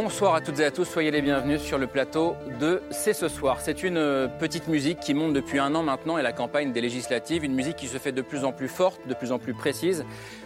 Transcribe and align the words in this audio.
Bonsoir 0.00 0.36
à 0.36 0.40
toutes 0.40 0.60
et 0.60 0.64
à 0.64 0.70
tous, 0.70 0.84
soyez 0.84 1.10
les 1.10 1.20
bienvenus 1.20 1.60
sur 1.60 1.76
le 1.76 1.88
plateau 1.88 2.36
de 2.60 2.80
C'est 2.92 3.12
ce 3.12 3.26
soir. 3.26 3.60
C'est 3.60 3.82
une 3.82 3.96
euh, 3.96 4.28
petite 4.28 4.68
musique 4.68 5.00
qui 5.00 5.12
monte 5.12 5.32
depuis 5.32 5.58
un 5.58 5.74
an 5.74 5.82
maintenant 5.82 6.18
et 6.18 6.22
la 6.22 6.32
campagne 6.32 6.70
des 6.70 6.80
législatives, 6.80 7.44
une 7.44 7.52
musique 7.52 7.74
qui 7.74 7.88
se 7.88 7.98
fait 7.98 8.12
de 8.12 8.22
plus 8.22 8.44
en 8.44 8.52
plus 8.52 8.68
forte, 8.68 9.00
de 9.08 9.14
plus 9.14 9.32
en 9.32 9.40
plus 9.40 9.54
précise, 9.54 10.04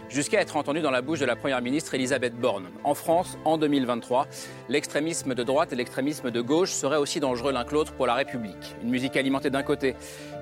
jusqu'à 0.09 0.41
être 0.41 0.57
entendue 0.57 0.81
dans 0.81 0.89
la 0.89 1.03
bouche 1.03 1.19
de 1.19 1.25
la 1.25 1.35
Première 1.35 1.61
ministre 1.61 1.93
Elisabeth 1.93 2.33
Borne. 2.35 2.65
En 2.83 2.95
France, 2.95 3.37
en 3.45 3.59
2023, 3.59 4.25
l'extrémisme 4.69 5.35
de 5.35 5.43
droite 5.43 5.71
et 5.71 5.75
l'extrémisme 5.75 6.31
de 6.31 6.41
gauche 6.41 6.71
seraient 6.71 6.97
aussi 6.97 7.19
dangereux 7.19 7.51
l'un 7.51 7.63
que 7.63 7.75
l'autre 7.75 7.93
pour 7.93 8.07
la 8.07 8.15
République. 8.15 8.75
Une 8.81 8.89
musique 8.89 9.15
alimentée 9.15 9.51
d'un 9.51 9.61
côté 9.61 9.93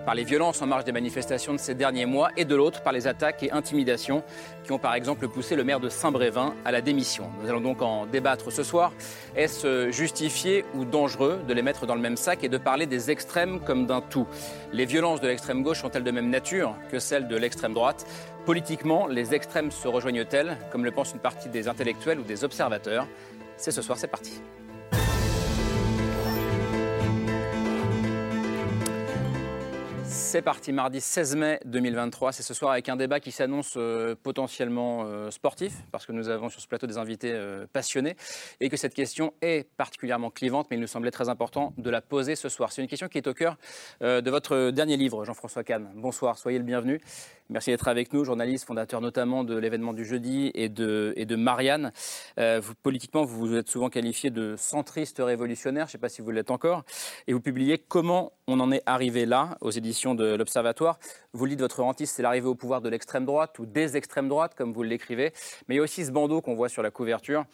par 0.05 0.15
les 0.15 0.23
violences 0.23 0.61
en 0.61 0.67
marge 0.67 0.83
des 0.83 0.91
manifestations 0.91 1.53
de 1.53 1.59
ces 1.59 1.75
derniers 1.75 2.05
mois 2.05 2.29
et 2.37 2.45
de 2.45 2.55
l'autre 2.55 2.81
par 2.81 2.93
les 2.93 3.07
attaques 3.07 3.43
et 3.43 3.51
intimidations 3.51 4.23
qui 4.63 4.71
ont 4.71 4.79
par 4.79 4.93
exemple 4.93 5.27
poussé 5.27 5.55
le 5.55 5.63
maire 5.63 5.79
de 5.79 5.89
Saint-Brévin 5.89 6.53
à 6.65 6.71
la 6.71 6.81
démission. 6.81 7.29
Nous 7.41 7.49
allons 7.49 7.61
donc 7.61 7.81
en 7.81 8.05
débattre 8.05 8.51
ce 8.51 8.63
soir. 8.63 8.93
Est-ce 9.35 9.91
justifié 9.91 10.65
ou 10.75 10.85
dangereux 10.85 11.39
de 11.47 11.53
les 11.53 11.61
mettre 11.61 11.85
dans 11.85 11.95
le 11.95 12.01
même 12.01 12.17
sac 12.17 12.43
et 12.43 12.49
de 12.49 12.57
parler 12.57 12.85
des 12.85 13.11
extrêmes 13.11 13.59
comme 13.59 13.85
d'un 13.85 14.01
tout? 14.01 14.27
Les 14.73 14.85
violences 14.85 15.21
de 15.21 15.27
l'extrême 15.27 15.63
gauche 15.63 15.81
sont-elles 15.81 16.03
de 16.03 16.11
même 16.11 16.29
nature 16.29 16.75
que 16.91 16.99
celles 16.99 17.27
de 17.27 17.35
l'extrême 17.35 17.73
droite? 17.73 18.05
Politiquement, 18.45 19.07
les 19.07 19.35
extrêmes 19.35 19.71
se 19.71 19.87
rejoignent-elles, 19.87 20.57
comme 20.71 20.83
le 20.83 20.91
pense 20.91 21.13
une 21.13 21.19
partie 21.19 21.49
des 21.49 21.67
intellectuels 21.67 22.19
ou 22.19 22.23
des 22.23 22.43
observateurs? 22.43 23.07
C'est 23.57 23.71
ce 23.71 23.81
soir, 23.81 23.97
c'est 23.97 24.07
parti. 24.07 24.41
C'est 30.13 30.41
parti, 30.41 30.73
mardi 30.73 30.99
16 30.99 31.37
mai 31.37 31.59
2023. 31.63 32.33
C'est 32.33 32.43
ce 32.43 32.53
soir 32.53 32.73
avec 32.73 32.89
un 32.89 32.97
débat 32.97 33.21
qui 33.21 33.31
s'annonce 33.31 33.75
euh, 33.77 34.13
potentiellement 34.21 35.03
euh, 35.05 35.31
sportif, 35.31 35.73
parce 35.93 36.05
que 36.05 36.11
nous 36.11 36.27
avons 36.27 36.49
sur 36.49 36.59
ce 36.59 36.67
plateau 36.67 36.85
des 36.85 36.97
invités 36.97 37.31
euh, 37.31 37.65
passionnés, 37.71 38.17
et 38.59 38.67
que 38.67 38.75
cette 38.75 38.93
question 38.93 39.33
est 39.41 39.69
particulièrement 39.77 40.29
clivante, 40.29 40.67
mais 40.69 40.75
il 40.75 40.81
nous 40.81 40.87
semblait 40.87 41.11
très 41.11 41.29
important 41.29 41.73
de 41.77 41.89
la 41.89 42.01
poser 42.01 42.35
ce 42.35 42.49
soir. 42.49 42.73
C'est 42.73 42.81
une 42.81 42.89
question 42.89 43.07
qui 43.07 43.19
est 43.19 43.27
au 43.27 43.33
cœur 43.33 43.57
de 44.01 44.29
votre 44.29 44.71
dernier 44.71 44.97
livre, 44.97 45.23
Jean-François 45.23 45.63
Kahn. 45.63 45.89
Bonsoir, 45.95 46.37
soyez 46.37 46.57
le 46.57 46.65
bienvenu. 46.65 46.99
Merci 47.49 47.69
d'être 47.69 47.87
avec 47.87 48.13
nous, 48.13 48.25
journaliste, 48.25 48.65
fondateur 48.65 49.01
notamment 49.01 49.43
de 49.43 49.57
l'événement 49.57 49.93
du 49.93 50.05
jeudi 50.05 50.51
et 50.53 50.69
de, 50.69 51.13
et 51.15 51.25
de 51.25 51.35
Marianne. 51.35 51.91
vous, 52.37 52.73
politiquement, 52.81 53.23
vous 53.23 53.47
vous 53.47 53.55
êtes 53.55 53.69
souvent 53.69 53.89
qualifié 53.89 54.29
de 54.29 54.55
centriste 54.57 55.21
révolutionnaire, 55.23 55.85
je 55.85 55.89
ne 55.89 55.91
sais 55.93 55.97
pas 55.97 56.09
si 56.09 56.21
vous 56.21 56.31
l'êtes 56.31 56.51
encore, 56.51 56.83
et 57.27 57.33
vous 57.33 57.41
publiez 57.41 57.77
Comment 57.77 58.31
on 58.51 58.59
en 58.59 58.71
est 58.71 58.83
arrivé 58.85 59.25
là 59.25 59.57
aux 59.61 59.71
éditions 59.71 60.13
de 60.13 60.35
l'Observatoire. 60.35 60.99
Vous 61.33 61.45
le 61.45 61.51
dites, 61.51 61.61
votre 61.61 61.81
rentiste, 61.81 62.15
c'est 62.15 62.21
l'arrivée 62.21 62.47
au 62.47 62.55
pouvoir 62.55 62.81
de 62.81 62.89
l'extrême 62.89 63.25
droite 63.25 63.57
ou 63.59 63.65
des 63.65 63.95
extrêmes 63.95 64.27
droites, 64.27 64.55
comme 64.55 64.73
vous 64.73 64.83
l'écrivez. 64.83 65.31
Mais 65.67 65.75
il 65.75 65.77
y 65.77 65.79
a 65.79 65.83
aussi 65.83 66.05
ce 66.05 66.11
bandeau 66.11 66.41
qu'on 66.41 66.55
voit 66.55 66.69
sur 66.69 66.83
la 66.83 66.91
couverture. 66.91 67.45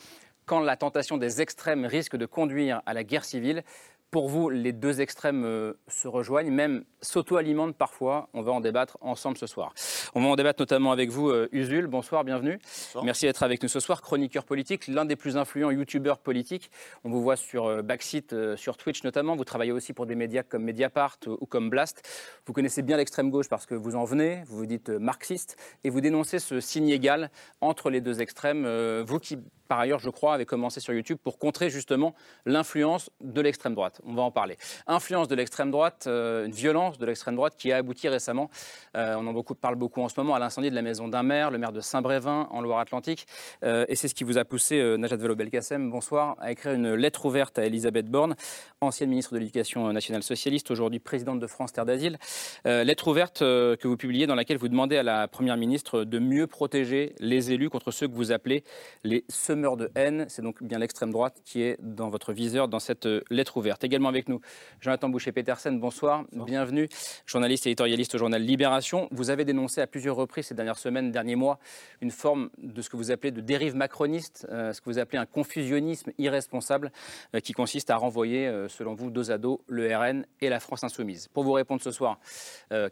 Quand 0.46 0.60
la 0.60 0.76
tentation 0.76 1.18
des 1.18 1.42
extrêmes 1.42 1.86
risque 1.86 2.16
de 2.16 2.26
conduire 2.26 2.82
à 2.86 2.94
la 2.94 3.04
guerre 3.04 3.26
civile, 3.26 3.64
pour 4.12 4.30
vous, 4.30 4.50
les 4.50 4.72
deux 4.72 5.02
extrêmes 5.02 5.44
euh, 5.44 5.74
se 5.90 6.08
rejoignent, 6.08 6.50
même 6.50 6.86
s'auto-alimentent 7.02 7.76
parfois. 7.76 8.30
On 8.34 8.42
va 8.42 8.54
en 8.54 8.62
débattre 8.62 8.98
ensemble 9.02 9.38
ce 9.38 9.48
soir. 9.48 9.74
On 10.16 10.22
va 10.22 10.28
en 10.28 10.36
débattre 10.36 10.62
notamment 10.62 10.92
avec 10.94 11.10
vous, 11.10 11.30
euh, 11.30 11.50
Usul. 11.52 11.88
Bonsoir, 11.88 12.24
bienvenue. 12.24 12.58
Merci 13.04 13.26
d'être 13.26 13.44
avec 13.44 13.62
nous 13.62 13.70
ce 13.70 13.82
soir. 13.82 14.02
Chroniqueur 14.02 14.46
politique, 14.46 14.88
l'un 14.88 15.04
des 15.04 15.18
plus 15.18 15.36
influents 15.36 15.72
youtubeurs 15.72 16.20
politiques. 16.20 16.72
On 17.04 17.10
vous 17.10 17.22
voit 17.22 17.36
sur 17.36 17.66
euh, 17.66 17.82
Backseat, 17.82 18.56
sur 18.56 18.78
Twitch 18.78 19.04
notamment. 19.04 19.36
Vous 19.36 19.46
travaillez 19.46 19.74
aussi 19.74 19.92
pour 19.92 20.06
des 20.06 20.16
médias 20.16 20.44
comme 20.44 20.64
Mediapart 20.64 21.18
ou 21.28 21.46
comme 21.46 21.70
Blast. 21.70 22.08
Vous 22.46 22.54
connaissez 22.54 22.84
bien 22.84 22.96
l'extrême 22.96 23.30
gauche 23.30 23.50
parce 23.50 23.66
que 23.66 23.76
vous 23.76 23.96
en 23.96 24.06
venez. 24.06 24.44
Vous 24.48 24.58
vous 24.58 24.66
dites 24.66 24.90
marxiste 24.90 25.58
et 25.84 25.90
vous 25.90 26.00
dénoncez 26.00 26.40
ce 26.40 26.62
signe 26.62 26.90
égal 26.90 27.30
entre 27.60 27.90
les 27.90 28.00
deux 28.00 28.22
extrêmes. 28.22 28.66
vous 29.02 29.20
qui 29.20 29.38
par 29.68 29.80
ailleurs, 29.80 30.00
je 30.00 30.10
crois, 30.10 30.34
avez 30.34 30.46
commencé 30.46 30.80
sur 30.80 30.94
YouTube 30.94 31.18
pour 31.22 31.38
contrer 31.38 31.70
justement 31.70 32.16
l'influence 32.46 33.10
de 33.22 33.42
l'extrême 33.42 33.76
droite. 33.76 33.97
On 34.06 34.14
va 34.14 34.22
en 34.22 34.32
parler. 34.32 34.58
Influence 34.88 35.28
de 35.28 35.36
l'extrême 35.36 35.72
droite, 35.72 36.06
euh, 36.08 36.46
une 36.46 36.52
violence 36.52 36.98
de 36.98 37.06
l'extrême 37.06 37.36
droite 37.36 37.56
qui 37.58 37.72
a 37.72 37.78
abouti 37.78 38.08
récemment, 38.08 38.50
euh, 38.96 39.16
on 39.18 39.28
en 39.28 39.44
parle 39.44 39.76
beaucoup 39.76 40.02
en 40.02 40.10
ce 40.10 40.20
moment, 40.20 40.36
à 40.36 40.40
l'incendie 40.40 40.70
de 40.70 40.76
la 40.76 40.82
maison 40.82 41.08
d'un 41.08 41.24
maire, 41.24 41.52
le 41.52 41.58
maire 41.58 41.72
de 41.72 41.82
Saint-Brévin, 41.82 42.48
en 42.52 42.62
Loire-Atlantique. 42.62 43.28
Euh, 43.64 43.86
et 43.88 43.96
c'est 43.96 44.08
ce 44.08 44.16
qui 44.16 44.24
vous 44.24 44.38
a 44.38 44.46
poussé, 44.46 44.98
Najat 44.98 45.18
Vallaud-Belkacem, 45.18 45.90
bonsoir, 45.90 46.36
à 46.40 46.52
écrire 46.52 46.74
une 46.74 46.94
lettre 46.94 47.26
ouverte 47.26 47.58
à 47.60 47.66
Elisabeth 47.66 48.08
Borne, 48.08 48.36
ancienne 48.82 49.10
ministre 49.10 49.34
de 49.34 49.40
l'Éducation 49.40 49.92
nationale 49.92 50.24
socialiste, 50.24 50.72
aujourd'hui 50.72 51.00
présidente 51.00 51.40
de 51.40 51.48
France 51.48 51.74
Terre 51.74 51.86
d'Asile. 51.86 52.18
lettre 52.66 53.08
ouverte 53.08 53.40
que 53.40 53.88
vous 53.88 53.98
publiez 53.98 54.28
dans 54.28 54.36
laquelle 54.36 54.58
vous 54.58 54.68
demandez 54.68 54.98
à 54.98 55.04
la 55.04 55.28
Première 55.28 55.58
ministre 55.58 56.04
de 56.04 56.20
mieux 56.20 56.48
protéger 56.48 57.16
les 57.20 57.52
élus 57.52 57.70
contre 57.70 57.92
ceux 57.92 58.08
que 58.08 58.14
vous 58.14 58.32
appelez 58.32 58.64
les 59.04 59.24
de 59.48 59.92
haine. 59.96 60.26
C'est 60.30 60.42
donc 60.42 60.62
bien 60.62 60.80
l'extrême 60.80 61.12
droite 61.12 61.42
qui 61.46 61.62
est 61.62 61.78
dans 61.82 62.10
votre 62.10 62.34
viseur 62.34 62.68
dans 62.68 62.80
cette 62.80 63.08
lettre 63.30 63.58
ouverte. 63.58 63.84
Également 63.88 64.10
avec 64.10 64.28
nous, 64.28 64.42
Jonathan 64.82 65.08
Boucher-Petersen, 65.08 65.80
bonsoir. 65.80 66.26
Bienvenue, 66.34 66.90
journaliste 67.26 67.68
et 67.68 67.70
éditorialiste 67.70 68.16
au 68.16 68.18
journal 68.18 68.44
Libération. 68.44 69.08
Vous 69.12 69.30
avez 69.30 69.46
dénoncé 69.46 69.80
à 69.80 69.88
plusieurs 69.88 70.18
reprises 70.18 70.48
ces 70.48 70.56
dernières 70.56 70.78
semaines, 70.78 71.10
derniers 71.10 71.38
mois, 71.38 71.58
une 72.02 72.12
forme 72.12 72.50
de 72.58 72.82
ce 72.82 72.90
que 72.90 72.98
vous 72.98 73.12
appelez 73.12 73.32
de 73.32 73.40
dérive 73.40 73.76
macroniste, 73.76 74.46
euh, 74.52 74.74
ce 74.74 74.82
que 74.82 74.90
vous 74.90 75.00
appelez 75.00 75.20
un 75.20 75.26
confusionnisme 75.26 76.12
irresponsable 76.18 76.92
euh, 77.34 77.40
qui 77.40 77.54
consiste 77.54 77.90
à 77.90 77.96
renvoyer, 77.96 78.52
selon 78.68 78.94
vous, 78.94 79.10
dos 79.10 79.32
à 79.32 79.38
dos 79.38 79.62
le 79.70 79.88
RN 79.96 80.26
et 80.42 80.50
la 80.50 80.60
France 80.60 80.84
insoumise. 80.84 81.30
Pour 81.30 81.46
vous 81.46 81.54
répondre 81.54 81.82
ce 81.82 81.92
soir, 81.92 82.20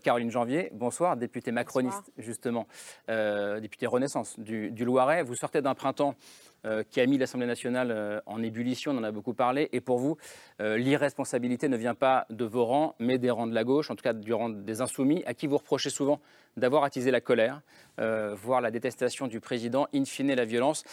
Caroline 0.01 0.31
Janvier, 0.31 0.69
bonsoir, 0.71 1.17
députée 1.17 1.51
macroniste 1.51 2.09
justement, 2.17 2.67
députée 3.09 3.85
Renaissance 3.85 4.39
du, 4.39 4.71
du 4.71 4.85
Loiret. 4.85 5.23
Vous 5.23 5.35
sortez 5.35 5.61
d'un 5.61 5.75
printemps 5.75 6.15
euh, 6.15 6.54
qui 6.89 6.99
a 6.99 7.05
mis 7.05 7.17
l'Assemblée 7.17 7.47
nationale 7.47 7.91
euh, 7.91 8.19
en 8.25 8.41
ébullition, 8.41 8.91
on 8.91 8.97
en 8.97 9.03
a 9.03 9.11
beaucoup 9.11 9.33
parlé. 9.33 9.69
Et 9.71 9.81
pour 9.81 9.99
vous, 9.99 10.17
euh, 10.61 10.77
l'irresponsabilité 10.77 11.69
ne 11.69 11.77
vient 11.77 11.95
pas 11.95 12.25
de 12.29 12.45
vos 12.45 12.65
rangs, 12.65 12.95
mais 12.99 13.17
des 13.17 13.29
rangs 13.29 13.47
de 13.47 13.53
la 13.53 13.63
gauche, 13.63 13.91
en 13.91 13.95
tout 13.95 14.03
cas 14.03 14.13
du 14.13 14.33
rang 14.33 14.49
des 14.49 14.81
insoumis, 14.81 15.23
à 15.25 15.33
qui 15.33 15.47
vous 15.47 15.57
reprochez 15.57 15.89
souvent 15.89 16.19
d'avoir 16.57 16.83
attisé 16.83 17.11
la 17.11 17.21
colère, 17.21 17.61
voire 17.97 18.61
la 18.61 18.71
détestation 18.71 19.27
du 19.27 19.39
président, 19.39 19.87
in 19.93 20.05
fine 20.05 20.33
la 20.33 20.45
violence. 20.45 20.83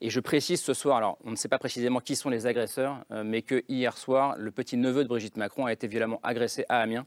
Et 0.00 0.10
je 0.10 0.20
précise 0.20 0.60
ce 0.60 0.74
soir, 0.74 0.96
alors 0.96 1.18
on 1.24 1.30
ne 1.30 1.36
sait 1.36 1.48
pas 1.48 1.58
précisément 1.58 2.00
qui 2.00 2.16
sont 2.16 2.30
les 2.30 2.46
agresseurs, 2.46 3.04
mais 3.24 3.42
que 3.42 3.64
hier 3.68 3.96
soir, 3.96 4.36
le 4.38 4.50
petit 4.50 4.76
neveu 4.76 5.02
de 5.02 5.08
Brigitte 5.08 5.36
Macron 5.36 5.66
a 5.66 5.72
été 5.72 5.86
violemment 5.86 6.20
agressé 6.22 6.64
à 6.68 6.80
Amiens 6.80 7.06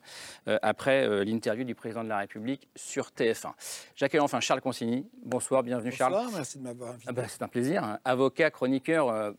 après 0.61 1.23
l'interview 1.25 1.63
du 1.63 1.75
président 1.75 2.03
de 2.03 2.09
la 2.09 2.17
République 2.19 2.67
sur 2.75 3.09
TF1. 3.09 3.51
J'accueille 3.95 4.19
enfin 4.21 4.39
Charles 4.39 4.61
Consigny. 4.61 5.07
Bonsoir, 5.23 5.63
bienvenue 5.63 5.91
Bonsoir, 5.91 6.11
Charles. 6.11 6.29
merci 6.33 6.57
de 6.57 6.63
m'avoir 6.63 6.89
invité. 6.91 7.05
Ah 7.07 7.13
bah, 7.13 7.23
c'est 7.27 7.41
un 7.41 7.47
plaisir. 7.47 7.83
Hein 7.83 7.99
avocat, 8.05 8.51
chroniqueur, 8.51 9.09
euh, 9.09 9.31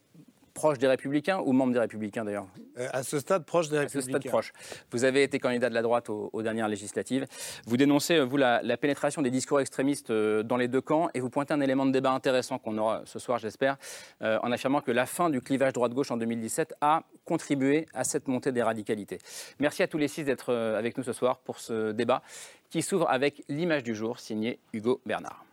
proche 0.56 0.78
des 0.78 0.86
Républicains 0.86 1.38
ou 1.44 1.52
membre 1.52 1.74
des 1.74 1.78
Républicains 1.78 2.24
d'ailleurs 2.24 2.46
euh, 2.78 2.88
À 2.92 3.02
ce 3.02 3.20
stade, 3.20 3.44
proche 3.44 3.68
des 3.68 3.78
Républicains. 3.78 3.98
À 3.98 4.02
ce 4.02 4.20
stade, 4.20 4.32
proche. 4.32 4.52
Vous 4.90 5.04
avez 5.04 5.22
été 5.22 5.38
candidat 5.38 5.68
de 5.68 5.74
la 5.74 5.82
droite 5.82 6.08
aux, 6.08 6.42
dernières 6.42 6.68
législatives. 6.68 7.26
Vous 7.66 7.76
dénoncez, 7.76 8.16
euh, 8.16 8.24
vous, 8.24 8.38
la, 8.38 8.76
pénétration 8.78 9.20
des 9.20 9.30
discours 9.30 9.60
extrémistes 9.60 10.10
dans 10.10 10.56
les 10.56 10.68
deux 10.68 10.80
camps 10.80 11.10
et 11.12 11.20
vous 11.20 11.28
pointez 11.28 11.52
un 11.52 11.60
élément 11.60 11.84
de 11.84 11.90
débat 11.90 12.10
intéressant 12.10 12.58
qu'on 12.58 12.78
aura 12.78 13.02
ce 13.04 13.18
soir, 13.18 13.38
j'espère, 13.38 13.76
en 14.20 14.50
affirmant 14.52 14.80
que 14.80 14.90
la 14.90 15.06
fin 15.06 15.30
du 15.30 15.40
clivage 15.40 15.72
droite-gauche 15.72 16.10
en 16.10 16.16
2017 16.16 16.74
a 16.80 17.02
contribué 17.24 17.86
à 17.94 18.04
cette 18.04 18.28
montée 18.28 18.52
des 18.52 18.62
radicalités. 18.62 19.18
Merci 19.58 19.82
à 19.82 19.88
tous 19.88 19.98
les 19.98 20.08
six 20.08 20.24
d'être 20.24 20.54
avec 20.54 20.96
nous 20.96 21.04
ce 21.04 21.12
soir 21.12 21.38
pour 21.38 21.58
ce 21.58 21.92
débat 21.92 22.22
qui 22.70 22.82
s'ouvre 22.82 23.08
avec 23.10 23.42
l'image 23.48 23.82
du 23.82 23.94
jour 23.94 24.18
signée 24.18 24.58
Hugo 24.72 25.00
Bernard. 25.06 25.44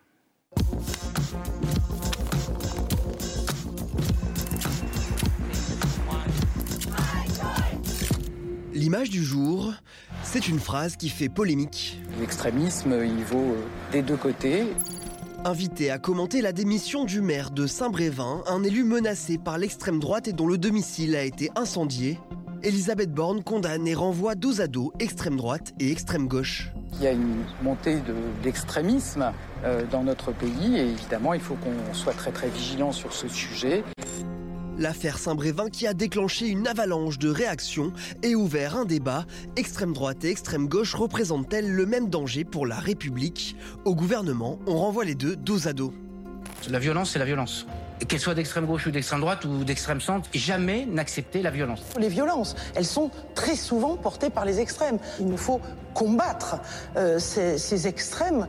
L'image 8.83 9.09
du 9.09 9.23
jour, 9.23 9.71
c'est 10.23 10.49
une 10.49 10.59
phrase 10.59 10.97
qui 10.97 11.07
fait 11.07 11.29
polémique. 11.29 12.01
L'extrémisme, 12.19 12.93
il 13.01 13.23
vaut 13.23 13.53
euh, 13.53 13.91
des 13.93 14.01
deux 14.01 14.17
côtés. 14.17 14.65
Invité 15.45 15.89
à 15.89 15.99
commenter 15.99 16.41
la 16.41 16.51
démission 16.51 17.05
du 17.05 17.21
maire 17.21 17.51
de 17.51 17.65
Saint-Brévin, 17.65 18.43
un 18.45 18.61
élu 18.61 18.83
menacé 18.83 19.37
par 19.37 19.57
l'extrême 19.57 20.01
droite 20.01 20.27
et 20.27 20.33
dont 20.33 20.47
le 20.47 20.57
domicile 20.57 21.15
a 21.15 21.23
été 21.23 21.49
incendié, 21.55 22.19
Elisabeth 22.61 23.13
Borne 23.13 23.41
condamne 23.41 23.87
et 23.87 23.95
renvoie 23.95 24.35
dos 24.35 24.59
à 24.59 24.67
dos 24.67 24.91
extrême 24.99 25.37
droite 25.37 25.73
et 25.79 25.89
extrême 25.89 26.27
gauche. 26.27 26.73
Il 26.95 27.03
y 27.03 27.07
a 27.07 27.13
une 27.13 27.37
montée 27.61 27.99
d'extrémisme 28.43 29.31
euh, 29.63 29.85
dans 29.89 30.03
notre 30.03 30.33
pays 30.33 30.75
et 30.75 30.89
évidemment 30.89 31.33
il 31.33 31.39
faut 31.39 31.55
qu'on 31.55 31.93
soit 31.93 32.15
très 32.15 32.31
très 32.31 32.49
vigilant 32.49 32.91
sur 32.91 33.13
ce 33.13 33.29
sujet. 33.29 33.85
L'affaire 34.79 35.19
Saint-Brévin 35.19 35.69
qui 35.69 35.85
a 35.85 35.93
déclenché 35.93 36.47
une 36.47 36.67
avalanche 36.67 37.19
de 37.19 37.29
réactions 37.29 37.93
et 38.23 38.33
ouvert 38.33 38.75
un 38.75 38.85
débat. 38.85 39.25
Extrême 39.55 39.93
droite 39.93 40.25
et 40.25 40.31
extrême 40.31 40.67
gauche 40.67 40.95
représentent-elles 40.95 41.71
le 41.71 41.85
même 41.85 42.09
danger 42.09 42.43
pour 42.43 42.65
la 42.65 42.77
République? 42.77 43.55
Au 43.85 43.93
gouvernement, 43.93 44.57
on 44.65 44.77
renvoie 44.77 45.05
les 45.05 45.13
deux 45.13 45.35
dos 45.35 45.67
à 45.67 45.73
dos. 45.73 45.93
La 46.69 46.79
violence, 46.79 47.11
c'est 47.11 47.19
la 47.19 47.25
violence. 47.25 47.67
Qu'elle 48.07 48.19
soit 48.19 48.33
d'extrême 48.33 48.65
gauche 48.65 48.87
ou 48.87 48.91
d'extrême 48.91 49.21
droite 49.21 49.45
ou 49.45 49.63
d'extrême 49.63 50.01
centre, 50.01 50.27
jamais 50.33 50.85
n'accepter 50.85 51.43
la 51.43 51.51
violence. 51.51 51.81
Les 51.99 52.09
violences, 52.09 52.55
elles 52.73 52.85
sont 52.85 53.11
très 53.35 53.55
souvent 53.55 53.95
portées 53.95 54.31
par 54.31 54.43
les 54.43 54.59
extrêmes. 54.59 54.97
Il 55.19 55.27
nous 55.27 55.37
faut 55.37 55.61
combattre 55.93 56.57
euh, 56.97 57.19
ces, 57.19 57.59
ces 57.59 57.87
extrêmes. 57.87 58.47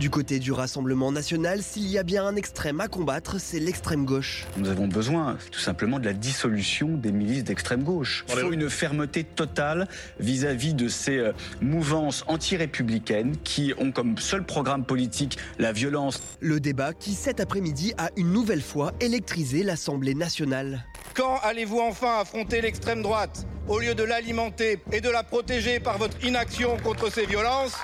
Du 0.00 0.10
côté 0.10 0.40
du 0.40 0.50
Rassemblement 0.50 1.12
national, 1.12 1.62
s'il 1.62 1.86
y 1.86 1.98
a 1.98 2.02
bien 2.02 2.26
un 2.26 2.34
extrême 2.34 2.80
à 2.80 2.88
combattre, 2.88 3.38
c'est 3.38 3.60
l'extrême 3.60 4.04
gauche. 4.04 4.44
Nous 4.56 4.68
avons 4.68 4.88
besoin 4.88 5.38
tout 5.52 5.60
simplement 5.60 6.00
de 6.00 6.04
la 6.04 6.12
dissolution 6.12 6.88
des 6.88 7.12
milices 7.12 7.44
d'extrême 7.44 7.84
gauche. 7.84 8.24
Il 8.28 8.34
faut 8.34 8.52
une 8.52 8.68
fermeté 8.68 9.22
totale 9.22 9.86
vis-à-vis 10.18 10.74
de 10.74 10.88
ces 10.88 11.18
euh, 11.18 11.32
mouvances 11.60 12.24
anti-républicaines 12.26 13.36
qui 13.44 13.72
ont 13.78 13.92
comme 13.92 14.18
seul 14.18 14.44
programme 14.44 14.84
politique 14.84 15.38
la 15.60 15.70
violence. 15.70 16.20
Le 16.40 16.58
débat 16.58 16.92
qui 16.92 17.14
cet 17.14 17.38
après-midi 17.38 17.94
a 17.96 18.10
une 18.16 18.32
nouvelle 18.32 18.62
fois 18.62 18.92
électrisé 18.98 19.62
l'Assemblée 19.62 20.14
nationale. 20.14 20.84
Quand 21.14 21.38
allez-vous 21.44 21.78
enfin 21.78 22.20
affronter 22.20 22.60
l'extrême 22.60 23.02
droite? 23.02 23.46
Au 23.68 23.78
lieu 23.78 23.94
de 23.94 24.02
l'alimenter 24.02 24.80
et 24.92 25.00
de 25.00 25.08
la 25.08 25.22
protéger 25.22 25.78
par 25.78 25.98
votre 25.98 26.22
inaction 26.24 26.76
contre 26.82 27.10
ces 27.10 27.24
violences 27.26 27.76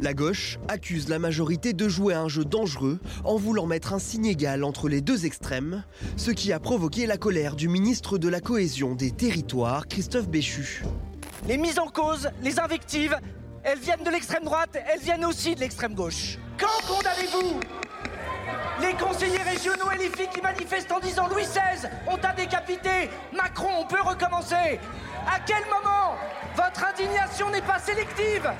la 0.00 0.14
gauche 0.14 0.58
accuse 0.68 1.08
la 1.08 1.18
majorité 1.18 1.72
de 1.72 1.88
jouer 1.88 2.14
un 2.14 2.28
jeu 2.28 2.44
dangereux 2.44 2.98
en 3.24 3.36
voulant 3.36 3.66
mettre 3.66 3.92
un 3.92 3.98
signe 3.98 4.26
égal 4.26 4.64
entre 4.64 4.88
les 4.88 5.00
deux 5.00 5.26
extrêmes, 5.26 5.84
ce 6.16 6.30
qui 6.30 6.52
a 6.52 6.60
provoqué 6.60 7.06
la 7.06 7.16
colère 7.16 7.54
du 7.54 7.68
ministre 7.68 8.18
de 8.18 8.28
la 8.28 8.40
Cohésion 8.40 8.94
des 8.94 9.10
Territoires, 9.10 9.86
Christophe 9.88 10.28
Béchu. 10.28 10.82
Les 11.46 11.58
mises 11.58 11.78
en 11.78 11.88
cause, 11.88 12.30
les 12.42 12.58
invectives, 12.58 13.16
elles 13.62 13.78
viennent 13.78 14.04
de 14.04 14.10
l'extrême 14.10 14.44
droite, 14.44 14.76
elles 14.92 15.00
viennent 15.00 15.24
aussi 15.24 15.54
de 15.54 15.60
l'extrême 15.60 15.94
gauche. 15.94 16.38
Quand 16.58 16.94
condamnez-vous 16.94 17.60
les 18.80 18.94
conseillers 18.94 19.42
régionaux 19.42 19.90
et 19.94 19.98
les 19.98 20.08
filles 20.08 20.30
qui 20.32 20.40
manifestent 20.40 20.92
en 20.92 21.00
disant 21.00 21.28
Louis 21.28 21.42
XVI, 21.42 21.88
on 22.10 22.16
t'a 22.16 22.32
décapité, 22.32 23.10
Macron, 23.34 23.68
on 23.80 23.86
peut 23.86 24.00
recommencer 24.02 24.80
À 25.26 25.38
quel 25.46 25.62
moment 25.64 26.16
votre 26.56 26.84
indignation 26.84 27.50
n'est 27.50 27.62
pas 27.62 27.78
sélective? 27.78 28.50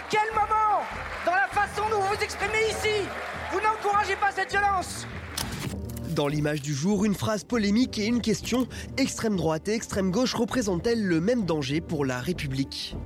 À 0.00 0.02
quel 0.08 0.32
moment, 0.32 0.82
dans 1.26 1.34
la 1.34 1.46
façon 1.48 1.82
dont 1.90 2.00
vous 2.00 2.14
vous 2.14 2.24
exprimez 2.24 2.68
ici, 2.70 3.06
vous 3.52 3.60
n'encouragez 3.60 4.16
pas 4.16 4.30
cette 4.30 4.50
violence? 4.50 5.06
Dans 6.14 6.26
l'image 6.26 6.62
du 6.62 6.74
jour, 6.74 7.04
une 7.04 7.14
phrase 7.14 7.44
polémique 7.44 7.98
et 7.98 8.06
une 8.06 8.22
question. 8.22 8.66
Extrême 8.96 9.36
droite 9.36 9.68
et 9.68 9.74
extrême 9.74 10.10
gauche 10.10 10.34
représentent-elles 10.34 11.04
le 11.04 11.20
même 11.20 11.44
danger 11.44 11.82
pour 11.82 12.06
la 12.06 12.18
République? 12.18 12.96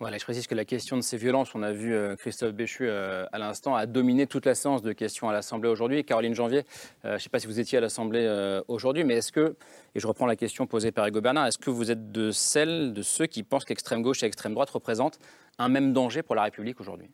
Voilà, 0.00 0.16
je 0.16 0.22
précise 0.22 0.46
que 0.46 0.54
la 0.54 0.64
question 0.64 0.96
de 0.96 1.02
ces 1.02 1.16
violences, 1.16 1.56
on 1.56 1.62
a 1.64 1.72
vu 1.72 1.92
euh, 1.92 2.14
Christophe 2.14 2.52
Béchu 2.52 2.86
euh, 2.86 3.26
à 3.32 3.38
l'instant, 3.38 3.74
a 3.74 3.86
dominé 3.86 4.28
toute 4.28 4.46
la 4.46 4.54
séance 4.54 4.80
de 4.80 4.92
questions 4.92 5.28
à 5.28 5.32
l'Assemblée 5.32 5.68
aujourd'hui. 5.68 6.04
Caroline 6.04 6.36
Janvier, 6.36 6.60
euh, 7.04 7.10
je 7.10 7.14
ne 7.14 7.18
sais 7.18 7.28
pas 7.28 7.40
si 7.40 7.48
vous 7.48 7.58
étiez 7.58 7.78
à 7.78 7.80
l'Assemblée 7.80 8.62
aujourd'hui, 8.68 9.02
mais 9.02 9.14
est-ce 9.14 9.32
que, 9.32 9.56
et 9.96 10.00
je 10.00 10.06
reprends 10.06 10.26
la 10.26 10.36
question 10.36 10.68
posée 10.68 10.92
par 10.92 11.08
Hugo 11.08 11.20
Bernard, 11.20 11.48
est-ce 11.48 11.58
que 11.58 11.70
vous 11.70 11.90
êtes 11.90 12.12
de 12.12 12.30
celles, 12.30 12.92
de 12.92 13.02
ceux 13.02 13.26
qui 13.26 13.42
pensent 13.42 13.64
qu'extrême 13.64 14.02
gauche 14.02 14.22
et 14.22 14.26
extrême 14.26 14.54
droite 14.54 14.70
représentent 14.70 15.18
un 15.58 15.68
même 15.68 15.92
danger 15.92 16.22
pour 16.22 16.34
la 16.34 16.42
République 16.44 16.80
aujourd'hui. 16.80 17.10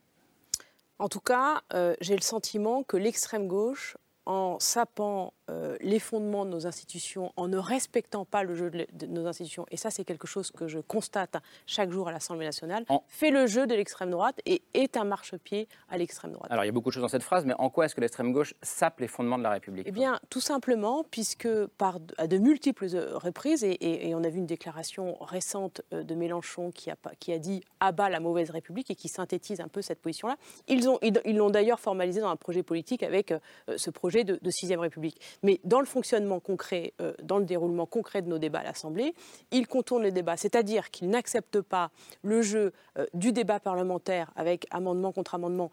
En 0.99 1.09
tout 1.09 1.21
cas, 1.21 1.63
j'ai 2.01 2.15
le 2.15 2.23
sentiment 2.23 2.83
que 2.83 2.97
l'extrême 2.97 3.49
gauche 3.49 3.97
en 4.27 4.59
sapant 4.61 5.35
euh, 5.51 5.77
les 5.81 5.99
fondements 5.99 6.47
de 6.47 6.51
nos 6.51 6.67
institutions, 6.67 7.31
en 7.37 7.49
ne 7.49 7.59
respectant 7.59 8.25
pas 8.25 8.45
le 8.45 8.55
jeu 8.55 8.71
de, 8.71 9.07
nos 9.07 9.27
institutions, 9.27 9.67
et 9.71 9.77
ça 9.77 9.91
c'est 9.91 10.05
quelque 10.05 10.27
chose 10.27 10.51
que 10.51 10.69
je 10.69 10.79
constate 10.79 11.37
chaque 11.67 11.91
jour 11.91 12.09
à 12.09 12.13
l'Assemblée 12.13 12.47
nationale, 12.47 12.87
fait 13.09 13.31
le 13.31 13.47
jeu 13.47 13.67
de 13.67 13.75
l'extrême 13.75 14.11
droite 14.11 14.41
et 14.47 14.63
est 14.73 14.97
un 14.97 15.05
marchepied 15.05 15.69
à 15.91 15.99
l'extrême 15.99 16.33
droite. 16.33 16.51
Alors 16.51 16.65
il 16.65 16.69
y 16.69 16.71
a 16.71 16.73
beaucoup 16.73 16.89
de 16.89 16.95
choses 16.95 17.03
dans 17.03 17.09
cette 17.09 17.23
phrase, 17.23 17.45
mais 17.45 17.53
en 17.59 17.69
quoi 17.69 17.85
est-ce 17.85 17.95
que 17.95 18.01
l'extrême 18.01 18.33
gauche 18.33 18.55
sape 18.63 19.01
les 19.01 19.09
fondements 19.09 19.37
de 19.37 19.43
la 19.43 19.51
République 19.51 19.87
Eh 19.87 19.93
bien, 19.93 20.19
tout 20.31 20.41
simplement, 20.41 21.05
puisque 21.11 21.49
par, 21.77 21.99
à 22.17 22.27
de 22.27 22.39
multiples 22.39 22.87
euh, 22.95 23.19
reprises, 23.19 23.65
et, 23.65 24.15
on 24.15 24.25
a 24.25 24.31
vu 24.31 24.39
une 24.39 24.47
déclaration 24.47 25.17
récente 25.21 25.83
euh, 25.93 26.05
de 26.05 26.15
Mélenchon 26.15 26.71
qui 26.71 26.91
a, 26.91 26.97
qui 27.21 27.33
a 27.33 27.39
dit 27.39 27.63
abat 27.81 28.09
la 28.09 28.21
mauvaise 28.21 28.49
République 28.49 28.91
et 28.91 28.95
qui 28.95 29.09
synthétise 29.09 29.61
un 29.61 29.69
peu 29.69 29.83
cette 29.83 30.01
position-là, 30.01 30.37
ils 30.69 30.85
l'ont 30.85 30.99
ils, 31.03 31.53
d'ailleurs 31.53 31.81
formalisé 31.81 32.23
dans 32.23 32.31
un 32.31 32.37
projet 32.37 32.63
politique 32.63 33.03
avec 33.03 33.35
ce 33.77 33.91
projet 33.91 34.25
de, 34.25 34.39
de 34.41 34.51
Sixième 34.51 34.81
République. 34.81 35.21
Mais 35.43 35.61
dans 35.65 35.81
le 35.81 35.87
fonctionnement 35.87 36.41
concret, 36.41 36.93
euh, 37.01 37.15
dans 37.23 37.39
le 37.39 37.45
déroulement 37.45 37.87
concret 37.87 38.23
de 38.23 38.29
nos 38.29 38.39
débats 38.39 38.61
à 38.61 38.65
l'Assemblée, 38.65 39.15
il 39.51 39.67
contourne 39.67 40.03
les 40.03 40.13
débats, 40.13 40.37
c'est-à-dire 40.37 40.91
qu'il 40.91 41.09
n'accepte 41.09 41.61
pas 41.61 41.91
le 42.23 42.43
jeu 42.43 42.73
euh, 42.99 43.07
du 43.15 43.33
débat 43.33 43.61
parlementaire 43.61 44.31
avec 44.37 44.67
amendement 44.71 45.13
contre 45.13 45.35
amendement 45.35 45.71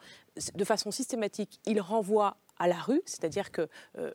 de 0.56 0.64
façon 0.64 0.92
systématique. 0.92 1.60
Il 1.66 1.82
renvoie 1.82 2.38
à 2.58 2.68
la 2.68 2.76
rue, 2.76 3.02
c'est-à-dire 3.06 3.52
qu'on 3.52 3.68
euh, 3.98 4.12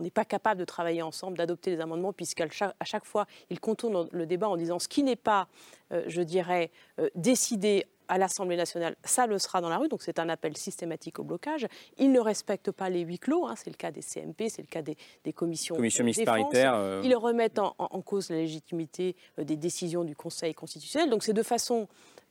n'est 0.00 0.10
pas 0.10 0.24
capable 0.24 0.58
de 0.58 0.64
travailler 0.64 1.02
ensemble, 1.02 1.38
d'adopter 1.38 1.74
des 1.76 1.80
amendements, 1.80 2.12
puisqu'à 2.12 2.48
chaque, 2.50 3.04
fois, 3.04 3.26
il 3.50 3.60
contourne 3.60 4.08
le 4.10 4.26
débat 4.26 4.48
en 4.48 4.56
disant 4.56 4.78
ce 4.78 4.88
qui 4.88 5.04
n'est 5.04 5.14
pas, 5.14 5.48
je 5.92 6.22
dirais, 6.22 6.72
décidé 7.14 7.86
à 8.08 8.18
l'Assemblée 8.18 8.56
nationale, 8.56 8.96
ça 9.04 9.26
le 9.26 9.38
sera 9.38 9.60
dans 9.60 9.68
la 9.68 9.78
rue, 9.78 9.88
donc 9.88 10.02
c'est 10.02 10.18
un 10.18 10.28
appel 10.28 10.56
systématique 10.56 11.18
au 11.18 11.24
blocage. 11.24 11.66
Ils 11.98 12.12
ne 12.12 12.20
respectent 12.20 12.70
pas 12.70 12.88
les 12.90 13.00
huis 13.00 13.18
clos, 13.18 13.46
hein, 13.46 13.54
c'est 13.56 13.70
le 13.70 13.76
cas 13.76 13.90
des 13.90 14.02
CMP, 14.02 14.48
c'est 14.48 14.62
le 14.62 14.68
cas 14.68 14.82
des, 14.82 14.96
commissions 15.32 15.74
Commission 15.74 16.04
mixte 16.04 16.24
paritaire. 16.24 16.74
Euh. 16.74 17.02
Ils 17.04 17.16
remettent 17.16 17.58
en, 17.58 17.72
cause 18.02 18.30
la 18.30 18.36
légitimité 18.36 19.16
euh, 19.38 19.44
des 19.44 19.56
décisions 19.56 20.04
du 20.04 20.14
Conseil 20.14 20.54
constitutionnel. 20.54 21.10
Donc 21.10 21.24
c'est 21.24 21.32
de 21.32 21.42
façon 21.42 21.88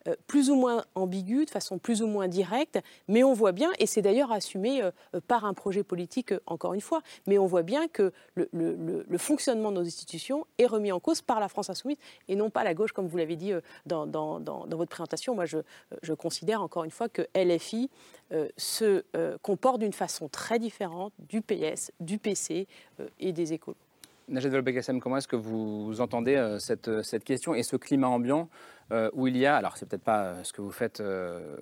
euh, 0.08 0.14
plus 0.26 0.50
ou 0.50 0.56
moins 0.56 0.84
ambiguë, 0.94 1.46
de 1.46 1.50
façon 1.50 1.78
plus 1.78 2.02
ou 2.02 2.06
moins 2.06 2.28
directe, 2.28 2.78
mais 3.08 3.24
on 3.24 3.32
voit 3.32 3.52
bien, 3.52 3.70
et 3.78 3.86
c'est 3.86 4.02
d'ailleurs 4.02 4.32
assumé 4.32 4.82
euh, 4.82 4.90
par 5.26 5.44
un 5.44 5.54
projet 5.54 5.82
politique, 5.82 6.32
euh, 6.32 6.40
encore 6.46 6.74
une 6.74 6.80
fois, 6.80 7.02
mais 7.26 7.38
on 7.38 7.46
voit 7.46 7.62
bien 7.62 7.88
que 7.88 8.12
le, 8.34 9.18
fonctionnement 9.18 9.70
de 9.70 9.76
nos 9.76 9.86
institutions 9.86 10.46
est 10.58 10.66
remis 10.66 10.92
en 10.92 11.00
cause 11.00 11.22
par 11.22 11.40
la 11.40 11.48
France 11.48 11.70
insoumise 11.70 11.96
et 12.28 12.36
non 12.36 12.50
pas 12.50 12.64
la 12.64 12.74
gauche, 12.74 12.92
comme 12.92 13.06
vous 13.06 13.16
l'avez 13.16 13.36
dit 13.36 13.52
dans, 13.86 14.06
votre 14.06 14.90
présentation. 14.90 15.34
Moi, 15.34 15.46
je, 15.46 15.58
je, 16.02 16.12
considère 16.12 16.60
encore 16.62 16.84
une 16.84 16.90
fois 16.90 17.08
que 17.08 17.22
LFI 17.34 17.90
se 18.56 19.02
comporte 19.38 19.80
d'une 19.80 19.92
façon 19.92 20.28
très 20.28 20.58
différente 20.58 21.12
du 21.18 21.40
PS, 21.40 21.92
du 22.00 22.18
PC 22.18 22.66
et 23.18 23.32
des 23.32 23.52
écoles. 23.52 23.76
Najed 24.28 24.52
Volbegassem, 24.52 25.00
comment 25.00 25.18
est-ce 25.18 25.28
que 25.28 25.36
vous 25.36 26.00
entendez 26.00 26.56
cette, 26.58 27.02
cette 27.02 27.24
question 27.24 27.54
et 27.54 27.62
ce 27.62 27.76
climat 27.76 28.08
ambiant 28.08 28.48
euh, 28.92 29.10
où 29.14 29.26
il 29.26 29.36
y 29.36 29.46
a, 29.46 29.56
alors 29.56 29.76
c'est 29.76 29.86
peut-être 29.86 30.04
pas 30.04 30.24
euh, 30.24 30.44
ce 30.44 30.52
que 30.52 30.60
vous 30.60 30.70
faites, 30.70 31.00
euh, 31.00 31.56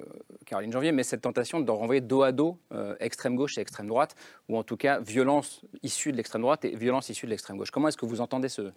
Caroline 0.44 0.72
Janvier, 0.72 0.90
mais 0.90 1.04
cette 1.04 1.20
tentation 1.20 1.60
de 1.60 1.70
renvoyer 1.70 2.00
dos 2.00 2.22
à 2.22 2.32
dos 2.32 2.58
extrême 2.98 3.36
gauche 3.36 3.58
et 3.58 3.60
extrême 3.60 3.86
droite, 3.86 4.14
ou 4.48 4.58
en 4.58 4.62
tout 4.62 4.76
cas 4.76 4.98
violence 5.00 5.64
issue 5.82 6.10
de 6.10 6.16
l'extrême 6.16 6.42
droite 6.42 6.64
et 6.64 6.74
violence 6.74 7.08
issue 7.08 7.26
de 7.26 7.30
l'extrême 7.30 7.56
gauche. 7.56 7.70
Comment 7.70 7.88
est-ce 7.88 7.96
que 7.96 8.06
vous 8.06 8.20
entendez 8.20 8.48
ce, 8.48 8.72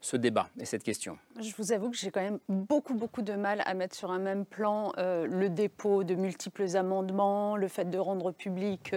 ce 0.00 0.16
débat 0.16 0.48
et 0.60 0.64
cette 0.64 0.82
question? 0.82 1.16
Je 1.40 1.52
vous 1.56 1.72
avoue 1.72 1.90
que 1.90 1.96
j'ai 1.96 2.10
quand 2.10 2.20
même 2.20 2.38
beaucoup, 2.48 2.94
beaucoup 2.94 3.22
de 3.22 3.32
mal 3.32 3.62
à 3.64 3.74
mettre 3.74 3.94
sur 3.94 4.10
un 4.10 4.18
même 4.18 4.44
plan 4.44 4.92
le 4.98 5.48
dépôt 5.48 6.04
de 6.04 6.14
multiples 6.14 6.76
amendements, 6.76 7.56
le 7.56 7.68
fait 7.68 7.88
de 7.88 7.98
rendre 7.98 8.32
public 8.32 8.94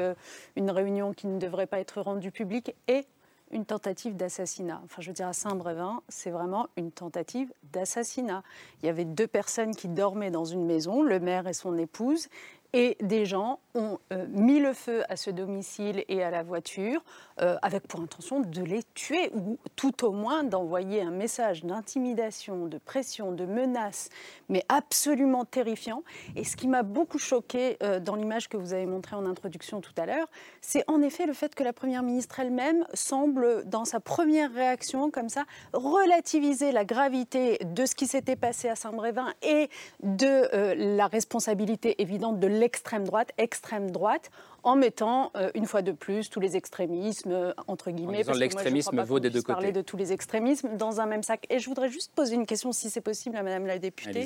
une 0.55 0.71
réunion 0.71 1.13
qui 1.13 1.27
ne 1.27 1.39
devrait 1.39 1.67
pas 1.67 1.79
être 1.79 2.01
rendue 2.01 2.31
publique 2.31 2.75
et 2.87 3.05
une 3.51 3.65
tentative 3.65 4.15
d'assassinat. 4.15 4.81
Enfin, 4.83 5.01
je 5.01 5.07
veux 5.07 5.13
dire, 5.13 5.27
à 5.27 5.33
Saint-Brévin, 5.33 6.01
c'est 6.07 6.29
vraiment 6.29 6.67
une 6.77 6.91
tentative 6.91 7.51
d'assassinat. 7.73 8.43
Il 8.81 8.85
y 8.85 8.89
avait 8.89 9.05
deux 9.05 9.27
personnes 9.27 9.75
qui 9.75 9.87
dormaient 9.87 10.31
dans 10.31 10.45
une 10.45 10.65
maison, 10.65 11.01
le 11.01 11.19
maire 11.19 11.47
et 11.47 11.53
son 11.53 11.77
épouse, 11.77 12.29
et 12.73 12.97
des 13.01 13.25
gens 13.25 13.59
ont 13.73 13.97
euh, 14.13 14.25
mis 14.29 14.59
le 14.59 14.73
feu 14.73 15.03
à 15.09 15.15
ce 15.15 15.29
domicile 15.31 16.03
et 16.07 16.23
à 16.23 16.29
la 16.29 16.43
voiture 16.43 17.03
euh, 17.41 17.57
avec 17.61 17.87
pour 17.87 18.01
intention 18.01 18.41
de 18.41 18.61
les 18.61 18.83
tuer 18.93 19.31
ou 19.33 19.57
tout 19.75 20.05
au 20.05 20.11
moins 20.11 20.43
d'envoyer 20.43 21.01
un 21.01 21.11
message 21.11 21.63
d'intimidation, 21.63 22.67
de 22.67 22.77
pression, 22.77 23.31
de 23.31 23.45
menace, 23.45 24.09
mais 24.49 24.63
absolument 24.69 25.45
terrifiant. 25.45 26.03
Et 26.35 26.43
ce 26.43 26.55
qui 26.55 26.67
m'a 26.67 26.83
beaucoup 26.83 27.17
choqué 27.17 27.77
euh, 27.81 27.99
dans 27.99 28.15
l'image 28.15 28.49
que 28.49 28.57
vous 28.57 28.73
avez 28.73 28.85
montrée 28.85 29.15
en 29.15 29.25
introduction 29.25 29.81
tout 29.81 29.93
à 29.97 30.05
l'heure, 30.05 30.27
c'est 30.61 30.83
en 30.87 31.01
effet 31.01 31.25
le 31.25 31.33
fait 31.33 31.55
que 31.55 31.63
la 31.63 31.73
Première 31.73 32.03
ministre 32.03 32.39
elle-même 32.39 32.85
semble, 32.93 33.63
dans 33.65 33.85
sa 33.85 33.99
première 33.99 34.53
réaction 34.53 35.09
comme 35.09 35.29
ça, 35.29 35.45
relativiser 35.73 36.71
la 36.71 36.85
gravité 36.85 37.57
de 37.63 37.85
ce 37.85 37.95
qui 37.95 38.05
s'était 38.05 38.35
passé 38.35 38.69
à 38.69 38.75
Saint-Brévin 38.75 39.33
et 39.41 39.69
de 40.03 40.95
la 40.95 41.07
responsabilité 41.07 42.01
évidente 42.01 42.39
de 42.39 42.47
l'extrême 42.59 43.05
droite, 43.05 43.31
extrême 43.37 43.91
droite, 43.91 44.29
en 44.63 44.75
mettant 44.75 45.31
euh, 45.35 45.51
une 45.55 45.65
fois 45.65 45.81
de 45.81 45.91
plus 45.91 46.29
tous 46.29 46.39
les 46.39 46.57
extrémismes 46.57 47.31
euh, 47.31 47.53
entre 47.67 47.91
guillemets. 47.91 48.27
En 48.29 48.33
l'extrémisme 48.33 49.01
vaut 49.03 49.19
des 49.19 49.29
deux 49.29 49.41
côtés. 49.41 49.53
Parler 49.53 49.71
de 49.71 49.81
tous 49.81 49.97
les 49.97 50.11
extrémismes 50.11 50.75
dans 50.77 50.99
un 50.99 51.05
même 51.05 51.23
sac. 51.23 51.45
Et 51.49 51.59
je 51.59 51.67
voudrais 51.67 51.89
juste 51.89 52.11
poser 52.13 52.35
une 52.35 52.45
question, 52.45 52.71
si 52.71 52.89
c'est 52.89 53.01
possible, 53.01 53.37
à 53.37 53.43
Madame 53.43 53.65
la 53.65 53.79
députée. 53.79 54.25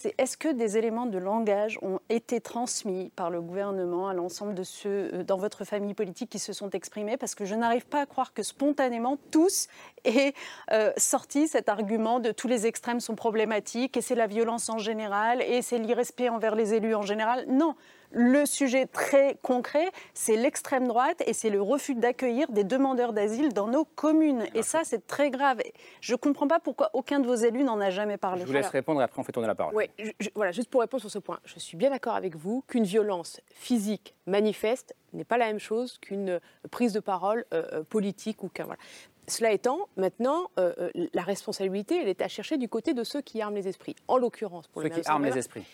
C'est 0.00 0.14
est-ce 0.16 0.38
que 0.38 0.48
des 0.48 0.78
éléments 0.78 1.04
de 1.04 1.18
langage 1.18 1.78
ont 1.82 2.00
été 2.08 2.40
transmis 2.40 3.10
par 3.16 3.28
le 3.28 3.42
gouvernement 3.42 4.08
à 4.08 4.14
l'ensemble 4.14 4.54
de 4.54 4.62
ceux 4.62 5.10
euh, 5.12 5.24
dans 5.24 5.36
votre 5.36 5.66
famille 5.66 5.92
politique 5.92 6.30
qui 6.30 6.38
se 6.38 6.54
sont 6.54 6.70
exprimés? 6.70 7.18
Parce 7.18 7.34
que 7.34 7.44
je 7.44 7.54
n'arrive 7.54 7.84
pas 7.84 8.00
à 8.00 8.06
croire 8.06 8.32
que 8.32 8.42
spontanément, 8.42 9.18
tous 9.30 9.68
aient 10.06 10.32
euh, 10.72 10.90
sorti 10.96 11.48
cet 11.48 11.68
argument 11.68 12.18
de 12.18 12.32
tous 12.32 12.48
les 12.48 12.66
extrêmes 12.66 13.00
sont 13.00 13.14
problématiques 13.14 13.94
et 13.98 14.00
c'est 14.00 14.14
la 14.14 14.26
violence 14.26 14.70
en 14.70 14.78
général 14.78 15.42
et 15.42 15.60
c'est 15.60 15.76
l'irrespect 15.76 16.30
envers 16.30 16.54
les 16.54 16.72
élus 16.72 16.94
en 16.94 17.02
général. 17.02 17.44
Non, 17.48 17.74
le 18.12 18.46
sujet 18.46 18.86
très 18.86 19.36
concret, 19.42 19.90
c'est 20.14 20.36
l'extrême 20.36 20.88
droite 20.88 21.22
et 21.26 21.32
c'est 21.32 21.50
le 21.50 21.62
refus 21.62 21.94
d'accueillir 21.94 22.50
des 22.50 22.64
demandeurs 22.64 23.12
d'asile 23.12 23.52
dans 23.52 23.68
nos 23.68 23.84
communes. 23.84 24.46
Et 24.54 24.62
ça, 24.62 24.80
c'est 24.84 25.06
très 25.06 25.30
grave. 25.30 25.58
Je 26.00 26.12
ne 26.12 26.16
comprends 26.16 26.48
pas 26.48 26.60
pourquoi 26.60 26.90
aucun 26.92 27.20
de 27.20 27.26
vos 27.26 27.34
élus 27.34 27.64
n'en 27.64 27.80
a 27.80 27.90
jamais 27.90 28.16
parlé. 28.16 28.42
Je 28.42 28.46
vous 28.46 28.52
laisse 28.52 28.68
répondre 28.68 29.00
et 29.00 29.04
après 29.04 29.20
on 29.20 29.24
fait 29.24 29.32
tourner 29.32 29.48
la 29.48 29.54
parole. 29.54 29.74
Oui, 29.74 29.90
voilà, 30.34 30.52
juste 30.52 30.70
pour 30.70 30.80
répondre 30.80 31.00
sur 31.00 31.10
ce 31.10 31.18
point, 31.18 31.38
je 31.44 31.58
suis 31.58 31.76
bien 31.76 31.90
d'accord 31.90 32.14
avec 32.14 32.36
vous 32.36 32.62
qu'une 32.66 32.84
violence 32.84 33.40
physique 33.54 34.14
manifeste 34.26 34.94
n'est 35.12 35.24
pas 35.24 35.38
la 35.38 35.46
même 35.46 35.58
chose 35.58 35.98
qu'une 35.98 36.40
prise 36.70 36.92
de 36.92 37.00
parole 37.00 37.44
euh, 37.52 37.62
euh, 37.72 37.82
politique 37.82 38.42
ou 38.42 38.48
qu'un. 38.48 38.64
Voilà. 38.64 38.80
Cela 39.26 39.52
étant, 39.52 39.88
maintenant, 39.96 40.50
euh, 40.58 40.90
la 41.12 41.22
responsabilité, 41.22 42.00
elle 42.00 42.08
est 42.08 42.20
à 42.20 42.28
chercher 42.28 42.58
du 42.58 42.68
côté 42.68 42.94
de 42.94 43.04
ceux 43.04 43.20
qui 43.20 43.40
arment 43.40 43.56
les 43.56 43.68
esprits. 43.68 43.94
En 44.08 44.16
l'occurrence, 44.16 44.66
pour 44.66 44.82
ceux 44.82 44.88
qui 44.88 45.02
arment 45.06 45.26
les 45.26 45.38
esprits. 45.38 45.64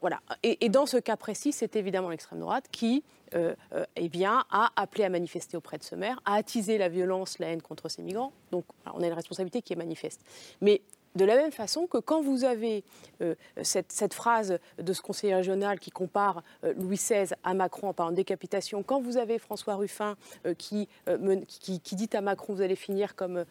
Voilà. 0.00 0.20
Et, 0.42 0.68
dans 0.68 0.86
ce 0.86 0.96
cas 0.96 1.16
précis, 1.16 1.52
c'est 1.52 1.76
évidemment 1.76 2.08
l'extrême 2.08 2.40
droite 2.40 2.66
qui 2.70 3.02
euh, 3.34 3.54
euh, 3.72 3.84
eh 3.96 4.08
bien, 4.08 4.44
a 4.50 4.70
appelé 4.76 5.04
à 5.04 5.08
manifester 5.08 5.56
auprès 5.56 5.78
de 5.78 5.82
ce 5.82 5.94
maire, 5.94 6.20
a 6.24 6.34
attisé 6.34 6.78
la 6.78 6.88
violence, 6.88 7.38
la 7.38 7.48
haine 7.48 7.62
contre 7.62 7.88
ces 7.88 8.02
migrants. 8.02 8.32
Donc, 8.50 8.64
on 8.92 9.02
a 9.02 9.06
une 9.06 9.12
responsabilité 9.12 9.60
qui 9.62 9.72
est 9.72 9.76
manifeste. 9.76 10.22
Mais 10.60 10.82
de 11.14 11.24
la 11.24 11.36
même 11.36 11.52
façon 11.52 11.86
que 11.86 11.98
quand 11.98 12.20
vous 12.20 12.44
avez 12.44 12.84
euh, 13.22 13.34
cette, 13.62 14.14
phrase 14.14 14.58
de 14.78 14.92
ce 14.92 15.00
conseiller 15.00 15.34
régional 15.34 15.78
qui 15.78 15.90
compare 15.90 16.42
euh, 16.64 16.74
Louis 16.76 16.96
XVI 16.96 17.34
à 17.44 17.54
Macron 17.54 17.88
en 17.88 17.92
parlant 17.92 18.10
de 18.10 18.16
décapitation, 18.16 18.82
quand 18.82 19.00
vous 19.00 19.16
avez 19.16 19.38
François 19.38 19.76
Ruffin 19.76 20.16
euh, 20.46 20.54
qui, 20.54 20.88
dit 21.92 22.10
à 22.12 22.20
Macron 22.20 22.54
vous 22.54 22.62
allez 22.62 22.76
finir 22.76 23.14
comme, 23.14 23.44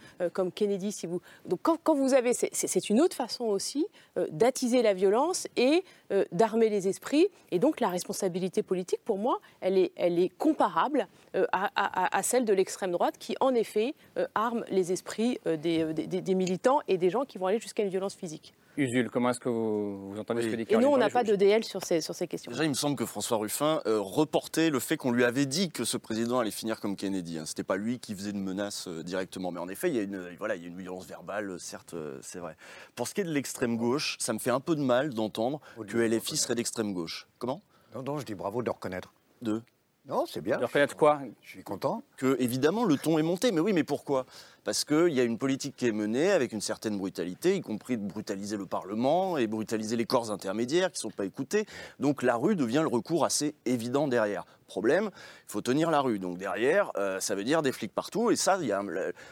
Kennedy, 0.53 0.91
si 0.91 1.07
vous... 1.07 1.21
donc 1.45 1.61
quand, 1.61 1.95
vous 1.95 2.13
avez, 2.13 2.33
c'est 2.33 2.89
une 2.89 3.01
autre 3.01 3.15
façon 3.15 3.45
aussi 3.45 3.85
d'attiser 4.31 4.81
la 4.81 4.93
violence 4.93 5.47
et 5.55 5.83
d'armer 6.31 6.69
les 6.69 6.87
esprits, 6.87 7.27
et 7.51 7.59
donc 7.59 7.79
la 7.79 7.89
responsabilité 7.89 8.63
politique, 8.63 8.99
pour 9.03 9.17
moi, 9.17 9.39
elle 9.61 9.77
est, 9.77 10.37
comparable 10.37 11.07
à, 11.51 12.23
celle 12.23 12.45
de 12.45 12.53
l'extrême 12.53 12.91
droite 12.91 13.15
qui, 13.17 13.35
en 13.39 13.53
effet, 13.53 13.95
arme 14.35 14.65
les 14.69 14.91
esprits 14.91 15.39
des, 15.45 15.93
des, 15.93 16.21
des 16.21 16.35
militants 16.35 16.81
et 16.87 16.97
des 16.97 17.09
gens 17.09 17.23
qui 17.23 17.37
vont 17.37 17.47
aller 17.47 17.52
jusqu'à 17.59 17.83
une 17.83 17.89
violence 17.89 18.15
physique. 18.15 18.53
Usul, 18.75 19.11
comment 19.11 19.29
est-ce 19.29 19.39
que 19.39 19.49
vous, 19.49 20.15
entendez 20.17 20.41
ce 20.41 20.47
que 20.47 20.55
dit 20.55 20.65
Et 20.67 20.77
nous, 20.77 20.87
on 20.87 20.97
n'a 20.97 21.09
pas 21.09 21.23
de 21.23 21.35
DL 21.35 21.63
sur 21.63 21.83
ces, 21.83 22.01
sur 22.01 22.15
ces 22.15 22.27
questions. 22.27 22.51
Déjà, 22.51 22.63
il 22.63 22.69
me 22.69 22.75
semble 22.75 22.95
que 22.95 23.05
François 23.05 23.37
Ruffin 23.37 23.81
euh, 23.85 23.99
reportait 23.99 24.71
le 24.71 24.79
fait 24.79 24.97
qu'on 24.97 25.11
lui 25.11 25.23
avait 25.23 25.45
dit 25.45 25.69
que 25.69 25.83
ce 25.85 25.97
président 25.97 26.39
allait 26.39 26.49
finir 26.49 26.79
comme 26.79 26.95
Kennedy. 26.95 27.37
Hein. 27.37 27.45
Ce 27.45 27.51
n'était 27.51 27.63
pas 27.63 27.77
lui 27.77 27.99
qui 27.99 28.15
faisait 28.15 28.31
une 28.31 28.41
menace 28.41 28.87
euh, 28.87 29.03
directement. 29.03 29.51
Mais 29.51 29.59
en 29.59 29.69
effet, 29.69 29.89
il 29.89 29.95
y, 29.95 29.99
a 29.99 30.01
une, 30.01 30.35
voilà, 30.39 30.55
il 30.55 30.63
y 30.63 30.65
a 30.65 30.69
une 30.69 30.77
violence 30.77 31.05
verbale, 31.05 31.51
euh, 31.51 31.57
certes, 31.59 31.95
c'est 32.21 32.39
vrai. 32.39 32.57
Pour 32.95 33.07
ce 33.07 33.13
qui 33.13 33.21
est 33.21 33.25
de 33.25 33.31
l'extrême 33.31 33.77
gauche, 33.77 34.17
ça 34.19 34.33
me 34.33 34.39
fait 34.39 34.49
un 34.49 34.59
peu 34.59 34.75
de 34.75 34.81
mal 34.81 35.13
d'entendre 35.13 35.61
que 35.87 35.97
LFI 35.97 36.37
serait 36.37 36.55
d'extrême 36.55 36.93
gauche. 36.93 37.27
Comment? 37.37 37.61
Non, 37.93 38.01
non, 38.01 38.17
je 38.17 38.25
dis 38.25 38.33
bravo 38.33 38.63
de 38.63 38.71
reconnaître. 38.71 39.13
De? 39.43 39.61
Non, 40.05 40.25
c'est 40.27 40.41
bien. 40.41 40.57
De 40.57 40.65
reconnaître 40.65 40.97
quoi? 40.97 41.21
Je 41.41 41.49
suis 41.49 41.63
content. 41.63 42.03
Que, 42.17 42.35
évidemment, 42.39 42.83
le 42.83 42.97
ton 42.97 43.17
est 43.19 43.23
monté. 43.23 43.53
Mais 43.53 43.61
oui, 43.61 43.71
mais 43.71 43.85
pourquoi? 43.85 44.25
Parce 44.65 44.83
qu'il 44.83 45.13
y 45.13 45.21
a 45.21 45.23
une 45.23 45.37
politique 45.37 45.77
qui 45.77 45.87
est 45.87 45.93
menée 45.93 46.29
avec 46.29 46.51
une 46.51 46.59
certaine 46.59 46.97
brutalité, 46.97 47.55
y 47.55 47.61
compris 47.61 47.97
de 47.97 48.05
brutaliser 48.05 48.57
le 48.57 48.65
Parlement 48.65 49.37
et 49.37 49.47
brutaliser 49.47 49.95
les 49.95 50.05
corps 50.05 50.29
intermédiaires 50.29 50.91
qui 50.91 50.97
ne 50.97 51.09
sont 51.09 51.15
pas 51.15 51.23
écoutés. 51.23 51.65
Donc 51.99 52.21
la 52.21 52.35
rue 52.35 52.57
devient 52.57 52.81
le 52.81 52.89
recours 52.89 53.23
assez 53.23 53.55
évident 53.65 54.09
derrière. 54.09 54.45
Problème, 54.67 55.09
il 55.13 55.51
faut 55.51 55.61
tenir 55.61 55.89
la 55.89 56.01
rue. 56.01 56.19
Donc 56.19 56.37
derrière, 56.37 56.91
euh, 56.97 57.21
ça 57.21 57.33
veut 57.33 57.45
dire 57.45 57.61
des 57.61 57.71
flics 57.71 57.93
partout. 57.93 58.29
Et 58.29 58.35
ça, 58.35 58.57
y 58.61 58.73
a, 58.73 58.81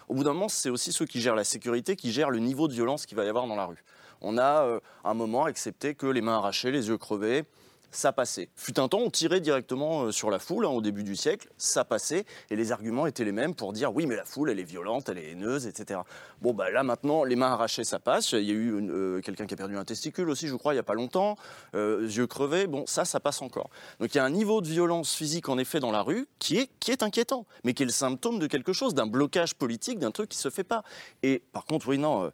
au 0.07 0.13
bout 0.13 0.23
d'un 0.23 0.31
moment, 0.31 0.47
c'est 0.47 0.69
aussi 0.69 0.93
ceux 0.93 1.05
qui 1.05 1.19
gèrent 1.19 1.35
la 1.35 1.43
sécurité 1.43 1.97
qui 1.97 2.13
gèrent 2.13 2.31
le 2.31 2.39
niveau 2.39 2.69
de 2.69 2.73
violence 2.73 3.05
qu'il 3.05 3.17
va 3.17 3.25
y 3.25 3.29
avoir 3.29 3.45
dans 3.45 3.57
la 3.57 3.65
rue. 3.65 3.83
On 4.21 4.37
a, 4.37 4.63
euh, 4.63 4.79
un 5.03 5.15
moment, 5.15 5.43
accepté 5.43 5.95
que 5.95 6.05
les 6.07 6.21
mains 6.21 6.37
arrachées, 6.37 6.71
les 6.71 6.87
yeux 6.87 6.97
crevés, 6.97 7.43
ça 7.91 8.13
passait. 8.13 8.49
Fut 8.55 8.79
un 8.79 8.87
temps, 8.87 8.99
on 8.99 9.09
tirait 9.09 9.41
directement 9.41 10.03
euh, 10.03 10.11
sur 10.11 10.31
la 10.31 10.39
foule 10.39 10.65
hein, 10.65 10.69
au 10.69 10.81
début 10.81 11.03
du 11.03 11.15
siècle, 11.15 11.49
ça 11.57 11.83
passait, 11.83 12.25
et 12.49 12.55
les 12.55 12.71
arguments 12.71 13.05
étaient 13.05 13.25
les 13.25 13.31
mêmes 13.31 13.53
pour 13.53 13.73
dire 13.73 13.93
oui, 13.93 14.05
mais 14.05 14.15
la 14.15 14.25
foule, 14.25 14.49
elle 14.49 14.59
est 14.59 14.63
violente, 14.63 15.09
elle 15.09 15.17
est 15.17 15.31
haineuse, 15.31 15.67
etc. 15.67 15.99
Bon, 16.41 16.53
bah 16.53 16.71
là 16.71 16.83
maintenant, 16.83 17.23
les 17.23 17.35
mains 17.35 17.51
arrachées, 17.51 17.83
ça 17.83 17.99
passe. 17.99 18.31
Il 18.31 18.43
y 18.43 18.51
a 18.51 18.53
eu 18.53 18.89
euh, 18.89 19.21
quelqu'un 19.21 19.45
qui 19.45 19.53
a 19.53 19.57
perdu 19.57 19.77
un 19.77 19.85
testicule 19.85 20.29
aussi, 20.29 20.47
je 20.47 20.55
crois, 20.55 20.73
il 20.73 20.77
n'y 20.77 20.81
a 20.81 20.83
pas 20.83 20.93
longtemps, 20.93 21.37
euh, 21.75 22.07
yeux 22.09 22.27
crevés, 22.27 22.67
bon, 22.67 22.85
ça, 22.87 23.05
ça 23.05 23.19
passe 23.19 23.41
encore. 23.41 23.69
Donc 23.99 24.13
il 24.15 24.17
y 24.17 24.21
a 24.21 24.25
un 24.25 24.29
niveau 24.29 24.61
de 24.61 24.67
violence 24.67 25.13
physique, 25.13 25.49
en 25.49 25.57
effet, 25.57 25.79
dans 25.79 25.91
la 25.91 26.01
rue 26.01 26.27
qui 26.39 26.57
est, 26.57 26.69
qui 26.79 26.91
est 26.91 27.03
inquiétant, 27.03 27.45
mais 27.63 27.73
qui 27.73 27.83
est 27.83 27.87
le 27.87 27.91
symptôme 27.91 28.39
de 28.39 28.47
quelque 28.47 28.73
chose, 28.73 28.93
d'un 28.93 29.07
blocage 29.07 29.55
politique, 29.55 29.99
d'un 29.99 30.11
truc 30.11 30.29
qui 30.29 30.37
ne 30.37 30.41
se 30.41 30.49
fait 30.49 30.63
pas. 30.63 30.83
Et 31.23 31.43
par 31.51 31.65
contre, 31.65 31.89
oui, 31.89 31.97
non, 31.97 32.31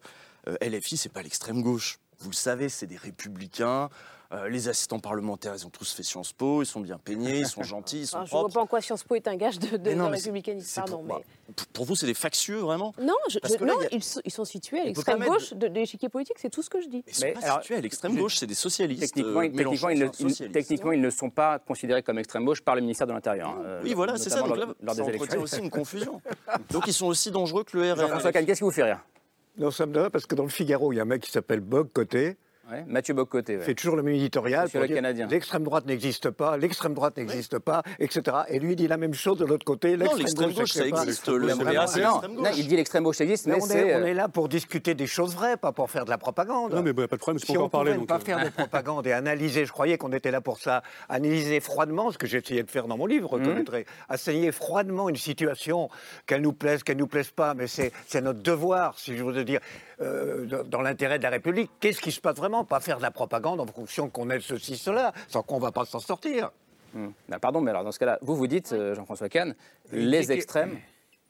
LFI, 0.61 0.97
c'est 0.97 1.09
pas 1.11 1.21
l'extrême 1.21 1.61
gauche. 1.61 1.99
Vous 2.19 2.29
le 2.29 2.35
savez, 2.35 2.69
c'est 2.69 2.87
des 2.87 2.97
républicains. 2.97 3.89
Euh, 4.33 4.49
les 4.49 4.67
assistants 4.67 4.99
parlementaires, 4.99 5.53
ils 5.55 5.65
ont 5.65 5.69
tous 5.69 5.93
fait 5.93 6.03
Sciences 6.03 6.33
Po, 6.33 6.61
ils 6.61 6.65
sont 6.65 6.81
bien 6.81 6.97
peignés, 6.97 7.39
ils 7.39 7.47
sont 7.47 7.63
gentils, 7.63 8.01
ils 8.01 8.07
sont 8.07 8.17
propres. 8.17 8.29
Je 8.29 8.35
ne 8.35 8.41
vois 8.41 8.49
pas 8.49 8.61
en 8.61 8.67
quoi 8.67 8.81
Sciences 8.81 9.03
Po 9.03 9.15
est 9.15 9.27
un 9.27 9.37
gage 9.37 9.57
de, 9.57 9.77
de, 9.77 10.01
républicanisme. 10.01 10.83
Pour, 10.85 11.03
mais... 11.03 11.13
pour, 11.71 11.85
vous, 11.85 11.95
c'est 11.95 12.07
des 12.07 12.13
factieux, 12.13 12.57
vraiment 12.57 12.93
Non, 13.01 13.15
ils, 13.91 14.03
sont, 14.03 14.43
situés 14.43 14.81
à 14.81 14.83
l'extrême 14.83 15.23
gauche 15.23 15.53
de, 15.53 15.67
l'échiquier 15.67 16.09
politique, 16.09 16.37
c'est 16.39 16.49
tout 16.49 16.61
ce 16.61 16.69
que 16.69 16.81
je 16.81 16.89
dis. 16.89 17.03
Mais 17.21 17.33
ils 17.35 17.35
sont 17.35 17.41
pas 17.41 17.61
situés 17.61 17.75
à 17.75 17.81
l'extrême 17.81 18.17
gauche, 18.17 18.35
c'est 18.35 18.47
des 18.47 18.53
socialistes. 18.53 19.01
Techniquement, 19.01 19.39
euh, 19.39 19.49
techniquement, 19.49 19.89
ils, 19.89 19.99
ne, 19.99 20.47
techniquement, 20.47 20.91
ils 20.91 21.01
ne 21.01 21.09
sont 21.09 21.29
pas 21.29 21.59
considérés 21.59 22.03
comme 22.03 22.19
extrême 22.19 22.43
gauche 22.43 22.61
par 22.61 22.75
le 22.75 22.81
ministère 22.81 23.07
de 23.07 23.13
l'Intérieur. 23.13 23.47
Hein, 23.47 23.79
oui, 23.83 23.93
voilà, 23.93 24.17
c'est 24.17 24.29
ça. 24.29 24.41
Donc 24.41 24.57
là, 24.57 24.93
ça 24.93 25.03
entretient 25.03 25.39
aussi 25.39 25.59
une 25.59 25.69
confusion. 25.77 26.21
Donc 26.71 26.83
ils 26.87 26.93
sont 26.93 27.07
aussi 27.07 27.31
dangereux 27.31 27.63
que 27.63 27.77
le 27.77 27.93
RN. 27.93 27.99
Jean-François 27.99 28.33
Kahn, 28.33 28.45
qu'est-ce 28.45 28.59
qui 28.59 28.65
vous 28.65 28.71
fait 28.71 28.83
rire? 28.83 28.99
Non, 29.57 29.71
ça 29.71 29.85
me 29.85 29.93
donne 29.93 30.09
parce 30.09 30.25
que 30.25 30.35
dans 30.35 30.43
le 30.43 30.49
Figaro, 30.49 30.91
il 30.91 30.97
y 30.97 30.99
a 30.99 31.03
un 31.03 31.05
mec 31.05 31.21
qui 31.21 31.31
s'appelle 31.31 31.61
Bog 31.61 31.89
Côté, 31.91 32.37
Mathieu 32.87 33.13
Bocoté. 33.13 33.59
Fait 33.59 33.73
toujours 33.73 33.95
le 33.95 34.03
même 34.03 34.15
éditorial. 34.15 34.69
Pour 34.69 34.81
le 34.81 34.87
Canadien. 34.87 35.27
L'extrême 35.27 35.63
droite 35.63 35.85
n'existe 35.85 36.29
pas, 36.29 36.57
l'extrême 36.57 36.93
droite 36.93 37.17
n'existe 37.17 37.59
pas, 37.59 37.83
etc. 37.99 38.37
Et 38.49 38.59
lui, 38.59 38.73
il 38.73 38.75
dit 38.75 38.87
la 38.87 38.97
même 38.97 39.13
chose 39.13 39.37
de 39.37 39.45
l'autre 39.45 39.65
côté. 39.65 39.97
L'extrême 39.97 40.53
gauche, 40.53 40.71
ça 40.71 40.85
existe. 40.85 41.27
Le 41.27 41.47
non, 42.27 42.49
il 42.55 42.67
dit 42.67 42.75
l'extrême 42.75 43.03
gauche, 43.03 43.17
ça 43.17 43.23
existe, 43.23 43.47
mais, 43.47 43.55
on, 43.61 43.69
est, 43.69 43.95
on, 43.95 44.05
est, 44.05 44.13
là 44.13 44.27
pour 44.27 44.49
discuter 44.49 44.93
des 44.93 45.07
choses 45.07 45.35
vraies, 45.35 45.57
pas 45.57 45.71
pour 45.71 45.89
faire 45.89 46.05
de 46.05 46.09
la 46.09 46.17
propagande. 46.17 46.73
Non, 46.73 46.81
mais 46.81 46.91
il 46.91 46.95
n'y 46.95 47.03
a 47.03 47.07
pas 47.07 47.15
de 47.15 47.21
problème, 47.21 47.39
si 47.39 47.57
on 47.57 47.63
ne 47.63 47.67
pouvait 47.69 48.05
pas 48.05 48.19
faire 48.19 48.43
de 48.43 48.49
propagande 48.49 49.07
et 49.07 49.13
analyser, 49.13 49.65
je 49.65 49.71
croyais 49.71 49.97
qu'on 49.97 50.11
était 50.11 50.31
là 50.31 50.41
pour 50.41 50.59
ça, 50.59 50.83
analyser 51.09 51.59
froidement, 51.59 52.11
ce 52.11 52.17
que 52.17 52.27
j'ai 52.27 52.39
essayé 52.39 52.63
de 52.63 52.69
faire 52.69 52.87
dans 52.87 52.97
mon 52.97 53.05
livre, 53.05 53.29
reconnaîtrait, 53.29 53.85
mmh. 54.09 54.51
froidement 54.51 55.09
une 55.09 55.15
situation, 55.15 55.89
qu'elle 56.25 56.41
nous 56.41 56.53
plaise, 56.53 56.83
qu'elle 56.83 56.97
nous 56.97 57.07
plaise 57.07 57.29
pas, 57.29 57.53
mais 57.53 57.67
c'est 57.67 57.91
notre 58.21 58.41
devoir, 58.41 58.97
si 58.99 59.17
je 59.17 59.23
veux 59.23 59.43
dire, 59.43 59.59
dans 59.99 60.81
l'intérêt 60.81 61.17
de 61.17 61.23
la 61.23 61.29
République. 61.29 61.71
Qu'est-ce 61.79 62.01
qui 62.01 62.11
se 62.11 62.21
passe 62.21 62.37
vraiment 62.37 62.63
Pas 62.63 62.79
faire 62.79 62.97
de 62.97 63.01
la 63.01 63.11
propagande 63.11 63.59
en 63.59 63.65
fonction 63.65 64.09
qu'on 64.09 64.29
ait 64.29 64.39
ceci, 64.39 64.77
cela, 64.77 65.13
sans 65.27 65.41
qu'on 65.41 65.57
ne 65.57 65.61
va 65.61 65.71
pas 65.71 65.85
s'en 65.85 65.99
sortir. 65.99 66.51
Hmm. 66.93 67.09
Ben, 67.27 67.39
pardon, 67.39 67.61
mais 67.61 67.71
alors 67.71 67.83
dans 67.83 67.91
ce 67.91 67.99
cas-là, 67.99 68.19
vous 68.21 68.35
vous 68.35 68.47
dites, 68.47 68.71
euh, 68.73 68.95
Jean-François 68.95 69.29
Kahn, 69.29 69.55
les 69.91 70.31
extrêmes, 70.31 70.79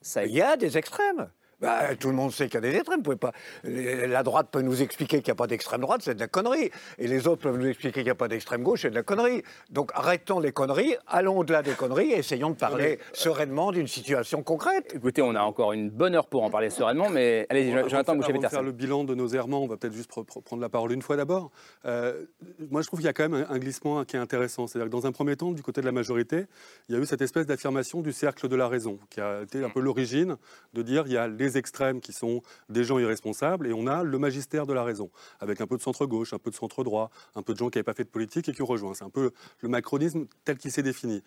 ça... 0.02 0.26
Il 0.26 0.32
y 0.32 0.42
a 0.42 0.58
des 0.58 0.78
extrêmes. 0.78 1.30
Bah, 1.60 1.96
tout 1.96 2.10
le 2.10 2.16
monde 2.16 2.32
sait 2.32 2.46
qu'il 2.46 2.56
y 2.56 2.58
a 2.58 2.72
des 2.72 2.76
extrêmes. 2.76 3.02
Pouvez 3.02 3.16
pas... 3.16 3.32
La 3.64 4.24
droite 4.24 4.50
peut 4.52 4.62
nous 4.62 4.82
expliquer 4.82 5.18
qu'il 5.22 5.32
n'y 5.32 5.32
a 5.32 5.36
pas 5.36 5.48
d'extrême 5.48 5.82
droite, 5.82 6.02
c'est 6.04 6.16
de 6.16 6.20
la 6.20 6.28
connerie. 6.28 6.70
Et 7.00 7.08
les 7.08 7.28
autres 7.28 7.42
peuvent 7.42 7.58
nous 7.58 7.68
expliquer 7.68 7.94
qu'il 7.94 8.04
n'y 8.04 8.10
a 8.10 8.16
pas 8.16 8.28
d'extrême 8.28 8.64
gauche, 8.64 8.82
c'est 8.82 8.90
de 8.90 8.96
la 8.96 9.04
connerie. 9.04 9.44
Donc 9.72 9.92
arrêtons 9.96 10.40
les 10.40 10.52
conneries, 10.52 10.96
allons 11.08 11.40
au-delà 11.40 11.64
des 11.64 11.72
conneries 11.72 12.12
et 12.12 12.20
essayons 12.20 12.52
de 12.52 12.56
parler 12.56 13.00
sereinement 13.14 13.72
d'une 13.72 13.88
situation 13.88 14.44
concrète. 14.44 14.94
Écoutez, 14.96 15.22
on 15.22 15.36
a 15.36 15.42
encore 15.42 15.74
une 15.74 15.90
bonne 15.90 16.16
heure 16.16 16.28
pour 16.28 16.44
en 16.44 16.50
parler 16.50 16.70
sereinement, 16.70 17.10
mais 17.10 17.48
allez-y, 17.50 17.72
Jonathan 17.90 18.16
Boucher 18.16 18.32
Avant 18.32 18.42
de 18.42 18.48
faire 18.48 18.64
le 18.64 18.72
bilan 18.72 19.04
de 19.04 19.16
nos 19.16 19.28
errements, 19.30 19.64
on 19.64 19.68
va 19.68 19.78
peut-être 19.78 19.94
juste 19.94 20.10
prendre 20.10 20.62
la 20.62 20.70
parole 20.70 20.92
une 20.92 21.02
fois 21.02 21.16
d'abord. 21.16 21.50
Euh, 21.86 22.26
moi, 22.70 22.82
je 22.82 22.88
trouve 22.88 23.00
qu'il 23.00 23.08
y 23.08 23.10
a 23.10 23.14
quand 23.14 23.30
même 23.30 23.48
un 23.50 23.58
glissement 23.58 24.04
qui 24.06 24.16
est 24.16 24.20
intéressant. 24.20 24.68
C'est-à-dire 24.68 24.90
que 24.90 24.96
dans 24.96 25.08
un 25.08 25.12
premier 25.12 25.36
temps, 25.36 25.52
du 25.52 25.64
côté 25.64 25.82
de 25.82 25.86
la 25.86 25.92
majorité, 25.92 26.46
il 26.90 26.96
y 26.96 26.98
a 26.98 27.02
eu 27.02 27.06
cette 27.06 27.22
espèce 27.22 27.46
d'affirmation 27.46 28.02
du 28.02 28.12
cercle 28.12 28.48
de 28.48 28.56
la 28.56 28.68
raison, 28.68 29.00
qui 29.10 29.22
a 29.22 29.42
été 29.42 29.64
un 29.64 29.70
peu 29.70 29.80
l'origine 29.80 30.36
de 30.74 30.82
dire 30.82 31.04
il 31.08 31.14
y 31.14 31.18
a 31.18 31.28
les 31.28 31.47
extrêmes 31.56 32.02
qui 32.02 32.12
sont 32.14 32.42
des 32.70 32.84
gens 32.84 33.00
irresponsables, 33.00 33.68
et 33.68 33.74
on 33.74 33.88
a 33.88 34.04
le 34.04 34.18
magistère 34.20 34.66
de 34.66 34.74
la 34.74 34.84
raison, 34.84 35.10
avec 35.40 35.62
un 35.62 35.68
peu 35.68 35.78
de 35.78 35.82
centre-gauche, 35.82 36.34
un 36.34 36.40
peu 36.40 36.50
de 36.50 36.56
centre-droit, 36.56 37.10
un 37.36 37.44
peu 37.44 37.54
de 37.54 37.60
gens 37.60 37.70
qui 37.70 37.78
n'avaient 37.78 37.84
pas 37.84 37.94
fait 37.94 38.04
de 38.04 38.10
politique 38.10 38.50
et 38.50 38.54
qui 38.54 38.62
ont 38.62 38.66
rejoint. 38.66 38.94
C'est 38.94 39.06
un 39.06 39.10
peu 39.10 39.32
le 39.62 39.70
macronisme 39.70 40.26
tel 40.44 40.58
qu'il 40.58 40.72
s'est 40.72 40.84
défini. 40.84 41.24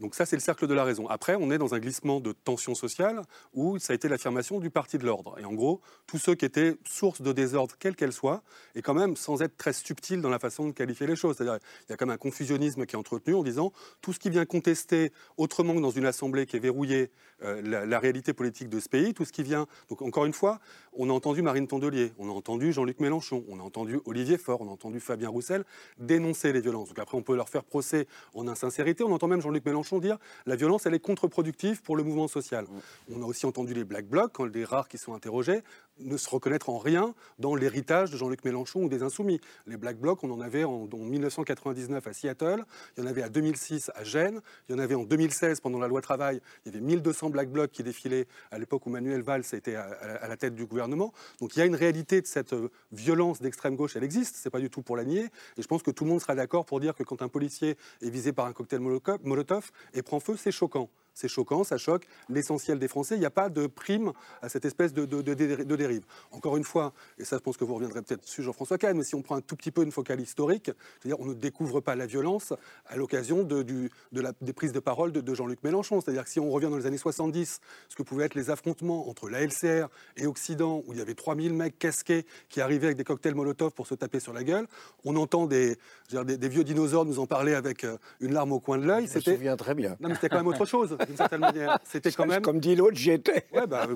Donc 0.00 0.14
ça, 0.14 0.24
c'est 0.24 0.36
le 0.36 0.40
cercle 0.40 0.66
de 0.66 0.74
la 0.74 0.82
raison. 0.82 1.06
Après, 1.08 1.36
on 1.38 1.50
est 1.50 1.58
dans 1.58 1.74
un 1.74 1.78
glissement 1.78 2.20
de 2.20 2.32
tension 2.32 2.74
sociale 2.74 3.22
où 3.52 3.78
ça 3.78 3.92
a 3.92 3.96
été 3.96 4.08
l'affirmation 4.08 4.58
du 4.58 4.70
parti 4.70 4.96
de 4.96 5.04
l'ordre. 5.04 5.36
Et 5.38 5.44
en 5.44 5.52
gros, 5.52 5.82
tous 6.06 6.18
ceux 6.18 6.34
qui 6.34 6.46
étaient 6.46 6.76
source 6.86 7.20
de 7.20 7.32
désordre, 7.32 7.74
quelle 7.78 7.94
qu'elle 7.94 8.12
soit, 8.12 8.42
et 8.74 8.82
quand 8.82 8.94
même 8.94 9.14
sans 9.14 9.42
être 9.42 9.56
très 9.58 9.74
subtil 9.74 10.22
dans 10.22 10.30
la 10.30 10.38
façon 10.38 10.66
de 10.66 10.72
qualifier 10.72 11.06
les 11.06 11.16
choses. 11.16 11.36
C'est-à-dire, 11.36 11.58
il 11.88 11.90
y 11.90 11.92
a 11.92 11.96
quand 11.96 12.06
même 12.06 12.14
un 12.14 12.18
confusionnisme 12.18 12.86
qui 12.86 12.96
est 12.96 12.98
entretenu 12.98 13.34
en 13.34 13.42
disant 13.42 13.72
tout 14.00 14.12
ce 14.12 14.18
qui 14.18 14.30
vient 14.30 14.46
contester 14.46 15.12
autrement 15.36 15.74
que 15.74 15.80
dans 15.80 15.90
une 15.90 16.06
assemblée 16.06 16.46
qui 16.46 16.56
est 16.56 16.60
verrouillée 16.60 17.10
euh, 17.42 17.60
la, 17.62 17.84
la 17.84 17.98
réalité 17.98 18.32
politique 18.32 18.70
de 18.70 18.80
ce 18.80 18.88
pays, 18.88 19.12
tout 19.12 19.26
ce 19.26 19.32
qui 19.32 19.42
vient. 19.42 19.66
Donc 19.90 20.00
encore 20.02 20.24
une 20.24 20.32
fois, 20.32 20.60
on 20.94 21.10
a 21.10 21.12
entendu 21.12 21.42
Marine 21.42 21.66
Tondelier, 21.66 22.12
on 22.18 22.28
a 22.28 22.32
entendu 22.32 22.72
Jean-Luc 22.72 23.00
Mélenchon, 23.00 23.44
on 23.48 23.60
a 23.60 23.62
entendu 23.62 24.00
Olivier 24.06 24.38
Faure, 24.38 24.62
on 24.62 24.68
a 24.68 24.70
entendu 24.70 25.00
Fabien 25.00 25.28
Roussel 25.28 25.64
dénoncer 25.98 26.52
les 26.52 26.60
violences. 26.60 26.88
Donc 26.88 26.98
après, 26.98 27.18
on 27.18 27.22
peut 27.22 27.36
leur 27.36 27.48
faire 27.48 27.64
procès 27.64 28.06
en 28.34 28.48
insincérité. 28.48 29.04
On 29.04 29.12
entend 29.12 29.28
même 29.28 29.42
Jean-Luc 29.42 29.64
Mélenchon 29.64 29.89
dire 29.98 30.18
la 30.46 30.56
violence, 30.56 30.86
elle 30.86 30.94
est 30.94 31.00
contre-productive 31.00 31.82
pour 31.82 31.96
le 31.96 32.02
mouvement 32.04 32.28
social. 32.28 32.66
On 33.12 33.22
a 33.22 33.26
aussi 33.26 33.46
entendu 33.46 33.74
les 33.74 33.84
Black 33.84 34.06
Blocs, 34.06 34.30
quand 34.32 34.44
les 34.44 34.64
rares 34.64 34.88
qui 34.88 34.98
sont 34.98 35.14
interrogés, 35.14 35.62
ne 35.98 36.16
se 36.16 36.30
reconnaître 36.30 36.70
en 36.70 36.78
rien 36.78 37.14
dans 37.38 37.54
l'héritage 37.54 38.10
de 38.10 38.16
Jean-Luc 38.16 38.42
Mélenchon 38.44 38.84
ou 38.84 38.88
des 38.88 39.02
Insoumis. 39.02 39.38
Les 39.66 39.76
Black 39.76 39.98
Blocs, 39.98 40.22
on 40.24 40.30
en 40.30 40.40
avait 40.40 40.64
en, 40.64 40.88
en 40.90 40.96
1999 40.96 42.06
à 42.06 42.12
Seattle, 42.12 42.64
il 42.96 43.02
y 43.04 43.06
en 43.06 43.10
avait 43.10 43.22
à 43.22 43.28
2006 43.28 43.90
à 43.94 44.04
Gênes, 44.04 44.40
il 44.68 44.72
y 44.74 44.78
en 44.78 44.78
avait 44.78 44.94
en 44.94 45.04
2016 45.04 45.60
pendant 45.60 45.78
la 45.78 45.88
loi 45.88 46.00
travail, 46.00 46.40
il 46.64 46.72
y 46.72 46.76
avait 46.76 46.84
1200 46.84 47.30
Black 47.30 47.50
Blocs 47.50 47.70
qui 47.70 47.82
défilaient 47.82 48.26
à 48.50 48.58
l'époque 48.58 48.86
où 48.86 48.90
Manuel 48.90 49.20
Valls 49.22 49.44
était 49.52 49.74
à, 49.74 49.82
à- 49.82 50.14
à 50.24 50.28
la 50.28 50.36
tête 50.36 50.54
du 50.54 50.64
gouvernement. 50.66 51.12
Donc 51.40 51.54
il 51.56 51.58
y 51.58 51.62
a 51.62 51.66
une 51.66 51.74
réalité 51.74 52.20
de 52.22 52.26
cette 52.26 52.52
euh, 52.54 52.70
violence 52.92 53.40
d'extrême 53.40 53.76
gauche, 53.76 53.94
elle 53.96 54.04
existe, 54.04 54.36
c'est 54.36 54.50
pas 54.50 54.60
du 54.60 54.70
tout 54.70 54.82
pour 54.82 54.96
la 54.96 55.04
nier. 55.04 55.24
Et 55.56 55.62
je 55.62 55.66
pense 55.66 55.82
que 55.82 55.90
tout 55.90 56.04
le 56.04 56.10
monde 56.10 56.20
sera 56.20 56.34
d'accord 56.34 56.64
pour 56.64 56.80
dire 56.80 56.94
que 56.94 57.02
quand 57.02 57.20
un 57.22 57.28
policier 57.28 57.76
est 58.02 58.10
visé 58.10 58.32
par 58.32 58.46
un 58.46 58.52
cocktail 58.52 58.80
Molotov 58.80 59.70
et 59.94 60.02
prend 60.02 60.20
feu, 60.20 60.36
c'est 60.36 60.52
choquant. 60.52 60.90
C'est 61.20 61.28
choquant, 61.28 61.64
ça 61.64 61.76
choque 61.76 62.06
l'essentiel 62.30 62.78
des 62.78 62.88
Français. 62.88 63.14
Il 63.14 63.20
n'y 63.20 63.26
a 63.26 63.30
pas 63.30 63.50
de 63.50 63.66
prime 63.66 64.12
à 64.40 64.48
cette 64.48 64.64
espèce 64.64 64.94
de, 64.94 65.04
de- 65.04 65.20
de- 65.20 65.34
de- 65.34 65.64
de 65.64 65.76
dérive. 65.76 66.04
Encore 66.32 66.56
une 66.56 66.64
fois, 66.64 66.94
et 67.18 67.24
ça 67.26 67.36
je 67.36 67.42
pense 67.42 67.58
que 67.58 67.64
vous 67.64 67.74
reviendrez 67.74 68.00
peut-être 68.00 68.22
dessus 68.22 68.42
Jean-François 68.42 68.78
Kahn, 68.78 68.96
mais 68.96 69.04
si 69.04 69.14
on 69.14 69.20
prend 69.20 69.36
un 69.36 69.42
tout 69.42 69.54
petit 69.54 69.70
peu 69.70 69.82
une 69.82 69.92
focale 69.92 70.18
historique, 70.20 70.70
c'est-à-dire 70.98 71.20
on 71.20 71.26
ne 71.26 71.34
découvre 71.34 71.80
pas 71.80 71.94
la 71.94 72.06
violence 72.06 72.54
à 72.86 72.96
l'occasion 72.96 73.42
de, 73.42 73.62
du- 73.62 73.90
de 74.12 74.20
la- 74.22 74.32
des 74.40 74.54
prises 74.54 74.72
de 74.72 74.80
parole 74.80 75.12
de, 75.12 75.34
Jean-Luc 75.34 75.62
Mélenchon. 75.62 76.00
C'est-à-dire 76.00 76.24
que 76.24 76.30
si 76.30 76.40
on 76.40 76.50
revient 76.50 76.68
dans 76.70 76.78
les 76.78 76.86
années 76.86 76.96
70, 76.96 77.60
ce 77.90 77.96
que 77.96 78.02
pouvaient 78.02 78.24
être 78.24 78.34
les 78.34 78.48
affrontements 78.48 79.08
entre 79.10 79.28
la 79.28 79.42
LCR 79.42 79.88
et 80.16 80.26
Occident, 80.26 80.82
où 80.86 80.92
il 80.94 80.98
y 80.98 81.02
avait 81.02 81.14
3000 81.14 81.52
mecs 81.52 81.78
casqués 81.78 82.24
qui 82.48 82.62
arrivaient 82.62 82.86
avec 82.86 82.96
des 82.96 83.04
cocktails 83.04 83.34
Molotov 83.34 83.72
pour 83.72 83.86
se 83.86 83.94
taper 83.94 84.20
sur 84.20 84.32
la 84.32 84.42
gueule, 84.42 84.66
on 85.04 85.16
entend 85.16 85.46
dire, 85.46 85.76
des, 86.24 86.38
des 86.38 86.48
vieux 86.48 86.64
dinosaures 86.64 87.04
nous 87.04 87.18
en 87.18 87.26
parler 87.26 87.52
avec 87.54 87.84
euh, 87.84 87.96
une 88.20 88.32
larme 88.32 88.52
au 88.52 88.60
coin 88.60 88.78
de 88.78 88.86
l'œil. 88.86 89.06
Je 89.06 89.10
me 89.18 89.20
souviens 89.34 89.56
très 89.56 89.74
bien. 89.74 89.96
Non, 90.00 90.08
mais 90.08 90.14
c'était 90.14 90.28
quand 90.30 90.36
même 90.38 90.46
autre 90.46 90.64
chose, 90.64 90.96
d'une 91.10 91.16
certaine 91.16 91.40
manière. 91.40 91.78
C'était 91.84 92.10
quand 92.12 92.26
même. 92.26 92.42
Comme 92.42 92.60
dit 92.60 92.74
l'autre, 92.76 92.96
j'y 92.96 93.10
étais. 93.10 93.46
Ouais, 93.52 93.66
bah, 93.66 93.86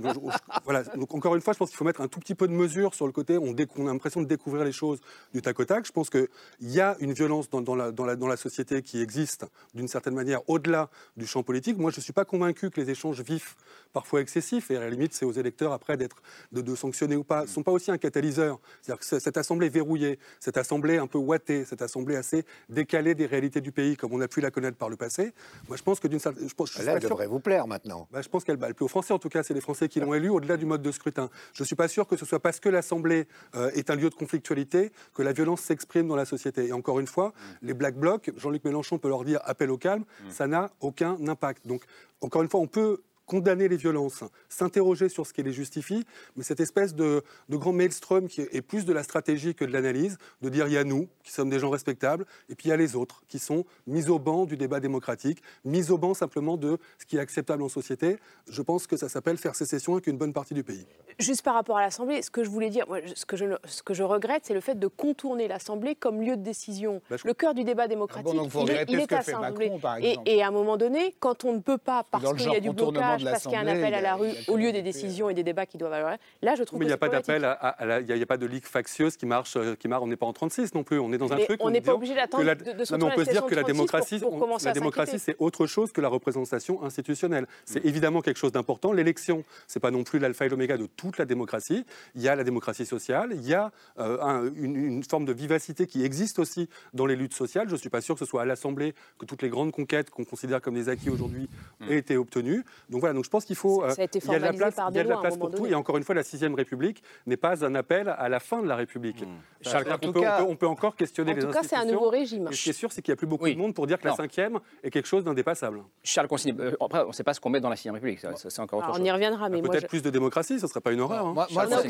voilà. 0.64 0.82
Donc, 0.82 1.14
encore 1.14 1.34
une 1.34 1.40
fois, 1.40 1.52
je 1.52 1.58
pense 1.58 1.70
qu'il 1.70 1.76
faut 1.78 1.84
mettre 1.84 2.00
un 2.00 2.08
tout 2.08 2.20
petit 2.20 2.34
peu 2.34 2.46
de 2.48 2.52
mesure 2.52 2.94
sur 2.94 3.06
le 3.06 3.12
côté. 3.12 3.38
On, 3.38 3.54
a 3.54 3.92
l'impression 3.92 4.20
de 4.20 4.26
découvrir 4.26 4.64
les 4.64 4.72
choses 4.72 5.00
du 5.32 5.40
tac 5.42 5.58
au 5.60 5.64
tac. 5.64 5.86
Je 5.86 5.92
pense 5.92 6.10
qu'il 6.10 6.28
y 6.60 6.80
a 6.80 6.96
une 7.00 7.12
violence 7.12 7.48
dans, 7.48 7.60
dans 7.62 7.74
la, 7.76 7.92
dans, 7.92 8.04
la, 8.04 8.16
dans 8.16 8.26
la 8.26 8.36
société 8.36 8.82
qui 8.82 9.00
existe, 9.00 9.46
d'une 9.74 9.88
certaine 9.88 10.14
manière, 10.14 10.40
au-delà 10.48 10.90
du 11.16 11.26
champ 11.26 11.42
politique. 11.42 11.78
Moi, 11.78 11.90
je 11.90 11.98
ne 11.98 12.02
suis 12.02 12.12
pas 12.12 12.24
convaincu 12.24 12.70
que 12.70 12.80
les 12.80 12.90
échanges 12.90 13.20
vifs, 13.22 13.56
parfois 13.92 14.20
excessifs, 14.20 14.70
et 14.70 14.76
à 14.76 14.80
la 14.80 14.90
limite, 14.90 15.14
c'est 15.14 15.24
aux 15.24 15.32
électeurs 15.32 15.72
après 15.72 15.96
d'être, 15.96 16.16
de, 16.52 16.60
de 16.60 16.74
sanctionner 16.74 17.16
ou 17.16 17.24
pas, 17.24 17.42
ne 17.42 17.46
sont 17.46 17.62
pas 17.62 17.72
aussi 17.72 17.90
un 17.90 17.98
catalyseur. 17.98 18.58
C'est-à-dire 18.82 18.98
que 19.00 19.06
ce- 19.06 19.18
cette 19.20 19.36
assemblée 19.36 19.68
verrouillée, 19.68 20.18
cette 20.40 20.56
assemblée 20.56 20.98
un 20.98 21.06
peu 21.06 21.18
ouatée, 21.18 21.64
cette 21.64 21.82
assemblée 21.82 22.16
assez 22.16 22.44
décalée 22.68 23.14
des 23.14 23.26
réalités 23.26 23.60
du 23.60 23.72
pays, 23.72 23.96
comme 23.96 24.12
on 24.12 24.20
a 24.20 24.28
pu 24.28 24.40
la 24.40 24.50
connaître 24.50 24.76
par 24.76 24.88
le 24.88 24.96
passé, 24.96 25.32
moi, 25.68 25.76
je 25.76 25.82
pense 25.82 26.00
que 26.00 26.08
d'une 26.08 26.18
certaine. 26.18 26.48
Je 26.48 26.54
pense, 26.54 26.72
je 26.72 26.78
elle 26.96 27.00
sûr- 27.02 27.10
devrait 27.10 27.26
vous 27.26 27.40
plaire 27.40 27.66
maintenant. 27.66 28.08
bah, 28.10 28.22
je 28.22 28.28
pense 28.28 28.44
qu'elle 28.44 28.58
elle 28.62 28.74
plaît 28.74 28.84
aux 28.84 28.88
Français, 28.88 29.12
en 29.12 29.18
tout 29.18 29.28
cas, 29.28 29.42
c'est 29.42 29.54
les 29.54 29.60
Français 29.60 29.88
qui 29.88 30.00
l'ont 30.00 30.14
élue, 30.14 30.30
au-delà 30.30 30.56
du 30.56 30.66
mode 30.66 30.82
de 30.82 30.90
scrutin. 30.90 31.28
Je 31.52 31.62
ne 31.62 31.66
suis 31.66 31.76
pas 31.76 31.88
sûr 31.88 32.06
que 32.06 32.16
ce 32.16 32.24
soit 32.24 32.40
parce 32.40 32.60
que 32.60 32.68
l'Assemblée 32.68 33.26
euh, 33.54 33.70
est 33.74 33.90
un 33.90 33.94
lieu 33.96 34.10
de 34.10 34.14
conflictualité 34.14 34.92
que 35.14 35.22
la 35.22 35.32
violence 35.32 35.60
s'exprime 35.60 36.08
dans 36.08 36.16
la 36.16 36.24
société. 36.24 36.66
Et 36.66 36.72
encore 36.72 37.00
une 37.00 37.06
fois, 37.06 37.32
les 37.62 37.74
Black 37.74 37.96
Blocs, 37.96 38.30
Jean-Luc 38.36 38.64
Mélenchon 38.64 38.98
peut 38.98 39.08
leur 39.08 39.24
dire 39.24 39.40
appel 39.44 39.70
au 39.70 39.78
calme, 39.78 40.04
ça 40.30 40.46
n'a 40.46 40.70
aucun 40.80 41.16
impact. 41.28 41.66
Donc, 41.66 41.82
encore 42.20 42.42
une 42.42 42.48
fois, 42.48 42.60
on 42.60 42.66
peut 42.66 43.02
condamner 43.26 43.68
les 43.68 43.76
violences, 43.76 44.22
s'interroger 44.48 45.08
sur 45.08 45.26
ce 45.26 45.32
qui 45.32 45.42
les 45.42 45.52
justifie, 45.52 46.04
mais 46.36 46.44
cette 46.44 46.60
espèce 46.60 46.94
de, 46.94 47.22
de 47.48 47.56
grand 47.56 47.72
maelstrom 47.72 48.28
qui 48.28 48.42
est 48.42 48.62
plus 48.62 48.84
de 48.84 48.92
la 48.92 49.02
stratégie 49.02 49.54
que 49.54 49.64
de 49.64 49.72
l'analyse, 49.72 50.18
de 50.42 50.48
dire 50.48 50.66
il 50.66 50.72
y 50.74 50.78
a 50.78 50.84
nous, 50.84 51.08
qui 51.22 51.32
sommes 51.32 51.50
des 51.50 51.58
gens 51.58 51.70
respectables, 51.70 52.26
et 52.48 52.54
puis 52.54 52.66
il 52.68 52.70
y 52.70 52.72
a 52.72 52.76
les 52.76 52.96
autres, 52.96 53.22
qui 53.28 53.38
sont 53.38 53.64
mis 53.86 54.08
au 54.08 54.18
banc 54.18 54.44
du 54.44 54.56
débat 54.56 54.80
démocratique, 54.80 55.42
mis 55.64 55.90
au 55.90 55.98
banc 55.98 56.14
simplement 56.14 56.56
de 56.56 56.78
ce 56.98 57.06
qui 57.06 57.16
est 57.16 57.20
acceptable 57.20 57.62
en 57.62 57.68
société. 57.68 58.18
Je 58.48 58.62
pense 58.62 58.86
que 58.86 58.96
ça 58.96 59.08
s'appelle 59.08 59.36
faire 59.38 59.54
sécession 59.54 59.94
avec 59.94 60.06
une 60.06 60.18
bonne 60.18 60.32
partie 60.32 60.54
du 60.54 60.62
pays. 60.64 60.86
Juste 61.18 61.42
par 61.42 61.54
rapport 61.54 61.76
à 61.78 61.82
l'Assemblée, 61.82 62.22
ce 62.22 62.30
que 62.30 62.44
je 62.44 62.50
voulais 62.50 62.70
dire, 62.70 62.86
moi, 62.88 62.98
ce, 63.14 63.24
que 63.24 63.36
je, 63.36 63.44
ce 63.64 63.82
que 63.82 63.94
je 63.94 64.02
regrette, 64.02 64.42
c'est 64.44 64.54
le 64.54 64.60
fait 64.60 64.74
de 64.78 64.86
contourner 64.86 65.48
l'Assemblée 65.48 65.94
comme 65.94 66.20
lieu 66.20 66.36
de 66.36 66.42
décision. 66.42 67.00
Bah, 67.08 67.16
je- 67.16 67.26
Le 67.26 67.34
cœur 67.34 67.54
du 67.54 67.64
débat 67.64 67.88
démocratique, 67.88 68.26
Ah 68.32 68.48
bon, 68.48 68.66
il 68.66 68.84
il 68.88 69.00
est 69.00 69.12
à 69.12 69.16
l'Assemblée. 69.16 69.70
Et, 70.02 70.16
et 70.26 70.42
à 70.42 70.48
un 70.48 70.50
moment 70.50 70.76
donné, 70.76 71.14
quand 71.20 71.44
on 71.44 71.52
ne 71.54 71.60
peut 71.60 71.78
pas, 71.78 72.04
parce 72.10 72.24
qu'il 72.34 72.50
y 72.52 72.56
a 72.56 72.60
du 72.60 72.68
contournement 72.70 73.13
blocage, 73.22 73.32
parce 73.32 73.42
qu'il 73.44 73.52
y 73.52 73.56
a 73.56 73.60
un 73.60 73.66
appel 73.66 73.94
à 73.94 74.00
la 74.00 74.14
rue, 74.16 74.30
au 74.48 74.56
lieu 74.56 74.72
des 74.72 74.82
décisions 74.82 75.28
et 75.30 75.34
des 75.34 75.42
débats 75.42 75.66
qui 75.66 75.78
doivent 75.78 75.92
avoir, 75.92 76.16
là, 76.42 76.54
je 76.56 76.62
trouve 76.64 76.78
Mais 76.78 76.84
il 76.84 76.88
que 76.88 76.90
n'y 76.90 76.94
a 76.94 76.98
pas 76.98 77.08
d'appel, 77.08 77.44
à, 77.44 78.00
il 78.00 78.14
n'y 78.14 78.22
a, 78.22 78.26
pas 78.26 78.36
de 78.36 78.46
ligue 78.46 78.64
factieuse 78.66 79.16
qui 79.16 79.26
marche, 79.26 79.56
euh, 79.56 79.74
qui 79.76 79.88
marche. 79.88 80.02
On 80.02 80.06
n'est 80.06 80.16
pas 80.16 80.26
en 80.26 80.32
36 80.32 80.74
non 80.74 80.82
plus. 80.84 80.98
On 80.98 81.12
est 81.12 81.18
dans 81.18 81.32
un 81.32 81.36
Mais 81.36 81.44
truc. 81.44 81.60
on 81.62 81.70
n'est 81.70 81.80
pas 81.80 81.94
obligé 81.94 82.14
d'attendre 82.14 82.44
la- 82.44 82.54
de- 82.54 82.72
de 82.72 82.84
se 82.84 82.94
Non, 82.94 83.06
on 83.06 83.10
peut 83.14 83.24
se 83.24 83.30
dire 83.30 83.44
que 83.46 83.54
la 83.54 83.62
de 83.62 83.66
36 83.68 83.72
démocratie, 83.72 84.18
pour- 84.20 84.28
pour 84.30 84.38
on- 84.38 84.40
commencer 84.40 84.66
la 84.66 84.72
démocratie, 84.72 85.18
c'est 85.18 85.36
autre 85.38 85.66
chose 85.66 85.92
que 85.92 86.00
la 86.00 86.08
représentation 86.08 86.82
institutionnelle. 86.82 87.46
C'est 87.64 87.84
évidemment 87.84 88.20
quelque 88.22 88.38
chose 88.38 88.52
d'important. 88.52 88.92
L'élection, 88.92 89.44
c'est 89.66 89.80
pas 89.80 89.90
non 89.90 90.04
plus 90.04 90.18
l'alpha 90.18 90.46
et 90.46 90.48
l'oméga 90.48 90.76
de 90.76 90.86
toute 90.86 91.18
la 91.18 91.24
démocratie. 91.24 91.84
Il 92.14 92.22
y 92.22 92.28
a 92.28 92.34
la 92.36 92.44
démocratie 92.44 92.86
sociale, 92.86 93.30
il 93.34 93.46
y 93.46 93.54
a 93.54 93.70
euh, 93.98 94.18
un- 94.20 94.52
une, 94.56 94.76
une 94.76 95.04
forme 95.04 95.24
de 95.24 95.32
vivacité 95.32 95.86
qui 95.86 96.04
existe 96.04 96.38
aussi 96.38 96.68
dans 96.94 97.06
les 97.06 97.16
luttes 97.16 97.34
sociales. 97.34 97.68
Je 97.68 97.72
ne 97.74 97.78
suis 97.78 97.90
pas 97.90 98.00
sûr 98.00 98.14
que 98.14 98.18
ce 98.20 98.24
soit 98.26 98.42
à 98.42 98.44
l'Assemblée 98.44 98.94
que 99.18 99.26
toutes 99.26 99.42
les 99.42 99.48
grandes 99.48 99.72
conquêtes 99.72 100.10
qu'on 100.10 100.24
considère 100.24 100.60
comme 100.60 100.74
des 100.74 100.88
acquis 100.88 101.10
aujourd'hui 101.10 101.48
aient 101.88 101.96
été 101.98 102.16
obtenues. 102.16 102.64
Donc 102.90 103.02
voilà. 103.04 103.14
Donc 103.14 103.24
je 103.24 103.30
pense 103.30 103.44
qu'il 103.44 103.56
faut. 103.56 103.82
Ça- 103.82 103.90
ça 103.96 104.02
a 104.02 104.04
été 104.04 104.18
il 104.24 104.30
y 104.30 104.34
a 104.34 104.38
de 104.38 104.44
la 104.44 104.52
place, 104.52 104.74
il 104.90 104.96
y 104.96 104.98
a 105.00 105.04
de 105.04 105.08
la 105.08 105.16
place 105.18 105.36
pour 105.36 105.50
tout. 105.50 105.58
donné. 105.58 105.70
Et 105.70 105.74
encore 105.74 105.96
une 105.96 106.02
fois, 106.04 106.14
la 106.14 106.22
sixième 106.22 106.54
République 106.54 107.02
n'est 107.26 107.36
pas 107.36 107.64
un 107.64 107.74
appel 107.74 108.08
à 108.08 108.28
la 108.28 108.40
fin 108.40 108.62
de 108.62 108.66
la 108.68 108.76
République. 108.76 109.24
Charles, 109.60 109.84
en 109.88 109.92
qu'on 109.92 109.98
tout 109.98 110.12
peut, 110.12 110.20
cas- 110.20 110.38
on 110.40 110.44
peut- 110.44 110.50
on 110.52 110.56
peut 110.56 110.66
encore 110.66 110.96
questionner 110.96 111.32
En 111.32 111.34
les 111.36 111.40
tout 111.42 111.48
cas, 111.50 111.62
c'est 111.62 111.76
un 111.76 111.84
nouveau 111.84 112.08
régime. 112.10 112.48
Et 112.50 112.54
ce 112.54 112.62
qui 112.64 112.70
est 112.70 112.72
sûr, 112.74 112.92
c'est 112.92 113.00
qu'il 113.02 113.12
n'y 113.12 113.16
a 113.16 113.16
plus 113.16 113.26
beaucoup 113.26 113.44
Oui. 113.44 113.54
de 113.54 113.58
monde 113.60 113.74
pour 113.74 113.86
dire 113.86 113.98
que 113.98 114.04
la 114.04 114.10
Non. 114.10 114.16
cinquième 114.16 114.58
est 114.82 114.90
quelque 114.90 115.06
chose 115.08 115.24
d'indépassable. 115.24 115.82
Charles 116.02 116.28
Consigny, 116.28 116.58
euh, 116.60 116.72
après, 116.80 117.02
on 117.04 117.08
ne 117.08 117.12
sait 117.12 117.24
pas 117.24 117.34
ce 117.34 117.40
qu'on 117.40 117.50
met 117.50 117.60
dans 117.60 117.68
la 117.70 117.76
6 117.76 117.90
République, 117.90 118.20
ça, 118.20 118.34
ça, 118.36 118.50
c'est 118.50 118.60
encore 118.60 118.78
autre 118.78 118.86
Alors, 118.86 118.96
chose. 118.96 119.02
on 119.04 119.06
y 119.06 119.10
reviendra, 119.12 119.48
mais 119.48 119.60
moi, 119.60 119.70
Peut-être 119.70 119.82
je- 119.82 119.86
plus 119.88 120.02
de 120.02 120.10
démocratie, 120.10 120.58
ce 120.58 120.64
ne 120.64 120.68
serait 120.68 120.80
pas 120.80 120.92
une 120.92 121.00
horreur. 121.00 121.26
hein. 121.26 121.32
Moi, 121.34 121.46
moi, 121.50 121.64
On 121.66 121.68
n'a 121.70 121.76
je- 121.76 121.82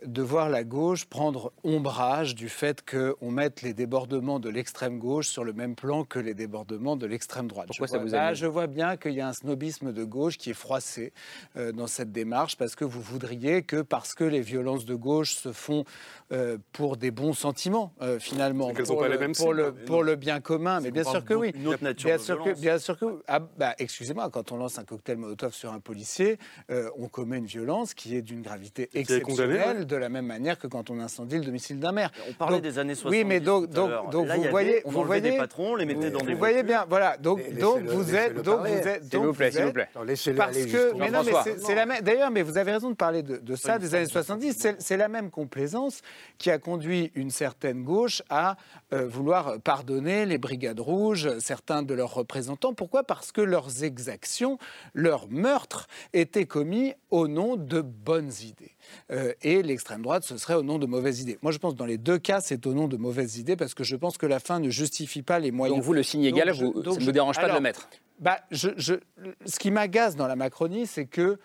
de 0.05 0.21
voir 0.21 0.49
la 0.49 0.63
gauche 0.63 1.05
prendre 1.05 1.51
ombrage 1.63 2.35
du 2.35 2.49
fait 2.49 2.83
qu'on 2.83 3.31
mette 3.31 3.61
les 3.61 3.73
débordements 3.73 4.39
de 4.39 4.49
l'extrême 4.49 4.99
gauche 4.99 5.27
sur 5.27 5.43
le 5.43 5.53
même 5.53 5.75
plan 5.75 6.03
que 6.03 6.19
les 6.19 6.33
débordements 6.33 6.95
de 6.95 7.05
l'extrême 7.05 7.47
droite. 7.47 7.67
Pourquoi 7.67 7.87
je, 7.87 7.91
ça 7.91 7.97
vois, 7.97 8.07
vous 8.07 8.15
amuse 8.15 8.37
je 8.39 8.47
vois 8.47 8.67
bien 8.67 8.97
qu'il 8.97 9.13
y 9.13 9.21
a 9.21 9.27
un 9.27 9.33
snobisme 9.33 9.93
de 9.93 10.03
gauche 10.03 10.37
qui 10.37 10.49
est 10.49 10.55
froissé 10.55 11.13
euh, 11.57 11.71
dans 11.71 11.87
cette 11.87 12.11
démarche 12.11 12.57
parce 12.57 12.75
que 12.75 12.85
vous 12.85 13.01
voudriez 13.01 13.63
que 13.63 13.81
parce 13.81 14.13
que 14.13 14.23
les 14.23 14.41
violences 14.41 14.85
de 14.85 14.95
gauche 14.95 15.35
se 15.35 15.51
font 15.51 15.85
euh, 16.31 16.57
pour 16.71 16.97
des 16.97 17.11
bons 17.11 17.33
sentiments 17.33 17.93
euh, 18.01 18.19
finalement, 18.19 18.73
pour, 18.73 19.03
le, 19.03 19.09
les 19.09 19.17
mêmes 19.17 19.35
pour, 19.35 19.53
le, 19.53 19.73
pour 19.73 20.03
le 20.03 20.15
bien 20.15 20.39
commun, 20.39 20.79
mais 20.81 20.91
bien 20.91 21.03
sûr 21.03 21.23
que 21.23 21.33
oui. 21.33 21.51
Une 21.53 21.67
autre 21.67 21.83
nature 21.83 22.07
Bien 22.07 22.17
de 22.17 22.21
sûr, 22.21 22.43
que, 22.43 22.59
bien 22.59 22.79
sûr 22.79 22.97
que. 22.97 23.21
Ah, 23.27 23.39
bah, 23.39 23.75
excusez-moi, 23.77 24.29
quand 24.31 24.51
on 24.51 24.57
lance 24.57 24.79
un 24.79 24.83
cocktail 24.83 25.17
Molotov 25.17 25.53
sur 25.53 25.71
un 25.71 25.79
policier, 25.79 26.37
euh, 26.71 26.89
on 26.97 27.07
commet 27.07 27.37
une 27.37 27.45
violence 27.45 27.93
qui 27.93 28.15
est 28.15 28.21
d'une 28.21 28.41
gravité 28.41 28.89
exceptionnelle. 28.93 29.85
De 29.93 29.97
la 29.99 30.09
même 30.09 30.25
manière 30.25 30.57
que 30.57 30.67
quand 30.67 30.89
on 30.89 30.99
incendie 30.99 31.37
le 31.37 31.45
domicile 31.45 31.79
d'un 31.79 31.91
maire. 31.91 32.09
On 32.29 32.33
parlait 32.33 32.55
Donc, 32.57 32.63
des 32.63 32.79
années 32.79 32.95
70. 32.95 33.17
Oui, 33.17 33.23
mais 33.25 33.39
donc, 33.39 33.69
donc, 33.69 33.91
donc 34.11 34.27
Là, 34.27 34.35
vous 34.37 34.43
voyez, 34.49 34.81
on 34.85 34.91
vous 34.91 35.03
voyez, 35.03 35.21
des 35.21 35.37
patrons, 35.37 35.73
on 35.73 35.75
les 35.75 35.85
mettait 35.85 36.09
dans 36.09 36.19
vous 36.19 36.25
des 36.25 36.33
voyez 36.33 36.55
voitures. 36.63 36.67
bien, 36.67 36.85
voilà. 36.89 37.17
Donc, 37.17 37.41
Mais 37.47 37.59
donc 37.61 37.81
laissez-le- 37.81 37.93
vous 37.93 38.15
êtes, 38.15 38.41
donc 38.41 38.59
vous 38.61 38.65
êtes, 38.87 39.03
S'il 39.03 39.19
vous 39.19 39.33
plaît, 39.33 39.49
vous 39.49 39.55
s'il 39.55 39.65
vous 39.65 39.71
plaît. 39.71 39.89
Parce 40.35 40.57
que, 40.57 40.97
mais 40.97 41.11
non, 41.11 41.21
mais 41.23 41.31
c'est- 41.59 41.75
la 41.75 41.85
même. 41.85 42.01
D'ailleurs, 42.01 42.31
mais 42.31 42.41
vous 42.41 42.57
avez 42.57 42.71
raison 42.71 42.89
de 42.89 42.95
parler 42.95 43.21
de, 43.23 43.37
de 43.37 43.55
ça 43.55 43.77
des 43.79 43.93
années 43.95 44.07
70. 44.07 44.53
C'est 44.57 44.81
c'est 44.81 44.97
la 44.97 45.07
même 45.07 45.29
complaisance 45.29 46.01
qui 46.37 46.49
a 46.49 46.57
conduit 46.57 47.11
une 47.15 47.29
certaine 47.29 47.83
gauche 47.83 48.21
à 48.29 48.57
euh, 48.93 49.07
vouloir 49.07 49.59
pardonner 49.61 50.25
les 50.25 50.37
brigades 50.37 50.79
rouges, 50.79 51.37
certains 51.39 51.83
de 51.83 51.93
leurs 51.93 52.13
représentants. 52.13 52.73
Pourquoi? 52.73 53.03
Parce 53.03 53.31
que 53.31 53.41
leurs 53.41 53.83
exactions, 53.83 54.57
leurs 54.93 55.29
meurtres 55.29 55.87
étaient 56.13 56.45
commis 56.45 56.93
au 57.11 57.27
nom 57.27 57.55
de 57.55 57.81
bonnes 57.81 58.31
idées. 58.41 58.72
Euh, 59.11 59.33
et 59.41 59.61
l'extrême 59.63 60.01
droite, 60.01 60.23
ce 60.23 60.37
serait 60.37 60.55
au 60.55 60.63
nom 60.63 60.79
de 60.79 60.85
mauvaises 60.85 61.21
idées. 61.21 61.37
Moi, 61.41 61.51
je 61.51 61.57
pense 61.57 61.73
que 61.73 61.77
dans 61.77 61.85
les 61.85 61.97
deux 61.97 62.17
cas, 62.17 62.39
c'est 62.41 62.65
au 62.67 62.73
nom 62.73 62.87
de 62.87 62.97
mauvaises 62.97 63.37
idées 63.37 63.55
parce 63.55 63.73
que 63.73 63.83
je 63.83 63.95
pense 63.95 64.17
que 64.17 64.25
la 64.25 64.39
fin 64.39 64.59
ne 64.59 64.69
justifie 64.69 65.21
pas 65.21 65.39
les 65.39 65.51
moyens. 65.51 65.77
Donc 65.77 65.85
vous, 65.85 65.93
le 65.93 66.03
signe 66.03 66.23
égal, 66.23 66.55
ça 66.55 66.63
ne 66.63 67.05
vous 67.05 67.11
dérange 67.11 67.35
pas 67.35 67.47
de 67.49 67.53
le 67.53 67.61
mettre 67.61 67.89
bah, 68.19 68.37
je, 68.51 68.69
je- 68.77 68.93
ce 69.45 69.59
qui 69.59 69.71
m'agace 69.71 70.15
dans 70.15 70.27
la 70.27 70.35
Macronie, 70.35 70.85
c'est 70.87 71.05
que 71.05 71.39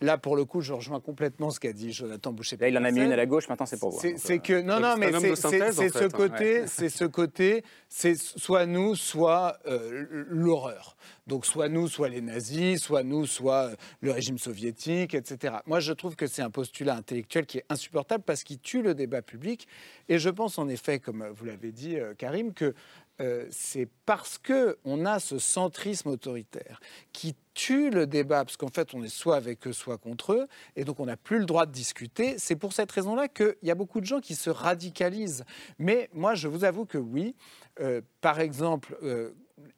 là, 0.00 0.18
pour 0.18 0.36
le 0.36 0.44
coup, 0.44 0.60
je 0.60 0.72
rejoins 0.72 1.00
complètement 1.00 1.50
ce 1.50 1.60
qu'a 1.60 1.72
dit 1.72 1.92
Jonathan 1.92 2.32
boucher 2.32 2.56
Là, 2.56 2.68
il 2.68 2.78
en 2.78 2.84
a 2.84 2.90
mis 2.90 3.00
une 3.00 3.12
à 3.12 3.16
la 3.16 3.26
gauche, 3.26 3.48
maintenant 3.48 3.66
c'est 3.66 3.78
pour 3.78 3.90
vous. 3.90 4.00
C'est 4.16 4.34
euh, 4.34 4.38
que 4.38 4.60
non 4.60 4.80
non 4.80 4.96
mais 4.96 5.12
c'est 5.12 5.88
ce 5.88 6.04
hein. 6.04 6.08
côté 6.08 6.66
c'est 6.66 6.88
ce 6.88 7.04
côté 7.04 7.64
c'est 7.88 8.16
soit 8.16 8.66
nous 8.66 8.94
soit 8.94 9.58
euh, 9.66 10.06
l'horreur. 10.28 10.96
Donc 11.26 11.44
soit 11.44 11.68
nous 11.68 11.88
soit 11.88 12.08
les 12.08 12.20
nazis 12.20 12.80
soit 12.80 13.02
nous 13.02 13.26
soit 13.26 13.70
le 14.00 14.12
régime 14.12 14.38
soviétique 14.38 15.14
etc 15.14 15.56
moi 15.66 15.80
je 15.80 15.92
trouve 15.92 16.16
que 16.16 16.26
c'est 16.26 16.42
un 16.42 16.50
postulat 16.50 16.96
intellectuel 16.96 17.44
qui 17.44 17.58
est 17.58 17.64
insupportable 17.68 18.24
parce 18.24 18.44
qu'il 18.44 18.58
tue 18.58 18.82
le 18.82 18.94
débat 18.94 19.22
public. 19.22 19.68
Et 20.08 20.18
je 20.18 20.30
pense 20.30 20.58
en 20.58 20.68
effet 20.68 20.98
comme 20.98 21.26
vous 21.34 21.44
l'avez 21.44 21.72
dit 21.72 21.96
euh, 21.96 22.14
Karim 22.14 22.54
que 22.54 22.74
euh, 23.20 23.46
c'est 23.50 23.88
parce 24.06 24.38
que 24.38 24.78
on 24.84 25.04
a 25.04 25.18
ce 25.18 25.38
centrisme 25.38 26.08
autoritaire 26.08 26.80
qui 27.12 27.34
tue 27.54 27.90
le 27.90 28.06
débat, 28.06 28.44
parce 28.44 28.56
qu'en 28.56 28.68
fait, 28.68 28.94
on 28.94 29.02
est 29.02 29.08
soit 29.08 29.36
avec 29.36 29.66
eux, 29.66 29.72
soit 29.72 29.98
contre 29.98 30.32
eux, 30.32 30.46
et 30.76 30.84
donc 30.84 31.00
on 31.00 31.06
n'a 31.06 31.16
plus 31.16 31.38
le 31.38 31.44
droit 31.44 31.66
de 31.66 31.72
discuter. 31.72 32.36
C'est 32.38 32.54
pour 32.54 32.72
cette 32.72 32.92
raison-là 32.92 33.26
qu'il 33.26 33.56
y 33.62 33.70
a 33.70 33.74
beaucoup 33.74 34.00
de 34.00 34.06
gens 34.06 34.20
qui 34.20 34.36
se 34.36 34.50
radicalisent. 34.50 35.44
Mais 35.78 36.08
moi, 36.14 36.34
je 36.34 36.46
vous 36.46 36.64
avoue 36.64 36.86
que 36.86 36.98
oui, 36.98 37.34
euh, 37.80 38.00
par 38.20 38.38
exemple, 38.38 38.96
euh, 39.02 39.32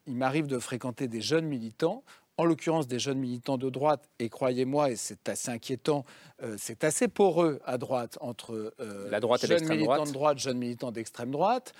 il 0.05 0.15
m'arrive 0.15 0.47
de 0.47 0.59
fréquenter 0.59 1.07
des 1.07 1.21
jeunes 1.21 1.45
militants. 1.45 2.03
En 2.37 2.45
l'occurrence, 2.45 2.87
des 2.87 2.97
jeunes 2.97 3.19
militants 3.19 3.57
de 3.57 3.69
droite, 3.69 4.09
et 4.17 4.29
croyez-moi, 4.29 4.89
et 4.89 4.95
c'est 4.95 5.29
assez 5.29 5.51
inquiétant, 5.51 6.05
euh, 6.41 6.55
c'est 6.57 6.83
assez 6.83 7.07
poreux 7.07 7.59
à 7.65 7.77
droite 7.77 8.17
entre 8.21 8.73
euh, 8.79 9.09
La 9.11 9.19
droite 9.19 9.43
et 9.43 9.47
jeunes 9.47 9.57
l'extrême 9.57 9.77
militants 9.77 9.95
droite. 9.95 10.07
de 10.07 10.13
droite, 10.13 10.37
jeunes 10.39 10.57
militants 10.57 10.91
d'extrême 10.91 11.29
droite. 11.29 11.73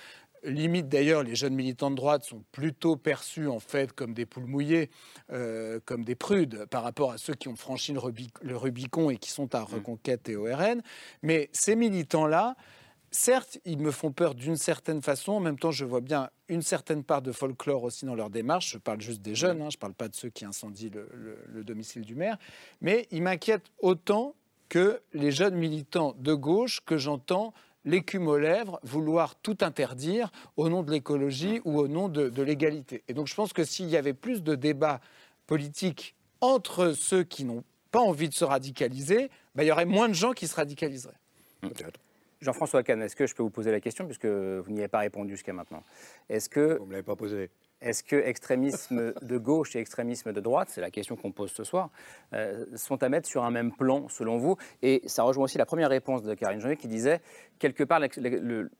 Limite 0.44 0.88
d'ailleurs, 0.88 1.22
les 1.22 1.34
jeunes 1.36 1.54
militants 1.54 1.90
de 1.90 1.96
droite 1.96 2.24
sont 2.24 2.42
plutôt 2.50 2.96
perçus 2.96 3.46
en 3.48 3.60
fait 3.60 3.92
comme 3.92 4.12
des 4.12 4.26
poules 4.26 4.46
mouillées, 4.46 4.90
euh, 5.30 5.78
comme 5.84 6.04
des 6.04 6.14
prudes 6.16 6.66
par 6.66 6.82
rapport 6.82 7.12
à 7.12 7.18
ceux 7.18 7.34
qui 7.34 7.48
ont 7.48 7.56
franchi 7.56 7.92
le, 7.92 8.00
Rubi- 8.00 8.30
le 8.42 8.56
Rubicon 8.56 9.10
et 9.10 9.16
qui 9.18 9.30
sont 9.30 9.54
à 9.54 9.62
Reconquête 9.62 10.28
et 10.28 10.36
au 10.36 10.44
RN. 10.44 10.82
Mais 11.22 11.48
ces 11.52 11.76
militants-là, 11.76 12.56
certes, 13.12 13.58
ils 13.64 13.78
me 13.78 13.90
font 13.92 14.10
peur 14.10 14.34
d'une 14.34 14.56
certaine 14.56 15.00
façon. 15.00 15.32
En 15.32 15.40
même 15.40 15.58
temps, 15.58 15.70
je 15.70 15.84
vois 15.84 16.00
bien 16.00 16.28
une 16.48 16.62
certaine 16.62 17.04
part 17.04 17.22
de 17.22 17.30
folklore 17.30 17.84
aussi 17.84 18.04
dans 18.04 18.14
leur 18.16 18.30
démarche. 18.30 18.72
Je 18.72 18.78
parle 18.78 19.00
juste 19.00 19.22
des 19.22 19.34
jeunes, 19.34 19.62
hein, 19.62 19.68
je 19.70 19.76
ne 19.76 19.80
parle 19.80 19.94
pas 19.94 20.08
de 20.08 20.14
ceux 20.16 20.30
qui 20.30 20.44
incendient 20.44 20.90
le, 20.92 21.08
le- 21.14 21.38
le 21.46 21.62
domicile 21.64 22.02
du 22.02 22.14
maire. 22.16 22.36
Mais 22.80 23.06
ils 23.12 23.22
m'inquiètent 23.22 23.70
autant 23.80 24.34
que 24.68 25.00
les 25.12 25.30
jeunes 25.30 25.54
militants 25.54 26.14
de 26.18 26.32
gauche 26.34 26.80
que 26.84 26.96
j'entends 26.96 27.52
l'écume 27.84 28.28
aux 28.28 28.38
lèvres, 28.38 28.78
vouloir 28.82 29.34
tout 29.36 29.58
interdire 29.60 30.30
au 30.56 30.68
nom 30.68 30.82
de 30.82 30.90
l'écologie 30.90 31.60
ou 31.64 31.78
au 31.78 31.88
nom 31.88 32.08
de, 32.08 32.28
de 32.28 32.42
l'égalité. 32.42 33.02
Et 33.08 33.14
donc 33.14 33.26
je 33.26 33.34
pense 33.34 33.52
que 33.52 33.64
s'il 33.64 33.88
y 33.88 33.96
avait 33.96 34.14
plus 34.14 34.42
de 34.42 34.54
débats 34.54 35.00
politiques 35.46 36.14
entre 36.40 36.92
ceux 36.92 37.24
qui 37.24 37.44
n'ont 37.44 37.64
pas 37.90 38.00
envie 38.00 38.28
de 38.28 38.34
se 38.34 38.44
radicaliser, 38.44 39.30
ben, 39.54 39.62
il 39.64 39.66
y 39.66 39.72
aurait 39.72 39.84
moins 39.84 40.08
de 40.08 40.14
gens 40.14 40.32
qui 40.32 40.48
se 40.48 40.54
radicaliseraient. 40.54 41.14
Jean-François 42.40 42.82
Kahn, 42.82 43.00
est-ce 43.02 43.14
que 43.14 43.26
je 43.26 43.34
peux 43.34 43.42
vous 43.42 43.50
poser 43.50 43.70
la 43.70 43.80
question, 43.80 44.04
puisque 44.04 44.26
vous 44.26 44.70
n'y 44.70 44.80
avez 44.80 44.88
pas 44.88 44.98
répondu 44.98 45.34
jusqu'à 45.34 45.52
maintenant? 45.52 45.84
Est-ce 46.28 46.48
que. 46.48 46.76
Vous 46.78 46.84
ne 46.84 46.88
me 46.88 46.92
l'avez 46.92 47.04
pas 47.04 47.14
posé. 47.14 47.50
Est-ce 47.82 48.04
que 48.04 48.16
extrémisme 48.16 49.12
de 49.20 49.38
gauche 49.38 49.74
et 49.74 49.80
extrémisme 49.80 50.32
de 50.32 50.40
droite, 50.40 50.68
c'est 50.70 50.80
la 50.80 50.90
question 50.90 51.16
qu'on 51.16 51.32
pose 51.32 51.50
ce 51.50 51.64
soir, 51.64 51.90
euh, 52.32 52.64
sont 52.76 53.02
à 53.02 53.08
mettre 53.08 53.28
sur 53.28 53.42
un 53.42 53.50
même 53.50 53.72
plan 53.72 54.08
selon 54.08 54.38
vous? 54.38 54.56
Et 54.82 55.02
ça 55.06 55.24
rejoint 55.24 55.44
aussi 55.44 55.58
la 55.58 55.66
première 55.66 55.90
réponse 55.90 56.22
de 56.22 56.32
Karine 56.34 56.60
Jean 56.60 56.76
qui 56.76 56.86
disait 56.88 57.20
quelque 57.58 57.82
part 57.82 57.98
l'ex- 57.98 58.18
le- 58.18 58.38
le- 58.38 58.70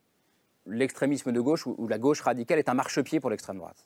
l'extrémisme 0.67 1.33
de 1.33 1.41
gauche 1.41 1.67
ou, 1.67 1.75
ou 1.79 1.89
la 1.89 1.99
gauche 1.99 2.21
radicale 2.21 2.61
est 2.61 2.69
un 2.69 2.75
marchepied 2.75 3.19
pour 3.19 3.31
l'extrême 3.31 3.57
droite. 3.57 3.85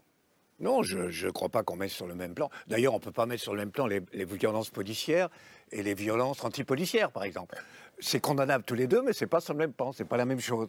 Non, 0.59 0.83
je 0.83 1.27
ne 1.27 1.31
crois 1.33 1.51
pas 1.51 1.63
qu'on 1.63 1.77
mette 1.77 1.91
sur 1.91 2.07
le 2.07 2.15
même 2.15 2.35
plan. 2.35 2.49
D'ailleurs, 2.67 2.95
on 2.95 2.97
ne 2.99 3.03
peut 3.03 3.13
pas 3.13 3.27
mettre 3.27 3.43
sur 3.43 3.53
le 3.53 3.59
même 3.59 3.71
plan 3.71 3.87
les, 3.87 4.01
les 4.15 4.25
violences 4.25 4.71
policières 4.71 5.29
et 5.71 5.83
les 5.83 5.93
violences 5.93 6.45
antipolicières, 6.45 7.11
par 7.11 7.25
exemple. 7.25 7.57
C'est 7.99 8.21
condamnable 8.21 8.65
tous 8.65 8.75
les 8.75 8.87
deux, 8.87 9.03
mais 9.03 9.13
c'est 9.13 9.27
pas 9.27 9.41
sur 9.41 9.55
le 9.55 9.59
même 9.59 9.73
plan, 9.73 9.93
c'est 9.93 10.05
pas 10.05 10.17
la 10.17 10.27
même 10.27 10.41
chose. 10.41 10.69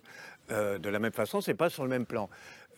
Euh, 0.51 0.77
de 0.77 0.89
la 0.89 0.99
même 0.99 1.11
façon, 1.11 1.41
c'est 1.41 1.53
pas 1.53 1.69
sur 1.69 1.83
le 1.83 1.89
même 1.89 2.05
plan. 2.05 2.29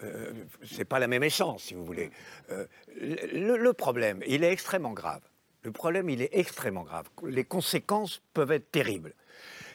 Euh, 0.03 0.31
c'est 0.63 0.85
pas 0.85 0.99
la 0.99 1.07
même 1.07 1.23
essence, 1.23 1.63
si 1.63 1.73
vous 1.73 1.85
voulez. 1.85 2.09
Euh, 2.51 2.65
le, 2.97 3.71
problème, 3.73 4.21
il 4.27 4.43
est 4.43 4.51
extrêmement 4.51 4.93
grave. 4.93 5.21
Le 5.63 5.71
problème, 5.71 6.09
il 6.09 6.21
est 6.21 6.29
extrêmement 6.31 6.83
grave. 6.83 7.09
Les 7.23 7.43
conséquences 7.43 8.21
peuvent 8.33 8.51
être 8.51 8.71
terribles. 8.71 9.13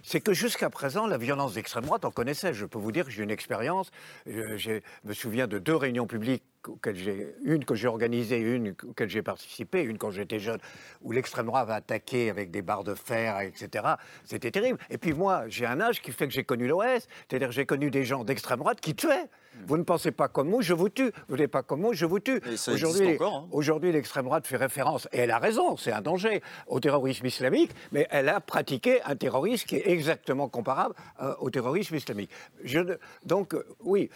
C'est 0.02 0.20
que 0.20 0.32
jusqu'à 0.32 0.70
présent, 0.70 1.06
la 1.06 1.18
violence 1.18 1.54
d'extrême 1.54 1.84
droite, 1.84 2.04
on 2.04 2.10
connaissait. 2.10 2.54
Je 2.54 2.66
peux 2.66 2.78
vous 2.78 2.92
dire 2.92 3.04
que 3.04 3.10
j'ai 3.10 3.22
une 3.22 3.30
expérience. 3.30 3.90
Euh, 4.28 4.56
Je 4.56 4.80
me 5.04 5.12
souviens 5.12 5.46
de 5.46 5.58
deux 5.58 5.76
réunions 5.76 6.06
publiques 6.06 6.44
une 7.44 7.64
que 7.64 7.74
j'ai 7.74 7.88
organisée, 7.88 8.38
une 8.38 8.74
auquel 8.88 9.08
j'ai 9.08 9.22
participé, 9.22 9.82
une 9.82 9.98
quand 9.98 10.10
j'étais 10.10 10.38
jeune, 10.38 10.58
où 11.02 11.12
l'extrême 11.12 11.46
droite 11.46 11.68
va 11.68 11.74
attaquer 11.76 12.30
avec 12.30 12.50
des 12.50 12.62
barres 12.62 12.84
de 12.84 12.94
fer, 12.94 13.40
etc. 13.40 13.84
C'était 14.24 14.50
terrible. 14.50 14.78
Et 14.90 14.98
puis 14.98 15.12
moi, 15.12 15.44
j'ai 15.48 15.66
un 15.66 15.80
âge 15.80 16.00
qui 16.02 16.12
fait 16.12 16.26
que 16.26 16.32
j'ai 16.32 16.44
connu 16.44 16.66
l'OS, 16.66 17.06
c'est-à-dire 17.28 17.52
j'ai 17.52 17.66
connu 17.66 17.90
des 17.90 18.04
gens 18.04 18.24
d'extrême 18.24 18.58
droite 18.58 18.80
qui 18.80 18.94
tuaient. 18.94 19.28
Vous 19.66 19.76
ne 19.76 19.84
pensez 19.84 20.10
pas 20.10 20.28
comme 20.28 20.48
moi, 20.48 20.62
je 20.62 20.74
vous 20.74 20.88
tue. 20.88 21.12
Vous 21.28 21.36
n'êtes 21.36 21.50
pas 21.50 21.62
comme 21.62 21.80
moi, 21.80 21.92
je 21.94 22.06
vous 22.06 22.18
tue. 22.18 22.40
Aujourd'hui, 22.68 23.16
hein. 23.20 23.46
Aujourd'hui, 23.52 23.92
l'extrême 23.92 24.24
droite 24.24 24.46
fait 24.46 24.56
référence, 24.56 25.08
et 25.12 25.18
elle 25.18 25.30
a 25.30 25.38
raison, 25.38 25.76
c'est 25.76 25.92
un 25.92 26.00
danger, 26.00 26.42
au 26.66 26.80
terrorisme 26.80 27.26
islamique, 27.26 27.70
mais 27.92 28.06
elle 28.10 28.28
a 28.28 28.40
pratiqué 28.40 29.00
un 29.04 29.16
terrorisme 29.16 29.66
qui 29.66 29.76
est 29.76 29.88
exactement 29.88 30.48
comparable 30.48 30.94
euh, 31.22 31.34
au 31.38 31.50
terrorisme 31.50 31.94
islamique. 31.94 32.30
Je 32.62 32.80
donc, 33.24 33.54
euh, 33.54 33.64
oui. 33.80 34.10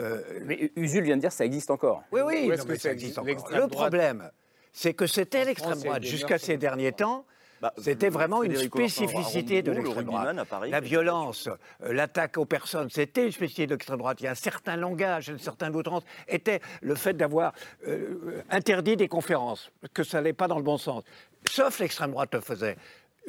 Euh, 0.00 0.20
Mais 0.44 0.70
Usul 0.76 1.04
vient 1.04 1.16
de 1.16 1.20
dire 1.20 1.30
que 1.30 1.36
ça 1.36 1.44
existe 1.44 1.70
encore. 1.70 2.02
oui, 2.12 2.20
oui, 2.24 2.48
non, 2.48 2.56
que 2.56 2.68
mais 2.68 2.78
ça 2.78 2.92
existe 2.92 3.18
encore? 3.18 3.34
Le 3.50 3.56
droite- 3.58 3.70
problème, 3.70 4.30
c'est 4.72 4.94
que 4.94 5.06
c'était 5.06 5.44
l'extrême 5.44 5.78
droite 5.80 6.02
jusqu'à 6.02 6.38
ces 6.38 6.56
derniers 6.56 6.92
temps. 6.92 7.24
Bah, 7.62 7.72
C'était 7.78 8.10
vraiment 8.10 8.42
une 8.42 8.56
spécificité 8.56 9.62
de 9.62 9.72
l'extrême 9.72 10.04
droite. 10.04 10.24
rugbyman 10.26 10.38
à 10.38 10.44
Paris, 10.44 10.70
La 10.70 10.80
violence, 10.80 11.48
euh, 11.82 11.92
l'attaque 11.94 12.36
aux 12.36 12.44
personnes, 12.44 12.90
c'était 12.90 13.24
une 13.24 13.32
spécificité 13.32 13.66
de 13.66 13.72
l'extrême 13.74 13.98
droite. 13.98 14.20
Il 14.20 14.24
y 14.24 14.26
a 14.26 14.32
un 14.32 14.34
certain 14.34 14.76
langage, 14.76 15.28
une 15.28 15.38
certaine 15.38 15.74
outrance. 15.74 16.02
Était 16.28 16.60
le 16.82 16.94
fait 16.94 17.14
d'avoir 17.14 17.52
euh, 17.86 18.42
interdit 18.50 18.96
des 18.96 19.08
conférences, 19.08 19.70
que 19.94 20.02
ça 20.02 20.18
n'allait 20.18 20.34
pas 20.34 20.46
dans 20.48 20.58
le 20.58 20.62
bon 20.64 20.76
sens. 20.76 21.04
Sauf 21.48 21.78
l'extrême 21.78 22.10
droite 22.10 22.34
le 22.34 22.40
faisait. 22.40 22.76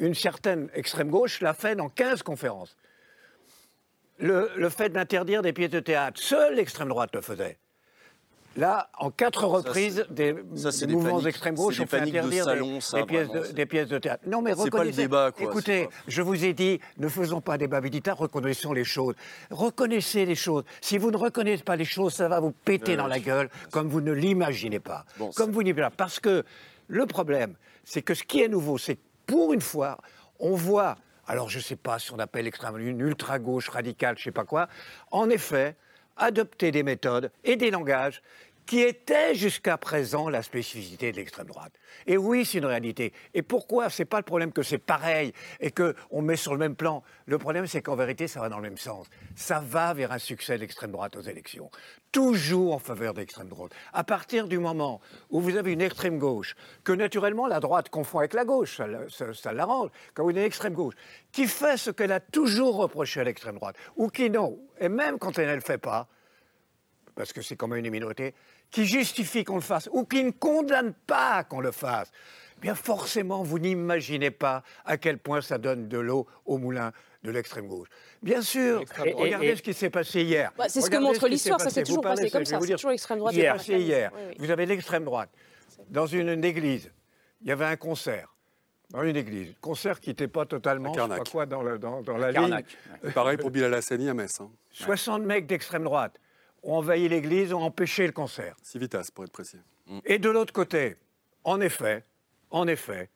Une 0.00 0.14
certaine 0.14 0.68
extrême 0.74 1.08
gauche 1.08 1.40
l'a 1.40 1.54
fait 1.54 1.74
dans 1.74 1.88
15 1.88 2.22
conférences. 2.22 2.76
Le, 4.18 4.50
le 4.56 4.68
fait 4.70 4.88
d'interdire 4.90 5.42
des 5.42 5.52
pièces 5.52 5.70
de 5.70 5.80
théâtre, 5.80 6.18
seule 6.20 6.54
l'extrême 6.54 6.88
droite 6.88 7.10
le 7.14 7.20
faisait. 7.20 7.58
Là, 8.56 8.88
en 8.98 9.10
quatre 9.10 9.44
reprises, 9.44 10.06
des, 10.08 10.34
ça, 10.54 10.72
c'est 10.72 10.86
des 10.86 10.94
des 10.94 10.98
mouvements 10.98 11.20
d'extrême 11.20 11.54
gauche 11.56 11.78
ont 11.78 11.86
fait 11.86 12.00
de 12.00 12.06
interdire 12.08 12.44
salon, 12.44 12.74
des, 12.76 12.80
ça, 12.80 12.96
des 13.00 13.04
pièces 13.04 13.26
vraiment, 13.26 13.40
de, 13.42 13.46
c'est- 13.48 13.52
des 13.52 13.66
pièces 13.66 13.88
de 13.88 13.98
théâtre. 13.98 14.22
Non, 14.26 14.40
mais 14.40 14.52
C'est 14.52 14.56
pas 14.56 14.62
le 14.62 14.70
reconnaissez. 14.72 15.02
débat, 15.02 15.30
quoi, 15.30 15.44
Écoutez, 15.50 15.88
je 16.08 16.22
vous 16.22 16.42
ai 16.42 16.54
dit, 16.54 16.80
ne 16.96 17.08
faisons 17.08 17.42
pas 17.42 17.58
débat 17.58 17.82
militaire, 17.82 18.16
reconnaissons 18.16 18.72
les 18.72 18.84
choses. 18.84 19.14
Reconnaissez 19.50 20.24
les 20.24 20.34
choses. 20.34 20.64
Si 20.80 20.96
vous 20.96 21.10
ne 21.10 21.18
reconnaissez 21.18 21.64
pas 21.64 21.76
les 21.76 21.84
choses, 21.84 22.14
ça 22.14 22.28
va 22.28 22.40
vous 22.40 22.52
péter 22.52 22.96
dans 22.96 23.08
la 23.08 23.18
gueule 23.18 23.50
comme 23.70 23.88
vous 23.88 24.00
ne 24.00 24.12
l'imaginez 24.12 24.80
pas. 24.80 25.04
Bon, 25.18 25.30
comme 25.32 25.50
vous 25.52 25.62
n'imaginez 25.62 25.90
pas. 25.90 25.94
Parce 25.94 26.18
que 26.18 26.42
le 26.88 27.04
problème, 27.04 27.56
c'est 27.84 28.00
que 28.00 28.14
ce 28.14 28.22
qui 28.22 28.40
est 28.40 28.48
nouveau, 28.48 28.78
c'est 28.78 28.94
que 28.94 29.00
pour 29.26 29.52
une 29.52 29.60
fois, 29.60 29.98
on 30.40 30.54
voit, 30.54 30.96
alors 31.26 31.48
je 31.48 31.58
ne 31.58 31.62
sais 31.62 31.76
pas 31.76 31.98
si 31.98 32.12
on 32.12 32.18
appelle 32.18 32.44
l'extrême 32.44 32.78
une 32.78 33.00
ultra-gauche 33.00 33.68
radicale, 33.68 34.16
je 34.16 34.22
ne 34.22 34.24
sais 34.24 34.32
pas 34.32 34.44
quoi, 34.44 34.68
en 35.10 35.28
effet, 35.30 35.76
adopter 36.16 36.70
des 36.70 36.82
méthodes 36.82 37.30
et 37.44 37.56
des 37.56 37.70
langages 37.70 38.22
qui 38.66 38.80
étaient 38.80 39.34
jusqu'à 39.34 39.78
présent 39.78 40.28
la 40.28 40.42
spécificité 40.42 41.12
de 41.12 41.16
l'extrême 41.16 41.46
droite. 41.46 41.72
Et 42.06 42.16
oui, 42.16 42.44
c'est 42.44 42.58
une 42.58 42.64
réalité. 42.66 43.12
Et 43.32 43.42
pourquoi? 43.42 43.88
C'est 43.90 44.04
pas 44.04 44.16
le 44.18 44.24
problème 44.24 44.52
que 44.52 44.62
c'est 44.62 44.78
pareil 44.78 45.32
et 45.60 45.70
que 45.70 45.94
on 46.10 46.20
met 46.20 46.36
sur 46.36 46.52
le 46.52 46.58
même 46.58 46.74
plan. 46.74 47.04
Le 47.26 47.38
problème, 47.38 47.66
c'est 47.68 47.80
qu'en 47.80 47.94
vérité, 47.94 48.26
ça 48.26 48.40
va 48.40 48.48
dans 48.48 48.56
le 48.56 48.62
même 48.62 48.76
sens. 48.76 49.06
Ça 49.36 49.60
va 49.60 49.94
vers 49.94 50.10
un 50.10 50.18
succès 50.18 50.56
de 50.56 50.60
l'extrême 50.60 50.90
droite 50.90 51.16
aux 51.16 51.20
élections. 51.22 51.70
Toujours 52.12 52.74
en 52.74 52.78
faveur 52.78 53.14
de 53.14 53.20
l'extrême 53.20 53.48
droite. 53.48 53.72
À 53.92 54.02
partir 54.02 54.48
du 54.48 54.58
moment 54.58 55.00
où 55.30 55.40
vous 55.40 55.56
avez 55.56 55.72
une 55.72 55.80
extrême 55.82 56.18
gauche, 56.18 56.56
que 56.82 56.92
naturellement 56.92 57.46
la 57.46 57.60
droite 57.60 57.88
confond 57.88 58.18
avec 58.18 58.34
la 58.34 58.44
gauche, 58.44 58.76
ça, 58.78 58.86
ça- 59.08 59.32
ça 59.32 59.52
l'arrange, 59.52 59.90
quand 60.14 60.24
vous 60.24 60.30
avez 60.30 60.40
une 60.40 60.46
extrême 60.46 60.74
gauche, 60.74 60.94
qui 61.30 61.46
fait 61.46 61.76
ce 61.76 61.90
qu'elle 61.90 62.12
a 62.12 62.20
toujours 62.20 62.76
reproché 62.76 63.20
à 63.20 63.24
l'extrême 63.24 63.56
droite, 63.56 63.76
ou 63.96 64.08
qui 64.08 64.28
non, 64.28 64.58
et 64.80 64.88
même 64.88 65.18
quand 65.18 65.38
elle 65.38 65.48
ne 65.50 65.54
le 65.54 65.60
fait 65.60 65.78
pas, 65.78 66.08
parce 67.16 67.32
que 67.32 67.42
c'est 67.42 67.56
quand 67.56 67.66
même 67.66 67.84
une 67.84 67.90
minorité, 67.90 68.34
qui 68.70 68.84
justifie 68.86 69.42
qu'on 69.42 69.56
le 69.56 69.60
fasse 69.62 69.88
ou 69.92 70.04
qui 70.04 70.22
ne 70.22 70.30
condamne 70.30 70.92
pas 71.06 71.42
qu'on 71.44 71.60
le 71.60 71.72
fasse, 71.72 72.12
eh 72.58 72.60
bien 72.60 72.74
forcément, 72.74 73.42
vous 73.42 73.58
n'imaginez 73.58 74.30
pas 74.30 74.62
à 74.84 74.96
quel 74.98 75.18
point 75.18 75.40
ça 75.40 75.58
donne 75.58 75.88
de 75.88 75.98
l'eau 75.98 76.26
au 76.44 76.58
moulin 76.58 76.92
de 77.24 77.30
l'extrême 77.32 77.66
gauche. 77.66 77.88
Bien 78.22 78.40
sûr, 78.42 78.82
Et- 79.04 79.12
regardez 79.12 79.46
et- 79.48 79.56
ce 79.56 79.62
qui 79.62 79.74
s'est 79.74 79.90
passé 79.90 80.22
hier. 80.22 80.52
Bah, 80.56 80.66
c'est 80.68 80.80
ce 80.80 80.90
que 80.90 80.96
montre 80.98 81.26
l'histoire, 81.26 81.60
ça 81.60 81.70
s'est 81.70 81.82
toujours 81.82 82.02
parlez 82.02 82.22
passé 82.22 82.30
comme 82.30 82.44
ça, 82.44 82.58
vous 82.58 82.66
c'est 82.66 82.74
toujours 82.74 82.90
l'extrême 82.90 83.18
droite 83.18 83.34
parfaite. 83.34 83.80
hier, 83.80 84.12
Oui, 84.14 84.20
oui. 84.28 84.34
vous 84.38 84.50
avez 84.50 84.66
l'extrême 84.66 85.04
droite 85.04 85.30
dans 85.88 86.06
une, 86.06 86.28
une 86.28 86.44
église. 86.44 86.92
Il 87.40 87.48
y 87.48 87.52
avait 87.52 87.64
un 87.64 87.76
concert. 87.76 88.32
Dans 88.90 89.02
une 89.02 89.16
église. 89.16 89.52
Concert 89.60 89.98
qui 89.98 90.10
n'était 90.10 90.28
pas 90.28 90.46
totalement, 90.46 90.90
je 90.92 91.00
sais 91.00 91.00
pas 91.00 91.08
Carnac. 91.08 91.30
quoi, 91.30 91.46
dans, 91.46 91.62
le- 91.62 91.78
dans, 91.78 92.02
dans 92.02 92.16
la 92.16 92.32
Carnac. 92.32 92.66
ligne. 93.02 93.12
Pareil 93.12 93.36
pour 93.36 93.50
Bilal 93.50 93.74
Hassani 93.74 94.08
à 94.08 94.14
Metz. 94.14 94.40
hein. 94.40 94.48
60 94.70 95.22
mecs 95.24 95.46
d'extrême 95.46 95.82
droite 95.82 96.20
ont 96.62 96.76
envahi 96.76 97.08
l'église, 97.08 97.52
ont 97.52 97.62
empêché 97.62 98.06
le 98.06 98.12
concert. 98.12 98.56
Civitas, 98.62 99.10
pour 99.14 99.24
être 99.24 99.32
précis. 99.32 99.58
Et 100.04 100.18
de 100.18 100.28
l'autre 100.28 100.52
côté, 100.52 100.96
en 101.44 101.60
effet, 101.60 102.04
en 102.50 102.66
effet, 102.66 103.10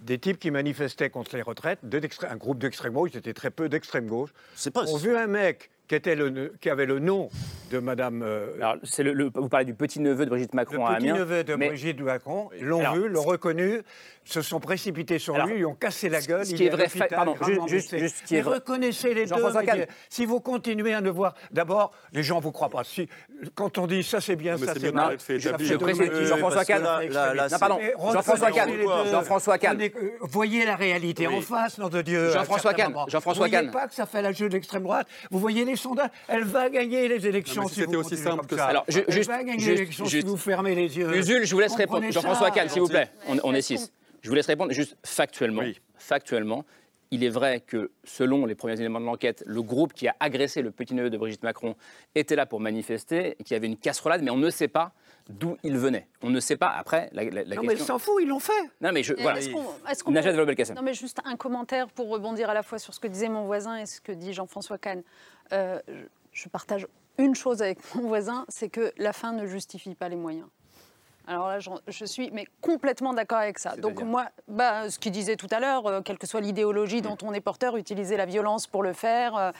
des 0.00 0.18
types 0.18 0.38
qui 0.38 0.50
manifestaient 0.50 1.10
contre 1.10 1.36
les 1.36 1.42
retraites, 1.42 1.80
un 2.22 2.36
groupe 2.36 2.58
d'extrême 2.58 2.92
gauche, 2.92 3.10
c'était 3.12 3.34
très 3.34 3.50
peu 3.50 3.68
d'extrême 3.68 4.06
gauche, 4.06 4.30
pas 4.72 4.84
ont 4.84 4.96
vu 4.96 5.16
un 5.16 5.26
mec 5.26 5.70
qui, 5.88 5.94
était 5.94 6.14
le, 6.14 6.52
qui 6.60 6.70
avait 6.70 6.86
le 6.86 6.98
nom 6.98 7.28
de 7.70 7.78
Madame. 7.78 8.22
euh, 8.22 8.54
Alors, 8.58 8.76
c'est 8.84 9.02
le, 9.02 9.12
le- 9.12 9.30
vous 9.34 9.48
parlez 9.48 9.66
du 9.66 9.74
petit-neveu 9.74 10.24
de 10.24 10.30
Brigitte 10.30 10.54
Macron 10.54 10.86
à 10.86 10.90
le 10.92 10.96
Amiens. 10.96 11.12
petit-neveu 11.14 11.44
de 11.44 11.54
mais- 11.54 11.68
Brigitte 11.68 12.00
Macron, 12.00 12.48
l'ont 12.60 12.92
vu, 12.92 13.08
l'ont 13.08 13.22
reconnu, 13.22 13.82
se 14.24 14.42
sont 14.42 14.60
précipités 14.60 15.18
sur 15.18 15.34
Alors, 15.34 15.46
lui, 15.48 15.56
lui 15.56 15.64
ont 15.64 15.74
cassé 15.74 16.08
la 16.08 16.20
gueule. 16.20 16.44
ce 16.46 16.54
qui 16.54 16.64
est 16.64 16.70
à 16.70 16.76
vrai, 16.76 16.88
fa- 16.88 17.06
pardon, 17.08 17.34
juste- 17.66 17.96
juste 17.98 18.16
ce 18.18 18.22
qui 18.24 18.36
est 18.36 18.42
reconnaissez 18.42 19.14
les 19.14 19.22
deux. 19.24 19.30
Jean-François 19.34 19.60
mais 19.62 19.66
Kahn. 19.66 19.86
Si 20.10 20.24
vous 20.26 20.40
continuez 20.40 20.92
à 20.94 21.00
ne 21.00 21.10
voir, 21.10 21.34
d'abord, 21.50 21.92
les 22.12 22.22
gens 22.22 22.38
vous 22.40 22.52
croient 22.52 22.68
pas. 22.68 22.84
Si, 22.84 23.08
quand 23.54 23.78
on 23.78 23.86
dit 23.86 24.02
ça 24.02 24.20
c'est 24.20 24.36
bien, 24.36 24.56
mais 24.58 24.66
ça 24.66 24.74
c'est 24.78 24.92
mal. 24.92 25.16
Je 25.28 25.76
précise, 25.76 26.28
Jean-François 26.28 26.64
Kahn. 26.64 26.82
pardon, 27.58 27.78
Jean-François 28.12 28.50
Kahn. 28.50 28.70
Jean-François 29.10 29.58
Kahn. 29.58 29.80
Euh, 29.80 29.88
Voyez 30.22 30.64
la 30.66 30.76
réalité 30.76 31.26
en 31.26 31.40
face, 31.40 31.78
nom 31.78 31.88
de 31.88 32.02
Dieu. 32.02 32.28
à 32.30 32.32
Jean-François 32.32 32.74
Kahn. 32.74 32.92
Jean-François 33.08 33.32
Vous 33.46 33.50
voyez 33.50 33.66
Kahn. 33.66 33.70
pas 33.70 33.88
que 33.88 33.94
ça 33.94 34.06
fait 34.06 34.22
la 34.22 34.32
jeu 34.32 34.48
de 34.48 34.54
l'extrême 34.54 34.82
droite. 34.82 35.06
Vous 35.30 35.38
voyez 35.38 35.64
les 35.64 35.76
sondages. 35.78 36.10
Elle 36.28 36.44
va 36.44 36.68
gagner 36.68 37.08
les 37.08 37.26
élections 37.26 37.62
Non, 37.62 37.68
si 37.68 37.74
si 37.76 37.80
c'était 37.80 37.94
vous 37.96 38.00
aussi 38.00 38.16
simple 38.16 38.46
que 38.46 38.56
ça. 38.56 38.66
Alors, 38.66 38.84
ju- 38.88 39.04
Elle 39.08 39.14
juste- 39.14 39.30
va 39.30 39.42
gagner 39.42 39.76
juste- 39.86 40.04
juste- 40.06 40.26
vous 40.26 40.36
fermez 40.36 40.74
les 40.74 40.98
yeux. 40.98 41.16
Usul, 41.16 41.44
je 41.46 41.54
vous 41.54 41.60
laisse 41.60 41.74
répondre. 41.74 42.04
Jean-François. 42.10 42.50
Kahn, 42.50 42.68
s'il 42.68 42.82
vous 42.82 42.88
plaît. 42.88 43.08
On, 43.28 43.38
on 43.44 43.54
est 43.54 43.62
six. 43.62 43.90
Je 44.22 44.28
vous 44.28 44.34
laisse 44.34 44.46
répondre. 44.46 44.72
Juste 44.72 44.96
factuellement. 45.04 45.62
Oui. 45.62 45.80
Factuellement, 45.96 46.64
il 47.10 47.24
est 47.24 47.28
vrai 47.30 47.60
que, 47.66 47.90
selon 48.04 48.44
les 48.46 48.54
premiers 48.54 48.78
éléments 48.78 49.00
de 49.00 49.06
l'enquête, 49.06 49.42
le 49.46 49.62
groupe 49.62 49.94
qui 49.94 50.08
a 50.08 50.16
agressé 50.20 50.60
le 50.60 50.70
petit-neveu 50.70 51.08
de 51.10 51.16
Brigitte 51.16 51.42
Macron 51.42 51.74
était 52.14 52.36
là 52.36 52.44
pour 52.46 52.60
manifester, 52.60 53.36
et 53.38 53.44
qu'il 53.44 53.54
y 53.54 53.56
avait 53.56 53.66
une 53.66 53.76
casserolade, 53.78 54.22
mais 54.22 54.30
on 54.30 54.36
ne 54.36 54.50
sait 54.50 54.68
pas 54.68 54.92
d'où 55.28 55.56
il 55.62 55.76
venait. 55.76 56.06
On 56.22 56.30
ne 56.30 56.40
sait 56.40 56.56
pas. 56.56 56.68
Après, 56.68 57.08
la, 57.12 57.24
la- 57.24 57.44
la 57.44 57.56
Non, 57.56 57.62
mais 57.62 57.72
elle 57.74 57.78
s'en 57.80 57.98
fout, 57.98 58.14
ils 58.22 58.28
l'ont 58.28 58.38
fait. 58.40 58.52
Non, 58.80 58.92
mais 58.92 59.02
je. 59.02 59.14
Voilà. 59.14 59.38
Est-ce 59.38 59.50
qu'on- 59.50 60.04
qu'on- 60.04 60.10
Najat 60.12 60.32
Vallaud-Belkacem. 60.32 60.76
Non, 60.76 60.82
mais 60.82 60.94
juste 60.94 61.18
un 61.24 61.36
commentaire 61.36 61.88
pour 61.88 62.08
rebondir 62.08 62.48
à 62.50 62.54
la 62.54 62.62
fois 62.62 62.78
sur 62.78 62.92
ce 62.94 63.00
que 63.00 63.08
disait 63.08 63.28
mon 63.28 63.44
voisin 63.44 63.76
et 63.76 63.86
ce 63.86 64.00
que 64.00 64.12
dit 64.12 64.32
Jean-François 64.32 64.78
Kahn. 64.78 65.02
Euh, 65.52 65.78
je- 66.32 66.48
partage 66.48 66.86
une 67.18 67.34
chose 67.34 67.62
avec 67.62 67.78
mon 67.94 68.02
voisin, 68.08 68.44
c'est 68.48 68.68
que 68.68 68.92
la 68.96 69.12
fin 69.12 69.32
ne 69.32 69.46
justifie 69.46 69.94
pas 69.94 70.08
les 70.08 70.16
moyens. 70.16 70.46
Alors 71.26 71.48
là, 71.48 71.58
je 71.58 72.04
suis 72.06 72.30
mais 72.30 72.46
complètement 72.62 73.12
d'accord 73.12 73.38
avec 73.38 73.58
ça. 73.58 73.76
Donc 73.76 74.00
moi, 74.02 74.26
bah, 74.46 74.88
ce 74.88 74.98
qu'il 74.98 75.12
disait 75.12 75.36
tout 75.36 75.48
à 75.50 75.60
l'heure, 75.60 75.86
euh, 75.86 76.00
quelle 76.00 76.16
que 76.16 76.26
soit 76.26 76.40
l'idéologie 76.40 77.02
dont 77.02 77.18
on 77.22 77.34
est 77.34 77.40
porteur, 77.40 77.76
utiliser 77.76 78.16
la 78.16 78.24
violence 78.24 78.66
pour 78.66 78.82
le 78.82 78.94
faire, 78.94 79.36
euh, 79.36 79.50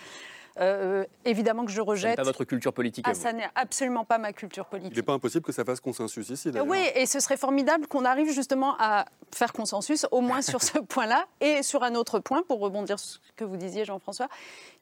euh, 0.60 1.04
évidemment 1.26 1.64
que 1.66 1.70
je 1.70 1.80
rejette. 1.82 2.16
pas 2.16 2.22
votre 2.22 2.44
culture 2.44 2.72
politique. 2.72 3.04
Ah, 3.06 3.12
ça 3.14 3.32
n'est 3.32 3.48
absolument 3.54 4.04
pas 4.04 4.16
ma 4.18 4.32
culture 4.32 4.64
Il 4.68 4.70
politique. 4.70 4.96
n'est 4.96 5.02
pas 5.02 5.12
impossible 5.12 5.44
que 5.44 5.52
ça 5.52 5.64
fasse 5.64 5.80
consensus 5.80 6.30
ici. 6.30 6.50
Oui, 6.66 6.82
et 6.94 7.04
ce 7.06 7.20
serait 7.20 7.36
formidable 7.36 7.86
qu'on 7.86 8.04
arrive 8.04 8.32
justement 8.32 8.74
à 8.78 9.04
faire 9.34 9.52
consensus, 9.52 10.06
au 10.10 10.20
moins 10.22 10.40
sur 10.42 10.62
ce 10.62 10.78
point-là, 10.78 11.26
et 11.40 11.62
sur 11.62 11.82
un 11.82 11.94
autre 11.96 12.18
point, 12.18 12.42
pour 12.42 12.60
rebondir 12.60 12.98
sur 12.98 13.20
ce 13.22 13.32
que 13.36 13.44
vous 13.44 13.56
disiez, 13.58 13.84
Jean-François, 13.84 14.28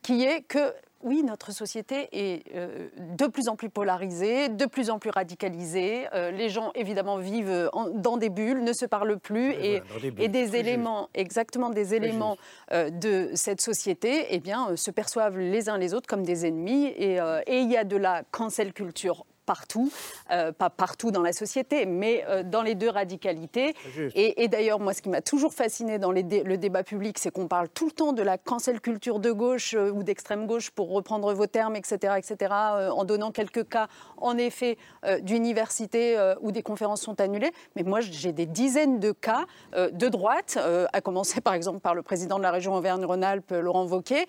qui 0.03 0.23
est 0.25 0.43
que 0.43 0.73
oui, 1.03 1.23
notre 1.23 1.53
société 1.53 2.09
est 2.13 2.43
euh, 2.55 2.89
de 3.17 3.27
plus 3.27 3.49
en 3.49 3.57
plus 3.57 3.69
polarisée, 3.71 4.49
de 4.49 4.67
plus 4.67 4.91
en 4.91 4.99
plus 4.99 5.11
radicalisée. 5.11 6.07
Euh, 6.15 6.31
les 6.31 6.49
gens, 6.49 6.73
évidemment, 6.75 7.19
vivent 7.19 7.69
en- 7.73 7.89
dans 7.91 8.17
des 8.17 8.31
bulles, 8.31 8.63
ne 8.65 8.73
se 8.73 8.87
parlent 8.87 9.19
plus, 9.19 9.53
et, 9.53 9.83
des 10.29 10.57
et 10.57 10.59
éléments, 10.61 11.09
exactement 11.15 11.71
des 11.71 11.95
éléments 11.95 12.37
euh, 12.73 12.91
de 12.91 13.31
cette 13.35 13.61
société, 13.61 14.27
eh 14.31 14.41
bien, 14.41 14.75
se 14.77 14.91
perçoivent 14.91 15.39
les 15.39 15.69
uns 15.69 15.79
les 15.79 15.95
autres 15.95 16.07
comme 16.09 16.25
des 16.25 16.47
ennemis. 16.47 16.87
Et, 16.97 17.17
et 17.47 17.59
il 17.61 17.71
y 17.71 17.77
a 17.77 17.85
de 17.85 17.97
la 17.97 18.23
cancel 18.31 18.73
culture 18.73 19.27
partout, 19.47 19.91
euh, 20.31 20.53
pas 20.53 20.69
partout 20.71 21.11
dans 21.11 21.23
la 21.23 21.33
société, 21.33 21.87
mais 21.87 22.25
euh, 22.29 22.43
dans 22.43 22.63
les 22.63 22.75
deux 22.75 22.91
radicalités. 22.91 23.75
Et, 24.15 24.43
et 24.43 24.49
d'ailleurs, 24.49 24.81
moi, 24.81 24.93
ce 24.93 25.01
qui 25.01 25.09
m'a 25.09 25.23
toujours 25.23 25.55
fasciné 25.55 25.99
dans 25.99 26.11
les 26.11 26.23
dé- 26.25 26.43
le 26.43 26.59
débat 26.59 26.83
public, 26.83 27.19
c'est 27.19 27.31
qu'on 27.31 27.47
parle 27.49 27.69
tout 27.69 27.87
le 27.87 27.93
temps 27.93 28.13
de 28.13 28.23
la 28.23 28.37
cancel 28.37 28.81
culture 28.81 29.21
de 29.21 29.31
gauche 29.31 29.75
euh, 29.75 29.91
ou 29.91 30.03
d'extrême 30.03 30.47
gauche, 30.47 30.71
pour 30.71 30.91
reprendre 30.91 31.33
vos 31.33 31.47
termes, 31.47 31.77
etc., 31.77 32.15
etc., 32.19 32.53
en 32.53 33.05
donnant 33.05 33.31
quelques 33.31 33.69
cas, 33.69 33.87
en 34.17 34.37
effet, 34.37 34.77
d'universités 35.21 36.17
où 36.41 36.51
des 36.51 36.63
conférences 36.63 37.03
sont 37.03 37.21
annulées. 37.21 37.53
Mais 37.77 37.83
moi, 37.83 38.01
j'ai 38.01 38.33
des 38.33 38.47
dizaines 38.47 38.99
de 38.99 39.13
cas 39.13 39.45
de 39.77 40.09
droite, 40.09 40.59
à 40.93 41.01
commencer 41.01 41.41
par 41.41 41.55
exemple 41.55 41.81
par 41.81 41.95
le 41.95 42.03
président 42.03 42.39
de 42.39 42.43
la 42.43 42.51
région 42.51 42.75
Auvergne-Rhône-Alpes, 42.75 43.53
Laurent 43.53 43.87
Wauquiez, 43.87 44.27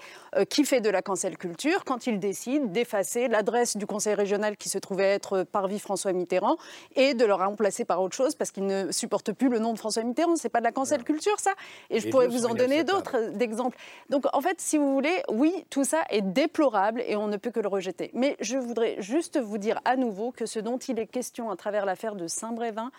qui 0.49 0.63
fait 0.65 0.81
de 0.81 0.89
la 0.89 1.01
cancel 1.01 1.37
culture 1.37 1.83
quand 1.85 2.07
il 2.07 2.19
décide 2.19 2.71
d'effacer 2.71 3.27
l'adresse 3.27 3.77
du 3.77 3.85
conseil 3.85 4.13
régional 4.13 4.57
qui 4.57 4.69
se 4.69 4.77
trouvait 4.77 5.06
être 5.07 5.43
Parvis 5.43 5.79
François 5.79 6.13
Mitterrand 6.13 6.57
et 6.95 7.13
de 7.13 7.25
le 7.25 7.33
remplacer 7.33 7.85
par 7.85 8.01
autre 8.01 8.15
chose 8.15 8.35
parce 8.35 8.51
qu'il 8.51 8.65
ne 8.65 8.91
supporte 8.91 9.31
plus 9.33 9.49
le 9.49 9.59
nom 9.59 9.73
de 9.73 9.77
François 9.79 10.03
Mitterrand. 10.03 10.35
C'est 10.35 10.49
pas 10.49 10.59
de 10.59 10.65
la 10.65 10.71
cancel 10.71 11.03
culture, 11.03 11.39
ça. 11.39 11.51
Et 11.89 11.99
je 11.99 12.09
pourrais 12.09 12.27
vous 12.27 12.45
en 12.45 12.53
donner 12.55 12.83
d'autres 12.83 13.15
euh, 13.17 13.31
d'exemples. 13.31 13.77
Donc, 14.09 14.25
en 14.33 14.41
fait, 14.41 14.59
si 14.61 14.77
vous 14.77 14.93
voulez, 14.93 15.21
oui, 15.29 15.65
tout 15.69 15.83
ça 15.83 16.03
est 16.09 16.21
déplorable 16.21 17.01
et 17.07 17.15
on 17.15 17.27
ne 17.27 17.37
peut 17.37 17.51
que 17.51 17.59
le 17.59 17.67
rejeter. 17.67 18.11
Mais 18.13 18.35
je 18.39 18.57
voudrais 18.57 19.01
juste 19.01 19.39
vous 19.39 19.57
dire 19.57 19.79
à 19.85 19.95
nouveau 19.95 20.31
que 20.31 20.45
ce 20.45 20.59
dont 20.59 20.77
il 20.77 20.99
est 20.99 21.07
question 21.07 21.49
à 21.51 21.55
travers 21.55 21.85
l'affaire 21.85 22.15
de 22.15 22.27
Saint-Brévin, 22.27 22.91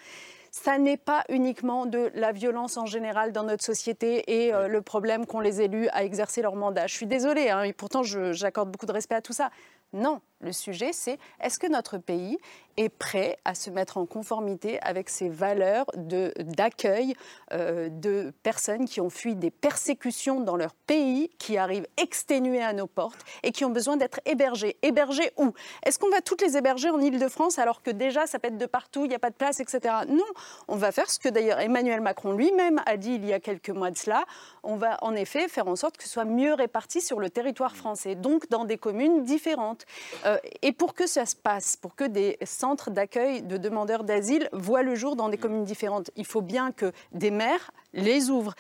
ça 0.51 0.79
n'est 0.79 0.97
pas 0.97 1.25
uniquement 1.29 1.85
de 1.85 2.11
la 2.15 2.33
violence 2.33 2.79
en 2.79 2.87
général 2.87 3.33
dans 3.33 3.43
notre 3.43 3.63
société 3.63 4.25
et 4.47 4.55
euh, 4.55 4.67
le 4.67 4.81
problème 4.81 5.27
qu'ont 5.27 5.41
les 5.41 5.61
élus 5.61 5.89
à 5.91 6.05
exercer 6.05 6.41
leur 6.41 6.55
mandat. 6.55 6.87
Je 6.87 6.95
suis 6.95 7.07
désolée, 7.07 7.51
hein, 7.51 7.63
et 7.65 7.75
pourtant 7.75 8.03
je- 8.03 8.33
j'accorde 8.33 8.71
beaucoup 8.71 8.87
de 8.87 8.93
respect 8.93 9.15
à 9.15 9.21
tout 9.21 9.35
ça. 9.35 9.51
Non, 9.93 10.21
le 10.41 10.53
sujet 10.53 10.93
c'est 10.93 11.19
est-ce 11.41 11.59
que 11.59 11.67
notre 11.67 11.99
pays 11.99 12.39
est 12.77 12.89
prêt 12.91 13.39
à 13.45 13.57
se 13.57 13.71
mettre 13.71 13.97
en 13.97 14.07
conformité 14.07 14.79
avec 14.83 15.09
ses 15.09 15.29
valeurs 15.29 15.87
de- 15.97 16.33
d'accueil 16.39 17.15
euh, 17.53 17.89
de 17.89 18.33
personnes 18.45 18.85
qui 18.87 19.01
ont 19.01 19.11
fui 19.11 19.35
des 19.35 19.51
persécutions 19.51 20.41
dans 20.41 20.55
leur 20.57 20.75
pays, 20.75 21.29
qui 21.39 21.57
arrivent 21.59 21.89
exténuées 21.97 22.63
à 22.63 22.73
nos 22.73 22.87
portes 22.87 23.19
et 23.43 23.51
qui 23.51 23.65
ont 23.65 23.71
besoin 23.71 23.97
d'être 23.97 24.21
hébergées. 24.27 24.77
Hébergées 24.83 25.33
où? 25.39 25.53
Est-ce 25.85 25.99
qu'on 25.99 26.09
va 26.11 26.21
toutes 26.21 26.41
les 26.41 26.57
héberger 26.57 26.91
en 26.91 27.01
Ile-de-France 27.01 27.59
alors 27.59 27.83
que 27.83 27.91
déjà 27.91 28.29
ça 28.29 28.39
pète 28.39 28.59
de 28.59 28.67
partout, 28.67 29.05
il 29.05 29.09
n'y 29.09 29.15
a 29.17 29.19
pas 29.19 29.31
de 29.31 29.35
place, 29.35 29.59
etc. 29.59 29.93
Non, 30.09 30.23
on 30.69 30.77
va 30.77 30.93
faire 30.93 31.11
ce 31.11 31.19
que 31.19 31.29
d'ailleurs 31.29 31.59
Emmanuel 31.59 32.01
Macron 32.01 32.31
lui-même 32.33 32.81
a 32.87 32.97
dit 32.97 33.15
il 33.15 33.25
y 33.27 33.33
a 33.33 33.41
quelques 33.41 33.71
mois 33.71 33.91
de 33.91 33.99
cela. 33.99 34.25
On 34.63 34.77
va 34.77 34.99
en 35.03 35.17
effet 35.17 35.49
faire 35.49 35.67
en 35.67 35.75
sorte 35.75 35.97
que 35.97 36.05
ce 36.05 36.11
soit 36.11 36.25
mieux 36.25 36.55
réparti 36.55 37.01
sur 37.01 37.19
le 37.19 37.29
territoire 37.29 37.75
français, 37.75 38.15
donc 38.15 38.49
dans 38.51 38.65
des 38.65 38.79
communes 38.79 39.25
différentes. 39.25 39.85
Euh, 40.27 40.28
et 40.63 40.73
pour 40.73 40.95
que 40.95 41.07
ça 41.07 41.27
se 41.27 41.37
passe, 41.37 41.77
pour 41.77 41.95
que 41.95 42.05
des 42.05 42.39
centres 42.45 42.91
d'accueil 42.91 43.43
de 43.43 43.57
demandeurs 43.57 44.05
d'asile 44.05 44.49
voient 44.53 44.83
le 44.83 44.95
jour 44.95 45.17
dans 45.17 45.29
des 45.29 45.39
communes 45.39 45.65
différentes, 45.65 46.11
il 46.17 46.27
faut 46.27 46.43
bien 46.43 46.73
que 46.73 46.93
des 47.13 47.31
maires 47.31 47.71
les 47.93 48.31
ouvrent. 48.31 48.55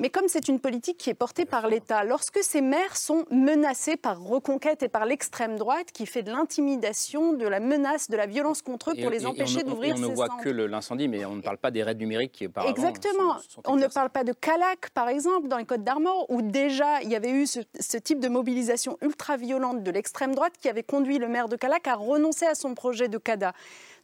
Mais 0.00 0.08
comme 0.10 0.26
c'est 0.28 0.48
une 0.48 0.58
politique 0.58 0.96
qui 0.98 1.10
est 1.10 1.14
portée 1.14 1.44
par 1.44 1.68
l'État, 1.68 2.02
lorsque 2.04 2.42
ces 2.42 2.60
maires 2.62 2.96
sont 2.96 3.24
menacés 3.30 3.96
par 3.96 4.20
Reconquête 4.20 4.82
et 4.82 4.88
par 4.88 5.04
l'extrême 5.04 5.56
droite 5.58 5.92
qui 5.92 6.06
fait 6.06 6.22
de 6.22 6.30
l'intimidation, 6.32 7.34
de 7.34 7.46
la 7.46 7.60
menace, 7.60 8.08
de 8.08 8.16
la 8.16 8.26
violence 8.26 8.62
contre 8.62 8.90
eux 8.90 8.94
pour 8.94 9.12
et- 9.12 9.16
les 9.18 9.22
et 9.24 9.26
empêcher 9.26 9.62
d'ouvrir 9.62 9.96
On 9.96 10.00
ne 10.00 10.06
ces 10.08 10.14
voit 10.14 10.26
centres. 10.26 10.42
que 10.42 10.48
l'incendie, 10.48 11.06
mais 11.06 11.24
on 11.26 11.36
ne 11.36 11.42
parle 11.42 11.58
pas 11.58 11.70
des 11.70 11.82
raids 11.82 11.94
numériques 11.94 12.32
qui 12.32 12.46
auparavant. 12.46 12.70
Exactement. 12.72 13.38
sont- 13.40 13.48
sont 13.50 13.62
On 13.66 13.76
ne 13.76 13.86
parle 13.88 14.10
pas 14.10 14.24
de 14.24 14.32
Calac, 14.32 14.90
par 14.94 15.08
exemple, 15.10 15.48
dans 15.48 15.58
les 15.58 15.66
Côtes 15.66 15.84
d'Armor, 15.84 16.26
où 16.30 16.40
déjà 16.42 17.02
il 17.02 17.10
y 17.10 17.14
avait 17.16 17.30
eu 17.30 17.46
ce, 17.46 17.60
ce 17.78 17.98
type 17.98 18.20
de 18.20 18.28
mobilisation 18.28 18.96
ultra-violente 19.02 19.82
de 19.82 19.90
l'extrême 19.90 20.34
droite 20.34 20.54
qui 20.58 20.68
avait 20.70 20.82
conduit 20.82 21.18
le 21.18 21.28
maire 21.28 21.48
de 21.48 21.56
Calac 21.56 21.86
à 21.88 21.94
renoncer 21.94 22.46
à 22.46 22.54
son 22.54 22.74
projet 22.74 23.08
de 23.08 23.18
CADA. 23.18 23.52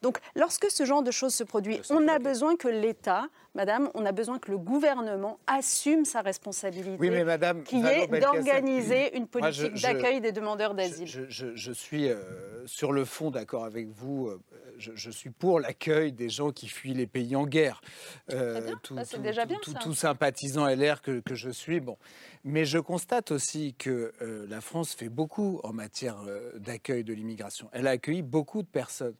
Donc, 0.02 0.18
lorsque 0.34 0.70
ce 0.70 0.84
genre 0.84 1.02
de 1.02 1.10
choses 1.10 1.34
se 1.34 1.42
produit, 1.42 1.80
on 1.88 2.06
a 2.06 2.18
besoin 2.18 2.56
que 2.56 2.68
l'État, 2.68 3.28
madame, 3.56 3.90
on 3.94 4.06
a 4.06 4.12
besoin 4.12 4.38
que 4.38 4.50
le 4.52 4.58
gouvernement 4.58 5.38
assume 5.48 6.04
sa 6.04 6.20
responsabilité, 6.20 6.96
Oui, 7.00 7.10
mais 7.10 7.24
madame 7.24 7.64
qui 7.64 7.76
est 7.84 8.06
d'organiser 8.20 9.16
une 9.16 9.26
politique 9.26 9.80
d'accueil 9.82 10.20
des 10.20 10.30
demandeurs 10.32 10.74
d'asile. 10.74 11.06
Je, 11.08 11.22
je- 11.28 11.56
je 11.56 11.72
suis 11.72 12.08
euh, 12.08 12.20
sur 12.66 12.92
le 12.92 13.04
fond 13.04 13.30
d'accord 13.30 13.64
avec 13.64 13.88
vous. 13.88 14.28
euh, 14.28 14.38
Je, 14.78 14.92
je 14.94 15.10
suis 15.10 15.30
pour 15.30 15.58
l'accueil 15.58 16.12
des 16.12 16.28
gens 16.28 16.52
qui 16.52 16.68
fuient 16.68 16.92
les 16.92 17.06
pays 17.06 17.34
en 17.34 17.46
guerre. 17.46 17.80
Euh, 18.30 18.60
bien, 18.60 18.78
tout, 18.82 18.94
déjà 19.22 19.42
tout- 19.42 19.48
bien, 19.48 19.58
tout- 19.82 19.94
sympathisant 19.94 20.66
LR 20.68 21.00
que, 21.00 21.20
que 21.20 21.34
je 21.34 21.48
suis. 21.48 21.80
Bon. 21.80 21.96
Mais 22.44 22.66
je 22.66 22.78
constate 22.78 23.30
aussi 23.30 23.74
que 23.78 24.12
euh, 24.20 24.46
la 24.50 24.60
France 24.60 24.92
fait 24.94 25.08
beaucoup 25.08 25.60
en 25.64 25.72
matière 25.72 26.18
d'accueil 26.56 27.04
de 27.04 27.14
l'immigration. 27.14 27.70
Elle 27.72 27.86
a 27.86 27.92
accueilli 27.92 28.20
beaucoup 28.22 28.62
de 28.62 28.68
personnes 28.68 29.16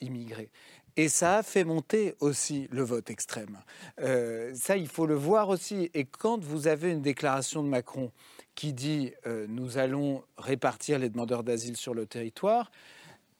immigrées. 0.00 0.50
Et 0.98 1.08
ça 1.08 1.36
a 1.36 1.42
fait 1.44 1.62
monter 1.62 2.16
aussi 2.18 2.66
le 2.72 2.82
vote 2.82 3.08
extrême. 3.08 3.56
Euh, 4.00 4.50
ça, 4.56 4.76
il 4.76 4.88
faut 4.88 5.06
le 5.06 5.14
voir 5.14 5.48
aussi. 5.48 5.92
Et 5.94 6.04
quand 6.04 6.42
vous 6.42 6.66
avez 6.66 6.90
une 6.90 7.02
déclaration 7.02 7.62
de 7.62 7.68
Macron 7.68 8.10
qui 8.56 8.72
dit 8.72 9.12
euh, 9.24 9.46
nous 9.48 9.78
allons 9.78 10.24
répartir 10.38 10.98
les 10.98 11.08
demandeurs 11.08 11.44
d'asile 11.44 11.76
sur 11.76 11.94
le 11.94 12.04
territoire, 12.04 12.72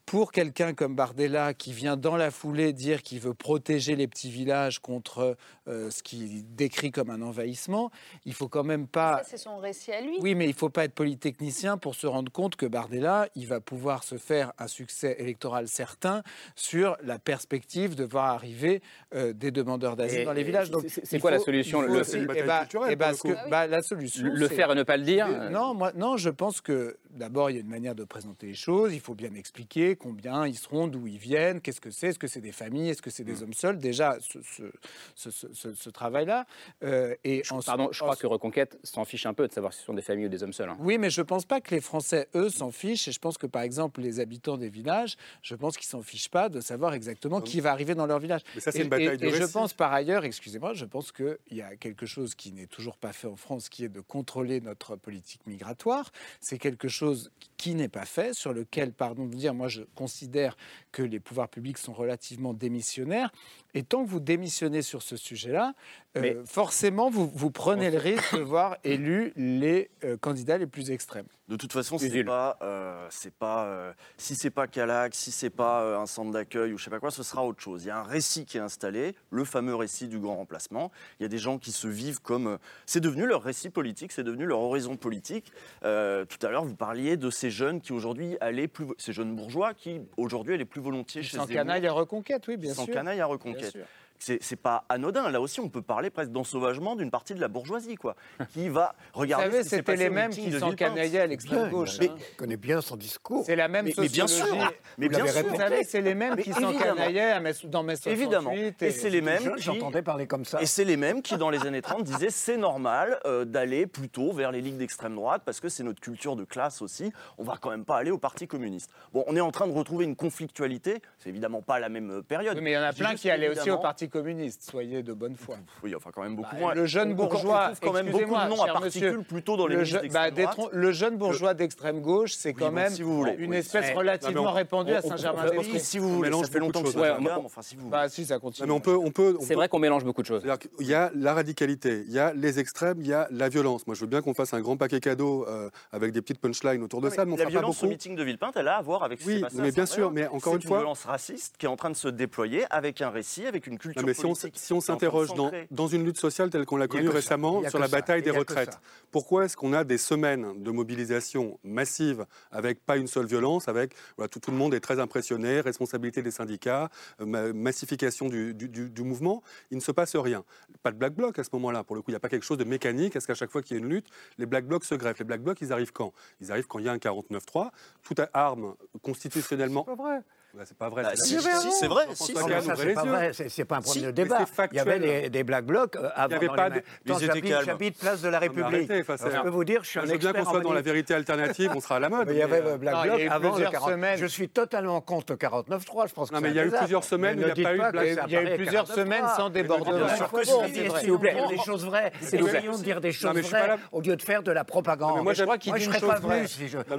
pour 0.09 0.33
quelqu'un 0.33 0.73
comme 0.73 0.95
Bardella 0.95 1.53
qui 1.53 1.73
vient 1.73 1.99
dans 1.99 2.17
la 2.17 2.31
foulée 2.31 2.73
dire 2.73 3.03
qu'il 3.03 3.21
veut 3.21 3.35
protéger 3.35 3.95
les 3.95 4.09
petits 4.09 4.31
villages 4.31 4.79
contre 4.79 5.37
euh, 5.69 5.91
ce 5.91 6.03
qu'il 6.03 6.55
décrit 6.55 6.91
comme 6.91 7.11
un 7.11 7.21
envahissement, 7.21 7.91
il 8.25 8.33
faut 8.33 8.49
quand 8.49 8.65
même 8.65 8.87
pas. 8.87 9.19
Ça, 9.19 9.31
c'est 9.33 9.37
son 9.37 9.59
récit 9.59 9.93
à 9.93 10.01
lui. 10.01 10.17
Oui, 10.21 10.35
mais 10.35 10.47
il 10.47 10.53
ne 10.53 10.55
faut 10.55 10.71
pas 10.71 10.85
être 10.85 10.95
polytechnicien 10.95 11.77
pour 11.77 11.95
se 11.95 12.07
rendre 12.07 12.33
compte 12.33 12.57
que 12.57 12.65
Bardella, 12.65 13.29
il 13.35 13.47
va 13.47 13.61
pouvoir 13.61 14.03
se 14.03 14.17
faire 14.17 14.53
un 14.59 14.67
succès 14.67 15.17
électoral 15.19 15.69
certain 15.69 16.23
sur 16.57 16.97
la 17.03 17.19
perspective 17.19 17.95
de 17.95 18.05
voir 18.05 18.27
arriver 18.33 18.81
euh, 19.15 19.35
des 19.35 19.51
demandeurs 19.51 19.95
d'asile 19.97 20.25
dans 20.25 20.33
les 20.33 20.43
villages. 20.43 20.71
Donc, 20.71 20.85
c'est- 20.89 21.19
quoi 21.19 21.31
la 21.31 21.39
solution 21.39 21.83
Le- 21.83 22.01
aussi- 22.01 22.13
ce 22.13 22.17
que- 22.17 23.51
bah, 23.51 23.67
la 23.67 23.83
solution. 23.83 24.25
Le- 24.25 24.31
le 24.35 24.49
c'est- 24.49 24.55
faire 24.55 24.73
et 24.73 24.75
ne 24.75 24.83
pas 24.85 24.97
le 24.97 25.05
dire 25.05 25.27
Euh, 25.29 25.51
Non, 25.51 25.75
moi, 25.75 25.93
non, 25.95 26.17
je 26.17 26.31
pense 26.31 26.63
que 26.63 26.97
d'abord, 27.11 27.51
il 27.51 27.55
y 27.55 27.57
a 27.59 27.61
une 27.61 27.69
manière 27.69 27.95
de 27.95 28.05
présenter 28.05 28.47
les 28.47 28.55
choses. 28.55 28.95
Il 28.95 29.01
faut 29.01 29.15
bien 29.15 29.35
expliquer 29.35 29.97
combien 29.99 30.47
ils 30.47 30.57
seront, 30.57 30.87
d'où 30.87 31.07
ils 31.07 31.19
viennent, 31.19 31.61
qu'est-ce 31.61 31.81
que 31.81 31.91
c'est, 31.91 32.09
est-ce 32.09 32.19
que 32.19 32.27
c'est 32.27 32.41
des 32.41 32.53
familles, 32.53 32.91
est-ce 32.91 33.03
que 33.03 33.11
c'est 33.11 33.23
Mm. 33.25 33.27
des 33.27 33.43
hommes 33.43 33.53
seuls. 33.53 33.79
Déjà, 33.79 34.17
ce, 34.21 34.39
ce- 34.43 35.31
ce- 35.31 35.75
ce- 35.75 35.91
travail-là. 35.91 36.47
Euh, 36.85 37.15
et 37.25 37.43
Je- 37.45 37.55
Pardon, 37.67 37.89
je 37.93 37.99
crois 37.99 38.11
ensuite- 38.11 38.23
que 38.23 38.27
Reconquête 38.29 38.79
s'en 38.85 39.05
fiche 39.05 39.27
un 39.27 39.35
peu 39.35 39.49
de 39.49 39.53
savoir 39.53 39.73
si 39.73 39.81
ce 39.81 39.87
sont 39.87 39.95
des 39.95 40.03
familles 40.03 40.27
ou 40.27 40.29
des 40.29 40.43
hommes 40.43 40.53
seuls. 40.53 40.69
hein. 40.69 40.77
oui, 40.81 40.97
mais 40.99 41.11
je 41.11 41.21
ne 41.21 41.27
pense 41.27 41.45
pas 41.45 41.61
que 41.61 41.75
les 41.75 41.81
Français, 41.81 42.29
eux, 42.35 42.49
s'en 42.51 42.71
fichent. 42.71 43.09
Et 43.09 43.13
je 43.13 43.19
pense 43.19 43.37
que, 43.39 43.47
par 43.47 43.63
exemple, 43.63 44.01
les 44.01 44.21
habitants 44.21 44.57
des 44.57 44.69
villages, 44.69 45.17
je 45.43 45.55
pense 45.55 45.77
qu'ils 45.77 45.87
s'en 45.89 46.03
fichent 46.03 46.29
pas 46.31 46.49
de 46.49 46.61
savoir 46.61 46.95
exactement 46.95 47.41
qui 47.41 47.61
va 47.61 47.73
arriver 47.73 47.95
dans 47.95 48.07
leur 48.07 48.19
village. 48.21 48.43
Mais 48.55 48.61
ça, 48.61 48.71
c'est 48.73 48.83
une 48.83 48.89
bataille 48.89 49.07
et, 49.15 49.17
de 49.17 49.27
et 49.27 49.33
je 49.33 49.45
pense 49.45 49.75
par 49.75 49.93
ailleurs, 49.93 50.25
excusez-moi, 50.25 50.75
je 50.75 50.85
pense 50.85 51.11
qu'il 51.11 51.37
y 51.51 51.63
a 51.63 51.75
quelque 51.77 52.07
chose 52.07 52.35
qui 52.35 52.53
n'est 52.53 52.67
toujours 52.67 52.97
pas 52.97 53.13
fait 53.13 53.27
en 53.27 53.37
France, 53.37 53.69
qui 53.69 53.85
est 53.85 53.89
de 53.89 54.01
contrôler 54.01 54.61
notre 54.61 54.95
politique 54.97 55.47
migratoire. 55.47 56.13
C'est 56.41 56.59
quelque 56.59 56.89
chose 56.89 57.31
qui 57.57 57.75
n'est 57.75 57.89
pas 57.89 58.05
fait, 58.05 58.35
sur 58.35 58.53
lequel, 58.53 58.93
pardon 58.93 59.27
de 59.27 59.35
dire, 59.35 59.55
moi 59.55 59.69
je 59.69 59.83
considère 59.95 60.57
que 60.99 61.03
les 61.05 61.21
pouvoirs 61.21 61.49
publics 61.49 61.79
sont 61.79 61.93
relativement 61.93 62.55
démissionnaires. 62.55 63.31
Et 63.75 63.85
tant 63.85 64.05
que 64.05 64.11
vous 64.11 64.19
démissionnez 64.19 64.83
sur 64.83 65.03
ce 65.03 65.17
sujet-là, 65.17 65.75
euh, 66.17 66.45
forcément, 66.45 67.09
vous, 67.09 67.31
vous 67.33 67.53
prenez 67.53 67.93
le 67.93 67.99
risque 67.99 68.35
de 68.35 68.43
voir 68.43 68.77
élus 68.85 69.33
les 69.37 69.91
euh, 70.03 70.17
candidats 70.17 70.59
les 70.59 70.67
plus 70.67 70.91
extrêmes. 70.91 71.27
De 71.49 71.57
toute 71.57 71.73
façon, 71.73 71.97
c'est 71.97 72.09
Usul. 72.09 72.27
pas, 72.27 72.59
euh, 72.61 73.07
c'est 73.09 73.33
pas, 73.33 73.65
euh, 73.65 73.93
si 74.19 74.35
c'est 74.35 74.51
pas 74.51 74.67
Calac, 74.67 75.15
si 75.15 75.31
c'est 75.33 75.49
pas 75.49 75.83
euh, 75.83 75.99
un 75.99 76.05
centre 76.05 76.31
d'accueil 76.31 76.75
ou 76.75 76.79
je 76.79 76.85
sais 76.85 76.91
pas 76.91 77.01
quoi, 77.01 77.11
ce 77.11 77.23
sera 77.23 77.43
autre 77.43 77.63
chose. 77.63 77.85
Il 77.85 77.89
y 77.89 77.91
a 77.91 77.99
un 77.99 78.03
récit 78.03 78.45
qui 78.45 78.59
est 78.59 78.61
installé, 78.61 79.15
le 79.31 79.45
fameux 79.45 79.75
récit 79.75 80.09
du 80.09 80.19
grand 80.19 80.37
remplacement. 80.37 80.93
Il 81.19 81.23
y 81.23 81.27
a 81.27 81.29
des 81.31 81.39
gens 81.39 81.57
qui 81.57 81.73
se 81.73 81.89
vivent 81.89 82.21
comme, 82.21 82.47
euh, 82.49 82.59
c'est 82.85 83.01
devenu 83.01 83.27
leur 83.27 83.43
récit 83.43 83.71
politique, 83.71 84.13
c'est 84.13 84.25
devenu 84.25 84.45
leur 84.45 84.61
horizon 84.61 84.99
politique. 84.99 85.51
Euh, 85.85 86.27
tout 86.27 86.47
à 86.47 86.51
l'heure, 86.51 86.67
vous 86.67 86.77
parliez 86.77 87.17
de 87.17 87.31
ces 87.31 87.51
jeunes 87.51 87.81
qui 87.81 87.95
aujourd'hui 87.95 88.37
allaient 88.43 88.69
plus, 88.69 88.89
ces 88.99 89.15
jeunes 89.15 89.35
bourgeois 89.35 89.73
qui 89.73 90.03
aujourd'hui 90.19 90.53
allaient 90.53 90.67
plus 90.67 90.83
volontiers 90.91 91.23
chez 91.23 91.37
Sans 91.37 91.47
canaille 91.47 91.87
à 91.87 91.93
reconquête, 91.93 92.47
oui, 92.49 92.57
bien 92.57 92.75
sans 92.75 92.85
sûr. 92.85 92.95
canaille 92.95 93.21
à 93.21 93.27
Bien 93.27 93.27
reconquête. 93.27 93.77
C'est 94.19 94.57
pas 94.57 94.85
anodin. 94.89 95.31
Là 95.31 95.41
aussi, 95.41 95.61
on 95.61 95.69
peut 95.69 95.83
parler 95.83 96.11
presque 96.11 96.31
d'ensauvagement 96.33 96.97
d'une 96.97 97.11
partie 97.11 97.35
de 97.35 97.41
la 97.41 97.49
bourgeoisie, 97.49 97.95
quoi, 97.97 98.17
qui 98.53 98.69
va 98.69 98.95
regarder. 99.13 99.47
Vous 99.47 99.53
savez, 99.53 99.63
ce 99.65 99.71
c'était 99.71 99.97
les 99.97 100.09
au 100.09 100.13
mêmes 100.13 100.31
qui 100.31 100.53
s'encanaillaient 100.53 101.21
à 101.21 101.27
l'extrême 101.27 101.71
gauche. 101.71 101.99
Mais- 102.01 102.09
hein. 102.09 102.17
Je 102.33 102.37
connais 102.37 102.57
bien 102.57 102.81
son 102.81 102.97
discours. 102.97 103.45
C'est 103.47 103.57
la 103.57 103.69
même 103.69 103.85
Mais- 103.87 103.95
mais 103.97 104.09
bien 104.09 104.27
sociologie. 104.27 104.59
sûr, 104.61 104.73
mais 104.99 105.07
Vous 105.07 105.11
bien 105.17 105.27
sûr. 105.27 105.49
Vous 105.49 105.57
savez, 105.57 105.85
c'est 105.85 106.01
les 106.01 106.15
mêmes 106.15 106.35
Mais 106.37 106.43
qui 106.43 106.51
Metz- 106.51 107.65
dans 107.67 107.83
68. 107.83 108.11
Évidemment. 108.11 108.53
Et 108.53 108.91
c'est 108.91 109.11
les 109.11 109.21
mêmes. 109.21 109.53
J'entendais 109.59 110.03
parler 110.03 110.27
comme 110.27 110.45
ça. 110.45 110.61
Et 110.61 110.67
c'est 110.67 110.85
les 110.85 110.97
mêmes 110.97 111.23
qui, 111.23 111.37
dans 111.37 111.51
les 111.51 111.67
années 111.67 111.83
30, 111.83 112.03
disaient 112.05 112.31
c'est 112.31 112.57
normal 112.57 113.19
euh, 113.25 113.45
d'aller 113.45 113.87
plutôt 113.87 114.33
vers 114.33 114.53
les 114.53 114.61
ligues 114.61 114.77
d'extrême 114.79 115.15
droite 115.15 115.43
parce 115.45 115.61
que 115.61 115.69
c'est 115.69 115.83
notre 115.83 116.01
culture 116.01 116.37
de 116.37 116.45
classe 116.45 116.83
aussi. 116.83 117.13
On 117.39 117.45
va 117.45 117.57
quand 117.61 117.71
même 117.71 117.85
pas 117.85 117.97
aller 117.99 118.11
au 118.11 118.19
Parti 118.19 118.47
communiste. 118.47 118.91
Bon, 119.13 119.25
on 119.27 119.37
est 119.37 119.41
en 119.41 119.51
train 119.51 119.67
de 119.67 119.73
retrouver 119.73 120.05
une 120.05 120.17
conflictualité. 120.17 121.01
C'est 121.19 121.29
évidemment 121.31 121.63
pas 121.63 121.79
la 121.79 121.89
même 121.89 122.11
euh, 122.11 122.23
période. 122.23 122.57
Oui, 122.57 122.63
mais 122.63 122.73
il 122.73 122.75
y 122.75 122.79
en 122.79 122.83
a 122.83 122.93
plein 122.93 123.15
qui 123.15 123.31
allaient 123.31 123.49
aussi 123.49 123.71
au 123.71 123.79
Parti 123.79 124.08
communiste, 124.09 124.63
soyez 124.69 125.03
de 125.03 125.13
bonne 125.13 125.37
foi. 125.37 125.57
Oui, 125.83 125.95
enfin 125.95 126.11
quand 126.15 126.23
même 126.23 126.37
beaucoup 126.37 126.55
Bah, 126.55 126.61
moins. 126.61 126.75
Le 126.75 126.87
jeune 126.87 127.15
bourgeois, 127.15 127.69
on 127.71 127.75
trouve 127.75 127.81
quand 127.81 127.93
même 127.93 128.11
beaucoup 128.11 128.25
de 128.25 128.49
noms 128.49 128.63
à 128.63 128.67
particules 128.73 129.03
monsieur, 129.11 129.23
plutôt 129.23 129.57
dans 129.57 129.67
les 129.67 129.77
le, 129.77 129.85
je- 129.85 129.99
bah, 130.13 130.29
le 130.73 130.93
jeune 130.93 131.17
bourgeois 131.17 131.55
d'extrême 131.55 132.01
gauche, 132.01 132.35
c'est 132.35 132.53
quand 132.53 132.67
bon, 132.67 132.73
même 132.73 132.93
si 132.93 133.03
vous 133.03 133.17
voulez, 133.17 133.35
une 133.39 133.51
oui. 133.51 133.57
espèce 133.59 133.87
Eh, 133.91 133.95
relativement 133.95 134.43
non, 134.45 134.51
on- 134.51 134.53
répandue 134.53 134.93
à 134.93 135.01
on- 135.03 135.07
on- 135.07 135.09
Saint-Germain-des-Prés. 135.11 135.79
Si 135.79 135.99
vous 135.99 136.15
voulez, 136.15 136.31
ça 136.33 136.45
fait 136.51 136.59
longtemps 136.59 136.83
que 136.83 136.91
cas, 136.93 137.19
mais 137.21 137.31
enfin 137.31 137.63
si 137.63 137.77
vous 137.77 137.89
Bah 137.89 138.09
si, 138.09 138.25
ça 138.25 138.35
Non, 138.35 138.41
continue. 138.41 138.69
mais 138.69 138.75
on 138.75 138.81
peut, 138.81 138.97
on 138.97 139.11
peut, 139.11 139.37
on 139.39 139.43
C'est 139.43 139.49
peut- 139.49 139.55
vrai 139.55 139.69
qu'on 139.69 139.79
mélange 139.79 140.05
beaucoup 140.05 140.23
de 140.23 140.27
choses. 140.27 140.43
Qu'il 140.79 140.87
y 140.87 140.95
a 140.95 141.11
la 141.15 141.35
radicalité, 141.35 142.05
il 142.07 142.13
y 142.13 142.19
a 142.19 142.33
les 142.35 142.59
extrêmes, 142.59 142.99
il 143.01 143.07
y 143.07 143.13
a 143.13 143.27
la 143.31 143.49
violence. 143.49 143.87
Moi, 143.87 143.95
je 143.95 144.01
veux 144.01 144.07
bien 144.07 144.23
qu'on 144.23 144.35
fasse 144.35 144.55
un 144.55 144.61
grand 144.61 144.77
paquet 144.77 145.01
cadeau 145.01 145.47
euh, 145.49 145.71
avec 145.93 146.13
des 146.13 146.23
petites 146.23 146.41
punchlines 146.41 146.83
autour 146.83 147.01
de 147.01 147.11
ça, 147.11 147.25
mais 147.25 147.33
on 147.33 147.37
la 147.37 147.43
fera 147.43 147.45
pas 147.47 147.51
violence 147.51 147.77
au 147.79 147.81
beaucoup. 147.83 147.91
meeting 147.91 148.17
de 148.17 148.23
Villepinte, 148.23 148.57
elle 148.57 148.69
a 148.69 148.77
à 148.77 148.83
voir 148.83 149.03
avec 149.03 149.21
ce 149.21 149.25
qui 149.25 149.31
Oui, 149.37 149.45
à 149.45 149.49
mais 149.55 149.71
bien 149.73 149.87
sûr, 149.87 150.11
mais 150.11 150.27
encore 150.29 150.55
C'est 150.55 150.63
une 150.63 150.69
fois- 150.69 150.79
violence 150.79 151.05
raciste 151.05 151.57
qui 151.59 151.67
est 151.67 151.69
en 151.69 151.77
train 151.77 151.91
de 151.91 151.97
se 151.97 152.09
déployer 152.09 152.65
avec 152.71 153.01
un 153.03 153.11
récit, 153.11 153.47
avec 153.47 153.67
une 153.67 153.79
culture 153.79 153.98
Non, 154.01 154.07
mais 154.07 154.15
si 154.15 154.25
on, 154.25 154.29
politique. 154.31 154.55
si 154.57 154.81
s'interroge 154.81 155.35
dans, 155.35 155.51
dans 155.71 155.87
une 155.87 156.05
lutte 156.05 156.19
sociale 156.19 156.51
telle 156.51 156.65
qu'on 156.67 156.77
l'a 156.77 156.89
connue 156.89 157.09
récemment 157.09 157.63
sur 157.69 157.79
la 157.79 157.87
ça. 157.89 157.97
bataille 157.97 158.21
Il 158.21 158.25
des 158.25 158.31
retraites, 158.31 158.79
pourquoi 159.11 159.45
est-ce 159.45 159.57
qu'on 159.57 159.73
a 159.73 159.85
des 159.85 159.99
semaines 159.99 160.63
de 160.63 160.71
mobilisation 160.71 161.59
massive 161.65 162.27
avec 162.51 162.85
pas 162.85 162.97
une 162.97 163.07
seule 163.07 163.27
violence, 163.27 163.69
avec 163.69 163.95
voilà, 164.17 164.29
tout, 164.29 164.41
tout 164.41 164.51
le 164.51 164.57
monde 164.57 164.75
est 164.75 164.81
très 164.81 165.01
impressionné, 165.01 165.61
responsabilité 165.61 166.23
des 166.23 166.31
syndicats, 166.31 166.91
euh, 167.21 167.27
ma- 167.27 167.53
massification 167.53 168.29
du, 168.29 168.55
du- 168.55 168.69
du- 168.69 168.91
du 168.91 169.03
mouvement, 169.03 169.43
il 169.71 169.77
ne 169.77 169.83
se 169.83 169.93
passe 169.93 170.17
rien. 170.17 170.45
Pas 170.83 170.91
de 170.93 170.97
black 170.97 171.15
bloc 171.15 171.39
à 171.39 171.45
ce 171.45 171.51
moment-là, 171.55 171.85
pour 171.85 171.97
le 171.97 172.03
coup, 172.03 172.11
il 172.11 172.15
n'y 172.15 172.17
a 172.17 172.21
pas 172.21 172.29
quelque 172.29 172.45
chose 172.45 172.59
de 172.59 172.65
mécanique, 172.65 173.17
est-ce 173.17 173.27
qu'à 173.27 173.35
chaque 173.35 173.51
fois 173.51 173.63
qu'il 173.63 173.77
y 173.77 173.81
a 173.81 173.83
une 173.83 173.89
lutte, 173.89 174.07
les 174.39 174.47
black 174.47 174.67
blocs 174.67 174.85
se 174.85 174.95
greffent 174.95 175.19
Les 175.19 175.25
black 175.25 175.43
blocs, 175.43 175.61
ils 175.61 175.73
arrivent 175.73 175.93
quand? 175.93 176.13
Ils 176.41 176.51
arrivent 176.53 176.67
quand 176.67 176.79
il 176.79 176.85
y 176.87 176.89
a 176.89 176.93
un 176.93 176.99
49-3, 176.99 177.71
toute 178.03 178.21
arme 178.33 178.75
constitutionnellement... 179.03 179.85
C'est 179.89 179.97
pas 179.97 180.03
vrai. 180.03 180.21
Bah, 180.55 180.63
c'est 180.65 180.77
pas 180.79 180.89
vrai. 180.89 181.03
Bah, 181.03 181.11
c'est 181.15 181.25
si, 181.27 181.39
c'est 181.41 181.87
vrai. 181.87 182.07
Si, 182.15 182.25
c'est 182.27 182.33
pas 182.35 183.05
vrai, 183.05 183.33
c'est 183.33 183.65
pas 183.67 183.77
un 183.77 183.81
problème 183.83 184.03
Si, 184.03 184.07
de 184.07 184.11
débat. 184.11 184.39
Il 184.73 184.77
y 184.77 184.81
avait 184.81 185.29
des, 185.29 185.45
black 185.45 185.67
blocs 185.67 185.97
euh, 185.97 186.09
avant. 186.15 186.35
avait 186.37 186.47
dans 186.47 186.55
pas 186.55 186.69
les 186.71 186.81
de- 186.81 187.63
j'habite- 187.65 187.99
place 187.99 188.23
de 188.23 188.29
la 188.31 188.39
République. 188.39 188.91
je 188.91 189.43
peux 189.43 189.49
vous 189.51 189.65
dire, 189.65 189.85
je 189.85 189.89
suis 189.91 189.99
un 189.99 190.07
je 190.07 190.13
veux 190.13 190.17
bien 190.19 190.31
expert 190.31 190.45
qu'on 190.47 190.51
soit 190.53 190.61
dans 190.61 190.73
la 190.73 190.81
vérité 190.81 191.13
alternative, 191.15 191.71
on 191.77 191.81
sera 191.81 191.97
à 191.97 192.01
la 192.01 192.09
mode. 192.09 192.27
Mais 192.29 192.33
il 192.35 192.39
y 192.39 192.43
avait 192.43 192.63
euh, 192.63 192.73
le 192.73 192.79
Black 192.79 192.95
Non, 192.95 193.01
il 193.03 193.07
y 193.07 193.09
Bloc 193.11 193.21
a 193.21 193.25
eu 193.25 193.29
avant 193.29 193.49
le 193.49 193.53
plusieurs 193.55 193.73
40. 193.73 193.91
semaines. 193.91 194.19
Je 194.19 194.27
suis 194.27 194.49
totalement 194.49 195.01
contre 195.03 195.33
le 195.35 195.37
49-3. 195.37 196.09
Je 196.09 196.15
pense 196.15 196.31
que 196.31 196.35
Non, 196.35 196.41
mais 196.41 196.49
il 196.49 196.57
y 196.57 196.61
a 196.61 196.65
eu 196.65 196.71
plusieurs 196.71 197.05
semaines 197.05 197.39
il 197.39 197.45
n'y 197.45 197.51
a 197.67 197.69
pas 197.69 197.75
eu 197.75 197.91
Black. 197.93 198.07
Il 198.27 198.33
y 198.33 198.37
a 198.37 198.43
eu 198.43 198.57
plusieurs 198.57 198.85
49-3. 198.87 198.95
semaines 198.95 199.25
sans 199.37 199.51
débordement. 199.51 200.09
S'il 200.09 201.11
vous 201.11 201.19
plaît. 201.19 201.35
dire 201.35 201.49
des 201.49 201.59
choses 201.59 201.85
vraies. 201.85 202.11
Essayons 202.23 202.79
de 202.79 202.83
dire 202.83 203.01
des 203.01 203.13
choses 203.13 203.35
pas 203.51 203.67
vraies 203.67 203.77
au 203.93 204.01
lieu 204.01 204.17
de 204.17 204.23
faire 204.23 204.43
de 204.43 204.51
la 204.53 204.65
propagande. 204.65 205.23
Moi, 205.23 205.35
je 205.35 205.43
crois 205.45 205.59
qu'il 205.59 205.73
moi, 205.73 205.79
dit 205.79 205.85
une 205.85 205.93
pas 205.93 205.99
chose 205.99 206.21
vraie. 206.21 206.45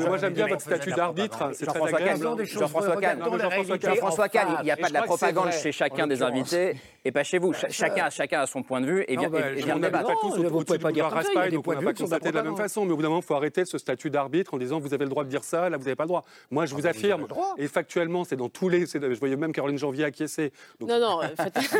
moi, 0.07 0.17
j'aime 0.17 0.33
bien 0.33 0.47
votre 0.47 0.61
statut 0.61 0.91
d'arbitre, 0.91 1.49
c'est 1.53 1.65
très 1.65 1.81
agréable. 1.81 2.19
Kahn, 2.23 2.35
des 2.35 2.45
choses 2.45 2.59
Jean-François 2.61 2.97
Kahn, 2.97 3.19
Jean-François 3.43 4.27
réalités 4.27 4.37
Kahn. 4.37 4.57
Il 4.61 4.63
n'y 4.65 4.71
a 4.71 4.77
pas 4.77 4.87
de 4.89 4.93
la 4.93 4.99
je 5.01 5.05
propagande 5.05 5.51
chez 5.51 5.71
chacun 5.71 6.07
des 6.07 6.21
invités. 6.23 6.75
Et 7.05 7.11
pas 7.11 7.23
chez 7.23 7.37
vous. 7.37 7.53
Ch- 7.53 7.71
chacun, 7.71 8.09
chacun 8.09 8.41
a 8.41 8.45
son 8.47 8.61
point 8.61 8.81
de 8.81 8.85
vue 8.85 9.05
et 9.07 9.15
vient, 9.15 9.29
bah, 9.29 9.55
je 9.55 9.61
débattre. 9.63 9.91
pas 9.91 10.01
Non, 10.13 10.19
tous 10.21 10.35
vous 10.35 10.43
au- 10.45 10.63
pouvez 10.63 10.79
pas 10.79 10.91
dire 10.91 11.05
on 11.07 11.15
n'a 11.15 11.23
de 11.23 11.85
pas 11.85 11.93
constaté 11.93 12.29
de 12.31 12.35
la 12.35 12.43
même 12.43 12.57
façon. 12.57 12.85
Mais 12.85 12.91
au 12.91 12.97
bout 12.97 13.01
d'un 13.01 13.07
moment, 13.07 13.21
il 13.21 13.25
faut 13.25 13.35
arrêter 13.35 13.63
ce 13.63 13.77
statut 13.77 14.09
d'arbitre 14.09 14.53
en 14.53 14.57
disant 14.57 14.79
vous 14.79 14.93
avez 14.93 15.05
le 15.05 15.09
droit 15.09 15.23
de 15.23 15.29
dire 15.29 15.43
ça, 15.45 15.69
là 15.69 15.77
vous 15.77 15.83
n'avez 15.85 15.95
pas 15.95 16.03
le 16.03 16.09
droit. 16.09 16.25
Moi, 16.51 16.65
je 16.65 16.71
vous 16.75 16.81
bah, 16.81 16.91
vous 16.91 16.97
avez 16.97 16.97
affirme, 17.13 17.27
et 17.57 17.67
factuellement, 17.67 18.25
c'est 18.25 18.35
dans 18.35 18.49
tous 18.49 18.67
les. 18.67 18.85
Je 18.85 19.19
voyais 19.19 19.37
même 19.37 19.53
Caroline 19.53 19.77
Janvier 19.77 20.03
acquiescer. 20.03 20.51
Non, 20.81 20.99
non, 20.99 21.21
euh, 21.23 21.27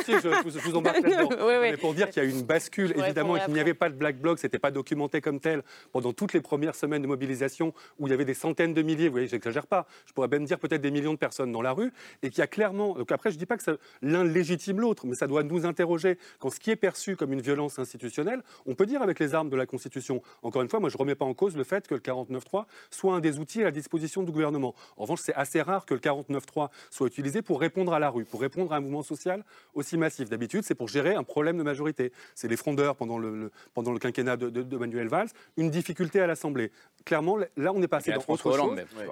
je, 0.08 0.20
je 0.20 0.44
vous- 0.44 0.60
je 0.72 0.76
embarque. 0.76 1.02
Mais 1.62 1.78
pour 1.78 1.94
dire 1.94 2.10
qu'il 2.10 2.24
y 2.24 2.26
a 2.26 2.30
eu 2.30 2.32
une 2.32 2.44
bascule, 2.44 2.88
Je 2.90 2.94
vous 2.94 3.04
évidemment, 3.04 3.36
et 3.36 3.42
qu'il 3.42 3.54
n'y 3.54 3.60
avait 3.60 3.74
pas 3.74 3.90
de 3.90 3.96
black 3.96 4.18
bloc, 4.18 4.40
c'était 4.40 4.60
pas 4.60 4.72
documenté 4.72 5.20
comme 5.22 5.40
tel 5.40 5.64
pendant 5.92 6.14
toutes 6.14 6.34
les 6.34 6.42
premières 6.42 6.76
semaines 6.76 7.02
de 7.02 7.08
mobilisation 7.08 7.74
où 8.00 8.08
il 8.08 8.12
y 8.12 8.14
avait 8.14 8.26
des 8.26 8.34
centaines 8.34 8.74
de 8.74 8.82
milliers, 8.82 9.08
vous 9.08 9.14
voyez, 9.14 9.28
j'exagère 9.28 9.68
pas, 9.68 9.86
je 10.06 10.14
pourrais 10.14 10.28
même 10.28 10.46
dire 10.46 10.60
peut-être 10.60 10.82
des 10.82 10.92
millions 10.92 11.14
de 11.14 11.18
personnes 11.18 11.49
dans 11.52 11.62
la 11.62 11.72
rue, 11.72 11.92
et 12.24 12.30
qu'il 12.30 12.40
y 12.40 12.42
a 12.42 12.48
clairement. 12.48 12.94
Donc 12.96 13.12
après, 13.12 13.32
je 13.32 13.38
dis 13.38 13.46
pas 13.46 13.58
que 13.58 13.80
l'un 14.02 14.24
légitime 14.24 14.80
l'autre, 14.80 15.06
mais 15.06 15.16
ça 15.16 15.28
doit 15.28 15.44
nous 15.44 15.66
interroger 15.66 16.18
quand 16.40 16.50
ce 16.50 16.60
qui 16.60 16.72
est 16.72 16.76
perçu 16.76 17.16
comme 17.16 17.34
une 17.34 17.42
violence 17.42 17.80
institutionnelle, 17.80 18.42
on 18.66 18.76
peut 18.76 18.86
dire 18.86 19.02
avec 19.02 19.20
les 19.20 19.34
armes 19.36 19.50
de 19.50 19.56
la 19.56 19.66
Constitution. 19.66 20.22
Encore 20.44 20.62
une 20.62 20.70
fois, 20.70 20.80
moi, 20.80 20.90
je 20.90 20.98
remets 20.98 21.16
pas 21.16 21.26
en 21.26 21.34
cause 21.34 21.56
le 21.58 21.64
fait 21.64 21.88
que 21.88 21.96
le 21.96 22.00
49.3 22.02 22.66
soit 22.90 23.14
un 23.16 23.20
des 23.20 23.40
outils 23.40 23.62
à 23.62 23.66
la 23.66 23.72
disposition 23.72 24.24
du 24.24 24.32
gouvernement. 24.32 24.76
En 24.98 25.04
revanche, 25.04 25.20
c'est 25.24 25.34
assez 25.36 25.62
rare 25.62 25.86
que 25.86 25.94
le 25.94 26.00
49.3 26.00 26.70
soit 26.90 27.08
utilisé 27.08 27.42
pour 27.42 27.60
répondre 27.60 27.94
à 27.94 28.00
la 28.00 28.10
rue, 28.10 28.26
pour 28.26 28.42
répondre 28.42 28.74
à 28.74 28.78
un 28.78 28.80
mouvement 28.80 29.04
social 29.04 29.44
aussi 29.74 29.98
massif. 29.98 30.30
D'habitude, 30.30 30.64
c'est 30.64 30.76
pour 30.76 30.88
gérer 30.88 31.16
un 31.16 31.24
problème 31.24 31.58
de 31.58 31.64
majorité. 31.64 32.12
C'est 32.36 32.48
les 32.48 32.58
frondeurs 32.58 32.96
pendant 32.96 33.18
le, 33.18 33.36
le- 33.36 33.52
pendant 33.74 33.92
le 33.92 34.00
quinquennat 34.00 34.38
de, 34.38 34.50
de- 34.50 34.64
de 34.64 34.78
Manuel 34.78 35.08
Valls, 35.08 35.30
une 35.58 35.70
difficulté 35.70 36.20
à 36.22 36.28
l'Assemblée. 36.28 36.72
Clairement, 37.06 37.38
là, 37.58 37.72
on 37.74 37.82
est 37.82 37.88
passé 37.88 38.12
dans 38.18 38.22
autre 38.34 38.44
chose. 38.44 38.76
mais- 38.76 39.06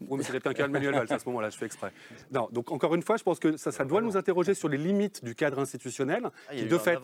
Oui, 0.00 0.18
mais 0.18 0.22
c'était 0.24 0.46
un 0.46 0.54
cas 0.54 0.66
de 0.66 0.72
Manuel 0.72 0.94
Valls 0.94 1.12
à 1.12 1.18
ce 1.18 1.26
moment-là, 1.26 1.50
je 1.50 1.56
fais 1.58 1.66
exprès. 1.66 1.92
Non, 2.30 2.48
donc 2.52 2.70
encore 2.70 2.94
une 2.94 3.02
fois, 3.02 3.16
je 3.16 3.22
pense 3.24 3.38
que 3.38 3.56
ça, 3.56 3.72
ça 3.72 3.84
doit 3.84 4.00
nous 4.00 4.16
interroger 4.16 4.54
sur 4.54 4.68
les 4.68 4.78
limites 4.78 5.24
du 5.24 5.34
cadre 5.34 5.58
institutionnel, 5.58 6.22
Ah, 6.48 6.52
a 6.52 6.54
qui 6.54 6.64
de 6.66 6.78
fait 6.78 6.98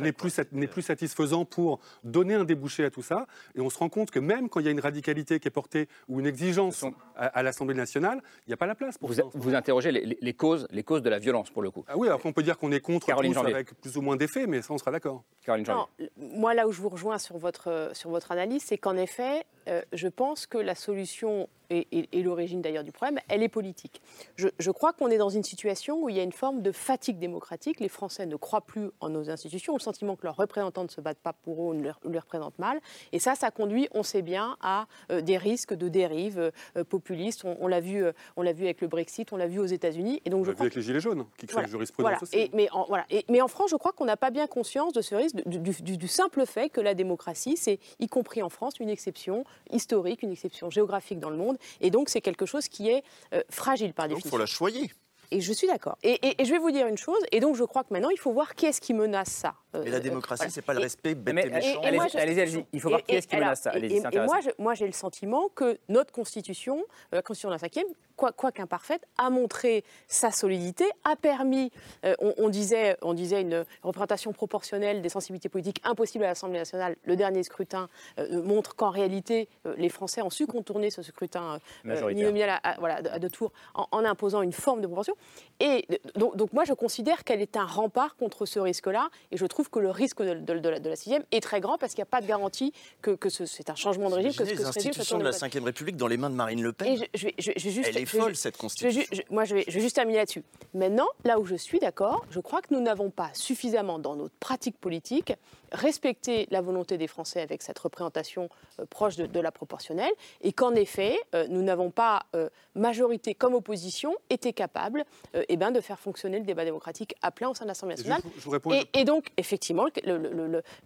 n'est 0.00 0.12
plus, 0.12 0.30
sat- 0.30 0.50
n'est 0.52 0.66
plus 0.66 0.82
satisfaisant 0.82 1.44
pour 1.44 1.80
donner 2.04 2.34
un 2.34 2.44
débouché 2.44 2.84
à 2.84 2.90
tout 2.90 3.02
ça. 3.02 3.26
Et 3.54 3.60
on 3.60 3.70
se 3.70 3.78
rend 3.78 3.88
compte 3.88 4.10
que 4.10 4.18
même 4.18 4.48
quand 4.48 4.60
il 4.60 4.66
y 4.66 4.68
a 4.68 4.72
une 4.72 4.80
radicalité 4.80 5.38
qui 5.40 5.48
est 5.48 5.52
portée 5.52 5.88
ou 6.08 6.20
une 6.20 6.26
exigence 6.26 6.84
à, 7.16 7.26
à 7.26 7.42
l'Assemblée 7.42 7.74
nationale, 7.74 8.20
il 8.46 8.50
n'y 8.50 8.54
a 8.54 8.56
pas 8.56 8.66
la 8.66 8.74
place 8.74 8.98
pour 8.98 9.08
Vous, 9.08 9.14
ça. 9.14 9.22
vous 9.32 9.54
interrogez 9.54 9.92
les, 9.92 10.32
causes, 10.34 10.66
les 10.70 10.82
causes 10.82 11.02
de 11.02 11.10
la 11.10 11.18
violence, 11.18 11.50
pour 11.50 11.62
le 11.62 11.70
coup. 11.70 11.84
Ah 11.88 11.96
oui, 11.96 12.08
alors 12.08 12.20
on 12.24 12.32
peut 12.32 12.42
dire 12.42 12.58
qu'on 12.58 12.72
est 12.72 12.80
contre 12.80 13.06
Caroline 13.06 13.32
tous 13.32 13.38
Janvier. 13.38 13.54
avec 13.54 13.74
plus 13.80 13.96
ou 13.96 14.02
moins 14.02 14.16
d'effets, 14.16 14.46
mais 14.46 14.62
ça, 14.62 14.72
on 14.72 14.78
sera 14.78 14.90
d'accord. 14.90 15.22
Caroline 15.44 15.66
Janvier. 15.66 16.10
Non, 16.16 16.28
moi, 16.38 16.54
là 16.54 16.66
où 16.66 16.72
je 16.72 16.80
vous 16.80 16.88
rejoins 16.88 17.18
sur 17.18 17.38
votre, 17.38 17.90
sur 17.94 18.10
votre 18.10 18.32
analyse, 18.32 18.62
c'est 18.66 18.78
qu'en 18.78 18.96
effet, 18.96 19.44
euh, 19.68 19.82
je 19.92 20.08
pense 20.08 20.46
que 20.46 20.58
la 20.58 20.74
solution 20.74 21.48
et, 21.70 21.86
et- 21.90 22.08
et 22.12 22.22
l'origine 22.22 22.60
d'ailleurs 22.60 22.84
du 22.84 22.92
problème, 22.92 23.18
elle 23.30 23.42
est 23.42 23.48
politique. 23.48 24.02
Je, 24.36 24.48
je 24.58 24.70
crois 24.70 24.92
qu'on 24.92 25.08
est 25.08 25.16
dans 25.16 25.30
une 25.30 25.42
situation 25.44 26.02
où 26.02 26.10
il 26.10 26.16
y 26.16 26.20
a 26.20 26.22
une 26.22 26.32
forme 26.32 26.60
de 26.60 26.70
fatigue 26.70 27.18
démocratique. 27.18 27.80
Les 27.80 27.88
Français 27.88 28.26
ne 28.26 28.36
croient 28.36 28.60
plus 28.60 28.90
en 29.00 29.08
nos 29.08 29.30
institutions, 29.30 29.72
ont 29.72 29.76
le 29.76 29.82
sentiment 29.82 30.14
que 30.14 30.24
leurs 30.24 30.36
représentants 30.36 30.82
ne 30.84 30.88
se 30.90 31.00
battent 31.00 31.20
pas 31.22 31.32
pour 31.32 31.62
eux 31.62 31.66
ou 31.68 31.74
ne 31.74 31.82
les, 31.82 32.18
représentent 32.18 32.58
mal. 32.58 32.78
Et 33.12 33.18
ça, 33.18 33.34
ça 33.36 33.50
conduit, 33.50 33.88
on 33.94 34.02
sait 34.02 34.20
bien, 34.20 34.58
à 34.60 34.86
euh, 35.10 35.22
des 35.22 35.38
risques 35.38 35.72
de 35.72 35.88
dérive 35.88 36.52
euh, 36.76 36.84
populiste. 36.84 37.46
On, 37.46 37.56
on 37.58 37.68
l'a 37.68 37.80
vu, 37.80 38.04
euh, 38.04 38.12
on 38.36 38.42
l'a 38.42 38.52
vu 38.52 38.64
avec 38.64 38.82
le 38.82 38.88
Brexit, 38.88 39.32
on 39.32 39.36
l'a 39.38 39.46
vu 39.46 39.58
aux 39.58 39.64
États-Unis. 39.64 40.20
Et 40.26 40.30
donc, 40.30 40.40
On 40.42 40.44
je 40.44 40.50
l'a 40.50 40.56
vu 40.56 40.60
avec 40.62 40.74
les 40.74 40.82
Gilets 40.82 41.00
jaunes, 41.00 41.24
qui 41.38 41.46
créent 41.46 41.54
voilà, 41.54 41.68
une 41.68 41.70
jurisprudence 41.72 42.02
voilà. 42.10 42.22
aussi. 42.22 42.36
Et- 42.38 42.50
mais, 42.52 42.68
en, 42.72 42.84
voilà. 42.84 43.06
Et- 43.08 43.24
mais 43.30 43.40
en 43.40 43.48
France, 43.48 43.70
je 43.70 43.76
crois 43.76 43.92
qu'on 43.92 44.04
n'a 44.04 44.18
pas 44.18 44.30
bien 44.30 44.46
conscience 44.46 44.92
de 44.92 45.00
ce 45.00 45.14
risque, 45.14 45.36
du, 45.48 45.58
du- 45.58 45.82
du- 45.82 45.96
du 45.96 46.08
simple 46.08 46.44
fait 46.44 46.68
que 46.68 46.82
la 46.82 46.92
démocratie, 46.92 47.56
c'est, 47.56 47.78
y 47.98 48.08
compris 48.08 48.42
en 48.42 48.50
France, 48.50 48.74
une 48.78 48.90
exception 48.90 49.44
historique, 49.70 50.22
une 50.22 50.32
exception 50.32 50.70
géographique 50.70 51.20
dans 51.20 51.30
le 51.30 51.36
monde. 51.36 51.56
Et 51.80 51.90
donc, 51.90 52.08
c'est 52.08 52.20
quelque 52.20 52.46
chose 52.46 52.68
qui 52.68 52.88
est 52.90 53.02
euh, 53.34 53.42
fragile 53.50 53.92
par 53.94 54.06
Donc, 54.06 54.12
il 54.12 54.16
définition. 54.16 54.36
faut 54.36 54.40
la 54.40 54.46
choyer. 54.46 54.90
Et 55.30 55.40
je 55.40 55.52
suis 55.52 55.66
d'accord. 55.66 55.96
Et, 56.02 56.12
et- 56.26 56.42
et 56.42 56.44
je 56.44 56.50
vais 56.52 56.58
vous 56.58 56.70
dire 56.70 56.86
une 56.86 56.98
chose, 56.98 57.20
et 57.32 57.40
donc 57.40 57.56
je 57.56 57.64
crois 57.64 57.84
que 57.84 57.92
maintenant, 57.92 58.10
il 58.10 58.18
faut 58.18 58.32
voir 58.32 58.54
qui 58.54 58.66
est-ce 58.66 58.80
qui 58.80 58.92
menace 58.92 59.30
ça. 59.30 59.54
Euh, 59.74 59.80
Mais 59.84 59.90
la 59.90 60.00
démocratie, 60.00 60.40
voilà. 60.40 60.50
c'est 60.52 60.62
pas 60.62 60.74
le 60.74 60.80
Et- 60.80 60.82
respect 60.82 61.14
bête 61.14 61.34
Mais 61.34 61.46
et 61.46 61.50
méchant. 61.50 61.80
allez-y, 61.82 62.16
allez-y, 62.18 62.40
allez-y. 62.40 62.66
Il 62.74 62.80
faut 62.80 62.88
voir 62.90 63.02
qui 63.02 63.14
est-ce 63.14 63.26
qui 63.26 63.36
menace 63.36 63.62
ça. 63.62 63.72
et- 63.78 63.96
et 63.96 64.00
moi, 64.26 64.40
je- 64.40 64.50
moi, 64.58 64.74
j'ai 64.74 64.86
le 64.86 64.92
sentiment 64.92 65.48
que 65.54 65.78
notre 65.88 66.12
Constitution, 66.12 66.76
euh, 66.78 67.16
la 67.16 67.22
Constitution 67.22 67.48
de 67.48 67.54
la 67.54 67.58
5e, 67.58 67.86
quoi, 68.16 68.32
quoi 68.32 68.52
qu'imparfaite, 68.52 69.02
a 69.16 69.30
montré 69.30 69.82
sa 70.08 70.30
solidité, 70.30 70.84
a 71.04 71.16
permis, 71.16 71.70
euh, 72.04 72.14
on, 72.20 72.34
on 72.36 72.48
disait, 72.50 72.98
on 73.00 73.14
disait 73.14 73.40
une 73.40 73.64
représentation 73.82 74.32
proportionnelle 74.34 75.00
des 75.00 75.08
sensibilités 75.08 75.48
politiques 75.48 75.80
impossible 75.84 76.24
à 76.24 76.28
l'Assemblée 76.28 76.58
nationale. 76.58 76.96
Le 77.04 77.16
dernier 77.16 77.42
scrutin 77.42 77.88
euh, 78.18 78.42
montre 78.42 78.76
qu'en 78.76 78.90
réalité, 78.90 79.48
euh, 79.66 79.74
les 79.78 79.88
Français 79.88 80.20
ont 80.20 80.28
su 80.30 80.46
contourner 80.46 80.90
ce 80.90 81.00
scrutin 81.02 81.58
euh, 81.86 82.42
à, 82.50 82.70
à- 82.70 82.78
voilà, 82.78 82.96
à 83.10 83.18
deux 83.18 83.30
tours 83.30 83.52
en, 83.74 83.86
en 83.90 84.04
imposant 84.04 84.42
une 84.42 84.52
forme 84.52 84.82
de 84.82 84.86
proportion. 84.86 85.14
Et 85.60 85.86
donc, 86.14 86.36
donc 86.36 86.52
moi, 86.52 86.64
je 86.64 86.74
considère 86.74 87.24
qu'elle 87.24 87.40
est 87.40 87.56
un 87.56 87.64
rempart 87.64 88.16
contre 88.16 88.44
ce 88.44 88.58
risque-là. 88.60 89.08
Et 89.30 89.36
je 89.38 89.46
trouve 89.46 89.61
que 89.70 89.78
le 89.78 89.90
risque 89.90 90.22
de, 90.22 90.34
de- 90.34 90.58
de 90.58 90.68
la, 90.68 90.78
de 90.80 90.88
la 90.88 90.96
sixième 90.96 91.24
est 91.32 91.40
très 91.42 91.60
grand 91.60 91.78
parce 91.78 91.92
qu'il 91.94 92.00
n'y 92.00 92.08
a 92.08 92.10
pas 92.10 92.20
de 92.20 92.26
garantie 92.26 92.72
que, 93.00 93.10
que 93.12 93.28
ce- 93.28 93.46
c'est 93.46 93.70
un 93.70 93.74
changement 93.74 94.10
de 94.10 94.14
régime. 94.16 94.32
Que, 94.32 94.44
que 94.44 94.48
les 94.56 94.64
institutions 94.64 95.18
de 95.18 95.24
la 95.24 95.30
Ve 95.30 95.64
République 95.64 95.96
dans 95.96 96.06
les 96.08 96.16
mains 96.16 96.30
de 96.30 96.34
Marine 96.34 96.62
Le 96.62 96.72
Pen. 96.72 96.88
et 97.02 97.08
je, 97.14 97.28
juste, 97.56 97.88
Elle 97.88 97.98
est 97.98 98.06
folle, 98.06 98.36
cette 98.36 98.56
constitution. 98.56 99.02
je- 99.12 99.22
moi, 99.30 99.44
je 99.44 99.54
vais, 99.54 99.64
je 99.68 99.72
vais 99.72 99.80
juste 99.80 99.96
terminer 99.96 100.18
là-dessus. 100.18 100.42
Maintenant, 100.74 101.08
là 101.24 101.38
où 101.38 101.44
je 101.44 101.54
suis 101.54 101.78
d'accord, 101.78 102.24
je 102.30 102.40
crois 102.40 102.60
que 102.62 102.72
nous 102.74 102.80
n'avons 102.80 103.10
pas 103.10 103.30
suffisamment, 103.34 103.98
dans 103.98 104.16
notre 104.16 104.34
pratique 104.40 104.78
politique, 104.78 105.32
respecté 105.72 106.46
la 106.50 106.60
volonté 106.60 106.98
des 106.98 107.06
Français 107.08 107.40
avec 107.40 107.62
cette 107.62 107.78
représentation 107.78 108.48
euh, 108.78 108.86
proche 108.86 109.16
de, 109.16 109.26
de 109.26 109.40
la 109.40 109.50
proportionnelle, 109.50 110.12
et 110.42 110.52
qu'en 110.52 110.74
effet, 110.74 111.18
euh, 111.34 111.46
nous 111.48 111.62
n'avons 111.62 111.90
pas, 111.90 112.22
euh, 112.36 112.48
majorité 112.74 113.34
comme 113.34 113.54
opposition, 113.54 114.14
été 114.30 114.52
capables 114.52 115.04
euh, 115.34 115.44
eh 115.48 115.56
ben, 115.56 115.70
de 115.70 115.80
faire 115.80 115.98
fonctionner 115.98 116.38
le 116.38 116.44
débat 116.44 116.64
démocratique 116.64 117.14
à 117.22 117.30
plein 117.30 117.48
au 117.50 117.54
sein 117.54 117.64
de 117.64 117.68
l'Assemblée 117.68 117.94
Et 117.94 118.02
je- 118.04 118.08
nationale. 118.08 118.32
je 118.36 118.40
vous 118.44 118.50
réponds- 118.50 118.72
Et, 118.72 118.86
et 119.00 119.04
donc, 119.04 119.28
effectivement, 119.36 119.86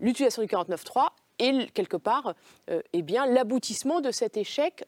l'utilisation 0.00 0.42
du 0.42 0.48
49.3 0.48 1.08
est 1.38 1.70
quelque 1.72 1.96
part 1.96 2.34
eh 2.92 3.02
bien, 3.02 3.26
l'aboutissement 3.26 4.00
de 4.00 4.10
cet 4.10 4.36
échec 4.36 4.84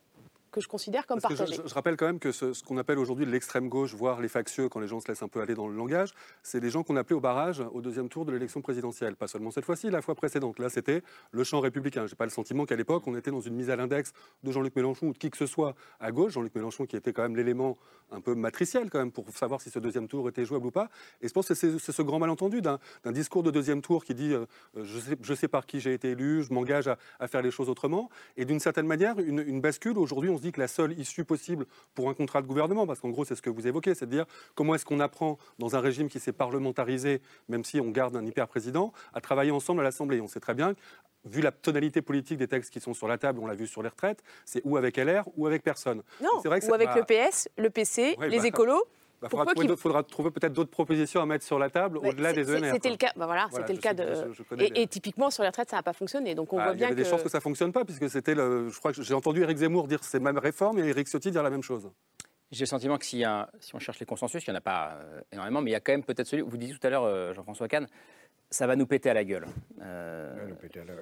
que 0.50 0.60
je 0.60 0.68
considère 0.68 1.06
comme 1.06 1.20
Parce 1.20 1.34
je, 1.34 1.74
rappelle 1.74 1.96
quand 1.96 2.06
même 2.06 2.18
que 2.18 2.32
ce, 2.32 2.52
ce 2.52 2.62
qu'on 2.62 2.78
appelle 2.78 2.98
aujourd'hui 2.98 3.26
l'extrême 3.26 3.68
gauche, 3.68 3.94
voire 3.94 4.20
les 4.20 4.28
factieux, 4.28 4.68
quand 4.68 4.80
les 4.80 4.88
gens 4.88 5.00
se 5.00 5.08
laissent 5.08 5.22
un 5.22 5.28
peu 5.28 5.40
aller 5.40 5.54
dans 5.54 5.68
le 5.68 5.74
langage, 5.74 6.12
c'est 6.42 6.60
les 6.60 6.70
gens 6.70 6.82
qu'on 6.82 6.96
appelait 6.96 7.16
au 7.16 7.20
barrage 7.20 7.62
au 7.72 7.80
deuxième 7.80 8.08
tour 8.08 8.24
de 8.24 8.32
l'élection 8.32 8.60
présidentielle. 8.60 9.16
Pas 9.16 9.28
seulement 9.28 9.50
cette 9.50 9.64
fois-ci, 9.64 9.90
la 9.90 10.02
fois 10.02 10.14
précédente. 10.14 10.58
Là, 10.58 10.68
c'était 10.68 11.02
le 11.30 11.44
champ 11.44 11.60
républicain. 11.60 12.06
J'ai 12.06 12.16
pas 12.16 12.24
le 12.24 12.30
sentiment 12.30 12.64
qu'à 12.66 12.76
l'époque, 12.76 13.04
on 13.06 13.16
était 13.16 13.30
dans 13.30 13.40
une 13.40 13.54
mise 13.54 13.70
à 13.70 13.76
l'index 13.76 14.12
de 14.42 14.52
Jean-Luc 14.52 14.74
Mélenchon 14.76 15.08
ou 15.08 15.12
de 15.12 15.18
qui 15.18 15.30
que 15.30 15.36
ce 15.36 15.46
soit 15.46 15.74
à 16.00 16.12
gauche. 16.12 16.32
Jean-Luc 16.32 16.54
Mélenchon 16.54 16.86
qui 16.86 16.96
était 16.96 17.12
quand 17.12 17.22
même 17.22 17.36
l'élément 17.36 17.76
un 18.10 18.20
peu 18.20 18.34
matriciel 18.34 18.90
quand 18.90 18.98
même 18.98 19.12
pour 19.12 19.28
savoir 19.30 19.60
si 19.60 19.70
ce 19.70 19.78
deuxième 19.78 20.08
tour 20.08 20.28
était 20.28 20.44
jouable 20.44 20.66
ou 20.66 20.70
pas. 20.70 20.88
Et 21.20 21.28
je 21.28 21.32
pense 21.32 21.48
que 21.48 21.54
c'est 21.54 21.78
ce 21.78 22.02
grand 22.02 22.18
malentendu 22.18 22.62
d'un 22.62 22.78
d'un 23.04 23.12
discours 23.12 23.42
de 23.42 23.50
deuxième 23.50 23.82
tour 23.82 24.04
qui 24.04 24.14
dit 24.14 24.32
euh, 24.32 24.46
je, 24.76 24.98
sais, 24.98 25.16
je 25.20 25.34
sais 25.34 25.48
par 25.48 25.66
qui 25.66 25.80
j'ai 25.80 25.94
été 25.94 26.10
élu, 26.10 26.42
je 26.42 26.52
m'engage 26.52 26.88
à, 26.88 26.98
à 27.20 27.28
faire 27.28 27.42
les 27.42 27.50
choses 27.50 27.68
autrement. 27.68 28.08
Et 28.36 28.44
d'une 28.44 28.60
certaine 28.60 28.86
manière, 28.86 29.18
une, 29.18 29.40
une 29.40 29.60
bascule. 29.60 29.98
Aujourd'hui, 29.98 30.30
on 30.38 30.40
se 30.40 30.44
dit 30.44 30.52
que 30.52 30.60
la 30.60 30.68
seule 30.68 30.96
issue 30.98 31.24
possible 31.24 31.66
pour 31.94 32.08
un 32.08 32.14
contrat 32.14 32.42
de 32.42 32.46
gouvernement, 32.46 32.86
parce 32.86 33.00
qu'en 33.00 33.10
gros, 33.10 33.24
c'est 33.24 33.34
ce 33.34 33.42
que 33.42 33.50
vous 33.50 33.66
évoquez, 33.66 33.94
c'est 33.94 34.06
de 34.06 34.12
dire 34.12 34.26
comment 34.54 34.76
est-ce 34.76 34.84
qu'on 34.84 35.00
apprend 35.00 35.36
dans 35.58 35.74
un 35.74 35.80
régime 35.80 36.08
qui 36.08 36.20
s'est 36.20 36.32
parlementarisé, 36.32 37.20
même 37.48 37.64
si 37.64 37.80
on 37.80 37.90
garde 37.90 38.14
un 38.14 38.24
hyper-président, 38.24 38.92
à 39.12 39.20
travailler 39.20 39.50
ensemble 39.50 39.80
à 39.80 39.84
l'Assemblée. 39.84 40.20
On 40.20 40.28
sait 40.28 40.40
très 40.40 40.54
bien 40.54 40.74
Vu 41.24 41.42
la 41.42 41.50
tonalité 41.50 42.00
politique 42.00 42.38
des 42.38 42.46
textes 42.46 42.72
qui 42.72 42.80
sont 42.80 42.94
sur 42.94 43.08
la 43.08 43.18
table, 43.18 43.40
on 43.42 43.46
l'a 43.46 43.56
vu 43.56 43.66
sur 43.66 43.82
les 43.82 43.88
retraites, 43.88 44.22
c'est 44.44 44.62
ou 44.64 44.76
avec 44.76 44.96
LR 44.96 45.24
ou 45.36 45.48
avec 45.48 45.64
personne. 45.64 46.02
Non, 46.22 46.40
vrai 46.44 46.60
que 46.60 46.66
ou 46.66 46.74
avec 46.74 46.88
bah, 46.88 46.94
le 46.96 47.02
PS, 47.02 47.48
le 47.58 47.70
PC, 47.70 48.14
Ouais, 48.18 48.28
les 48.28 48.38
bah, 48.38 48.46
écolos. 48.46 48.84
Bah, 49.20 49.28
pour 49.28 49.38
faudra, 49.40 49.54
trouver, 49.54 49.76
faudra 49.76 50.02
peut-être 50.30 50.52
d'autres 50.52 50.70
propositions 50.70 51.20
à 51.20 51.26
mettre 51.26 51.44
sur 51.44 51.58
la 51.58 51.70
table 51.70 51.98
Ouais, 51.98 52.08
au-delà 52.10 52.32
des 52.32 52.50
ENR. 52.54 52.72
C'était 52.72 52.90
le 52.90 52.96
cas. 52.96 53.12
bah 53.16 53.26
voilà, 53.26 53.46
Voilà, 53.50 53.66
c'était 53.66 53.74
le 53.74 53.80
cas 53.80 53.90
sais- 53.90 54.24
de. 54.24 54.28
je- 54.28 54.32
je 54.34 54.42
connais 54.44 54.66
et, 54.66 54.70
les- 54.70 54.82
et 54.82 54.86
typiquement 54.86 55.30
sur 55.30 55.42
les 55.42 55.48
retraites, 55.48 55.70
ça 55.70 55.76
n'a 55.76 55.82
pas 55.82 55.92
fonctionné. 55.92 56.34
Donc 56.34 56.52
on 56.52 56.56
Bah, 56.56 56.64
voit 56.64 56.72
il 56.72 56.76
y 56.76 56.78
bien 56.78 56.86
avait 56.88 56.96
des 56.96 57.02
que. 57.02 57.08
chances 57.08 57.22
que 57.22 57.28
ça 57.28 57.40
fonctionne 57.40 57.72
pas, 57.72 57.84
puisque 57.84 58.08
c'était 58.08 58.34
le. 58.34 58.68
Je 58.68 58.78
crois 58.78 58.92
que 58.92 59.02
j'ai 59.02 59.14
entendu 59.14 59.42
Éric 59.42 59.58
Zemmour 59.58 59.88
dire 59.88 60.00
c'est 60.02 60.20
même 60.20 60.38
réforme 60.38 60.78
et 60.78 60.88
Éric 60.88 61.08
Ciotti 61.08 61.30
dire 61.30 61.42
la 61.42 61.50
même 61.50 61.62
chose. 61.62 61.90
J'ai 62.50 62.60
le 62.60 62.66
sentiment 62.66 62.96
que 62.96 63.04
a- 63.24 63.50
si 63.60 63.74
on 63.74 63.78
cherche 63.78 63.98
les 64.00 64.06
consensus, 64.06 64.42
il 64.46 64.50
n'y 64.50 64.54
en 64.56 64.58
a 64.58 64.62
pas 64.62 64.92
euh, 65.02 65.20
énormément, 65.32 65.60
mais 65.60 65.70
il 65.70 65.74
y 65.74 65.76
a 65.76 65.80
quand 65.80 65.92
même 65.92 66.02
peut-être 66.04 66.26
celui, 66.26 66.42
vous 66.42 66.56
disiez 66.56 66.74
tout 66.78 66.86
à 66.86 66.88
l'heure, 66.90 67.04
euh, 67.04 67.34
Jean-François 67.34 67.68
Kahn, 67.68 67.86
ça 68.50 68.66
va 68.66 68.76
nous 68.76 68.86
péter 68.86 69.10
à 69.10 69.14
la 69.14 69.24
gueule. 69.24 69.46
Euh, 69.82 70.48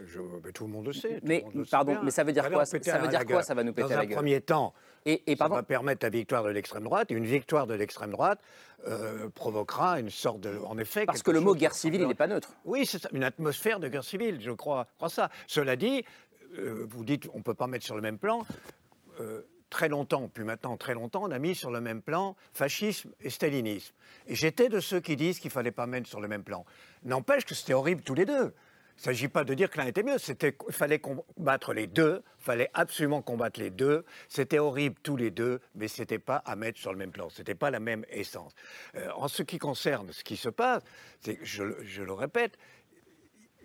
Je- 0.06 0.20
mais 0.44 0.52
tout 0.52 0.64
le 0.66 0.72
monde 0.72 0.86
le 0.86 0.92
sait. 0.92 1.20
mais 1.22 1.38
le 1.38 1.44
monde 1.44 1.54
le 1.54 1.64
sait 1.64 1.70
pardon, 1.70 1.98
mais 2.02 2.10
ça 2.10 2.24
veut 2.24 2.32
dire 2.32 2.48
quoi 2.50 2.64
Ça 2.64 2.76
à 2.76 2.98
veut 2.98 3.04
la 3.04 3.08
dire 3.10 3.26
quoi. 3.26 3.42
Ça 3.42 3.54
va 3.54 3.62
nous 3.64 3.72
péter 3.72 3.88
Dans 3.88 3.94
à 3.94 3.96
la 3.98 4.02
un 4.02 4.06
gueule 4.06 4.16
premier 4.16 4.40
temps, 4.40 4.74
et, 5.04 5.30
et 5.30 5.36
ça 5.36 5.48
va 5.48 5.62
permettre 5.62 6.04
la 6.04 6.10
victoire 6.10 6.42
de 6.44 6.50
l'extrême 6.50 6.84
droite. 6.84 7.10
Et 7.10 7.14
une 7.14 7.24
victoire 7.26 7.66
de 7.66 7.74
l'extrême 7.74 8.10
droite 8.10 8.40
euh, 8.88 9.28
provoquera 9.30 10.00
une 10.00 10.10
sorte 10.10 10.40
de, 10.40 10.58
en 10.66 10.76
effet, 10.78 11.06
parce 11.06 11.22
que 11.22 11.30
le 11.30 11.40
mot 11.40 11.54
guerre 11.54 11.74
civile, 11.74 12.02
il 12.02 12.08
n'est 12.08 12.14
pas 12.14 12.26
neutre. 12.26 12.52
Oui, 12.64 12.84
c'est 12.86 13.06
une 13.12 13.24
atmosphère 13.24 13.80
de 13.80 13.88
guerre 13.88 14.04
civile, 14.04 14.38
je 14.40 14.50
crois, 14.50 14.86
je 14.92 14.96
crois 14.96 15.08
ça. 15.08 15.30
Cela 15.46 15.76
dit, 15.76 16.04
euh, 16.58 16.84
vous 16.88 17.04
dites 17.04 17.28
on 17.34 17.38
ne 17.38 17.42
peut 17.42 17.54
pas 17.54 17.66
mettre 17.68 17.84
sur 17.84 17.94
le 17.96 18.02
même 18.02 18.18
plan. 18.18 18.44
euh, 19.20 19.42
très 19.68 19.88
longtemps, 19.88 20.30
puis 20.32 20.44
maintenant 20.44 20.76
très 20.76 20.94
longtemps, 20.94 21.24
on 21.24 21.30
a 21.32 21.40
mis 21.40 21.56
sur 21.56 21.72
le 21.72 21.80
même 21.80 22.00
plan 22.00 22.36
fascisme 22.54 23.10
et 23.20 23.30
stalinisme. 23.30 23.92
Et 24.28 24.36
j'étais 24.36 24.68
de 24.68 24.78
ceux 24.78 25.00
qui 25.00 25.16
disent 25.16 25.40
qu'il 25.40 25.48
ne 25.48 25.52
fallait 25.54 25.72
pas 25.72 25.86
mettre 25.88 26.08
sur 26.08 26.20
le 26.20 26.28
même 26.28 26.44
plan. 26.44 26.64
N'empêche 27.06 27.44
que 27.46 27.54
c'était 27.54 27.72
horrible 27.72 28.02
tous 28.02 28.14
les 28.14 28.26
deux. 28.26 28.52
Il 28.96 29.00
ne 29.00 29.04
s'agit 29.04 29.28
pas 29.28 29.44
de 29.44 29.52
dire 29.52 29.68
que 29.70 29.76
l'un 29.78 29.86
était 29.86 30.02
mieux, 30.02 30.16
il 30.26 30.72
fallait 30.72 30.98
combattre 30.98 31.74
les 31.74 31.86
deux, 31.86 32.22
il 32.40 32.44
fallait 32.44 32.70
absolument 32.72 33.20
combattre 33.20 33.60
les 33.60 33.68
deux. 33.70 34.06
C'était 34.28 34.58
horrible 34.58 34.96
tous 35.02 35.16
les 35.16 35.30
deux, 35.30 35.60
mais 35.74 35.86
ce 35.86 36.00
n'était 36.00 36.18
pas 36.18 36.36
à 36.46 36.56
mettre 36.56 36.78
sur 36.78 36.92
le 36.92 36.98
même 36.98 37.12
plan, 37.12 37.28
ce 37.28 37.40
n'était 37.42 37.54
pas 37.54 37.70
la 37.70 37.78
même 37.78 38.06
essence. 38.08 38.52
Euh, 38.94 39.10
en 39.14 39.28
ce 39.28 39.42
qui 39.42 39.58
concerne 39.58 40.10
ce 40.12 40.24
qui 40.24 40.38
se 40.38 40.48
passe, 40.48 40.82
je, 41.42 41.62
le- 41.62 42.12
répète, 42.14 42.56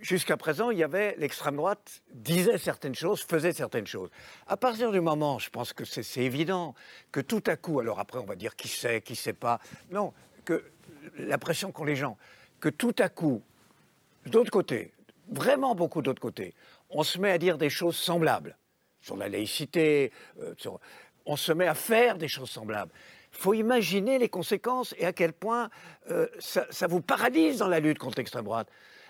jusqu'à 0.02 0.36
présent, 0.36 0.70
il 0.70 0.80
y 0.80 0.84
avait 0.84 1.16
l'extrême 1.18 1.56
droite 1.56 2.02
disait 2.14 2.58
certaines 2.58 2.96
choses, 2.96 3.22
faisait 3.24 3.54
certaines 3.54 3.88
choses. 3.88 4.10
À 4.48 4.58
partir 4.58 4.92
du 4.92 5.00
moment, 5.00 5.40
je 5.40 5.50
pense 5.50 5.72
que 5.72 5.86
c'est 5.86 6.22
évident, 6.22 6.76
que 7.14 7.22
tout 7.22 7.44
à 7.48 7.56
coup, 7.56 7.80
alors 7.80 8.00
après 8.02 8.20
on 8.20 8.26
va 8.26 8.36
dire 8.36 8.58
qui 8.58 8.68
sait, 8.68 9.00
qui 9.00 9.16
sait 9.16 9.32
pas, 9.34 9.62
non, 9.92 10.14
que 10.44 10.62
la 11.18 11.38
pression 11.38 11.72
qu'ont 11.72 11.86
les 11.86 11.96
gens, 11.96 12.18
que 12.62 12.70
tout 12.70 12.96
à 13.00 13.10
coup, 13.10 13.42
d'autre 14.28 14.52
côté, 14.52 14.94
vraiment 15.30 15.76
beaucoup 15.76 16.02
d'autre 16.02 16.22
côté, 16.22 16.54
on 16.90 17.04
se 17.04 17.18
met 17.20 17.32
à 17.32 17.38
dire 17.38 17.58
des 17.58 17.70
choses 17.70 17.96
semblables 17.98 18.58
sur 19.02 19.18
la 19.18 19.28
laïcité, 19.28 20.12
euh, 20.40 20.54
sur- 20.58 20.80
on 21.26 21.36
se 21.36 21.52
met 21.52 21.68
à 21.68 21.74
faire 21.76 22.18
des 22.18 22.28
choses 22.28 22.50
semblables. 22.50 22.92
Il 23.34 23.38
faut 23.38 23.54
imaginer 23.54 24.20
les 24.20 24.30
conséquences 24.30 24.94
et 24.98 25.06
à 25.06 25.14
quel 25.14 25.34
point 25.34 25.70
euh, 26.10 26.28
ça, 26.40 26.66
ça 26.70 26.88
vous 26.88 27.02
paralyse 27.02 27.60
dans 27.60 27.68
la 27.68 27.80
lutte 27.80 27.98
contre 27.98 28.18
l'extrême 28.18 28.44
droite. 28.46 28.68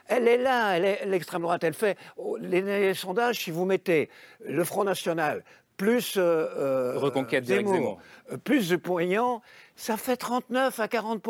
Elle 0.07 0.27
est 0.27 0.37
là, 0.37 0.77
l'extrême 1.05 1.41
droite, 1.41 1.63
elle 1.63 1.73
fait. 1.73 1.97
oh, 2.17 2.37
Les, 2.37 2.61
les 2.61 2.93
sondages, 2.93 3.39
si 3.43 3.51
vous 3.51 3.65
mettez 3.65 4.09
le 4.45 4.63
Front 4.63 4.83
National, 4.83 5.43
plus. 5.77 6.17
euh, 6.17 6.21
euh, 6.21 6.97
Reconquête 6.97 7.45
Zemmour. 7.45 7.99
euh, 8.31 8.37
plus 8.37 8.69
de 8.69 8.75
Poignant, 8.75 9.41
ça 9.75 9.97
fait 9.97 10.17
39 10.17 10.79
à 10.79 10.87
40 10.87 11.21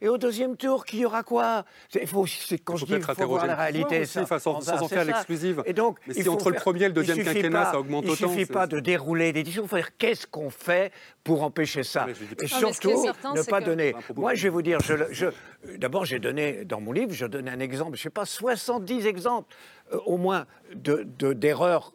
et 0.00 0.08
au 0.08 0.18
deuxième 0.18 0.56
tour, 0.56 0.84
qui 0.84 0.98
y 0.98 1.04
aura 1.06 1.22
quoi 1.22 1.64
C'est- 1.88 2.00
Il 2.02 2.06
faut, 2.08 2.26
c'est 2.26 2.58
quand 2.58 2.74
Il 2.74 2.80
je 2.80 2.84
dis, 2.86 2.92
il 2.94 3.02
faut 3.02 3.26
voir 3.26 3.46
la 3.46 3.54
le 3.54 3.58
réalité. 3.58 4.00
aussi, 4.02 4.12
ça. 4.12 4.26
sans- 4.38 4.52
Enfin, 4.56 4.60
sans 4.76 4.82
en 4.82 4.88
faire 4.88 4.98
ça. 5.00 5.04
l'exclusive. 5.04 5.62
Et 5.66 5.72
donc, 5.72 5.98
Mais 6.06 6.14
il 6.14 6.22
si 6.22 6.24
faut 6.24 6.32
entre 6.32 6.48
le 6.50 6.54
faire- 6.54 6.62
premier 6.62 6.82
et 6.84 6.88
le 6.88 6.92
deuxième 6.94 7.18
il 7.18 7.24
suffit 7.24 7.34
quinquennat, 7.36 7.62
pas- 7.64 7.72
ça 7.72 7.78
augmente 7.80 8.04
Il 8.04 8.10
autant, 8.10 8.28
suffit 8.28 8.46
c'est- 8.46 8.52
pas 8.52 8.66
de 8.66 8.80
dérouler 8.80 9.32
des 9.32 9.42
discours. 9.42 9.64
Il 9.64 9.68
faut 9.68 9.76
dire 9.76 9.96
qu'est-ce 9.96 10.26
qu'on 10.26 10.50
fait 10.50 10.92
pour 11.24 11.42
empêcher 11.42 11.82
ça. 11.82 12.06
Et 12.40 12.46
surtout, 12.46 13.02
certain, 13.02 13.34
ne 13.34 13.42
pas 13.42 13.60
que- 13.60 13.66
donner. 13.66 13.94
Moi, 14.14 14.34
je 14.34 14.42
vais 14.44 14.48
vous 14.48 14.62
dire, 14.62 14.78
je, 14.80 14.92
le- 14.94 15.08
je- 15.10 15.26
d'abord, 15.76 16.04
j'ai 16.04 16.18
donné, 16.18 16.64
dans 16.64 16.80
mon 16.80 16.92
livre, 16.92 17.12
je 17.12 17.26
donne 17.26 17.48
un 17.48 17.58
exemple, 17.60 17.96
je 17.96 18.02
sais 18.02 18.10
pas, 18.10 18.24
70 18.24 19.06
exemples, 19.06 19.54
au 20.04 20.16
moins, 20.16 20.46
de- 20.74 21.06
de- 21.18 21.32
d'erreurs 21.32 21.92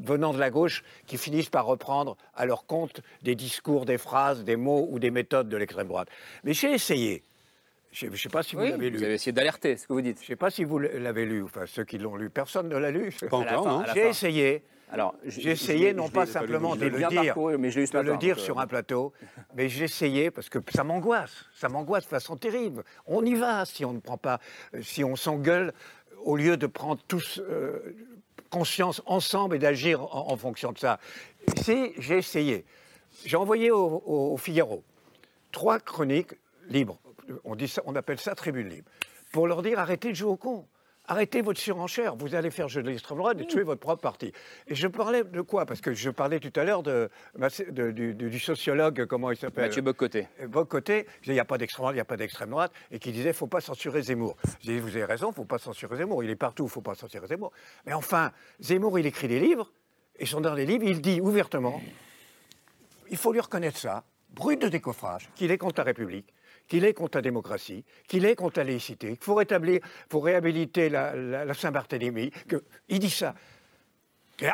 venant 0.00 0.32
de 0.32 0.38
la 0.38 0.50
gauche 0.50 0.82
qui 1.06 1.16
finissent 1.18 1.50
par 1.50 1.66
reprendre 1.66 2.16
à 2.34 2.46
leur 2.46 2.66
compte 2.66 3.00
des 3.22 3.34
discours, 3.34 3.84
des 3.84 3.98
phrases, 3.98 4.44
des 4.44 4.56
mots 4.56 4.88
ou 4.90 4.98
des 4.98 5.10
méthodes 5.10 5.48
de 5.48 5.56
l'extrême 5.56 5.88
droite. 5.88 6.08
Mais 6.44 6.52
j'ai 6.52 6.72
essayé. 6.72 7.22
Je 7.92 8.06
ne 8.06 8.16
sais 8.16 8.28
pas 8.28 8.42
si 8.42 8.54
vous 8.54 8.62
Oui, 8.62 8.70
l'avez 8.70 8.90
lu. 8.90 8.98
vous 8.98 9.04
avez 9.04 9.14
essayé 9.14 9.32
d'alerter, 9.32 9.76
ce 9.76 9.86
que 9.86 9.92
vous 9.92 10.02
dites. 10.02 10.18
Je 10.18 10.22
ne 10.24 10.26
sais 10.26 10.36
pas 10.36 10.50
si 10.50 10.62
vous 10.64 10.78
l'avez 10.78 11.24
lu, 11.24 11.42
enfin 11.42 11.62
ceux 11.66 11.84
qui 11.84 11.96
l'ont 11.98 12.16
lu, 12.16 12.28
personne 12.28 12.68
ne 12.68 12.76
l'a 12.76 12.90
lu. 12.90 13.14
Pas 13.30 13.36
encore, 13.38 13.84
J'ai 13.94 14.08
essayé 14.08 14.62
Alors, 14.90 15.14
j'ai 15.24 15.50
essayé 15.50 15.92
non 15.92 16.08
pas 16.08 16.24
simplement 16.24 16.74
de 16.76 16.86
le 16.86 16.98
dire, 17.08 17.34
mais 17.58 17.70
je 17.70 17.80
de 17.92 17.98
le 18.00 18.16
dire 18.16 18.38
sur 18.38 18.58
euh, 18.58 18.62
un 18.62 18.66
plateau, 18.66 19.12
mais 19.54 19.68
j'ai 19.68 19.84
essayé 19.84 20.30
parce 20.30 20.48
que 20.48 20.58
ça 20.74 20.82
m'angoisse, 20.82 21.44
ça 21.54 21.68
m'angoisse 21.68 22.04
de 22.04 22.08
façon 22.08 22.36
terrible. 22.36 22.84
On 23.06 23.22
y 23.24 23.34
va 23.34 23.64
si 23.66 23.84
on 23.84 23.92
ne 23.92 24.00
prend 24.00 24.16
pas, 24.16 24.38
euh, 24.74 24.80
si 24.82 25.04
on 25.04 25.14
s'engueule 25.14 25.72
au 26.22 26.36
lieu 26.36 26.56
de 26.56 26.66
prendre 26.66 27.00
tous 27.08 27.40
euh, 27.40 27.96
conscience 28.50 29.02
ensemble 29.06 29.56
et 29.56 29.58
d'agir 29.58 30.02
en, 30.14 30.36
fonction 30.36 30.72
de 30.72 30.78
ça. 30.78 30.98
Si 31.62 31.92
j'ai 31.98 32.18
essayé, 32.18 32.64
j'ai 33.24 33.36
envoyé 33.36 33.70
au, 33.70 34.36
Figaro 34.38 34.82
trois 35.52 35.78
chroniques 35.80 36.34
libres. 36.68 36.98
On, 37.44 37.56
on 37.84 37.96
appelle 37.96 38.18
ça 38.18 38.34
tribune 38.34 38.68
libre. 38.68 38.90
Pour 39.32 39.46
leur 39.46 39.62
dire 39.62 39.78
arrêtez 39.78 40.10
de 40.10 40.14
jouer 40.14 40.30
au 40.30 40.36
con. 40.36 40.66
Arrêtez 41.08 41.40
votre 41.40 41.58
surenchère. 41.58 42.14
Vous 42.16 42.34
allez 42.34 42.50
faire 42.50 42.68
jeu 42.68 42.82
de 42.82 42.88
l'extrême 42.88 43.18
droite 43.18 43.40
et 43.40 43.46
tuer 43.46 43.62
votre 43.62 43.80
propre 43.80 44.02
parti. 44.02 44.32
Et 44.66 44.74
je 44.74 44.86
parlais 44.86 45.24
de 45.24 45.40
quoi? 45.40 45.64
Parce 45.64 45.80
que 45.80 45.94
je 45.94 46.10
parlais 46.10 46.38
tout 46.38 46.52
à 46.60 46.64
l'heure 46.64 46.82
de, 46.82 47.10
de- 47.70 47.90
du, 47.90 48.38
sociologue, 48.38 49.06
comment 49.06 49.30
il 49.30 49.36
s'appelle? 49.38 49.64
Mathieu 49.64 49.82
Bocoté. 49.82 50.28
Bocoté, 50.46 51.04
qui 51.04 51.10
disait 51.20 51.32
il 51.32 51.32
n'y 51.32 51.40
a 51.40 51.44
pas 51.46 51.58
d'extrême 51.58 51.82
droite, 51.82 51.94
il 51.94 51.96
n'y 51.96 52.02
a 52.02 52.04
pas 52.04 52.16
d'extrême 52.18 52.50
droite, 52.50 52.72
et 52.90 52.98
qui 52.98 53.10
disait 53.10 53.24
il 53.24 53.28
ne 53.28 53.32
faut 53.32 53.46
pas 53.46 53.60
censurer 53.60 54.02
Zemmour. 54.02 54.36
Je 54.60 54.70
dis 54.70 54.78
vous 54.78 54.88
avez 54.88 55.04
raison, 55.06 55.28
il 55.28 55.30
ne 55.30 55.34
faut 55.36 55.44
pas 55.44 55.58
censurer 55.58 55.96
Zemmour. 55.96 56.22
Il 56.22 56.30
est 56.30 56.36
partout, 56.36 56.64
il 56.64 56.66
ne 56.66 56.70
faut 56.70 56.82
pas 56.82 56.94
censurer 56.94 57.26
Zemmour. 57.26 57.52
Mais 57.86 57.94
enfin, 57.94 58.30
Zemmour, 58.60 58.98
il 58.98 59.06
écrit 59.06 59.28
des 59.28 59.40
livres, 59.40 59.72
et 60.18 60.26
sont 60.26 60.40
dans 60.40 60.54
les 60.54 60.66
livres, 60.66 60.84
il 60.84 61.00
dit 61.00 61.20
ouvertement 61.20 61.80
il 63.10 63.16
faut 63.16 63.32
lui 63.32 63.40
reconnaître 63.40 63.78
ça, 63.78 64.04
brut 64.30 64.60
de 64.60 64.68
décoffrage, 64.68 65.30
qu'il 65.34 65.50
est 65.50 65.58
contre 65.58 65.80
la 65.80 65.84
République, 65.84 66.32
qu'il 66.68 66.84
est 66.84 66.94
contre 66.94 67.18
la 67.18 67.22
démocratie, 67.22 67.84
qu'il 68.06 68.24
est 68.26 68.36
contre 68.36 68.58
la 68.60 68.64
laïcité, 68.64 69.08
qu'il 69.16 69.24
faut 69.24 69.34
rétablir, 69.34 69.80
faut 70.10 70.20
réhabiliter 70.20 70.88
la, 70.90 71.16
la- 71.16 71.44
la 71.44 71.54
Saint-Barthélemy. 71.54 72.30
Il 72.88 72.98
dit 72.98 73.10
ça. 73.10 73.34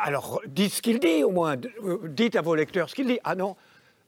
Alors, 0.01 0.41
dites 0.47 0.73
ce 0.73 0.81
qu'il 0.81 0.99
dit 0.99 1.23
au 1.23 1.31
moins. 1.31 1.55
Euh, 1.83 2.07
Dites 2.07 2.35
à 2.35 2.41
vos 2.41 2.55
lecteurs 2.55 2.89
ce 2.89 2.95
qu'il 2.95 3.05
dit. 3.07 3.19
Ah 3.23 3.35
non, 3.35 3.55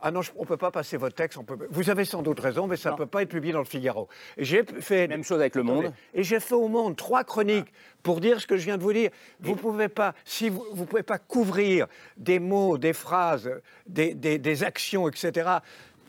ah 0.01 0.09
non, 0.09 0.21
on 0.35 0.41
ne 0.41 0.47
peut 0.47 0.57
pas 0.57 0.71
passer 0.71 0.97
votre 0.97 1.15
texte. 1.15 1.37
on 1.37 1.43
peut- 1.43 1.67
Vous 1.69 1.89
avez 1.91 2.03
sans 2.05 2.23
doute 2.23 2.39
raison, 2.39 2.65
mais 2.65 2.77
ça 2.77 2.91
ne 2.91 2.95
peut 2.97 3.05
pas 3.05 3.21
être 3.21 3.29
publié 3.29 3.53
dans 3.53 3.59
le 3.59 3.65
Figaro. 3.65 4.07
Et 4.37 4.43
j'ai 4.43 4.63
fait 4.79 5.07
Même 5.07 5.23
chose 5.23 5.39
avec 5.39 5.55
Le 5.55 5.61
Monde. 5.63 5.93
et 6.15 6.23
j'ai 6.23 6.39
fait 6.39 6.55
au 6.55 6.67
Monde 6.67 6.95
trois 6.95 7.23
chroniques 7.23 7.71
pour 8.01 8.21
dire 8.21 8.41
ce 8.41 8.47
que 8.47 8.57
je 8.57 8.65
viens 8.65 8.77
de 8.77 8.83
vous 8.83 8.93
dire. 8.93 9.11
Vous 9.39 9.55
pouvez 9.55 9.87
pas, 9.89 10.15
si 10.25 10.49
vous, 10.49 10.65
vous 10.71 10.85
pouvez 10.85 11.03
pas 11.03 11.19
couvrir 11.19 11.85
des 12.15 12.39
mots, 12.39 12.77
des 12.79 12.93
phrases, 12.93 13.51
des, 13.85 14.15
des- 14.15 14.39
des 14.39 14.63
actions, 14.63 15.07
etc. 15.07 15.49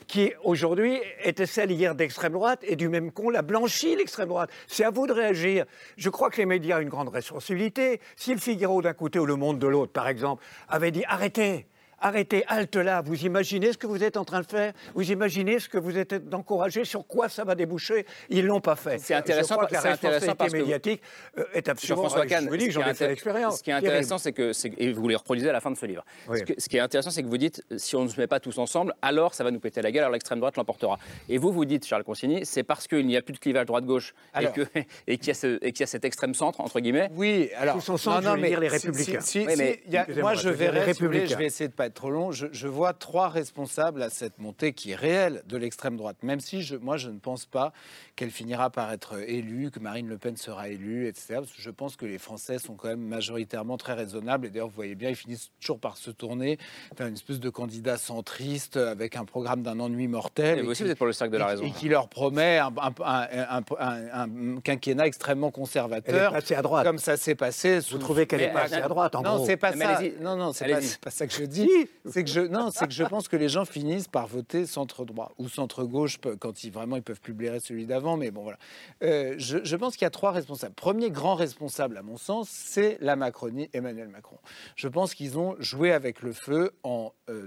qui 0.08 0.32
aujourd'hui 0.42 0.98
étaient 1.22 1.46
celles 1.46 1.70
hier 1.70 1.94
d'extrême 1.94 2.32
droite 2.32 2.60
et 2.62 2.74
du 2.74 2.88
même 2.88 3.12
con 3.12 3.30
l'a 3.30 3.42
blanchi 3.42 3.94
l'extrême 3.94 4.28
droite. 4.28 4.50
C'est 4.66 4.84
à 4.84 4.90
vous 4.90 5.06
de 5.06 5.12
réagir. 5.12 5.66
Je 5.96 6.08
crois 6.08 6.30
que 6.30 6.38
les 6.38 6.46
médias 6.46 6.78
ont 6.78 6.80
une 6.80 6.88
grande 6.88 7.10
responsabilité. 7.10 8.00
Si 8.16 8.32
le 8.32 8.40
Figaro 8.40 8.82
d'un 8.82 8.94
côté 8.94 9.18
ou 9.18 9.26
le 9.26 9.36
Monde 9.36 9.58
de 9.58 9.66
l'autre, 9.66 9.92
par 9.92 10.08
exemple, 10.08 10.42
avait 10.68 10.90
dit 10.90 11.04
arrêtez. 11.06 11.66
Arrêtez, 12.00 12.44
halte 12.46 12.76
là. 12.76 13.02
Vous 13.02 13.24
imaginez 13.24 13.72
ce 13.72 13.78
que 13.78 13.86
vous 13.86 14.02
êtes 14.04 14.16
en 14.16 14.24
train 14.24 14.40
de 14.40 14.46
faire 14.46 14.72
Vous 14.94 15.10
imaginez 15.10 15.58
ce 15.58 15.68
que 15.68 15.78
vous 15.78 15.98
êtes 15.98 16.14
d'encourager 16.28 16.84
Sur 16.84 17.06
quoi 17.06 17.28
ça 17.28 17.44
va 17.44 17.54
déboucher 17.54 18.06
Ils 18.28 18.46
l'ont 18.46 18.60
pas 18.60 18.76
fait. 18.76 18.98
C'est 18.98 19.14
intéressant, 19.14 19.54
Je 19.54 19.58
crois 19.58 19.66
que 19.68 19.74
la 19.74 19.80
c'est 19.80 19.88
intéressant 19.88 20.34
parce 20.34 20.50
que 20.52 20.56
responsabilité 20.56 20.58
médiatique 20.98 21.02
euh, 21.38 21.44
est 21.54 21.68
absolument. 21.68 22.02
Jean-François 22.04 22.26
Kahn, 22.26 22.44
je 22.44 22.48
vous 22.50 22.56
dis 22.56 22.66
que 22.66 22.72
ce 22.72 22.78
qui 22.78 22.82
j'en 22.84 22.88
est 22.88 22.92
ai 22.92 22.94
fait 22.94 23.08
l'expérience. 23.08 23.58
Ce 23.58 23.62
qui 23.62 23.70
est 23.70 23.74
intéressant, 23.74 24.18
c'est 24.18 24.32
que, 24.32 24.52
et 24.78 24.92
vous 24.92 25.08
les 25.08 25.16
reproduisez 25.16 25.48
à 25.50 25.52
la 25.52 25.60
fin 25.60 25.70
de 25.70 25.76
ce 25.76 25.86
livre. 25.86 26.04
Oui. 26.28 26.38
Ce, 26.38 26.44
que- 26.44 26.54
ce 26.60 26.68
qui 26.68 26.76
est 26.76 26.80
intéressant, 26.80 27.10
c'est 27.10 27.22
que 27.22 27.28
vous 27.28 27.38
dites, 27.38 27.62
si 27.76 27.96
on 27.96 28.04
ne 28.04 28.08
se 28.08 28.20
met 28.20 28.26
pas 28.26 28.40
tous 28.40 28.58
ensemble, 28.58 28.94
alors 29.02 29.34
ça 29.34 29.42
va 29.44 29.50
nous 29.50 29.60
péter 29.60 29.82
la 29.82 29.90
gueule, 29.90 30.02
alors 30.04 30.12
l'extrême 30.12 30.38
droite 30.38 30.56
l'emportera. 30.56 30.98
Et 31.28 31.38
vous, 31.38 31.52
vous 31.52 31.64
dites, 31.64 31.84
Charles 31.84 32.04
Consigny, 32.04 32.46
c'est 32.46 32.62
parce 32.62 32.86
qu'il 32.86 33.06
n'y 33.06 33.16
a 33.16 33.22
plus 33.22 33.32
de 33.34 33.38
clivage 33.38 33.66
droite-gauche 33.66 34.14
et 34.38 34.46
qu'il 35.18 35.28
y, 35.28 35.30
a 35.30 35.34
ce- 35.34 35.58
et 35.62 35.72
qu'il 35.72 35.80
y 35.80 35.84
a 35.84 35.86
cet 35.86 36.04
extrême 36.04 36.34
centre, 36.34 36.60
entre 36.60 36.78
guillemets. 36.80 37.10
Oui, 37.14 37.50
alors. 37.56 37.74
Tous 37.76 37.88
ensemble, 37.88 38.24
je 38.24 38.30
veux 38.30 38.46
dire 38.48 38.60
les 38.60 38.68
Républicains. 38.68 39.20
si- 39.20 39.40
si- 39.40 39.46
Oui, 39.46 39.54
mais- 39.58 39.72
si, 39.74 39.80
il 39.86 39.92
y 39.92 39.96
a- 39.96 40.00
Excusez-moi, 40.02 40.32
moi, 40.32 40.40
je 40.40 40.48
verrai, 40.48 40.92
je 40.94 41.36
vais 41.36 41.44
essayer 41.46 41.68
de 41.68 41.74
pas 41.74 41.87
être 41.88 41.94
trop 41.94 42.10
long. 42.10 42.32
Je, 42.32 42.46
je 42.52 42.68
vois 42.68 42.92
trois 42.92 43.28
responsables 43.28 44.02
à 44.02 44.08
cette 44.10 44.38
montée 44.38 44.72
qui 44.72 44.92
est 44.92 44.94
réelle 44.96 45.42
de 45.46 45.56
l'extrême 45.56 45.96
droite. 45.96 46.16
Même 46.22 46.40
si 46.40 46.62
je, 46.62 46.76
moi, 46.76 46.96
je 46.96 47.10
ne 47.10 47.18
pense 47.18 47.44
pas 47.46 47.72
qu'elle 48.16 48.30
finira 48.30 48.70
par 48.70 48.92
être 48.92 49.18
élue, 49.28 49.70
que 49.70 49.80
Marine 49.80 50.08
Le 50.08 50.16
Pen 50.18 50.36
sera 50.36 50.68
élue, 50.68 51.06
etc. 51.08 51.26
Parce 51.36 51.52
que 51.52 51.60
je 51.62 51.70
pense 51.70 51.96
que 51.96 52.06
les 52.06 52.18
Français 52.18 52.58
sont 52.58 52.74
quand 52.74 52.88
même 52.88 53.00
majoritairement 53.00 53.76
très 53.76 53.94
raisonnables. 53.94 54.46
Et 54.46 54.50
d'ailleurs, 54.50 54.68
vous 54.68 54.74
voyez 54.74 54.94
bien, 54.94 55.10
ils 55.10 55.16
finissent 55.16 55.50
toujours 55.60 55.78
par 55.80 55.96
se 55.96 56.10
tourner 56.10 56.58
vers 56.96 57.06
une 57.08 57.14
espèce 57.14 57.40
de 57.40 57.50
candidat 57.50 57.96
centriste 57.96 58.76
avec 58.76 59.16
un 59.16 59.24
programme 59.24 59.62
d'un 59.62 59.78
ennui 59.80 60.08
mortel. 60.08 60.58
Et 60.58 60.62
vous 60.62 60.70
aussi, 60.70 60.78
qui- 60.78 60.84
vous 60.84 60.90
êtes 60.92 60.98
pour 60.98 61.06
le 61.06 61.12
cercle 61.12 61.32
de 61.32 61.38
la 61.38 61.46
raison. 61.46 61.64
Et 61.64 61.70
qui 61.70 61.88
leur 61.88 62.08
promet 62.08 62.58
un, 62.58 62.72
un- 62.76 62.92
un- 63.04 63.62
un- 63.78 64.54
un 64.56 64.60
quinquennat 64.60 65.06
extrêmement 65.06 65.50
conservateur. 65.50 66.14
Elle 66.32 66.36
est 66.38 66.40
passée 66.40 66.54
à 66.54 66.62
droite. 66.62 66.84
Comme 66.86 66.98
ça 66.98 67.16
s'est 67.16 67.34
passé. 67.34 67.80
Vous 67.90 67.98
trouvez 67.98 68.26
qu'elle 68.26 68.40
est 68.42 68.48
Mais, 68.48 68.52
passée 68.52 68.74
euh, 68.76 68.84
à 68.84 68.88
droite, 68.88 69.14
en 69.14 69.22
non, 69.22 69.36
gros 69.36 69.46
c'est 69.46 69.56
pas 69.56 69.72
ça. 69.72 70.00
Non, 70.20 70.36
non, 70.36 70.52
pas, 70.52 70.80
c'est 70.80 71.00
pas 71.00 71.10
ça 71.10 71.26
que 71.26 71.32
je 71.32 71.44
dis. 71.44 71.68
C'est 72.06 72.24
que 72.24 72.30
je, 72.30 72.40
non, 72.40 72.70
c'est 72.70 72.86
que 72.86 72.92
je 72.92 73.04
pense 73.04 73.28
que 73.28 73.36
les 73.36 73.48
gens 73.48 73.64
finissent 73.64 74.08
par 74.08 74.26
voter 74.26 74.66
centre 74.66 75.04
droit 75.04 75.32
ou 75.38 75.48
centre 75.48 75.84
gauche 75.84 76.18
quand 76.40 76.64
ils 76.64 76.70
vraiment 76.70 76.96
ils 76.96 77.02
peuvent 77.02 77.20
plus 77.20 77.34
blairer 77.34 77.60
celui 77.60 77.86
d'avant. 77.86 78.16
Mais 78.16 78.30
bon, 78.30 78.42
voilà. 78.42 78.58
Euh, 79.02 79.34
je, 79.38 79.58
je 79.62 79.76
pense 79.76 79.96
qu'il 79.96 80.04
y 80.04 80.06
a 80.06 80.10
trois 80.10 80.32
responsables. 80.32 80.74
Premier 80.74 81.10
grand 81.10 81.34
responsable, 81.34 81.96
à 81.96 82.02
mon 82.02 82.16
sens, 82.16 82.48
c'est 82.48 82.98
la 83.00 83.16
Macronie, 83.16 83.68
Emmanuel 83.72 84.08
Macron. 84.08 84.38
Je 84.76 84.88
pense 84.88 85.14
qu'ils 85.14 85.38
ont 85.38 85.56
joué 85.58 85.92
avec 85.92 86.22
le 86.22 86.32
feu 86.32 86.72
en 86.82 87.12
euh, 87.28 87.46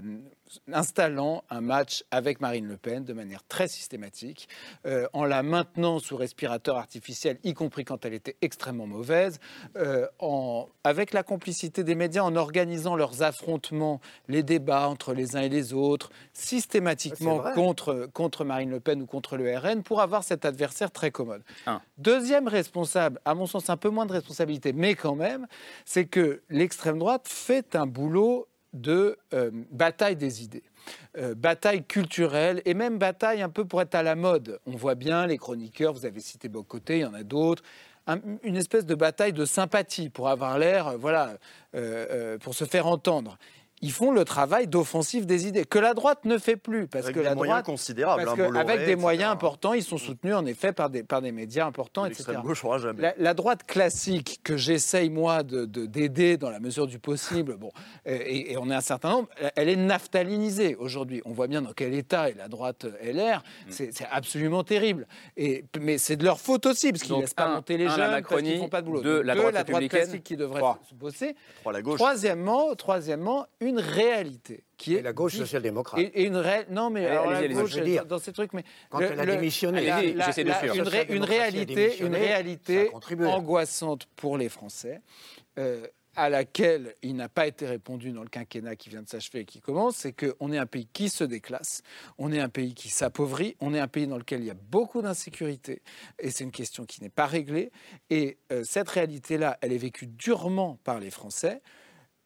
installant 0.72 1.44
un 1.50 1.60
match 1.60 2.04
avec 2.10 2.40
Marine 2.40 2.66
Le 2.66 2.76
Pen 2.76 3.04
de 3.04 3.12
manière 3.12 3.42
très 3.46 3.68
systématique, 3.68 4.48
euh, 4.86 5.06
en 5.12 5.24
la 5.24 5.42
maintenant 5.42 5.98
sous 5.98 6.16
respirateur 6.16 6.76
artificiel, 6.76 7.38
y 7.44 7.54
compris 7.54 7.84
quand 7.84 8.04
elle 8.04 8.14
était 8.14 8.36
extrêmement 8.42 8.86
mauvaise, 8.86 9.38
euh, 9.76 10.06
en, 10.18 10.68
avec 10.84 11.12
la 11.12 11.22
complicité 11.22 11.84
des 11.84 11.94
médias, 11.94 12.22
en 12.22 12.36
organisant 12.36 12.96
leurs 12.96 13.22
affrontements, 13.22 14.00
les 14.28 14.42
débats 14.42 14.88
entre 14.88 15.14
les 15.14 15.36
uns 15.36 15.42
et 15.42 15.48
les 15.48 15.72
autres, 15.72 16.10
systématiquement 16.32 17.42
contre, 17.54 18.08
contre 18.12 18.44
Marine 18.44 18.70
Le 18.70 18.80
Pen 18.80 19.02
ou 19.02 19.06
contre 19.06 19.36
le 19.36 19.56
RN, 19.56 19.82
pour 19.82 20.00
avoir 20.00 20.24
cet 20.24 20.44
adversaire 20.44 20.90
très 20.90 21.10
commode. 21.10 21.42
Un. 21.66 21.80
Deuxième 21.98 22.48
responsable, 22.48 23.20
à 23.24 23.34
mon 23.34 23.46
sens 23.46 23.70
un 23.70 23.76
peu 23.76 23.88
moins 23.88 24.06
de 24.06 24.12
responsabilité, 24.12 24.72
mais 24.72 24.94
quand 24.94 25.14
même, 25.14 25.46
c'est 25.84 26.06
que 26.06 26.42
l'extrême 26.50 26.98
droite 26.98 27.26
fait 27.28 27.76
un 27.76 27.86
boulot 27.86 28.48
de 28.72 29.18
euh, 29.34 29.50
bataille 29.70 30.16
des 30.16 30.42
idées. 30.42 30.62
Euh, 31.18 31.34
bataille 31.34 31.84
culturelle 31.84 32.62
et 32.64 32.74
même 32.74 32.98
bataille 32.98 33.42
un 33.42 33.48
peu 33.48 33.64
pour 33.64 33.80
être 33.82 33.94
à 33.94 34.02
la 34.02 34.14
mode. 34.14 34.58
On 34.66 34.76
voit 34.76 34.94
bien 34.94 35.26
les 35.26 35.38
chroniqueurs, 35.38 35.92
vous 35.92 36.06
avez 36.06 36.20
cité 36.20 36.48
Bocoté, 36.48 36.98
il 36.98 37.02
y 37.02 37.04
en 37.04 37.14
a 37.14 37.22
d'autres. 37.22 37.62
Un- 38.06 38.18
une 38.42 38.56
espèce 38.56 38.84
de 38.84 38.94
bataille 38.96 39.32
de 39.32 39.44
sympathie 39.44 40.08
pour 40.08 40.28
avoir 40.28 40.58
l'air, 40.58 40.88
euh, 40.88 40.96
voilà, 40.96 41.36
pour 42.40 42.54
se 42.54 42.64
faire 42.64 42.86
entendre. 42.86 43.38
Ils 43.82 43.92
font 43.92 44.12
le 44.12 44.24
travail 44.24 44.66
d'offensive 44.68 45.26
des 45.26 45.46
idées 45.48 45.64
que 45.64 45.78
la 45.78 45.92
droite 45.92 46.24
ne 46.24 46.38
fait 46.38 46.56
plus 46.56 46.86
parce 46.86 47.04
Avec 47.06 47.16
que 47.16 47.20
des 47.20 47.24
la 47.26 47.34
moyens 47.34 47.54
droite 47.62 47.66
considérables, 47.66 48.22
parce 48.24 48.34
hein, 48.38 48.42
que 48.42 48.46
Bolloré, 48.46 48.60
avec 48.64 48.76
des 48.78 48.92
etc. 48.92 49.00
moyens 49.00 49.30
importants, 49.32 49.72
ils 49.74 49.82
sont 49.82 49.98
soutenus 49.98 50.34
en 50.34 50.46
effet 50.46 50.72
par 50.72 50.88
des 50.88 51.02
par 51.02 51.20
des 51.20 51.32
médias 51.32 51.66
importants, 51.66 52.06
etc. 52.06 52.32
Gauche 52.42 52.64
aura 52.64 52.78
jamais. 52.78 53.02
La, 53.02 53.14
la 53.18 53.34
droite 53.34 53.64
classique 53.66 54.40
que 54.44 54.56
j'essaye 54.56 55.10
moi 55.10 55.42
de 55.42 55.64
de- 55.66 55.86
d'aider 55.86 56.36
dans 56.36 56.50
la 56.50 56.60
mesure 56.60 56.86
du 56.86 56.98
possible, 56.98 57.56
bon, 57.56 57.70
euh, 58.06 58.18
et, 58.24 58.52
et 58.52 58.56
on 58.56 58.70
est 58.70 58.74
un 58.74 58.80
certain 58.80 59.10
nombre, 59.10 59.28
elle 59.56 59.68
est 59.68 59.76
naftalinisée 59.76 60.76
aujourd'hui. 60.76 61.22
On 61.24 61.32
voit 61.32 61.48
bien 61.48 61.62
dans 61.62 61.72
quel 61.72 61.94
état 61.94 62.28
est 62.28 62.36
la 62.36 62.48
droite 62.48 62.86
LR. 63.02 63.38
Mm. 63.66 63.70
C'est 63.70 64.06
absolument 64.10 64.62
terrible. 64.64 65.06
Et 65.36 65.64
mais 65.80 65.98
c'est 65.98 66.16
de 66.16 66.24
leur 66.24 66.38
faute 66.40 66.66
aussi 66.66 66.92
parce 66.92 67.02
qu'ils 67.02 67.16
laissent 67.16 67.34
pas 67.34 67.46
un- 67.46 67.54
monter 67.56 67.76
les 67.76 67.86
un, 67.86 67.88
la 67.88 67.94
jeunes, 67.96 68.04
parce 68.10 68.12
Macronie, 68.22 68.50
qu'ils 68.50 68.58
font 68.60 68.68
pas 68.68 68.80
de 68.82 68.86
boulot. 68.86 69.00
deux, 69.02 69.16
Donc, 69.18 69.26
la 69.26 69.34
deux, 69.34 69.40
droite 69.40 69.54
la 69.54 69.64
droite 69.64 69.88
classique 69.88 70.22
qui 70.22 70.36
devrait 70.36 70.60
trois. 70.60 70.78
se 70.88 70.94
bosser. 70.94 71.34
Trois, 71.60 71.72
la 71.72 71.82
gauche. 71.82 71.98
Troisièmement, 71.98 72.74
troisièmement, 72.76 73.46
une 73.60 73.71
réalité 73.78 74.64
qui 74.76 74.94
est 74.94 74.98
Et 74.98 75.02
la 75.02 75.12
gauche 75.12 75.36
social-démocrate. 75.36 76.00
Et, 76.00 76.22
et 76.22 76.24
une 76.26 76.36
ré- 76.36 76.66
non 76.70 76.90
mais 76.90 77.06
alors 77.06 77.30
la 77.30 77.46
gauche, 77.48 77.76
dire, 77.78 78.04
dans 78.06 78.18
ces 78.18 78.32
trucs 78.32 78.52
mais 78.52 78.64
quand 78.90 78.98
le- 79.00 79.12
elle 79.12 79.20
a 79.20 79.24
le- 79.24 79.32
démissionné. 79.36 79.84
la- 79.86 79.96
Allez-y, 79.96 80.14
la- 80.14 80.26
j'essaie 80.26 80.44
de 80.44 80.48
la- 80.48 80.58
suivre. 80.58 80.74
une, 80.76 80.82
ré- 80.88 81.06
une 81.10 81.24
réalité, 81.24 81.98
une 82.02 82.14
réalité 82.14 82.90
angoissante 83.26 84.06
pour 84.16 84.38
les 84.38 84.48
Français. 84.48 85.00
euh, 85.58 85.86
à 86.14 86.28
laquelle 86.28 86.94
il 87.00 87.16
n'a 87.16 87.30
pas 87.30 87.46
été 87.46 87.66
répondu 87.66 88.12
dans 88.12 88.22
le 88.22 88.28
quinquennat 88.28 88.76
qui 88.76 88.90
vient 88.90 89.00
de 89.00 89.08
s'achever 89.08 89.40
et 89.40 89.44
qui 89.46 89.62
commence, 89.62 89.96
c'est 89.96 90.12
qu'on 90.12 90.52
est 90.52 90.58
un 90.58 90.66
pays 90.66 90.86
qui 90.92 91.08
se 91.08 91.24
déclasse, 91.24 91.80
on 92.18 92.30
est 92.32 92.38
un 92.38 92.50
pays 92.50 92.74
qui 92.74 92.90
s'appauvrit, 92.90 93.56
on 93.60 93.72
est 93.72 93.80
un 93.80 93.88
pays 93.88 94.06
dans 94.06 94.18
lequel 94.18 94.40
il 94.40 94.46
y 94.46 94.50
a 94.50 94.54
beaucoup 94.54 95.00
d'insécurité, 95.00 95.80
et 96.18 96.30
c'est 96.30 96.44
une 96.44 96.50
question 96.50 96.84
qui 96.84 97.00
n'est 97.02 97.08
pas 97.08 97.24
réglée. 97.24 97.70
Et 98.10 98.36
euh, 98.52 98.62
cette 98.62 98.90
réalité-là, 98.90 99.56
elle 99.62 99.72
est 99.72 99.78
vécue 99.78 100.06
durement 100.06 100.78
par 100.84 101.00
les 101.00 101.10
Français 101.10 101.62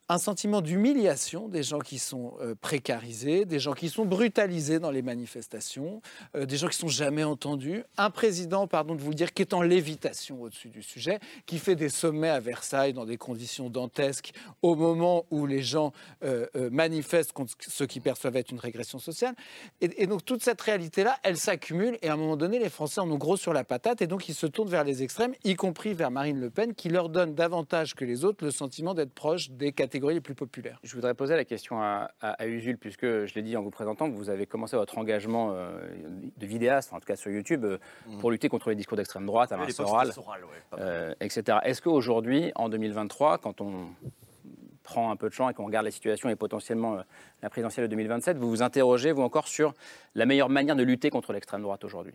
un 0.08 0.18
sentiment 0.18 0.60
d'humiliation 0.60 1.48
des 1.48 1.64
gens 1.64 1.80
qui 1.80 1.98
sont 1.98 2.34
euh, 2.40 2.54
précarisés, 2.54 3.44
des 3.44 3.58
gens 3.58 3.72
qui 3.72 3.88
sont 3.88 4.04
brutalisés 4.04 4.78
dans 4.78 4.92
les 4.92 5.02
manifestations, 5.02 6.00
euh, 6.36 6.46
des 6.46 6.56
gens 6.56 6.68
qui 6.68 6.76
sont 6.76 6.88
jamais 6.88 7.24
entendus. 7.24 7.82
Un 7.96 8.10
président, 8.10 8.68
pardon 8.68 8.94
de 8.94 9.00
vous 9.00 9.10
le 9.10 9.16
dire, 9.16 9.32
qui 9.34 9.42
est 9.42 9.52
en 9.52 9.62
lévitation 9.62 10.42
au-dessus 10.42 10.68
du 10.68 10.82
sujet, 10.82 11.18
qui 11.46 11.58
fait 11.58 11.74
des 11.74 11.88
sommets 11.88 12.28
à 12.28 12.38
Versailles 12.38 12.92
dans 12.92 13.04
des 13.04 13.16
conditions 13.16 13.68
dantesques 13.68 14.32
au 14.62 14.76
moment 14.76 15.26
où 15.30 15.44
les 15.44 15.62
gens 15.62 15.92
euh, 16.22 16.46
manifestent 16.70 17.32
contre 17.32 17.54
ce 17.66 17.82
qui 17.82 17.98
perçoivent 17.98 18.36
être 18.36 18.52
une 18.52 18.60
régression 18.60 19.00
sociale. 19.00 19.34
Et, 19.80 20.02
et 20.02 20.06
donc 20.06 20.24
toute 20.24 20.42
cette 20.42 20.60
réalité-là, 20.60 21.18
elle 21.24 21.36
s'accumule 21.36 21.98
et 22.02 22.08
à 22.08 22.12
un 22.12 22.16
moment 22.16 22.36
donné, 22.36 22.60
les 22.60 22.70
Français 22.70 23.00
en 23.00 23.10
ont 23.10 23.18
gros 23.18 23.36
sur 23.36 23.52
la 23.52 23.64
patate 23.64 24.02
et 24.02 24.06
donc 24.06 24.28
ils 24.28 24.34
se 24.34 24.46
tournent 24.46 24.68
vers 24.68 24.84
les 24.84 25.02
extrêmes, 25.02 25.34
y 25.42 25.54
compris 25.54 25.94
vers 25.94 26.12
Marine 26.12 26.38
Le 26.38 26.50
Pen, 26.50 26.74
qui 26.74 26.90
leur 26.90 27.08
donne 27.08 27.34
davantage 27.34 27.94
que 27.94 28.04
les 28.04 28.24
autres 28.24 28.44
le 28.44 28.52
sentiment 28.52 28.94
d'être 28.94 29.12
proche 29.12 29.50
des 29.50 29.72
catégories 29.72 29.95
catégories 29.96 30.14
les 30.14 30.20
plus 30.20 30.34
populaires. 30.34 30.78
Je 30.82 30.94
voudrais 30.94 31.14
poser 31.14 31.36
la 31.36 31.44
question 31.44 31.80
à, 31.80 32.10
à, 32.20 32.46
Usul, 32.46 32.76
puisque 32.76 33.04
je 33.04 33.34
l'ai 33.34 33.42
dit 33.42 33.56
en 33.56 33.62
vous 33.62 33.70
présentant, 33.70 34.08
vous 34.08 34.28
avez 34.28 34.46
commencé 34.46 34.76
votre 34.76 34.98
engagement 34.98 35.52
euh, 35.52 35.80
de 36.36 36.46
vidéaste, 36.46 36.92
en 36.92 37.00
tout 37.00 37.06
cas 37.06 37.16
sur 37.16 37.30
YouTube, 37.30 37.64
euh, 37.64 37.78
mm. 38.06 38.18
pour 38.18 38.30
lutter 38.30 38.48
contre 38.48 38.68
les 38.68 38.76
discours 38.76 38.96
d'extrême 38.96 39.26
droite, 39.26 39.52
Alain 39.52 39.68
Soral, 39.70 40.12
euh, 40.78 41.14
etc. 41.20 41.58
Est-ce 41.62 41.80
qu'aujourd'hui, 41.80 42.52
en 42.56 42.68
2023, 42.68 43.38
quand 43.38 43.60
on 43.60 43.88
prend 44.82 45.10
un 45.10 45.16
peu 45.16 45.28
de 45.28 45.34
champ 45.34 45.48
et 45.48 45.54
qu'on 45.54 45.66
regarde 45.66 45.86
la 45.86 45.90
situation 45.90 46.28
et 46.28 46.36
potentiellement 46.36 46.98
la 47.46 47.50
présidentielle 47.50 47.86
de 47.86 47.90
2027, 47.90 48.38
vous 48.38 48.50
vous 48.50 48.62
interrogez, 48.62 49.12
vous 49.12 49.22
encore, 49.22 49.46
sur 49.46 49.72
la 50.16 50.26
meilleure 50.26 50.48
manière 50.48 50.74
de 50.74 50.82
lutter 50.82 51.10
contre 51.10 51.32
l'extrême 51.32 51.62
droite 51.62 51.84
aujourd'hui 51.84 52.14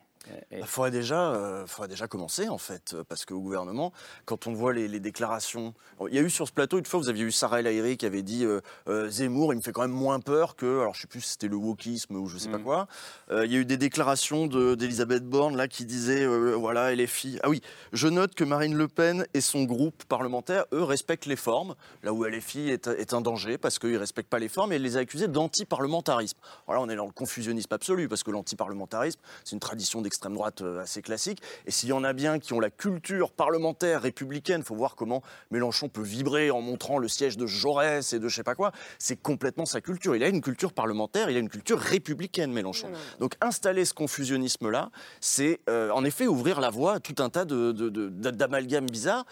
Il 0.52 0.60
bah, 0.60 0.66
faudrait, 0.66 0.92
déjà, 0.92 1.32
euh, 1.32 1.66
faudrait 1.66 1.88
déjà 1.88 2.08
commencer, 2.08 2.50
en 2.50 2.58
fait, 2.58 2.98
parce 3.08 3.24
qu'au 3.24 3.40
gouvernement, 3.40 3.94
quand 4.26 4.48
on 4.48 4.54
voit 4.54 4.74
les, 4.74 5.00
déclarations... 5.00 5.74
Il 6.10 6.14
y 6.14 6.20
a 6.20 6.22
eu 6.22 6.30
sur 6.30 6.50
ce 6.50 6.52
plateau, 6.52 6.80
une 6.80 6.86
fois, 6.86 7.00
vous 7.00 7.08
aviez 7.08 7.24
eu 7.24 7.32
Sarah 7.32 7.62
El 7.62 7.68
Haïry 7.68 7.96
qui 7.96 8.06
avait 8.06 8.24
dit 8.24 8.44
euh, 8.44 8.60
euh, 8.90 9.08
Zemmour, 9.08 9.54
il 9.54 9.58
me 9.58 9.62
fait 9.62 9.72
quand 9.72 9.84
même 9.84 9.92
moins 9.92 10.20
peur 10.20 10.58
que... 10.58 10.82
Alors, 10.82 10.96
je 10.96 11.00
ne 11.00 11.02
sais 11.04 11.08
plus 11.08 11.22
si 11.22 11.30
c'était 11.30 11.48
le 11.48 11.56
wokisme 11.56 12.18
ou 12.18 12.28
je 12.28 12.34
ne 12.34 12.40
sais 12.40 12.50
pas 12.50 12.58
mm. 12.58 12.64
quoi. 12.64 12.88
il 13.32 13.52
y 13.52 13.56
a 13.56 13.60
eu 13.60 13.66
des 13.66 13.78
déclarations 13.78 14.48
d'Elisabeth 14.48 15.24
Borne, 15.24 15.56
là, 15.56 15.70
qui 15.70 15.86
disait, 15.86 16.26
voilà, 16.56 16.94
LFI... 16.94 17.40
Ah 17.42 17.50
oui, 17.50 17.62
je 17.94 18.10
note 18.10 18.36
que 18.36 18.44
Marine 18.44 18.76
Le 18.76 18.90
Pen 18.90 19.26
et 19.34 19.40
son 19.40 19.64
groupe 19.64 20.04
parlementaire, 20.10 20.66
eux, 20.74 20.84
respectent 20.84 21.26
les 21.26 21.38
formes, 21.38 21.76
là 22.04 22.12
où 22.12 22.26
LFI 22.26 22.70
est, 22.70 22.88
est 22.88 23.14
un 23.14 23.22
danger, 23.22 23.58
parce 23.58 23.80
qu'ils 23.80 23.94
ne 23.94 24.00
respectent 24.00 24.30
pas 24.30 24.40
les 24.40 24.50
formes, 24.50 24.74
et 24.74 24.76
elle 24.76 24.82
les 24.82 24.98
a 24.98 25.00
accusés 25.00 25.21
d'anti-parlementarisme. 25.28 26.38
Voilà, 26.66 26.82
on 26.82 26.90
est 26.90 26.96
dans 26.96 27.06
le 27.06 27.12
confusionnisme 27.12 27.74
absolu 27.74 28.08
parce 28.08 28.24
que 28.24 28.32
l'antiparlementarisme, 28.32 29.20
c'est 29.44 29.54
une 29.54 29.60
tradition 29.60 30.02
d'extrême 30.02 30.34
droite 30.34 30.62
euh, 30.62 30.82
assez 30.82 31.02
classique. 31.02 31.42
Et 31.66 31.72
s'il 31.72 31.90
y 31.90 31.94
en 31.94 32.04
a 32.04 32.14
bien 32.14 32.40
qui 32.40 32.54
ont 32.54 32.60
la 32.60 32.70
culture 32.70 33.32
parlementaire 33.32 34.02
républicaine, 34.02 34.62
il 34.62 34.66
faut 34.66 34.76
voir 34.76 34.96
comment 34.96 35.22
Mélenchon 35.52 35.90
peut 35.90 36.02
vibrer 36.02 36.52
en 36.52 36.62
montrant 36.62 36.98
le 36.98 37.08
siège 37.08 37.38
de 37.38 37.48
Jaurès 37.48 38.14
et 38.14 38.20
de 38.20 38.28
je 38.28 38.36
sais 38.36 38.44
pas 38.44 38.56
quoi. 38.56 38.72
C'est 39.00 39.22
complètement 39.22 39.66
sa 39.66 39.82
culture. 39.82 40.16
Il 40.16 40.24
a 40.24 40.28
une 40.28 40.42
culture 40.42 40.74
parlementaire, 40.74 41.30
il 41.30 41.38
a 41.38 41.40
une 41.40 41.50
culture 41.50 41.80
républicaine, 41.80 42.52
Mélenchon. 42.52 42.90
Donc 43.20 43.36
installer 43.42 43.86
ce 43.86 43.94
confusionnisme-là, 43.94 44.90
c'est 45.20 45.60
euh, 45.70 45.92
en 45.92 46.04
effet 46.04 46.28
ouvrir 46.28 46.60
la 46.60 46.70
voie 46.70 46.96
à 46.96 47.00
tout 47.00 47.16
un 47.20 47.30
tas 47.30 47.46
d'amalgames 47.46 48.86
de, 48.86 48.92
bizarres 48.92 49.26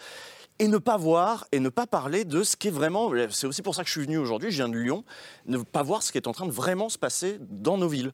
et 0.60 0.68
ne 0.68 0.76
pas 0.76 0.98
voir 0.98 1.46
et 1.52 1.58
ne 1.58 1.70
pas 1.70 1.86
parler 1.86 2.24
de 2.24 2.42
ce 2.42 2.54
qui 2.54 2.68
est 2.68 2.70
vraiment. 2.70 3.10
C'est 3.30 3.46
aussi 3.46 3.62
pour 3.62 3.74
ça 3.74 3.82
que 3.82 3.88
je 3.88 3.92
suis 3.92 4.02
venu 4.02 4.18
aujourd'hui, 4.18 4.50
je 4.50 4.56
viens 4.56 4.68
de 4.68 4.76
Lyon, 4.76 5.04
ne 5.46 5.56
pas 5.58 5.82
voir 5.82 6.02
ce 6.02 6.12
qui 6.12 6.18
est 6.18 6.28
en 6.28 6.32
train 6.32 6.46
de 6.46 6.52
vraiment 6.52 6.90
se 6.90 6.98
passer 6.98 7.38
dans 7.40 7.78
nos 7.78 7.88
villes 7.88 8.12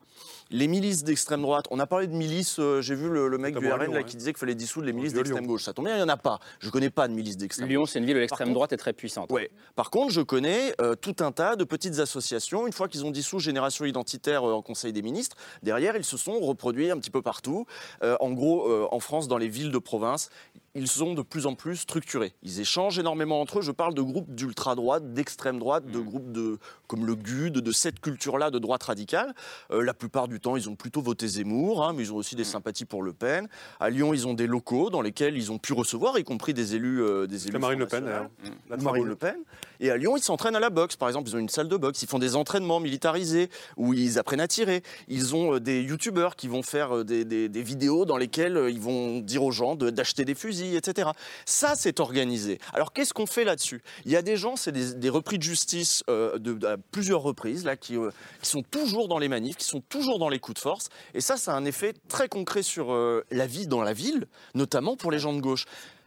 les 0.51 0.68
milices 0.68 1.03
d'extrême 1.03 1.42
droite. 1.42 1.66
On 1.70 1.80
a 1.80 1.86
parlé 1.86 2.07
de 2.07 2.12
milices, 2.12 2.59
euh, 2.61 2.80
j'ai 2.80 2.94
vu 2.94 3.09
le, 3.09 3.36
mec 3.36 3.59
du 3.59 3.68
RN 3.68 3.92
là, 3.92 4.05
qui 4.05 4.16
disait 4.16 4.32
qu'il 4.32 4.38
fallait 4.38 4.55
dissoudre 4.55 4.86
les 4.86 4.92
milices 4.92 5.12
d'extrême 5.12 5.44
gauche. 5.44 5.64
Ça 5.64 5.72
tombe 5.72 5.86
bien, 5.86 5.94
il 5.94 5.99
n'y 5.99 6.05
en 6.05 6.09
a 6.09 6.16
pas. 6.16 6.38
Je 6.61 6.68
ne 6.68 6.72
connais 6.72 6.90
pas 6.90 7.09
de 7.09 7.12
milices 7.14 7.36
d'extrême 7.36 7.68
Lyon, 7.68 7.84
c'est 7.84 7.99
une 7.99 8.05
ville 8.05 8.16
où 8.16 8.20
l'extrême 8.20 8.53
droite 8.53 8.72
est 8.72 8.76
très 8.76 8.92
puissante. 8.92 9.32
Ouais. 9.32 9.51
Par 9.74 9.90
contre, 9.90 10.12
je 10.12 10.20
connais 10.20 10.74
euh, 10.80 10.94
tout 10.94 11.16
un 11.18 11.32
tas 11.32 11.57
de 11.57 11.64
petites 11.64 11.99
associations. 11.99 12.66
Une 12.66 12.72
fois 12.72 12.86
qu'ils 12.86 13.05
ont 13.05 13.11
dissous 13.11 13.40
Génération 13.40 13.84
Identitaire 13.84 14.49
euh, 14.49 14.53
en 14.53 14.62
Conseil 14.62 14.92
des 14.92 15.03
ministres, 15.03 15.36
derrière, 15.64 15.97
ils 15.97 16.05
se 16.05 16.16
sont 16.16 16.38
reproduits 16.38 16.90
un 16.90 16.99
petit 16.99 17.11
peu 17.11 17.22
partout. 17.22 17.66
en 18.03 18.30
gros, 18.32 18.70
en 18.92 19.01
France, 19.01 19.28
dans 19.28 19.38
les 19.38 19.49
villes 19.49 19.72
de 19.72 19.78
province, 19.78 20.30
ils 20.77 20.89
sont 20.89 21.14
de 21.14 21.22
plus 21.22 21.47
en 21.47 21.55
plus 21.55 21.77
structurés. 21.77 22.35
Ils 22.43 22.61
échangent 22.61 22.99
énormément 22.99 23.41
entre 23.41 23.59
eux. 23.59 23.62
Je 23.62 23.72
parle 23.72 23.95
de 23.95 24.03
groupes 24.03 24.35
d'ultra-droite, 24.35 25.12
d'extrême 25.12 25.59
droite, 25.59 25.87
de 25.87 25.99
mmh. 25.99 26.05
groupes 26.05 26.33
de, 26.33 26.59
comme 26.87 27.07
le 27.07 27.14
GUD, 27.14 27.59
de 27.59 27.72
cette 27.72 28.01
culture-là 28.01 28.51
de 28.51 28.59
droite 28.59 28.83
radicale. 28.85 29.35
la 29.70 29.95
plupart 29.95 30.29
du 30.29 30.41
temps, 30.41 30.57
ils 30.57 30.68
ont 30.68 30.77
plutôt 30.77 31.03
voté 31.03 31.27
Zemmour, 31.27 31.85
hein, 31.85 31.93
mais 31.95 32.03
ils 32.03 32.12
ont 32.12 32.16
aussi 32.16 32.37
des 32.37 32.43
mm. 32.43 32.47
sympathies 32.47 32.85
pour 32.85 33.03
Le 33.03 33.12
Pen. 33.12 33.49
À 33.81 33.91
Lyon, 33.91 34.14
ils 34.14 34.27
ont 34.27 34.35
des 34.35 34.47
locaux 34.47 34.91
dans 34.91 35.03
lesquels 35.03 35.37
ils 35.37 35.53
ont 35.53 35.59
pu 35.59 35.72
recevoir, 35.72 36.18
y 36.18 36.24
compris 36.24 36.55
des 36.55 36.74
élus. 36.74 37.03
Euh, 37.03 37.27
des 37.27 37.49
élus 37.49 37.59
Marine 37.59 37.79
Le 37.79 37.87
Pen, 37.87 38.05
mm. 38.05 38.83
Marine 38.83 39.07
Le 39.07 39.16
Pen. 39.16 39.37
Et 39.81 39.91
à 39.91 39.97
Lyon, 39.97 40.16
ils 40.16 40.22
s'entraînent 40.22 40.57
à 40.57 40.61
la 40.61 40.70
boxe, 40.70 40.97
par 40.97 41.09
exemple. 41.09 41.29
Ils 41.29 41.37
ont 41.37 41.41
une 41.41 41.49
salle 41.49 41.68
de 41.68 41.77
boxe. 41.77 42.03
Ils 42.03 42.09
font 42.09 42.18
des 42.18 42.37
entraînements 42.37 42.81
militarisés 42.81 43.49
où 43.77 43.93
ils 43.93 44.18
apprennent 44.18 44.41
à 44.41 44.49
tirer. 44.49 44.83
Ils 45.09 45.35
ont 45.35 45.55
euh, 45.55 45.61
des 45.61 45.83
youtubeurs 45.83 46.37
qui 46.37 46.49
vont 46.49 46.62
faire 46.62 46.99
euh, 46.99 47.05
des, 47.05 47.62
vidéos 47.62 48.05
dans 48.05 48.16
lesquelles 48.16 48.68
ils 48.70 48.81
vont 48.81 49.20
dire 49.20 49.43
aux 49.43 49.51
gens 49.51 49.74
d'acheter 49.74 50.24
des 50.24 50.35
fusils, 50.35 50.77
etc. 50.77 51.11
Ça, 51.45 51.74
c'est 51.74 52.01
organisé. 52.01 52.59
Alors, 52.72 52.93
qu'est-ce 52.93 53.12
qu'on 53.12 53.27
fait 53.27 53.45
là-dessus? 53.45 53.83
Il 54.05 54.12
y 54.12 54.16
a 54.16 54.22
des 54.22 54.37
gens, 54.37 54.57
c'est 54.57 54.72
des, 54.72 55.09
repris 55.09 55.39
de 55.39 55.43
justice 55.43 56.03
de, 56.09 56.66
à 56.66 56.77
plusieurs 56.77 57.22
reprises, 57.22 57.64
là, 57.64 57.77
qui, 57.77 57.97
sont 58.43 58.62
toujours 58.62 59.09
dans 59.09 59.18
les 59.18 59.29
manifs, 59.29 59.57
qui 59.57 59.64
sont 59.64 59.81
toujours 59.81 60.18
dans 60.18 60.29
les 60.29 60.39
coups 60.39 60.57
de 60.57 60.61
force. 60.61 60.89
Et 61.14 61.20
ça, 61.20 61.37
ça 61.37 61.55
a 61.55 61.57
un 61.57 61.64
effet 61.64 61.95
très 62.09 62.29
concret 62.29 62.62
sur 62.62 62.93
euh, 62.93 63.24
la 63.31 63.47
vie 63.47 63.66
dans 63.66 63.83
la 63.83 63.93
ville, 63.93 64.27
notamment 64.55 64.97
pour 64.97 65.11
les 65.11 65.18
gens 65.18 65.33
de 65.33 65.41
gauche. 65.41 65.64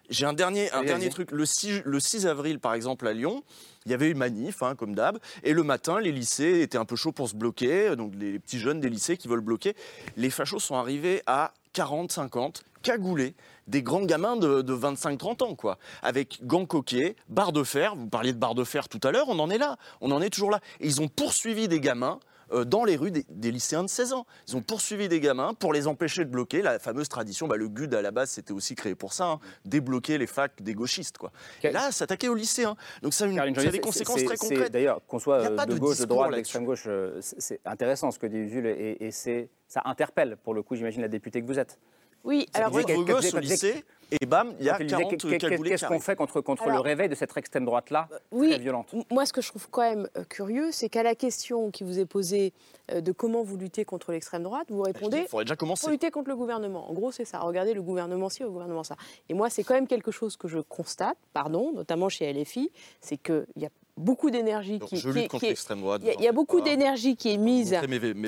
J'ai 0.10 0.26
un 0.26 0.34
dernier, 0.34 0.72
un 0.72 0.84
dernier 0.84 1.10
truc. 1.10 1.32
Le 1.32 1.45
6, 1.45 1.84
le 1.86 1.99
6 1.99 2.26
avril, 2.26 2.60
par 2.60 2.74
exemple, 2.74 3.07
à 3.07 3.14
Lyon, 3.14 3.43
il 3.86 3.91
y 3.91 3.93
avait 3.93 4.10
une 4.10 4.18
manif, 4.18 4.64
hein, 4.64 4.76
comme 4.76 4.95
d'hab. 4.95 5.20
Et 5.43 5.53
le 5.53 5.64
matin, 5.64 5.99
les 5.99 6.12
lycées 6.12 6.62
étaient 6.62 6.78
un 6.78 6.86
peu 6.86 6.95
chauds 6.95 7.12
pour 7.12 7.30
se 7.30 7.36
bloquer. 7.36 7.95
Donc, 7.95 8.14
les 8.16 8.39
petits 8.39 8.60
jeunes 8.60 8.80
des 8.80 8.89
lycées 8.89 9.18
qui 9.18 9.28
veulent 9.28 9.41
bloquer. 9.41 9.76
Les 10.18 10.30
fachos 10.30 10.60
sont 10.60 10.76
arrivés 10.76 11.22
à 11.28 11.53
40, 11.74 12.12
50, 12.12 12.64
cagoulés. 12.82 13.36
Des 13.68 13.84
grands 13.84 14.03
gamins 14.03 14.36
de, 14.36 14.64
25-30 14.64 15.43
ans, 15.43 15.55
quoi. 15.55 15.78
Avec 16.01 16.39
gants 16.43 16.66
coquets, 16.66 17.16
barres 17.28 17.53
de 17.53 17.64
fer. 17.64 17.95
Vous 17.95 18.07
parliez 18.07 18.34
de 18.34 18.39
barres 18.39 18.55
de 18.55 18.64
fer 18.64 18.89
tout 18.89 18.99
à 19.03 19.12
l'heure. 19.12 19.30
On 19.30 19.38
en 19.38 19.49
est 19.51 19.60
là. 19.60 19.78
On 20.01 20.12
en 20.12 20.22
est 20.22 20.32
toujours 20.32 20.49
là. 20.49 20.60
Et 20.80 20.88
ils 20.88 21.01
ont 21.01 21.07
poursuivi 21.07 21.68
des 21.68 21.80
gamins 21.80 22.20
euh, 22.52 22.66
dans 22.66 22.84
les 22.84 22.95
rues 22.95 23.12
des, 23.12 23.52
lycéens 23.52 23.84
de 23.84 23.89
16 23.89 24.14
ans. 24.14 24.26
Ils 24.47 24.56
ont 24.56 24.62
poursuivi 24.62 25.08
des 25.08 25.20
gamins 25.20 25.54
pour 25.54 25.74
les 25.74 25.88
empêcher 25.88 26.26
de 26.26 26.30
bloquer 26.30 26.62
la 26.62 26.80
fameuse 26.80 27.10
tradition. 27.10 27.47
Bah, 27.47 27.58
le 27.58 27.68
GUD 27.68 27.93
à 27.93 28.02
la 28.02 28.12
base, 28.12 28.32
c'était 28.32 28.54
aussi 28.54 28.76
créé 28.76 28.95
pour 28.95 29.14
ça, 29.14 29.26
hein, 29.26 29.39
débloquer 29.66 30.18
les 30.18 30.28
facs 30.28 30.62
des 30.62 30.74
gauchistes. 30.74 31.18
Quoi. 31.18 31.32
Et 31.64 31.72
là, 31.72 31.91
s'attaquer 31.91 32.30
aux 32.30 32.36
lycéens. 32.36 32.76
Donc 33.02 33.14
ça, 33.14 33.26
a, 33.26 33.50
des 33.50 33.80
conséquences 33.80 34.24
très 34.24 34.38
concrètes. 34.38 34.72
D'ailleurs, 34.72 35.02
qu'on 35.08 35.20
soit 35.20 35.50
de, 35.66 35.78
gauche, 35.78 36.00
de 36.00 36.06
droite, 36.06 36.34
d'extrême 36.34 36.66
gauche, 36.66 36.84
euh, 36.88 37.20
c'est 37.22 37.60
intéressant 37.66 38.12
ce 38.12 38.20
que 38.20 38.28
dit 38.28 38.50
Jules 38.50 38.68
et, 38.68 38.97
et 39.00 39.12
ça 39.12 39.82
interpelle 39.86 40.38
pour 40.38 40.54
le 40.54 40.64
coup, 40.64 40.76
j'imagine, 40.76 41.02
la 41.02 41.08
députée 41.08 41.41
que 41.41 41.47
vous 41.47 41.60
êtes. 41.60 41.80
Oui, 42.24 42.47
alors 42.53 42.72
vous 42.72 42.80
êtes 42.80 42.97
gosse 42.99 43.34
au 43.34 43.39
lycée 43.39 43.84
et 44.11 44.26
bam, 44.26 44.53
il 44.59 44.65
y 44.65 44.70
a 44.70 44.78
40 44.78 45.17
Qu'est-ce 45.17 45.86
qu'on 45.86 45.99
fait 45.99 46.15
contre, 46.15 46.41
contre 46.41 46.67
le 46.70 46.80
réveil 46.80 47.09
de 47.09 47.15
cette 47.15 47.36
extrême 47.38 47.65
droite-là, 47.65 48.07
oui, 48.32 48.49
très 48.49 48.59
violente 48.59 48.93
Moi, 49.11 49.26
ce 49.26 49.34
que 49.34 49.41
je 49.41 49.49
trouve 49.49 49.70
quand 49.70 49.82
même 49.82 50.09
euh, 50.17 50.24
curieux, 50.24 50.72
c'est 50.72 50.89
qu'à 50.89 51.03
la 51.03 51.13
question 51.13 51.70
qui 51.70 51.84
vous 51.84 51.99
est 51.99 52.05
posée 52.05 52.53
euh, 52.91 53.01
de 53.01 53.11
comment 53.11 53.43
vous 53.43 53.57
luttez 53.57 53.86
contre 53.86 54.11
l'extrême 54.11 54.43
droite, 54.43 54.67
vous 54.70 54.82
répondez 54.82 55.20
il 55.20 55.28
faudrait 55.28 55.45
déjà 55.45 55.55
commencer. 55.55 55.82
Pour 55.82 55.91
lutter 55.91 56.09
contre 56.09 56.30
le 56.30 56.36
gouvernement. 56.36 56.89
En 56.89 56.93
gros, 56.93 57.11
c'est 57.11 57.26
ça. 57.26 57.39
Regardez 57.39 57.74
le 57.74 57.84
gouvernement 57.84 58.30
ci, 58.30 58.41
le 58.41 58.49
gouvernement 58.49 58.84
ça. 58.84 58.95
Et 59.30 59.34
moi, 59.34 59.49
c'est 59.49 59.63
quand 59.63 59.76
même 59.76 59.88
quelque 59.88 60.11
chose 60.11 60.38
que 60.38 60.47
je 60.47 60.59
constate, 60.59 61.17
pardon, 61.34 61.72
notamment 61.74 62.09
chez 62.09 62.32
LFI, 62.34 62.72
c'est 63.01 63.17
qu'il 63.17 63.45
y 63.57 63.65
a 63.65 63.70
beaucoup 64.00 64.32
d'énergie 64.32 64.80
qui, 64.80 65.02
droite. 65.02 66.02
Il 66.18 66.24
y, 66.24 66.28
a 66.28 66.32
beaucoup 66.32 66.62
d'énergie 66.62 67.16
qui 67.16 67.34
est 67.34 67.38
mise 67.38 67.78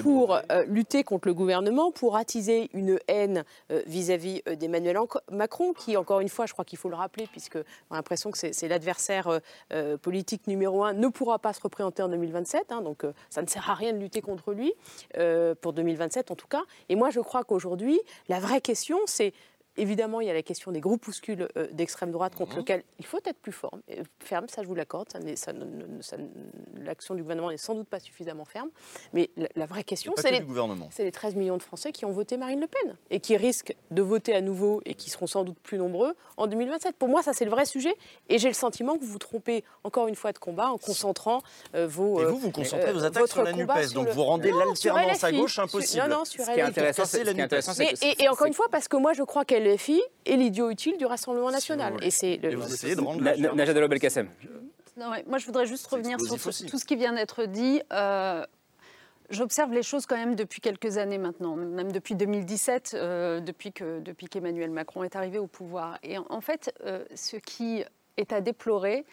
pour 0.02 0.36
euh, 0.36 0.64
lutter 0.68 1.04
contre 1.04 1.28
le 1.28 1.34
gouvernement, 1.34 1.92
pour 1.92 2.18
attiser 2.18 2.70
une 2.74 3.00
haine 3.08 3.46
euh, 3.72 3.82
vis-à-vis 3.88 4.42
euh, 4.48 4.56
d'Emmanuel 4.56 4.98
Macron, 5.32 5.74
qui, 5.74 5.96
encore 5.98 6.20
une 6.20 6.30
fois, 6.30 6.46
je 6.46 6.54
crois 6.54 6.66
qu'il 6.66 6.78
faut 6.78 6.90
le 6.90 6.96
rappeler, 6.96 7.28
puisque 7.32 7.56
on 7.90 7.94
a 7.94 7.96
l'impression 7.96 8.32
que 8.32 8.38
c'est 8.38 8.68
l'adversaire 8.68 9.40
politique 10.02 10.48
numéro 10.48 10.84
un, 10.84 10.94
ne 10.94 11.08
pourra 11.08 11.40
pas 11.40 11.54
se 11.54 11.62
représenter 11.62 12.04
en 12.04 12.10
2027. 12.10 12.72
Hein, 12.72 12.82
donc 12.82 13.06
ça 13.30 13.42
ne 13.42 13.48
sert 13.48 13.70
à 13.70 13.74
rien 13.74 13.94
de 13.94 13.98
lutter 13.98 14.22
contre 14.22 14.54
lui, 14.54 14.74
pour 15.62 15.74
2027 15.74 16.32
en 16.32 16.36
tout 16.36 16.48
cas. 16.48 16.64
Et 16.90 16.96
moi, 16.96 17.10
je 17.10 17.22
crois 17.22 17.44
qu'aujourd'hui, 17.44 18.00
la 18.28 18.40
vraie 18.40 18.62
question, 18.62 18.98
c'est 19.06 19.34
Évidemment, 19.78 20.20
il 20.20 20.28
y 20.28 20.30
a 20.30 20.34
la 20.34 20.44
question 20.44 20.72
des 20.72 20.82
groupuscules 20.82 21.48
euh, 21.58 21.68
d'extrême 21.72 22.12
droite 22.12 22.36
contre 22.36 22.54
mhm. 22.54 22.60
lesquels 22.60 22.84
il 23.00 23.06
faut 23.06 23.20
être 23.24 23.40
plus 23.40 23.54
fort, 23.54 23.78
euh, 23.90 24.04
ferme, 24.20 24.48
ça 24.50 24.64
je 24.64 24.68
vous 24.68 24.76
l'accorde. 24.76 25.08
L'action 26.76 27.16
du 27.16 27.22
gouvernement 27.22 27.52
n'est 27.52 27.58
sans 27.58 27.76
doute 27.76 27.88
pas 27.88 28.00
suffisamment 28.00 28.44
ferme. 28.44 28.70
Mais 29.14 29.30
la, 29.56 29.66
vraie 29.66 29.84
question, 29.84 30.14
c'est 30.18 30.32
les, 30.32 30.44
les 31.00 31.12
13 31.12 31.36
millions 31.36 31.58
de 31.58 31.64
Français 31.64 31.92
qui 31.92 32.04
ont 32.04 32.12
voté 32.12 32.36
Marine 32.36 32.60
Le 32.60 32.68
Pen 32.68 32.98
et 33.10 33.20
qui 33.22 33.38
risquent 33.38 33.76
de 33.92 34.02
voter 34.02 34.36
à 34.36 34.42
nouveau 34.42 34.82
et 34.86 34.94
qui 34.94 35.10
seront 35.10 35.28
sans 35.28 35.44
doute 35.44 35.58
plus 35.64 35.78
nombreux 35.78 36.16
en 36.38 36.48
2027. 36.48 36.98
Pour 36.98 37.08
moi, 37.08 37.24
ça 37.24 37.34
c'est 37.34 37.46
le 37.46 37.52
vrai 37.52 37.66
sujet. 37.66 37.96
Et 38.28 38.40
j'ai 38.40 38.50
le 38.50 38.54
sentiment 38.54 38.98
que 38.98 39.02
vous 39.02 39.12
vous 39.12 39.20
trompez 39.20 39.64
encore 39.84 40.08
une 40.08 40.16
fois 40.16 40.34
de 40.34 40.40
combat 40.40 40.70
en 40.70 40.78
concentrant 40.78 41.42
euh, 41.76 41.88
vos. 41.88 42.22
Et 42.22 42.26
vous, 42.26 42.38
vous 42.38 42.52
concentrez 42.52 42.92
vos 42.92 43.06
attaques 43.06 43.30
sur 43.30 43.44
la 43.44 43.54
NUPES. 43.54 43.94
Donc 43.94 44.10
vous 44.10 44.24
rendez 44.24 44.52
l'alternance 44.52 45.24
à 45.24 45.32
gauche 45.32 45.60
impossible. 45.60 46.04
Non, 46.04 46.18
non, 46.18 46.26
sur 46.26 46.44
Ce 46.44 46.52
qui 46.52 46.60
est 46.60 46.62
intéressant, 46.62 47.06
c'est. 47.06 47.94
Et 48.20 48.28
encore 48.28 48.48
une 48.48 48.54
fois, 48.54 48.68
parce 48.70 48.88
que 48.88 48.98
moi 48.98 49.14
je 49.14 49.24
crois 49.24 49.46
qu'elle 49.46 49.61
LFI 49.62 50.01
est 50.26 50.36
l'idiot 50.36 50.70
utile 50.70 50.97
du 50.97 51.05
Rassemblement 51.05 51.51
national. 51.51 51.95
Et 52.03 52.12
c'est 52.12 52.38
le... 52.38 53.53
Najat 53.53 53.88
Belkacem. 53.88 54.28
moi, 54.97 55.38
je 55.38 55.45
voudrais 55.45 55.66
juste 55.66 55.88
revenir 55.88 56.20
sur 56.20 56.38
tout 56.38 56.78
ce 56.78 56.86
qui 56.86 56.95
vient 56.95 57.14
d'être 57.14 57.45
dit. 57.45 57.82
Euh, 57.93 58.45
j'observe 59.30 59.74
les 59.74 59.84
choses 59.84 60.05
quand 60.05 60.18
même 60.18 60.36
depuis 60.36 60.62
quelques 60.62 60.97
années 60.97 61.18
maintenant, 61.18 61.55
même 61.55 61.91
depuis 61.91 62.16
2017, 62.16 62.91
euh, 62.93 63.39
depuis 63.39 63.72
que 63.72 63.99
depuis 63.99 64.28
qu'Emmanuel 64.28 64.70
Macron 64.70 65.03
est 65.03 65.16
arrivé 65.16 65.39
au 65.39 65.47
pouvoir. 65.47 65.97
Et 66.03 66.18
en, 66.18 66.41
fait, 66.41 66.74
euh, 66.86 67.03
ce 67.16 67.38
qui 67.38 67.84
est 68.18 68.34
à 68.34 68.41
déplorer, 68.41 69.05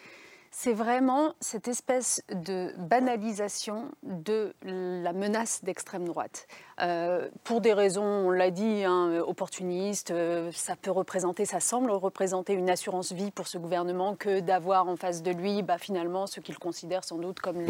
c'est 0.51 0.73
vraiment 0.73 1.33
cette 1.39 1.67
espèce 1.67 2.23
de 2.29 2.73
banalisation 2.77 3.91
de 4.03 4.53
la 4.63 5.13
menace 5.13 5.63
d'extrême 5.63 6.05
droite. 6.05 6.47
Euh, 6.81 7.29
pour 7.43 7.61
des 7.61 7.73
raisons, 7.73 8.03
on 8.03 8.31
l'a 8.31 8.51
dit, 8.51 8.83
hein, 8.83 9.21
opportunistes, 9.25 10.11
euh, 10.11 10.51
ça 10.53 10.75
peut 10.75 10.91
représenter, 10.91 11.45
ça 11.45 11.59
semble 11.59 11.91
représenter 11.91 12.53
une 12.53 12.69
assurance 12.69 13.11
vie 13.11 13.31
pour 13.31 13.47
ce 13.47 13.57
gouvernement 13.57 14.15
que 14.15 14.39
d'avoir 14.39 14.87
en 14.87 14.95
face 14.95 15.21
de 15.21 15.31
lui, 15.31 15.61
bah, 15.61 15.77
finalement, 15.77 16.25
ce 16.25 16.39
qu'il 16.39 16.57
considère 16.57 17.03
sans 17.03 17.17
doute 17.17 17.39
comme 17.39 17.63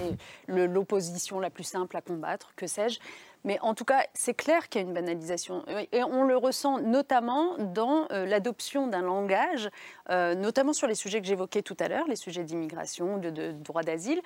l'opposition 0.48 1.40
la 1.40 1.50
plus 1.50 1.64
simple 1.64 1.98
à 1.98 2.02
combattre, 2.02 2.54
que 2.56 2.68
sais-je. 2.68 3.00
Mais 3.46 3.58
en 3.62 3.74
tout 3.74 3.86
cas, 3.86 4.04
c'est 4.14 4.34
clair 4.34 4.68
qu'il 4.68 4.82
y 4.82 4.84
a 4.84 4.88
une 4.88 4.94
banalisation. 4.94 5.64
Et 5.92 6.04
on 6.04 6.24
le 6.24 6.36
ressent 6.36 6.80
notamment 6.80 7.58
dans 7.58 8.08
euh, 8.12 8.26
l'adoption 8.26 8.88
d'un 8.88 9.02
langage, 9.02 9.70
euh, 10.10 10.36
notamment 10.36 10.74
sur 10.74 10.88
les 10.88 10.96
sujets 10.96 11.22
que 11.22 11.28
j'évoquais 11.28 11.62
tout 11.62 11.78
à 11.80 11.88
l'heure, 11.88 12.06
les 12.08 12.18
sujets 12.18 12.44
d'immigration, 12.44 13.18
de, 13.18 13.52
droit 13.52 13.84
d'asile, 13.84 14.22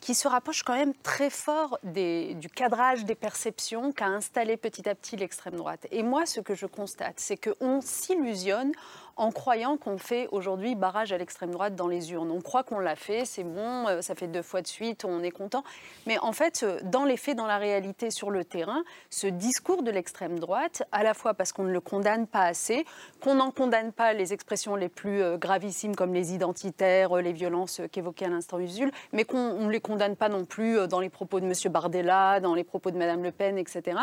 qui 0.00 0.14
se 0.14 0.28
rapproche 0.28 0.62
quand 0.62 0.74
même 0.74 0.94
très 1.02 1.30
fort 1.30 1.78
du 1.82 2.48
cadrage 2.54 3.04
des 3.04 3.14
perceptions 3.14 3.92
qu'a 3.92 4.06
installé 4.06 4.56
petit 4.56 4.88
à 4.88 4.94
petit 4.94 5.16
l'extrême 5.16 5.54
droite. 5.54 5.86
Et 5.90 6.02
moi, 6.02 6.26
ce 6.26 6.40
que 6.40 6.54
je 6.54 6.66
constate, 6.66 7.18
c'est 7.18 7.38
qu'on 7.38 7.80
s'illusionne 7.80 8.72
en 9.16 9.32
croyant 9.32 9.76
qu'on 9.76 9.98
fait 9.98 10.28
aujourd'hui 10.30 10.74
barrage 10.74 11.12
à 11.12 11.18
l'extrême 11.18 11.50
droite 11.50 11.74
dans 11.74 11.88
les 11.88 12.12
urnes. 12.12 12.30
On 12.30 12.40
croit 12.40 12.62
qu'on 12.62 12.78
l'a 12.78 12.96
fait, 12.96 13.24
c'est 13.24 13.44
bon, 13.44 13.88
euh, 13.88 14.02
ça 14.02 14.14
fait 14.14 14.26
deux 14.26 14.42
fois 14.42 14.60
de 14.60 14.66
suite, 14.66 15.04
on 15.04 15.22
est 15.22 15.30
content. 15.30 15.64
Mais 16.06 16.18
en 16.18 16.32
fait, 16.32 16.62
euh, 16.62 16.78
dans 16.84 17.04
les 17.04 17.16
faits, 17.16 17.36
dans 17.36 17.46
la 17.46 17.56
réalité, 17.56 18.10
sur 18.10 18.30
le 18.30 18.44
terrain, 18.44 18.84
ce 19.08 19.26
discours 19.26 19.82
de 19.82 19.90
l'extrême 19.90 20.38
droite, 20.38 20.82
à 20.92 21.02
la 21.02 21.14
fois 21.14 21.34
parce 21.34 21.52
qu'on 21.52 21.64
ne 21.64 21.72
le 21.72 21.80
condamne 21.80 22.26
pas 22.26 22.42
assez, 22.42 22.84
qu'on 23.22 23.36
n'en 23.36 23.50
condamne 23.50 23.92
pas 23.92 24.12
les 24.12 24.32
expressions 24.32 24.76
les 24.76 24.90
plus 24.90 25.22
euh, 25.22 25.38
gravissimes 25.38 25.96
comme 25.96 26.12
les 26.12 26.34
identitaires, 26.34 27.16
les 27.16 27.32
violences 27.32 27.80
qu'évoquait 27.90 28.26
à 28.26 28.28
l'instant 28.28 28.58
Usul, 28.58 28.90
mais 29.12 29.24
qu'on 29.24 29.54
ne 29.54 29.70
les 29.70 29.80
condamne 29.80 30.16
pas 30.16 30.28
non 30.28 30.44
plus 30.44 30.86
dans 30.88 31.00
les 31.00 31.08
propos 31.08 31.40
de 31.40 31.46
M. 31.46 31.52
Bardella, 31.72 32.40
dans 32.40 32.54
les 32.54 32.64
propos 32.64 32.90
de 32.90 32.98
Mme 32.98 33.22
Le 33.22 33.32
Pen, 33.32 33.56
etc 33.56 33.96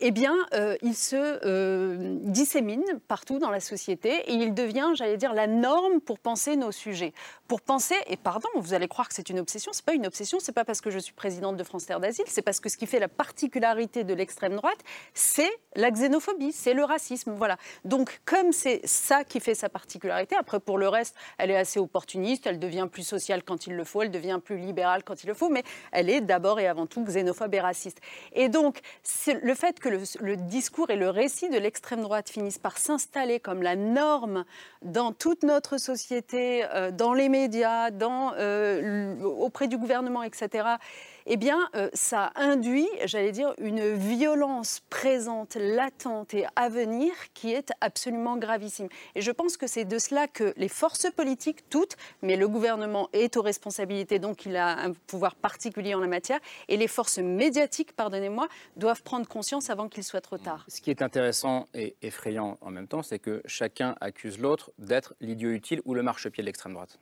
eh 0.00 0.10
bien, 0.10 0.34
euh, 0.54 0.76
il 0.82 0.96
se 0.96 1.16
euh, 1.16 2.18
dissémine 2.22 2.84
partout 3.06 3.38
dans 3.38 3.50
la 3.50 3.60
société 3.60 4.10
et 4.26 4.32
il 4.32 4.52
devient, 4.52 4.90
j'allais 4.94 5.16
dire, 5.16 5.32
la 5.32 5.46
norme 5.46 6.00
pour 6.00 6.18
penser 6.18 6.56
nos 6.56 6.72
sujets. 6.72 7.12
Pour 7.46 7.60
penser, 7.60 7.94
et 8.08 8.16
pardon, 8.16 8.48
vous 8.56 8.74
allez 8.74 8.88
croire 8.88 9.08
que 9.08 9.14
c'est 9.14 9.30
une 9.30 9.38
obsession, 9.38 9.72
c'est 9.72 9.84
pas 9.84 9.94
une 9.94 10.06
obsession, 10.06 10.38
c'est 10.40 10.52
pas 10.52 10.64
parce 10.64 10.80
que 10.80 10.90
je 10.90 10.98
suis 10.98 11.12
présidente 11.12 11.56
de 11.56 11.62
France 11.62 11.86
Terre 11.86 12.00
d'Asile, 12.00 12.24
c'est 12.26 12.42
parce 12.42 12.58
que 12.58 12.68
ce 12.68 12.76
qui 12.76 12.86
fait 12.86 12.98
la 12.98 13.08
particularité 13.08 14.02
de 14.02 14.14
l'extrême 14.14 14.56
droite, 14.56 14.78
c'est 15.14 15.50
la 15.76 15.90
xénophobie, 15.90 16.52
c'est 16.52 16.74
le 16.74 16.84
racisme, 16.84 17.32
voilà. 17.36 17.56
Donc, 17.84 18.20
comme 18.24 18.52
c'est 18.52 18.80
ça 18.84 19.22
qui 19.22 19.38
fait 19.38 19.54
sa 19.54 19.68
particularité, 19.68 20.34
après 20.36 20.58
pour 20.58 20.76
le 20.76 20.88
reste, 20.88 21.14
elle 21.38 21.50
est 21.52 21.56
assez 21.56 21.78
opportuniste, 21.78 22.46
elle 22.46 22.58
devient 22.58 22.88
plus 22.90 23.04
sociale 23.04 23.44
quand 23.44 23.68
il 23.68 23.74
le 23.74 23.84
faut, 23.84 24.02
elle 24.02 24.10
devient 24.10 24.40
plus 24.44 24.58
libérale 24.58 25.04
quand 25.04 25.22
il 25.22 25.28
le 25.28 25.34
faut, 25.34 25.50
mais 25.50 25.62
elle 25.92 26.10
est 26.10 26.20
d'abord 26.20 26.58
et 26.58 26.66
avant 26.66 26.86
tout 26.86 27.04
xénophobe 27.04 27.54
et 27.54 27.60
raciste. 27.60 28.00
Et 28.32 28.48
donc, 28.48 28.80
le 29.42 29.54
fait 29.54 29.78
que 29.78 29.93
le, 30.20 30.36
discours 30.36 30.90
et 30.90 30.96
le 30.96 31.10
récit 31.10 31.48
de 31.48 31.58
l'extrême 31.58 32.02
droite 32.02 32.28
finissent 32.28 32.58
par 32.58 32.78
s'installer 32.78 33.40
comme 33.40 33.62
la 33.62 33.76
norme 33.76 34.44
dans 34.82 35.12
toute 35.12 35.42
notre 35.42 35.78
société, 35.78 36.64
euh, 36.74 36.90
dans 36.90 37.12
les 37.12 37.28
médias, 37.28 37.90
euh, 37.90 39.20
auprès 39.22 39.68
du 39.68 39.78
gouvernement, 39.78 40.22
etc 40.22 40.76
eh 41.26 41.36
bien, 41.36 41.68
euh, 41.74 41.88
ça 41.94 42.32
induit, 42.36 42.88
j'allais 43.04 43.32
dire, 43.32 43.54
une 43.58 43.94
violence 43.94 44.82
présente, 44.90 45.54
latente 45.54 46.34
et 46.34 46.46
à 46.56 46.68
venir 46.68 47.12
qui 47.32 47.52
est 47.52 47.72
absolument 47.80 48.36
gravissime. 48.36 48.88
Et 49.14 49.22
je 49.22 49.30
pense 49.30 49.56
que 49.56 49.66
c'est 49.66 49.84
de 49.84 49.98
cela 49.98 50.28
que 50.28 50.52
les 50.56 50.68
forces 50.68 51.10
politiques, 51.16 51.68
toutes, 51.70 51.96
mais 52.22 52.36
le 52.36 52.48
gouvernement 52.48 53.08
est 53.12 53.36
aux 53.36 53.42
responsabilités, 53.42 54.18
donc 54.18 54.44
il 54.46 54.56
a 54.56 54.78
un 54.78 54.92
pouvoir 54.92 55.34
particulier 55.34 55.94
en 55.94 56.00
la 56.00 56.06
matière, 56.06 56.40
et 56.68 56.76
les 56.76 56.88
forces 56.88 57.18
médiatiques, 57.18 57.94
pardonnez-moi, 57.94 58.48
doivent 58.76 59.02
prendre 59.02 59.26
conscience 59.26 59.70
avant 59.70 59.88
qu'il 59.88 60.04
soit 60.04 60.20
trop 60.20 60.38
tard. 60.38 60.64
Ce 60.68 60.80
qui 60.80 60.90
est 60.90 61.02
intéressant 61.02 61.66
et 61.74 61.96
effrayant 62.02 62.58
en 62.60 62.70
même 62.70 62.88
temps, 62.88 63.02
c'est 63.02 63.18
que 63.18 63.42
chacun 63.46 63.94
accuse 64.00 64.38
l'autre 64.38 64.72
d'être 64.78 65.14
l'idiot 65.20 65.50
utile 65.50 65.80
ou 65.84 65.94
le 65.94 66.02
marchepied 66.02 66.42
de 66.42 66.46
l'extrême 66.46 66.74
droite 66.74 66.98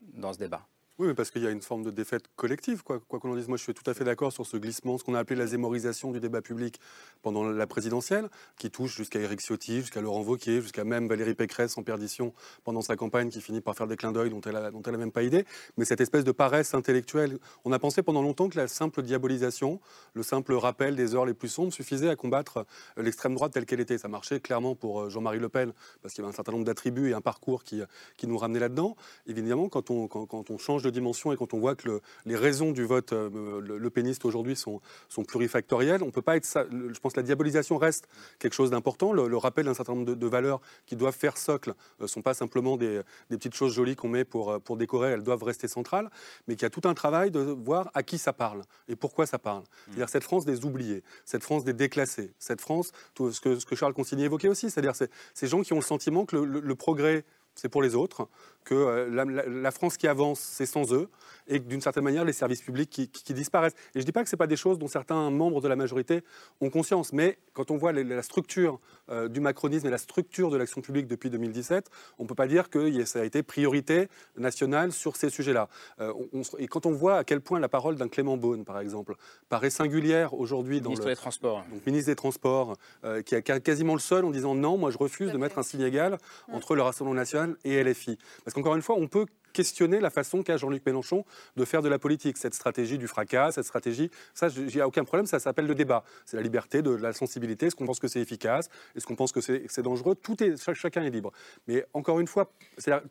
dans 0.00 0.32
ce 0.32 0.38
débat. 0.38 0.66
Oui, 0.98 1.08
mais 1.08 1.14
parce 1.14 1.30
qu'il 1.30 1.42
y 1.42 1.46
a 1.46 1.50
une 1.50 1.60
forme 1.60 1.82
de 1.82 1.90
défaite 1.90 2.24
collective, 2.36 2.82
quoi 2.82 3.00
qu'on 3.00 3.30
en 3.30 3.36
dise. 3.36 3.48
Moi, 3.48 3.58
je 3.58 3.62
suis 3.62 3.74
tout 3.74 3.88
à 3.88 3.92
fait 3.92 4.04
d'accord 4.04 4.32
sur 4.32 4.46
ce 4.46 4.56
glissement, 4.56 4.96
ce 4.96 5.04
qu'on 5.04 5.14
a 5.14 5.18
appelé 5.18 5.36
la 5.36 5.46
zémorisation 5.46 6.10
du 6.10 6.20
débat 6.20 6.40
public 6.40 6.80
pendant 7.20 7.44
la 7.44 7.66
présidentielle, 7.66 8.30
qui 8.56 8.70
touche 8.70 8.96
jusqu'à 8.96 9.20
Éric 9.20 9.40
Ciotti, 9.42 9.80
jusqu'à 9.80 10.00
Laurent 10.00 10.22
Wauquiez, 10.22 10.62
jusqu'à 10.62 10.84
même 10.84 11.06
Valérie 11.06 11.34
Pécresse 11.34 11.76
en 11.76 11.82
perdition 11.82 12.32
pendant 12.64 12.80
sa 12.80 12.96
campagne, 12.96 13.28
qui 13.28 13.42
finit 13.42 13.60
par 13.60 13.76
faire 13.76 13.86
des 13.86 13.96
clins 13.98 14.10
d'œil 14.10 14.30
dont 14.30 14.40
elle 14.40 14.54
n'a 14.54 14.96
même 14.96 15.12
pas 15.12 15.22
idée. 15.22 15.44
Mais 15.76 15.84
cette 15.84 16.00
espèce 16.00 16.24
de 16.24 16.32
paresse 16.32 16.72
intellectuelle, 16.72 17.36
on 17.66 17.72
a 17.72 17.78
pensé 17.78 18.02
pendant 18.02 18.22
longtemps 18.22 18.48
que 18.48 18.56
la 18.56 18.66
simple 18.66 19.02
diabolisation, 19.02 19.80
le 20.14 20.22
simple 20.22 20.54
rappel 20.54 20.96
des 20.96 21.14
heures 21.14 21.26
les 21.26 21.34
plus 21.34 21.48
sombres 21.48 21.74
suffisait 21.74 22.08
à 22.08 22.16
combattre 22.16 22.64
l'extrême 22.96 23.34
droite 23.34 23.52
telle 23.52 23.66
qu'elle 23.66 23.80
était. 23.80 23.98
Ça 23.98 24.08
marchait 24.08 24.40
clairement 24.40 24.74
pour 24.74 25.02
euh, 25.02 25.10
Jean-Marie 25.10 25.40
Le 25.40 25.50
Pen, 25.50 25.74
parce 26.00 26.14
qu'il 26.14 26.22
y 26.22 26.24
avait 26.24 26.32
un 26.32 26.36
certain 26.36 26.52
nombre 26.52 26.64
d'attributs 26.64 27.10
et 27.10 27.12
un 27.12 27.20
parcours 27.20 27.64
qui, 27.64 27.82
qui 28.16 28.26
nous 28.26 28.38
ramenait 28.38 28.60
là-dedans. 28.60 28.96
Évidemment, 29.26 29.68
quand 29.68 29.90
on, 29.90 30.08
quand, 30.08 30.24
quand 30.24 30.50
on 30.50 30.56
change 30.56 30.85
dimension 30.90 31.32
et 31.32 31.36
quand 31.36 31.54
on 31.54 31.58
voit 31.58 31.74
que 31.74 32.00
les 32.24 32.36
raisons 32.36 32.72
du 32.72 32.84
vote 32.84 33.12
euh, 33.12 33.60
le, 33.60 33.90
péniste 33.90 34.24
aujourd'hui 34.24 34.56
sont, 34.56 34.80
sont, 35.08 35.24
plurifactorielles, 35.24 36.02
on 36.02 36.10
peut 36.10 36.22
pas 36.22 36.36
être 36.36 36.44
ça. 36.44 36.64
Je 36.70 36.98
pense 36.98 37.12
que 37.12 37.20
la 37.20 37.24
diabolisation 37.24 37.78
reste 37.78 38.08
quelque 38.38 38.54
chose 38.54 38.70
d'important. 38.70 39.12
Le, 39.12 39.36
rappel 39.36 39.66
d'un 39.66 39.74
certain 39.74 39.94
nombre 39.94 40.14
de, 40.14 40.26
valeurs 40.26 40.60
qui 40.86 40.96
doivent 40.96 41.14
faire 41.14 41.36
socle 41.36 41.74
ne 42.00 42.04
euh, 42.04 42.06
sont 42.08 42.22
pas 42.22 42.34
simplement 42.34 42.76
des, 42.76 43.00
petites 43.28 43.54
choses 43.54 43.72
jolies 43.72 43.96
qu'on 43.96 44.08
met 44.08 44.24
pour, 44.24 44.50
euh, 44.50 44.58
pour 44.58 44.76
décorer, 44.76 45.10
elles 45.10 45.22
doivent 45.22 45.42
rester 45.42 45.68
centrales, 45.68 46.10
mais 46.48 46.54
qu'il 46.54 46.62
y 46.62 46.66
a 46.66 46.70
tout 46.70 46.86
un 46.88 46.94
travail 46.94 47.30
de 47.30 47.40
voir 47.40 47.90
à 47.94 48.02
qui 48.02 48.18
ça 48.18 48.32
parle 48.32 48.62
et 48.88 48.96
pourquoi 48.96 49.26
ça 49.26 49.38
parle. 49.38 49.62
C'est-à-dire 49.86 50.08
cette 50.08 50.24
France 50.24 50.44
des 50.44 50.64
oubliés, 50.64 51.02
cette 51.24 51.42
France 51.42 51.64
des 51.64 51.72
déclassés, 51.72 52.32
cette 52.38 52.60
France, 52.60 52.92
tout 53.14 53.32
ce, 53.32 53.40
que, 53.40 53.58
ce 53.58 53.66
que 53.66 53.76
Charles 53.76 53.94
Consigny 53.94 54.24
évoquait 54.24 54.48
aussi, 54.48 54.70
c'est-à-dire 54.70 54.94
ces 55.34 55.46
gens 55.46 55.62
qui 55.62 55.72
ont 55.72 55.76
le 55.76 55.82
sentiment 55.82 56.26
que 56.26 56.36
le 56.36 56.74
progrès 56.74 57.24
c'est 57.56 57.68
pour 57.68 57.82
les 57.82 57.94
autres, 57.94 58.28
que 58.64 58.74
euh, 58.74 59.44
la, 59.46 59.70
France 59.70 59.96
qui 59.96 60.06
avance, 60.06 60.40
c'est 60.40 60.66
sans 60.66 60.92
eux, 60.92 61.08
et 61.48 61.58
d'une 61.58 61.80
certaine 61.80 62.04
manière, 62.04 62.24
les 62.24 62.32
services 62.32 62.62
publics 62.62 62.90
qui, 62.90 63.34
disparaissent. 63.34 63.74
Et 63.94 63.96
je 63.96 64.00
ne 64.00 64.04
dis 64.04 64.12
pas 64.12 64.22
que 64.22 64.30
ce 64.30 64.36
pas 64.36 64.46
des 64.46 64.56
choses 64.56 64.78
dont 64.78 64.88
certains 64.88 65.30
membres 65.30 65.60
de 65.60 65.68
la 65.68 65.76
majorité 65.76 66.22
ont 66.60 66.70
conscience, 66.70 67.12
mais 67.12 67.38
quand 67.52 67.70
on 67.70 67.76
voit 67.76 67.92
la 67.92 68.22
structure 68.22 68.80
euh, 69.10 69.28
du 69.28 69.40
macronisme 69.40 69.86
et 69.86 69.90
la 69.90 69.98
structure 69.98 70.50
de 70.50 70.56
l'action 70.56 70.80
publique 70.80 71.06
depuis 71.06 71.30
2017, 71.30 71.90
on 72.18 72.24
ne 72.24 72.28
peut 72.28 72.34
pas 72.34 72.46
dire 72.46 72.70
que 72.70 73.04
ça 73.04 73.20
a 73.20 73.24
été 73.24 73.42
priorité 73.42 74.08
nationale 74.36 74.92
sur 74.92 75.16
ces 75.16 75.30
sujets-là. 75.30 75.68
Euh, 76.00 76.12
et 76.58 76.68
quand 76.68 76.86
on 76.86 76.92
voit 76.92 77.18
à 77.18 77.24
quel 77.24 77.40
point 77.40 77.60
la 77.60 77.68
parole 77.68 77.96
d'un 77.96 78.08
Clément 78.08 78.36
Beaune, 78.36 78.64
par 78.64 78.80
exemple, 78.80 79.14
paraît 79.48 79.70
singulière 79.70 80.34
aujourd'hui 80.34 80.80
dans 80.80 80.90
ministre 80.90 81.06
le... 81.06 81.12
des 81.12 81.16
Transports. 81.16 81.64
Donc, 81.72 81.86
ministre 81.86 82.10
des 82.10 82.16
Transports, 82.16 82.76
qui 83.24 83.34
est 83.34 83.42
quasiment 83.62 83.94
le 83.94 84.00
seul 84.00 84.24
en 84.24 84.30
disant 84.30 84.54
non, 84.54 84.76
moi 84.76 84.90
je 84.90 84.98
refuse 84.98 85.32
de 85.32 85.38
mettre 85.38 85.58
un 85.58 85.62
signe 85.62 85.82
égal 85.82 86.18
entre 86.52 86.74
le 86.74 86.82
Rassemblement 86.82 87.14
national 87.14 87.56
et 87.64 87.82
LFI. 87.82 88.18
Parce 88.44 88.54
qu'encore 88.54 88.76
une 88.76 88.82
fois, 88.82 88.96
on 88.96 89.08
peut 89.08 89.26
questionner 89.56 90.00
la 90.00 90.10
façon 90.10 90.42
qu'a 90.42 90.58
Jean-Luc 90.58 90.84
Mélenchon 90.84 91.24
de 91.56 91.64
faire 91.64 91.80
de 91.80 91.88
la 91.88 91.98
politique, 91.98 92.36
cette 92.36 92.52
stratégie 92.52 92.98
du 92.98 93.06
fracas, 93.06 93.52
cette 93.52 93.64
stratégie, 93.64 94.10
ça, 94.34 94.48
il 94.54 94.66
n'y 94.66 94.82
a 94.82 94.86
aucun 94.86 95.04
problème, 95.04 95.24
ça 95.24 95.38
s'appelle 95.38 95.66
le 95.66 95.74
débat. 95.74 96.04
C'est 96.26 96.36
la 96.36 96.42
liberté, 96.42 96.82
de 96.82 96.90
la 96.90 97.14
sensibilité, 97.14 97.66
est-ce 97.66 97.74
qu'on 97.74 97.86
pense 97.86 97.98
que 97.98 98.06
c'est 98.06 98.20
efficace, 98.20 98.68
est-ce 98.94 99.06
qu'on 99.06 99.16
pense 99.16 99.32
que 99.32 99.40
c'est 99.40 99.82
dangereux, 99.82 100.14
tout 100.14 100.42
est, 100.42 100.56
chacun 100.74 101.02
est 101.04 101.10
libre. 101.10 101.32
Mais 101.68 101.86
encore 101.94 102.20
une 102.20 102.26
fois, 102.26 102.52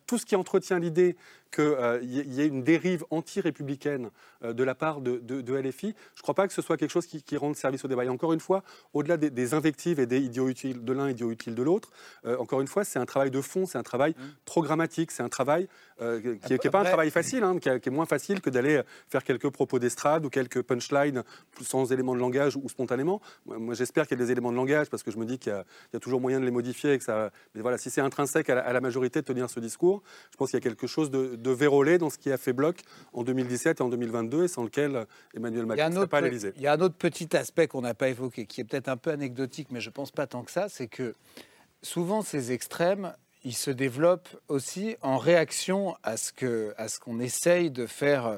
tout 0.05 0.19
ce 0.19 0.25
qui 0.27 0.35
entretient 0.35 0.77
l'idée 0.77 1.15
qu'il 1.51 1.63
euh, 1.63 1.99
y, 2.03 2.41
ait 2.41 2.47
une 2.47 2.63
dérive 2.63 3.05
anti-républicaine 3.09 4.09
euh, 4.43 4.53
de 4.53 4.63
la 4.63 4.75
part 4.75 5.01
de, 5.01 5.21
LFI, 5.47 5.95
je 6.15 6.19
ne 6.19 6.21
crois 6.21 6.35
pas 6.35 6.47
que 6.47 6.53
ce 6.53 6.61
soit 6.61 6.77
quelque 6.77 6.91
chose 6.91 7.07
qui, 7.07 7.37
rende 7.37 7.55
service 7.55 7.83
au 7.85 7.87
débat. 7.87 8.05
Et 8.05 8.09
encore 8.09 8.33
une 8.33 8.39
fois, 8.39 8.63
au-delà 8.93 9.17
des, 9.17 9.53
invectives 9.53 9.99
et 9.99 10.05
des 10.05 10.19
idiots 10.19 10.49
utiles 10.49 10.83
de 10.83 10.93
l'un, 10.93 11.09
idiots 11.09 11.31
utiles 11.31 11.55
de 11.55 11.63
l'autre, 11.63 11.91
euh, 12.25 12.37
encore 12.37 12.61
une 12.61 12.67
fois, 12.67 12.83
c'est 12.83 12.99
un 12.99 13.05
travail 13.05 13.31
de 13.31 13.41
fond, 13.41 13.65
c'est 13.65 13.77
un 13.77 13.83
travail 13.83 14.11
mmh. 14.11 14.23
programmatique, 14.45 15.11
c'est 15.11 15.23
un 15.23 15.29
travail 15.29 15.67
qui 16.39 16.53
n'est 16.53 16.71
pas 16.71 16.81
un 16.81 16.85
travail 16.85 17.11
facile, 17.11 17.43
hein, 17.43 17.57
qui, 17.59 17.69
est 17.69 17.89
moins 17.89 18.05
facile 18.05 18.41
que 18.41 18.49
d'aller 18.49 18.81
faire 19.07 19.23
quelques 19.23 19.49
propos 19.49 19.79
d'estrade 19.79 20.25
ou 20.25 20.29
quelques 20.29 20.61
punchlines 20.61 21.23
sans 21.61 21.91
éléments 21.91 22.15
de 22.15 22.19
langage 22.19 22.55
ou 22.55 22.67
spontanément. 22.69 23.21
Moi, 23.45 23.73
j'espère 23.73 24.07
qu'il 24.07 24.19
y 24.19 24.21
a 24.21 24.25
des 24.25 24.31
éléments 24.31 24.51
de 24.51 24.57
langage 24.57 24.89
parce 24.89 25.03
que 25.03 25.11
je 25.11 25.17
me 25.17 25.25
dis 25.25 25.39
qu'il 25.39 25.53
y, 25.93 25.95
a 25.95 25.99
toujours 25.99 26.21
moyen 26.21 26.39
de 26.39 26.45
les 26.45 26.51
modifier. 26.51 26.97
que 26.97 27.03
ça... 27.03 27.31
Mais 27.53 27.61
voilà, 27.61 27.77
si 27.77 27.89
c'est 27.89 28.01
intrinsèque 28.01 28.49
à 28.49 28.71
la, 28.73 28.81
majorité 28.81 29.21
de 29.21 29.25
tenir 29.25 29.49
ce 29.49 29.59
discours, 29.59 30.03
je 30.31 30.37
pense 30.37 30.51
qu'il 30.51 30.57
y 30.57 30.61
a 30.61 30.63
quelque 30.63 30.87
chose 30.87 31.09
de, 31.09 31.35
de 31.35 31.51
vérolé 31.51 31.97
dans 31.97 32.09
ce 32.09 32.17
qui 32.17 32.31
a 32.31 32.37
fait 32.37 32.53
bloc 32.53 32.81
en 33.13 33.23
2017 33.23 33.79
et 33.79 33.83
en 33.83 33.89
2022 33.89 34.43
et 34.43 34.47
sans 34.47 34.63
lequel 34.63 35.05
Emmanuel 35.33 35.65
Macron 35.65 35.89
ne 35.89 36.05
pas 36.05 36.19
à 36.19 36.21
l'Élysée. 36.21 36.53
Il 36.55 36.61
y 36.61 36.67
a 36.67 36.73
un 36.73 36.81
autre 36.81 36.95
petit 36.95 37.35
aspect 37.35 37.67
qu'on 37.67 37.81
n'a 37.81 37.93
pas 37.93 38.09
évoqué, 38.09 38.45
qui 38.45 38.61
est 38.61 38.63
peut-être 38.63 38.89
un 38.89 38.97
peu 38.97 39.11
anecdotique, 39.11 39.69
mais 39.71 39.81
je 39.81 39.89
ne 39.89 39.93
pense 39.93 40.11
pas 40.11 40.27
tant 40.27 40.43
que 40.43 40.51
ça, 40.51 40.69
c'est 40.69 40.87
que 40.87 41.13
souvent 41.81 42.21
ces 42.21 42.51
extrêmes 42.51 43.13
il 43.45 43.53
se 43.53 43.71
développe 43.71 44.27
aussi 44.49 44.97
en 45.01 45.17
réaction 45.17 45.95
à 46.03 46.17
ce 46.17 46.33
qu'on 46.33 47.19
ce 47.19 47.19
essaye 47.21 47.69
de 47.71 47.85
faire 47.85 48.25
euh, 48.25 48.37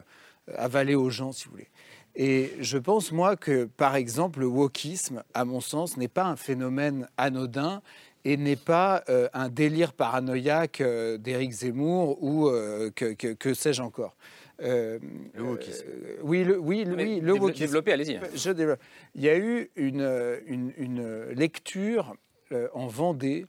avaler 0.55 0.93
aux 0.95 1.10
gens, 1.10 1.32
si 1.32 1.45
vous 1.45 1.51
voulez. 1.51 1.70
Et 2.16 2.51
je 2.60 2.78
pense, 2.78 3.12
moi, 3.12 3.36
que, 3.36 3.66
par 3.66 3.95
exemple, 3.95 4.39
le 4.41 4.47
wokisme, 4.47 5.24
à 5.34 5.45
mon 5.45 5.62
sens, 5.62 5.97
n'est 5.97 6.08
pas 6.08 6.26
un 6.26 6.36
phénomène 6.36 7.08
anodin 7.18 7.82
et 8.26 8.38
n'est 8.38 8.55
pas 8.55 9.03
euh, 9.10 9.30
un 9.34 9.49
délire 9.49 9.93
paranoïaque 9.93 10.82
euh, 10.82 11.18
d'Éric 11.18 11.51
Zemmour 11.51 12.22
ou 12.22 12.47
euh, 12.49 12.89
que, 12.95 13.14
que- 13.14 13.34
que 13.34 13.53
sais-je 13.53 13.82
encore. 13.82 14.16
Le 14.60 14.99
wokisme. 15.38 15.86
oui, 16.24 16.43
le, 16.43 16.58
oui, 16.58 16.84
le- 16.84 16.95
oui, 16.95 17.20
le 17.22 17.34
wokisme. 17.34 17.60
développez, 17.66 17.93
allez-y. 17.93 18.20
Je 18.36 18.49
développe. 18.51 18.80
Il 19.16 19.22
y 19.24 19.30
a 19.30 19.38
eu 19.38 19.70
une, 19.76 20.01
une, 20.47 20.74
une 20.78 21.26
lecture 21.36 22.16
euh, 22.52 22.68
en 22.74 22.88
Vendée 22.88 23.45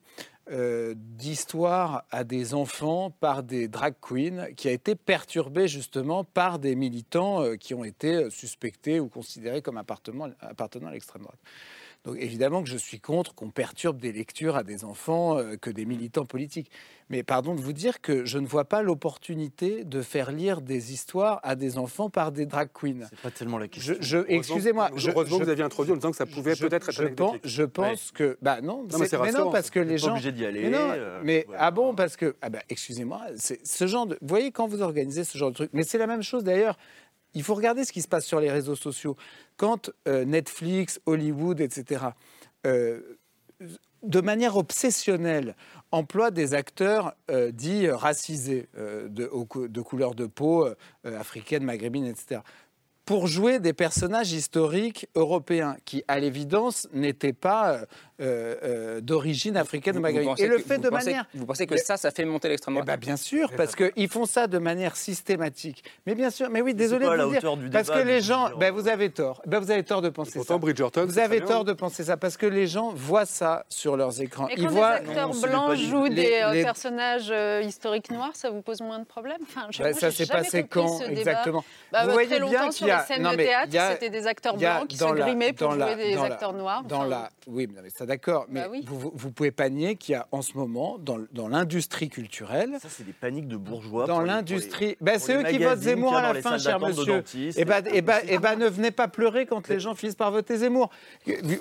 euh, 0.50 0.94
d'histoires 0.96 2.04
à 2.10 2.24
des 2.24 2.54
enfants 2.54 3.10
par 3.10 3.42
des 3.42 3.68
drag 3.68 3.94
queens 4.00 4.46
qui 4.56 4.68
a 4.68 4.72
été 4.72 4.94
perturbée 4.94 5.68
justement 5.68 6.24
par 6.24 6.58
des 6.58 6.74
militants 6.74 7.42
euh, 7.42 7.56
qui 7.56 7.74
ont 7.74 7.84
été 7.84 8.14
euh, 8.14 8.30
suspectés 8.30 8.98
ou 8.98 9.08
considérés 9.08 9.60
comme 9.60 9.76
appartenant 9.76 10.30
à 10.40 10.90
l'extrême 10.90 11.22
droite. 11.22 11.38
Donc 12.04 12.16
évidemment 12.20 12.62
que 12.62 12.68
je 12.68 12.76
suis 12.76 13.00
contre 13.00 13.34
qu'on 13.34 13.50
perturbe 13.50 13.98
des 14.00 14.12
lectures 14.12 14.56
à 14.56 14.62
des 14.62 14.84
enfants 14.84 15.36
euh, 15.36 15.56
que 15.56 15.68
des 15.68 15.84
militants 15.84 16.24
politiques. 16.24 16.70
Mais 17.10 17.22
pardon 17.22 17.54
de 17.54 17.60
vous 17.60 17.72
dire 17.72 18.00
que 18.00 18.24
je 18.24 18.38
ne 18.38 18.46
vois 18.46 18.64
pas 18.66 18.82
l'opportunité 18.82 19.82
de 19.84 20.02
faire 20.02 20.30
lire 20.30 20.60
des 20.60 20.92
histoires 20.92 21.40
à 21.42 21.56
des 21.56 21.76
enfants 21.78 22.08
par 22.10 22.32
des 22.32 22.46
drag 22.46 22.68
queens. 22.72 23.06
C'est 23.10 23.18
pas 23.20 23.30
tellement 23.30 23.58
la 23.58 23.66
question. 23.68 23.94
je- 24.00 24.18
excusez-moi. 24.28 24.90
je- 24.94 25.10
Heureusement 25.10 25.36
je- 25.36 25.40
que 25.40 25.44
vous 25.44 25.50
aviez 25.50 25.64
introduit 25.64 25.92
en 25.92 25.96
disant 25.96 26.10
que 26.10 26.16
ça 26.16 26.26
pouvait 26.26 26.54
peut-être 26.54 26.88
être 26.90 26.92
je 26.92 27.04
pense, 27.08 27.36
je 27.44 27.62
pense 27.64 28.10
que 28.12 28.38
bah 28.42 28.60
non, 28.60 28.82
Non, 28.82 28.84
mais 28.98 29.06
c'est- 29.06 29.16
c'est 29.16 29.22
mais, 29.22 29.32
non 29.32 29.50
parce 29.50 29.70
que 29.70 29.80
les 29.80 29.98
gens 29.98 30.10
obligé 30.12 30.32
d'y 30.32 30.44
aller, 30.44 30.62
Mais, 30.64 30.70
non, 30.70 30.78
euh, 30.92 31.20
mais 31.24 31.44
voilà. 31.46 31.62
ah 31.64 31.70
bon 31.70 31.94
parce 31.94 32.16
que 32.16 32.36
ah 32.42 32.48
bah 32.50 32.60
excusez-moi, 32.68 33.22
c'est 33.36 33.66
ce 33.66 33.86
genre 33.86 34.06
de 34.06 34.14
vous 34.20 34.28
voyez 34.28 34.50
quand 34.52 34.66
vous 34.68 34.82
organisez 34.82 35.24
ce 35.24 35.36
genre 35.36 35.50
de 35.50 35.54
truc, 35.56 35.70
mais 35.72 35.82
c'est 35.82 35.98
la 35.98 36.06
même 36.06 36.22
chose 36.22 36.44
d'ailleurs. 36.44 36.78
Il 37.38 37.44
faut 37.44 37.54
regarder 37.54 37.84
ce 37.84 37.92
qui 37.92 38.02
se 38.02 38.08
passe 38.08 38.26
sur 38.26 38.40
les 38.40 38.50
réseaux 38.50 38.74
sociaux. 38.74 39.16
Quand 39.56 39.92
euh, 40.08 40.24
Netflix, 40.24 41.00
Hollywood, 41.06 41.60
etc. 41.60 42.06
euh, 42.66 43.00
de 44.02 44.20
manière 44.20 44.56
obsessionnelle, 44.56 45.54
emploie 45.92 46.32
des 46.32 46.54
acteurs 46.54 47.14
euh, 47.30 47.52
dits 47.52 47.88
racisés, 47.90 48.68
de, 48.76 49.30
de 49.68 49.80
couleur 49.80 50.16
de 50.16 50.26
peau 50.26 50.68
africaine, 51.04 51.62
maghrébine, 51.62 52.06
etc., 52.06 52.40
pour 53.04 53.28
jouer 53.28 53.60
des 53.60 53.72
personnages 53.72 54.32
historiques 54.32 55.08
européens 55.14 55.76
qui, 55.84 56.02
à 56.08 56.18
l'évidence, 56.18 56.88
n'étaient 56.92 57.32
pas 57.32 57.86
euh, 58.20 58.54
euh, 58.62 59.00
d'origine 59.00 59.56
africaine 59.56 59.94
ou 59.94 59.98
Vous- 59.98 60.02
maghrébine. 60.02 60.34
Et 60.38 60.46
le 60.46 60.56
que- 60.56 60.62
fait 60.62 60.78
de 60.78 60.88
pensez- 60.88 61.06
manière... 61.06 61.26
Vous 61.34 61.46
pensez 61.46 61.66
que 61.66 61.74
Mais- 61.74 61.80
ça, 61.80 61.96
ça 61.96 62.10
fait 62.10 62.24
monter 62.24 62.48
l'extrême 62.48 62.74
eh 62.74 62.80
droite 62.82 62.86
ben, 62.86 62.96
bien 62.96 63.16
sûr, 63.16 63.52
parce 63.56 63.74
qu'ils 63.76 64.08
font 64.08 64.26
ça 64.26 64.46
de 64.46 64.58
manière 64.58 64.96
systématique. 64.96 65.84
Mais 66.06 66.14
bien 66.14 66.30
sûr, 66.30 66.48
mais 66.50 66.60
oui, 66.60 66.74
désolé 66.74 67.06
pas 67.06 67.12
à 67.12 67.14
de 67.14 67.18
la 67.18 67.24
vous 67.26 67.30
dire, 67.32 67.38
hauteur 67.40 67.56
du 67.56 67.70
parce 67.70 67.90
que 67.90 67.98
les 67.98 68.20
gens, 68.20 68.50
ben, 68.58 68.72
vous 68.72 68.88
avez 68.88 69.10
tort. 69.10 69.42
Ben, 69.46 69.58
vous 69.60 69.70
avez 69.70 69.82
tort 69.84 70.02
de 70.02 70.08
penser 70.08 70.32
Pourtant, 70.34 70.54
ça. 70.54 70.58
Bridgerton, 70.58 71.04
Vous 71.06 71.18
avez 71.18 71.40
tort 71.40 71.64
de 71.64 71.72
penser 71.72 72.04
ça 72.04 72.16
parce 72.16 72.36
que 72.36 72.46
les 72.46 72.66
gens 72.66 72.92
voient 72.94 73.26
ça 73.26 73.64
sur 73.68 73.96
leurs 73.96 74.20
écrans. 74.20 74.48
Et 74.48 74.54
Ils 74.56 74.64
quand 74.64 74.70
voient. 74.70 74.98
des 75.00 75.08
acteurs 75.08 75.28
Non, 75.34 75.40
blancs 75.40 75.68
pas- 75.68 75.74
jouent 75.76 76.04
les- 76.06 76.14
des 76.14 76.40
euh, 76.42 76.52
les- 76.52 76.62
personnages 76.62 77.28
euh, 77.30 77.62
historiques 77.64 78.10
noirs, 78.10 78.30
ça 78.34 78.50
vous 78.50 78.62
pose 78.62 78.80
moins 78.80 78.98
de 78.98 79.04
problèmes? 79.04 79.38
Enfin, 79.42 79.66
je- 79.70 79.82
Ben, 79.82 79.90
moi, 79.90 80.00
ça 80.00 80.10
s'est 80.10 80.26
passé 80.26 80.64
quand 80.64 81.00
exactement 81.02 81.64
Bah, 81.92 82.00
Vous 82.02 82.06
bah, 82.08 82.12
voyez 82.14 82.28
bien 82.28 82.38
longtemps 82.40 82.64
qu'il 82.64 82.72
sur 82.72 82.86
y 82.86 82.90
a- 82.90 83.00
les 83.00 83.06
scènes 83.14 83.22
de 83.30 83.36
théâtre, 83.36 83.68
il 83.68 83.74
y 83.74 83.78
a- 83.78 83.92
c'était 83.92 84.10
des 84.10 84.26
acteurs 84.26 84.54
il 84.56 84.62
y 84.62 84.66
a 84.66 84.76
blancs 84.76 84.88
qui 84.88 84.96
dans 84.98 85.10
se 85.10 85.14
la- 85.14 85.24
grimaient 85.24 85.52
pour 85.52 85.72
jouer 85.72 85.96
des 85.96 86.16
acteurs 86.16 86.52
noirs. 86.52 86.82
Dans 86.84 87.04
la, 87.04 87.30
oui, 87.46 87.68
mais 87.72 87.88
ça 87.90 88.04
d'accord, 88.08 88.46
mais 88.48 88.62
Bah 88.62 88.68
oui. 88.70 88.84
vous, 88.86 88.98
vous, 88.98 89.12
vous 89.14 89.30
pouvez 89.30 89.52
pas 89.52 89.68
nier 89.68 89.94
qu'il 89.94 90.14
y 90.14 90.16
a 90.16 90.26
en 90.32 90.42
ce 90.42 90.54
moment 90.54 90.98
dans, 90.98 91.18
dans 91.32 91.46
l'industrie 91.46 92.08
culturelle, 92.08 92.78
Ça, 92.80 92.88
c'est 92.88 93.04
des 93.04 93.12
paniques 93.12 93.46
de 93.46 93.56
bourgeois. 93.56 94.06
dans 94.06 94.20
l'industrie, 94.20 94.96
ben, 95.00 95.18
c'est 95.18 95.36
eux 95.36 95.44
qui 95.44 95.58
votent 95.58 95.78
Zemmour 95.78 96.16
à 96.16 96.32
la 96.32 96.42
fin, 96.42 96.58
cher 96.58 96.80
monsieur. 96.80 97.22
Et 97.56 97.64
ben, 97.64 97.84
et 97.92 98.02
ben, 98.02 98.20
et 98.26 98.38
ben, 98.38 98.56
ne 98.56 98.68
venez 98.68 98.90
pas 98.90 99.06
pleurer 99.08 99.46
quand 99.46 99.68
les 99.68 99.78
gens 99.78 99.94
finissent 99.94 100.16
par 100.16 100.32
voter 100.32 100.56
Zemmour. 100.56 100.90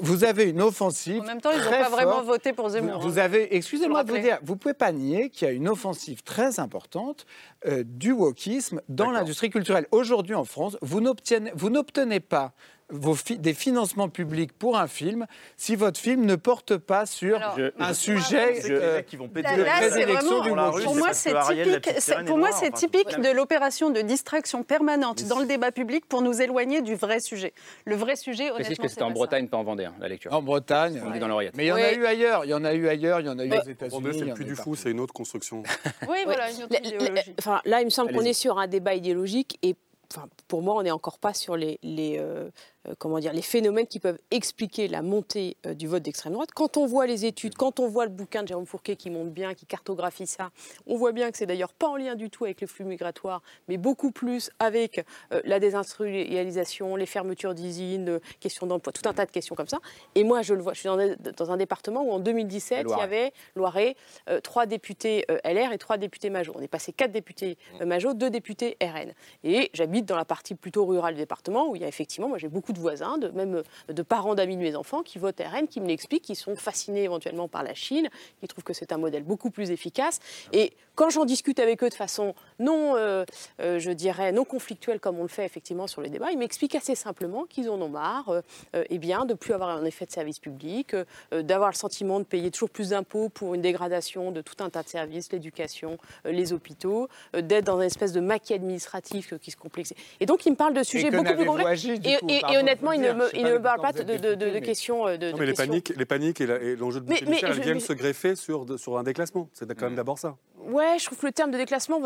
Vous 0.01 0.23
avez 0.23 0.45
une 0.45 0.61
offensive. 0.61 1.21
En 1.21 1.25
même 1.25 1.41
temps, 1.41 1.51
ils 1.51 1.63
n'ont 1.63 1.69
pas 1.69 1.89
vraiment 1.89 2.23
voté 2.23 2.53
pour 2.53 2.69
Zemmour. 2.69 2.99
Vous, 2.99 3.09
vous 3.09 3.19
hein. 3.19 3.23
avez, 3.23 3.55
excusez-moi 3.55 4.03
de 4.03 4.11
vous 4.11 4.17
dire, 4.17 4.39
vous 4.41 4.55
pouvez 4.55 4.73
pas 4.73 4.91
nier 4.91 5.29
qu'il 5.29 5.47
y 5.47 5.51
a 5.51 5.53
une 5.53 5.67
offensive 5.67 6.23
très 6.23 6.59
importante 6.59 7.25
euh, 7.65 7.83
du 7.85 8.11
wokisme 8.11 8.81
dans 8.87 9.11
l'industrie 9.11 9.49
culturelle. 9.49 9.87
Aujourd'hui 9.91 10.35
en 10.35 10.45
France, 10.45 10.77
vous 10.81 11.01
n'obtenez, 11.01 11.51
vous 11.55 11.69
n'obtenez 11.69 12.19
pas 12.19 12.53
vos 12.89 13.15
fi- 13.15 13.37
des 13.37 13.53
financements 13.53 14.07
publics 14.07 14.53
pour 14.53 14.77
un 14.77 14.87
film 14.87 15.25
si 15.57 15.75
votre 15.75 15.99
film 15.99 16.25
ne 16.25 16.35
porte 16.35 16.77
pas 16.77 17.05
sur 17.05 17.35
Alors, 17.37 17.57
un 17.79 17.89
je- 17.89 17.93
sujet 17.93 18.61
je- 18.61 18.73
euh, 18.73 19.01
qui 19.01 19.17
vont 19.17 19.27
péter 19.27 19.49
Là, 19.57 19.57
là, 19.57 19.89
vraiment- 19.89 20.41
du 20.41 20.51
rue. 20.51 20.83
Pour 20.83 20.93
c'est 20.93 20.97
moi, 20.99 21.13
c'est 21.13 21.31
que 21.33 21.79
typique, 21.79 22.25
pour 22.25 22.37
moi, 22.37 22.49
c'est 22.53 22.71
typique 22.71 23.19
de 23.19 23.29
l'opération 23.29 23.89
de 23.89 23.99
distraction 24.01 24.63
permanente 24.63 25.23
dans 25.25 25.39
le 25.39 25.45
débat 25.45 25.71
public 25.71 26.05
pour 26.07 26.21
nous 26.21 26.41
éloigner 26.41 26.81
du 26.81 26.95
vrai 26.95 27.19
sujet. 27.19 27.53
Le 27.85 27.95
vrai 27.95 28.15
sujet, 28.15 28.51
honnêtement, 28.51 28.75
que 28.75 28.81
c'est 28.83 28.87
c'était 28.89 29.03
en 29.03 29.07
ça. 29.09 29.13
Bretagne, 29.13 29.47
pas 29.49 29.57
en 29.57 29.63
Vendée, 29.63 29.85
hein, 29.85 29.93
la 29.99 30.07
lecture. 30.07 30.33
En 30.33 30.41
Bretagne. 30.41 31.01
On 31.05 31.11
dit 31.11 31.19
dans 31.19 31.27
l'oreillette. 31.27 31.57
Mais 31.57 31.65
il 31.65 31.67
y 31.67 31.71
en 31.73 31.75
a 31.75 31.91
eu 31.91 32.05
ailleurs. 32.05 32.45
Il 32.45 32.49
y 32.49 32.53
en 32.53 32.63
a 32.63 32.73
eu 32.73 32.87
ailleurs. 32.87 33.19
Il 33.19 33.25
y 33.25 33.29
en 33.29 33.37
a 33.37 33.43
eu 33.45 33.51
aux 33.51 33.55
Vendée, 33.55 33.71
États-Unis. 33.71 34.23
c'est 34.27 34.33
plus 34.33 34.45
du 34.45 34.55
fou, 34.55 34.75
c'est 34.75 34.91
une 34.91 34.99
autre 35.01 35.13
construction. 35.13 35.61
Oui, 36.07 36.19
voilà, 36.25 36.51
une 36.51 36.63
autre 36.63 36.75
idéologie. 36.81 37.33
enfin, 37.39 37.59
là, 37.65 37.81
il 37.81 37.85
me 37.85 37.89
semble 37.89 38.13
qu'on 38.13 38.21
est 38.21 38.31
sur 38.33 38.57
un 38.59 38.67
débat 38.67 38.93
idéologique 38.95 39.57
et 39.61 39.75
enfin, 40.13 40.27
pour 40.47 40.61
moi, 40.61 40.75
on 40.75 40.83
n'est 40.83 40.91
encore 40.91 41.19
pas 41.19 41.33
sur 41.33 41.57
les, 41.57 41.79
les, 41.83 42.15
euh, 42.17 42.49
comment 42.97 43.19
dire, 43.19 43.33
les 43.33 43.41
phénomènes 43.41 43.87
qui 43.87 43.99
peuvent 43.99 44.19
expliquer 44.31 44.87
la 44.87 45.01
montée 45.01 45.57
euh, 45.65 45.73
du 45.73 45.87
vote 45.87 46.03
d'extrême 46.03 46.33
droite. 46.33 46.49
Quand 46.53 46.77
on 46.77 46.85
voit 46.85 47.07
les 47.07 47.25
études, 47.25 47.55
quand 47.55 47.79
on 47.79 47.87
voit 47.87 48.05
le 48.05 48.11
bouquin 48.11 48.43
de 48.43 48.47
Jérôme 48.47 48.65
Fourquet 48.65 48.95
qui 48.95 49.09
montre 49.09 49.31
bien, 49.31 49.53
qui 49.53 49.65
cartographie 49.65 50.27
ça, 50.27 50.51
on 50.85 50.95
voit 50.97 51.11
bien 51.11 51.31
que 51.31 51.37
c'est 51.37 51.45
d'ailleurs 51.45 51.73
pas 51.73 51.87
en 51.87 51.95
lien 51.97 52.15
du 52.15 52.29
tout 52.29 52.45
avec 52.45 52.61
les 52.61 52.67
flux 52.67 52.85
migratoires, 52.85 53.41
mais 53.67 53.77
beaucoup 53.77 54.11
plus 54.11 54.49
avec 54.59 55.05
euh, 55.33 55.41
la 55.45 55.59
désindustrialisation, 55.59 56.95
les 56.95 57.05
fermetures 57.05 57.55
d'usines, 57.55 58.09
euh, 58.09 58.19
questions 58.39 58.67
d'emploi, 58.67 58.93
tout 58.93 59.07
un 59.07 59.13
tas 59.13 59.25
de 59.25 59.31
questions 59.31 59.55
comme 59.55 59.67
ça. 59.67 59.79
Et 60.15 60.23
moi, 60.23 60.41
je 60.41 60.53
le 60.53 60.61
vois, 60.61 60.73
je 60.73 60.79
suis 60.79 60.89
dans, 60.89 61.51
un- 61.51 61.57
département 61.57 62.03
où 62.03 62.11
en 62.11 62.19
2017, 62.19 62.85
il 62.87 62.97
y 62.97 63.01
avait 63.01 63.33
Loiret, 63.55 63.95
euh, 64.29 64.39
trois 64.41 64.65
députés 64.65 65.25
euh, 65.31 65.39
LR 65.43 65.73
et 65.73 65.77
trois 65.77 65.97
députés 65.97 66.29
majos. 66.29 66.53
On 66.55 66.61
est 66.61 66.67
passé 66.67 66.93
quatre 66.93 67.11
députés 67.11 67.57
euh, 67.81 67.85
majos, 67.85 68.13
deux 68.13 68.29
députés 68.29 68.77
RN. 68.81 69.13
Et 69.43 69.69
j'habite 69.73 70.05
dans 70.05 70.15
la 70.15 70.25
partie 70.25 70.55
plutôt 70.55 70.85
rurale 70.85 71.15
du 71.15 71.21
département 71.21 71.69
où 71.69 71.75
il 71.75 71.81
y 71.81 71.85
a 71.85 71.87
effectivement, 71.87 72.27
moi 72.27 72.37
j'ai 72.37 72.47
beaucoup 72.47 72.73
de 72.73 72.76
voisins, 72.77 73.17
de, 73.17 73.29
même 73.29 73.55
euh, 73.89 73.93
de 73.93 74.01
parents 74.01 74.35
d'amis 74.35 74.55
de 74.57 74.61
mes 74.61 74.75
enfants 74.75 75.03
qui 75.03 75.19
votent 75.19 75.39
RN, 75.41 75.67
qui 75.67 75.79
me 75.81 75.87
l'expliquent, 75.87 76.23
qui 76.23 76.35
sont 76.35 76.55
fascinés 76.55 77.03
éventuellement 77.03 77.47
par 77.47 77.63
la 77.63 77.73
Chine, 77.73 78.09
qui 78.39 78.47
trouvent 78.47 78.63
que 78.63 78.73
c'est 78.73 78.91
un 78.91 78.97
modèle 78.97 79.23
beaucoup 79.23 79.49
plus 79.51 79.71
efficace. 79.71 80.19
Et 80.53 80.73
quand 80.95 81.09
j'en 81.09 81.25
discute 81.25 81.59
avec 81.59 81.83
eux 81.83 81.89
de 81.89 81.93
façon 81.93 82.33
non, 82.59 82.95
euh, 82.95 83.23
euh, 83.61 83.77
je 83.79 83.91
dirais, 83.91 84.31
non 84.31 84.45
conflictuelle 84.45 84.99
comme 84.99 85.19
on 85.19 85.23
le 85.23 85.27
fait 85.27 85.45
effectivement 85.45 85.85
sur 85.87 86.01
les 86.01 86.09
débats, 86.09 86.31
ils 86.31 86.37
m'expliquent 86.37 86.75
assez 86.75 86.95
simplement 86.95 87.43
qu'ils 87.45 87.69
en 87.69 87.79
ont 87.81 87.89
marre 87.89 88.29
euh, 88.29 88.83
eh 88.89 88.97
bien, 88.97 89.25
de 89.25 89.33
plus 89.33 89.53
avoir 89.53 89.69
un 89.69 89.85
effet 89.85 90.05
de 90.05 90.11
service 90.11 90.39
public, 90.39 90.95
d'avoir 91.31 91.69
le 91.69 91.75
sentiment 91.75 92.19
de 92.19 92.25
payer 92.25 92.49
toujours 92.51 92.69
plus 92.69 92.89
d'impôts 92.89 93.29
pour 93.29 93.53
une 93.53 93.61
dégradation 93.61 94.31
de 94.31 94.41
tout 94.41 94.55
un 94.63 94.69
tas 94.69 94.83
de 94.83 94.89
services, 94.89 95.31
l'éducation, 95.31 95.97
les 96.25 96.53
hôpitaux, 96.53 97.07
d'être 97.33 97.65
dans 97.65 97.77
une 97.79 97.85
espèce 97.85 98.11
de 98.11 98.19
maquis 98.19 98.53
administratif 98.53 99.33
qui 99.39 99.51
se 99.51 99.57
complexe. 99.57 99.93
Et 100.19 100.25
donc, 100.25 100.45
ils 100.45 100.51
me 100.51 100.55
parlent 100.55 100.73
de 100.73 100.83
sujets 100.83 101.09
beaucoup 101.17 101.23
plus 101.35 101.45
complexes. 101.47 101.81
Et, 102.09 102.17
et- 102.33 102.41
et 102.53 102.63
honnêtement, 102.67 102.91
le 102.93 103.01
ne 103.01 103.13
me, 103.13 103.35
pas 103.35 103.43
ne 103.43 103.57
quand 103.57 103.77
pas 103.77 103.91
de, 103.91 104.59
questions 104.59 105.07
euh, 105.07 105.17
de, 105.17 105.31
Non, 105.31 105.37
mais 105.37 105.45
les 105.45 105.53
paniques, 105.53 105.93
les 105.95 106.05
paniques 106.05 106.41
et 106.41 106.75
l'enjeu 106.75 107.01
de 107.01 107.09
Michel, 107.09 107.51
elles 107.51 107.61
viennent 107.61 107.79
se 107.79 107.93
greffer 107.93 108.35
sur, 108.35 108.65
sur 108.77 108.97
un 108.97 109.03
déclassement. 109.03 109.49
C'est 109.53 109.65
quand 109.75 109.85
même 109.85 109.95
d'abord 109.95 110.19
ça. 110.19 110.35
Ouais, 110.57 110.97
je 110.99 111.05
trouve 111.05 111.17
que 111.19 111.25
le 111.25 111.31
terme 111.31 111.51
de 111.51 111.57
déclassement, 111.57 111.99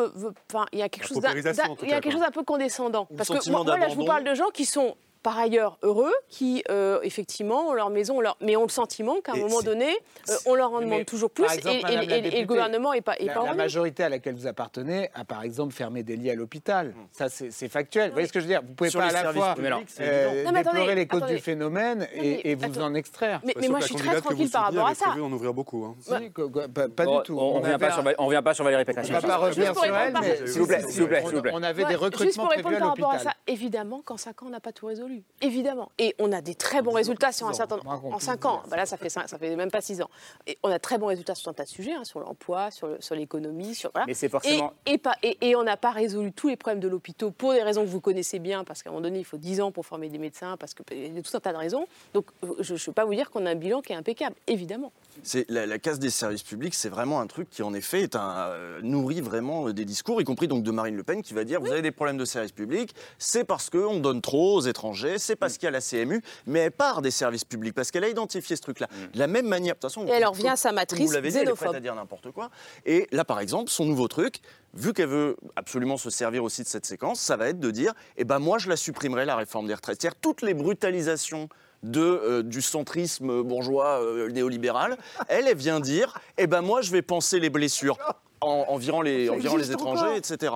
il 0.72 0.80
y 0.80 0.82
a 0.82 0.90
quelque 0.90 1.08
chose 1.08 1.20
d'un- 1.20 1.34
il 1.34 2.32
peu 2.32 2.44
condescendant. 2.44 3.08
Parce 3.18 3.30
que 3.30 3.50
moi, 3.50 3.64
là, 3.78 3.90
je 3.90 3.96
vous 3.96 4.06
parle 4.06 4.24
de 4.24 4.34
gens 4.36 4.50
qui 4.54 4.66
sont 4.66 4.96
par 5.24 5.38
ailleurs 5.38 5.78
heureux, 5.84 6.12
qui 6.30 6.64
euh, 6.70 7.00
effectivement 7.04 7.70
ont 7.70 7.74
leur 7.74 7.90
maison, 7.90 8.18
ont 8.18 8.22
leur... 8.22 8.38
mais 8.42 8.56
ont 8.56 8.64
le 8.64 8.70
sentiment 8.70 9.22
qu'à 9.22 9.34
un 9.34 9.36
Et 9.36 9.42
moment 9.42 9.62
donné, 9.62 9.88
euh, 10.30 10.36
on 10.46 10.56
leur 10.56 10.74
en 10.74 10.80
Mais, 10.80 10.86
demande 10.86 11.06
toujours 11.06 11.30
plus 11.30 11.46
exemple, 11.52 11.78
et, 11.92 12.42
le 12.42 12.46
gouvernement 12.46 12.94
n'est 12.94 13.02
pas, 13.02 13.16
est 13.18 13.26
La, 13.26 13.34
pas 13.34 13.46
la 13.46 13.54
majorité 13.54 14.04
à 14.04 14.10
laquelle 14.10 14.36
vous 14.36 14.48
appartenez 14.48 15.10
a 15.14 15.24
par 15.26 15.44
exemple 15.44 15.74
fermé 15.74 16.04
des 16.04 16.16
lits 16.16 16.30
à 16.32 16.36
l'hôpital. 16.36 16.94
Ça, 17.12 17.30
c'est 17.30 17.70
factuel. 17.70 18.08
Vous 18.10 18.14
voyez 18.14 18.28
ce 18.28 18.34
que 18.34 18.40
je 18.40 18.46
veux 18.46 18.52
dire? 18.52 18.62
Vous 18.68 18.74
pouvez 18.74 18.90
Sur 18.90 19.00
pas 19.00 19.08
à 19.08 19.12
la 19.12 19.34
fois 19.34 19.54
publics, 19.56 19.90
euh. 20.00 20.44
Non, 20.44 20.52
mais 20.52 20.60
attendez, 20.60 20.78
déplorer 20.80 20.96
les 20.96 21.08
causes 21.08 21.18
attendez. 21.22 21.36
du 21.36 21.42
phénomène 21.42 22.00
Non, 22.00 22.06
mais 22.16 22.28
et, 22.28 22.52
et 22.52 22.56
vous 22.56 22.66
attends. 22.66 22.82
en 22.86 22.94
extraire. 22.96 23.42
Mais, 23.44 23.54
sûr 23.62 23.70
moi, 23.72 23.80
je 23.80 23.86
suis 23.86 23.96
très 23.96 24.22
tranquille 24.22 24.50
par 24.50 24.64
rapport 24.66 24.86
à 24.86 24.90
avait 24.90 24.96
ça. 24.96 25.10
en 25.12 25.32
ouvrir 25.32 25.54
beaucoup. 25.54 25.86
hein. 25.86 25.96
Si, 26.02 26.32
quoi, 26.32 26.50
quoi, 26.50 26.68
pas, 26.68 26.90
pas 26.90 27.06
Bon, 27.06 27.18
du 27.20 27.24
tout. 27.26 27.38
On 27.40 27.54
ne 27.56 27.60
revient, 27.60 27.74
avait 27.74 27.78
pas 27.86 27.92
sur, 27.92 28.04
on 28.18 28.64
Valérie 28.66 28.86
Pécresse. 28.86 29.08
on 29.10 29.14
va 29.14 29.22
pas 29.22 29.38
revenir 29.38 29.76
sur 29.78 29.96
elle, 29.96 30.14
mais 30.22 30.48
S'il 30.48 30.62
vous 30.62 30.68
plaît, 30.68 30.82
s'il 30.88 31.02
vous 31.02 31.08
plaît, 31.08 31.22
on- 31.24 31.28
s'il 31.28 31.36
vous 31.36 31.42
plaît. 31.42 31.52
On 31.54 31.64
avait 31.64 31.84
des 31.86 31.92
Ouais, 31.92 31.92
Juste 31.92 32.04
recrutements 32.04 32.44
pour 32.44 32.54
prévus 32.54 32.68
répondre 32.68 32.76
à 32.78 32.80
par 32.80 32.90
rapport 32.90 33.10
à 33.12 33.14
l'hôpital. 33.16 33.34
ça, 33.48 33.52
évidemment 33.52 34.02
qu'en 34.04 34.18
5 34.18 34.44
ans, 34.44 34.46
on 34.48 34.50
n'a 34.52 34.60
pas 34.60 34.72
tout 34.72 34.86
résolu. 34.88 35.11
Évidemment. 35.42 35.92
Et 35.98 36.16
on 36.20 36.32
a 36.32 36.42
des 36.42 36.56
très 36.56 36.82
bons 36.82 36.92
résultats 36.92 37.32
sur 37.32 37.48
un 37.48 37.54
certain 37.54 37.78
En 37.86 38.00
puisse 38.18 38.26
5 38.26 38.46
ans. 38.46 38.62
Bah 38.70 38.78
là, 38.78 38.86
ça 38.86 38.98
fait, 38.98 39.10
ça 39.10 39.26
fait 39.28 39.56
même 39.56 39.72
pas 39.72 39.82
6 39.82 40.02
ans. 40.02 40.10
Et 40.48 40.58
on 40.64 40.70
a 40.70 40.78
très 40.80 40.98
bons 40.98 41.08
résultats 41.08 41.36
sur 41.36 41.50
un 41.50 41.54
tas 41.54 41.64
de 41.64 41.70
sujets, 41.70 41.94
hein, 41.94 42.04
sur 42.04 42.20
l'emploi, 42.20 42.70
sur, 42.72 42.88
le- 42.88 43.02
sur 43.02 43.16
l'économie, 43.16 43.74
sur. 43.76 43.90
Voilà. 43.92 44.06
Mais 44.08 44.14
c'est 44.14 44.30
forcément. 44.30 44.74
Et, 44.86 44.94
et, 44.94 44.98
pas- 44.98 45.16
et- 45.24 45.38
et 45.50 45.56
on 45.56 45.64
n'a 45.64 45.78
pas 45.78 45.92
résolu 45.92 46.32
tous 46.32 46.48
les 46.50 46.56
problèmes 46.58 46.80
de 46.80 46.88
l'hôpital 46.88 47.32
pour 47.32 47.54
des 47.54 47.64
raisons 47.64 47.82
que 47.84 47.90
vous 47.90 48.02
connaissez 48.02 48.40
bien, 48.40 48.64
parce 48.64 48.84
qu'à 48.84 48.90
un 48.90 48.94
moment 48.94 49.04
donné, 49.04 49.20
il 49.20 49.26
faut 49.26 49.38
10 49.38 49.62
ans 49.62 49.72
pour 49.72 49.86
former 49.86 50.10
des 50.10 50.18
médecins, 50.18 50.58
parce 50.58 50.74
qu'il 50.74 51.16
y 51.16 51.18
a 51.18 51.22
tout 51.22 51.36
un 51.36 51.40
tas 51.40 51.54
de 51.54 51.58
raisons. 51.58 51.88
Donc, 52.14 52.26
je 52.60 52.74
ne 52.74 52.78
peux 52.80 52.92
pas 52.94 53.06
vous 53.06 53.16
dire 53.16 53.30
qu'on 53.32 53.46
a 53.46 53.52
un 53.52 53.56
bilan 53.56 53.82
qui 53.82 53.94
est 53.94 53.96
impeccable, 53.96 54.36
évidemment. 54.48 54.92
C'est 55.24 55.50
la, 55.50 55.66
la 55.66 55.78
casse 55.80 56.00
des 56.00 56.10
services 56.10 56.44
publics, 56.44 56.74
c'est 56.74 56.90
vraiment 56.90 57.20
un 57.20 57.28
truc 57.28 57.50
qui 57.50 57.64
en 57.64 57.74
effet 57.74 58.02
est 58.02 58.16
un, 58.16 58.48
euh, 58.50 58.80
nourrit 58.82 59.20
vraiment 59.22 59.68
euh, 59.68 59.74
des 59.74 59.84
discours, 59.86 60.22
y 60.22 60.24
compris 60.24 60.48
donc 60.48 60.64
de 60.64 60.72
Marine 60.72 60.96
Le 60.96 61.04
Pen 61.04 61.22
qui 61.22 61.34
va 61.34 61.44
dire 61.44 61.60
vous 61.60 61.72
avez 61.72 61.82
des 61.82 61.92
problèmes 61.92 62.18
de 62.18 62.24
services 62.26 62.54
publics, 62.54 62.96
c'est 63.18 63.44
parce 63.44 63.70
qu'on 63.70 64.00
donne 64.00 64.22
trop 64.22 64.56
aux 64.56 64.62
étrangers 64.62 65.01
c'est 65.18 65.36
parce 65.36 65.58
qu'il 65.58 65.66
y 65.66 65.68
a 65.68 65.72
la 65.72 65.82
CMU, 65.82 66.22
mais 66.46 66.60
elle 66.60 66.72
part 66.72 67.02
des 67.02 67.12
services 67.12 67.46
publics 67.46 67.74
parce 67.74 67.92
qu'elle 67.92 68.04
a 68.04 68.10
identifié 68.10 68.56
ce 68.56 68.62
truc-là. 68.62 68.88
De 69.14 69.20
la 69.20 69.28
même 69.28 69.48
manière, 69.48 69.76
de 69.76 69.80
toute 69.80 69.90
façon. 69.90 70.06
Et 70.08 70.12
elle 70.12 70.26
en 70.26 70.32
revient 70.32 70.50
à 70.50 70.56
sa 70.56 70.72
matrice 70.72 71.08
Vous 71.08 71.14
l'avez 71.14 71.32
dit, 71.32 71.38
elle 71.38 71.50
est 71.50 71.54
prête 71.54 71.76
à 71.76 71.80
dire 71.80 71.96
n'importe 71.96 72.32
quoi. 72.32 72.50
Et 72.86 73.08
là, 73.12 73.26
par 73.26 73.40
exemple, 73.40 73.70
son 73.70 73.86
nouveau 73.86 74.08
truc, 74.08 74.42
vu 74.74 74.94
qu'elle 74.94 75.10
veut 75.10 75.38
absolument 75.56 75.98
se 75.98 76.10
servir 76.10 76.44
aussi 76.44 76.64
de 76.64 76.68
cette 76.68 76.86
séquence, 76.86 77.20
ça 77.20 77.38
va 77.38 77.50
être 77.50 77.60
de 77.60 77.72
dire, 77.72 77.94
eh 78.18 78.24
ben 78.24 78.40
moi, 78.40 78.58
je 78.58 78.70
la 78.70 78.76
supprimerai 78.78 79.26
la 79.26 79.36
réforme 79.36 79.68
des 79.68 79.74
retraites. 79.74 80.02
C'est-à-dire 80.02 80.20
toutes 80.20 80.42
les 80.42 80.54
brutalisations 80.54 81.50
de, 81.84 82.02
euh, 82.02 82.44
du 82.44 82.62
centrisme 82.62 83.42
bourgeois 83.42 84.02
euh, 84.02 84.30
néolibéral, 84.30 84.98
elle, 85.28 85.48
elle 85.48 85.58
vient 85.58 85.80
dire, 85.80 86.20
eh 86.38 86.48
ben 86.48 86.62
moi, 86.62 86.82
je 86.82 86.92
vais 86.92 87.02
penser 87.02 87.40
les 87.40 87.50
blessures 87.50 87.98
en, 88.42 88.66
environ 88.70 89.02
les, 89.02 89.28
Ça 89.28 89.34
environ 89.34 89.58
les 89.58 89.72
étrangers, 89.72 90.02
encore. 90.04 90.16
etc. 90.16 90.54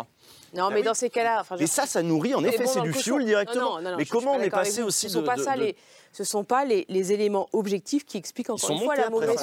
Non, 0.56 0.68
Ah 0.70 0.74
mais 0.74 0.82
dans 0.84 0.93
ces 0.93 1.10
cas-là. 1.10 1.39
enfin, 1.41 1.58
je- 1.58 1.64
Et 1.64 1.68
ça, 1.68 1.86
ça 1.86 2.01
nourrit, 2.01 2.34
en 2.34 2.41
Mais 2.41 2.49
effet, 2.49 2.66
c'est 2.66 2.82
du 2.82 2.93
fioul 2.93 3.26
directement. 3.26 3.76
Non, 3.78 3.82
non, 3.82 3.91
non, 3.91 3.97
mais 3.97 4.06
comment 4.06 4.34
on 4.34 4.39
est 4.39 4.49
passé 4.49 4.82
aussi 4.82 5.08
ce 5.08 5.14
sont 5.16 5.22
de- 5.22 5.26
pas 5.26 5.36
de- 5.36 5.41
ça 5.43 5.56
de- 5.56 5.62
les, 5.62 5.76
Ce 6.12 6.24
ne 6.24 6.26
sont 6.28 6.43
pas 6.45 6.64
les, 6.64 6.86
les 6.88 7.12
éléments 7.12 7.49
objectifs 7.51 8.06
qui 8.06 8.18
expliquent 8.18 8.49
encore 8.49 8.72
une 8.72 8.80
fois 8.80 8.95
la 8.95 9.10
mauvaise 9.10 9.38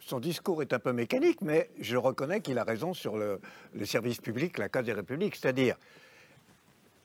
Son 0.00 0.20
discours 0.20 0.62
est 0.62 0.72
un 0.72 0.78
peu 0.78 0.92
mécanique, 0.92 1.40
mais 1.40 1.68
je 1.80 1.96
reconnais 1.96 2.40
qu'il 2.40 2.58
a 2.58 2.64
raison 2.64 2.94
sur 2.94 3.16
le, 3.16 3.40
le 3.74 3.86
service 3.86 4.18
public, 4.20 4.56
la 4.58 4.68
case 4.68 4.84
des 4.84 4.92
républiques. 4.92 5.34
C'est-à-dire, 5.34 5.76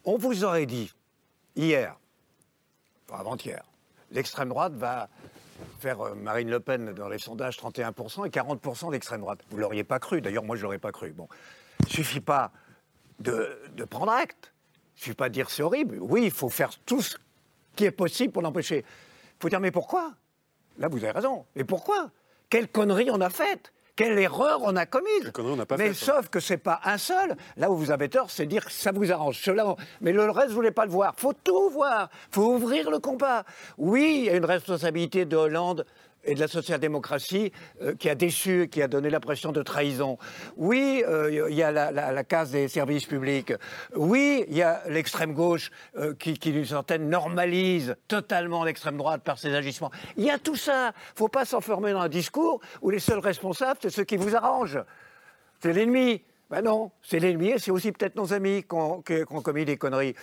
on 0.05 0.17
vous 0.17 0.43
aurait 0.43 0.67
dit 0.67 0.91
hier, 1.55 1.95
enfin, 3.09 3.21
avant-hier, 3.21 3.63
l'extrême 4.11 4.49
droite 4.49 4.73
va 4.73 5.09
faire 5.79 6.01
euh, 6.01 6.13
Marine 6.15 6.49
Le 6.49 6.59
Pen 6.59 6.91
dans 6.93 7.09
les 7.09 7.17
sondages 7.19 7.57
31% 7.57 8.25
et 8.25 8.29
40% 8.29 8.91
d'extrême 8.91 9.21
droite. 9.21 9.39
Vous 9.49 9.57
l'auriez 9.57 9.83
pas 9.83 9.99
cru, 9.99 10.21
d'ailleurs 10.21 10.43
moi 10.43 10.55
je 10.55 10.61
l'aurais 10.63 10.77
pas 10.79 10.91
cru. 10.91 11.11
Bon, 11.11 11.27
il 11.85 11.93
suffit 11.93 12.21
pas 12.21 12.51
de, 13.19 13.59
de 13.75 13.83
prendre 13.83 14.11
acte. 14.11 14.53
Il 14.97 15.03
suffit 15.03 15.15
pas 15.15 15.29
de 15.29 15.33
dire 15.33 15.49
c'est 15.49 15.63
horrible. 15.63 15.97
Oui, 15.99 16.23
il 16.25 16.31
faut 16.31 16.49
faire 16.49 16.71
tout 16.85 17.01
ce 17.01 17.17
qui 17.75 17.85
est 17.85 17.91
possible 17.91 18.33
pour 18.33 18.41
l'empêcher. 18.41 18.79
Il 18.79 19.41
faut 19.41 19.49
dire 19.49 19.59
mais 19.59 19.71
pourquoi? 19.71 20.13
Là 20.77 20.87
vous 20.87 20.97
avez 21.03 21.11
raison. 21.11 21.45
Mais 21.55 21.63
pourquoi? 21.63 22.11
Quelle 22.49 22.67
connerie 22.67 23.09
on 23.11 23.21
a 23.21 23.29
faite? 23.29 23.73
Quelle 23.95 24.17
erreur 24.17 24.61
on 24.63 24.75
a 24.75 24.85
commise? 24.85 25.31
On 25.37 25.65
pas 25.65 25.77
Mais 25.77 25.89
hein. 25.89 25.93
sauf 25.93 26.29
que 26.29 26.39
c'est 26.39 26.57
pas 26.57 26.79
un 26.85 26.97
seul. 26.97 27.35
Là 27.57 27.69
où 27.69 27.75
vous 27.75 27.91
avez 27.91 28.09
tort, 28.09 28.31
c'est 28.31 28.45
dire 28.45 28.65
que 28.65 28.71
ça 28.71 28.91
vous 28.91 29.11
arrange. 29.11 29.39
Cela, 29.41 29.75
mais 29.99 30.11
le 30.11 30.29
reste, 30.29 30.49
vous 30.49 30.55
voulez 30.55 30.71
pas 30.71 30.85
le 30.85 30.91
voir. 30.91 31.13
Faut 31.17 31.33
tout 31.33 31.69
voir. 31.69 32.09
Faut 32.31 32.55
ouvrir 32.55 32.89
le 32.89 32.99
combat. 32.99 33.43
Oui, 33.77 34.15
il 34.19 34.25
y 34.25 34.29
a 34.29 34.35
une 34.35 34.45
responsabilité 34.45 35.25
de 35.25 35.35
Hollande 35.35 35.85
et 36.23 36.35
de 36.35 36.39
la 36.39 36.47
social-démocratie 36.47 37.51
euh, 37.81 37.95
qui 37.95 38.09
a 38.09 38.15
déçu, 38.15 38.67
qui 38.69 38.81
a 38.81 38.87
donné 38.87 39.09
l'impression 39.09 39.51
de 39.51 39.61
trahison. 39.61 40.17
Oui, 40.57 41.03
euh, 41.07 41.47
il 41.49 41.55
y 41.55 41.63
a 41.63 41.71
la, 41.71 41.91
la- 41.91 42.23
case 42.23 42.51
des 42.51 42.67
services 42.67 43.05
publics. 43.05 43.53
Oui, 43.95 44.45
il 44.47 44.55
y 44.55 44.61
a 44.61 44.83
l'extrême 44.87 45.33
gauche 45.33 45.71
euh, 45.97 46.13
qui, 46.13 46.33
d'une 46.33 46.65
certaine 46.65 47.09
normalise 47.09 47.95
totalement 48.07 48.63
l'extrême 48.63 48.97
droite 48.97 49.23
par 49.23 49.39
ses 49.39 49.53
agissements. 49.55 49.91
Il 50.17 50.23
y 50.23 50.29
a 50.29 50.37
tout 50.37 50.55
ça. 50.55 50.93
faut 51.15 51.27
pas 51.27 51.45
s'enfermer 51.45 51.91
dans 51.93 52.01
un 52.01 52.09
discours 52.09 52.61
où 52.81 52.89
les 52.89 52.99
seuls 52.99 53.19
responsables, 53.19 53.79
c'est 53.81 53.89
ceux 53.89 54.03
qui 54.03 54.17
vous 54.17 54.35
arrangent. 54.35 54.83
C'est 55.61 55.73
l'ennemi. 55.73 56.23
Ben 56.49 56.61
non, 56.61 56.91
c'est 57.01 57.19
l'ennemi 57.19 57.49
et 57.51 57.59
c'est 57.59 57.71
aussi 57.71 57.93
peut-être 57.93 58.15
nos 58.17 58.33
amis 58.33 58.63
qui 58.63 58.75
ont, 58.75 59.01
commis 59.41 59.63
des 59.63 59.77
conneries. 59.77 60.15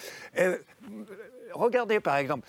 Regardez 1.53 2.01
par 2.01 2.17
exemple, 2.17 2.47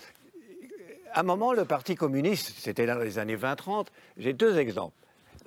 à 1.12 1.20
un 1.20 1.22
moment, 1.22 1.52
le 1.52 1.64
Parti 1.64 1.94
communiste, 1.94 2.54
c'était 2.58 2.86
dans 2.86 2.98
les 2.98 3.18
années 3.18 3.36
20-30, 3.36 3.86
j'ai 4.16 4.32
deux 4.32 4.58
exemples, 4.58 4.96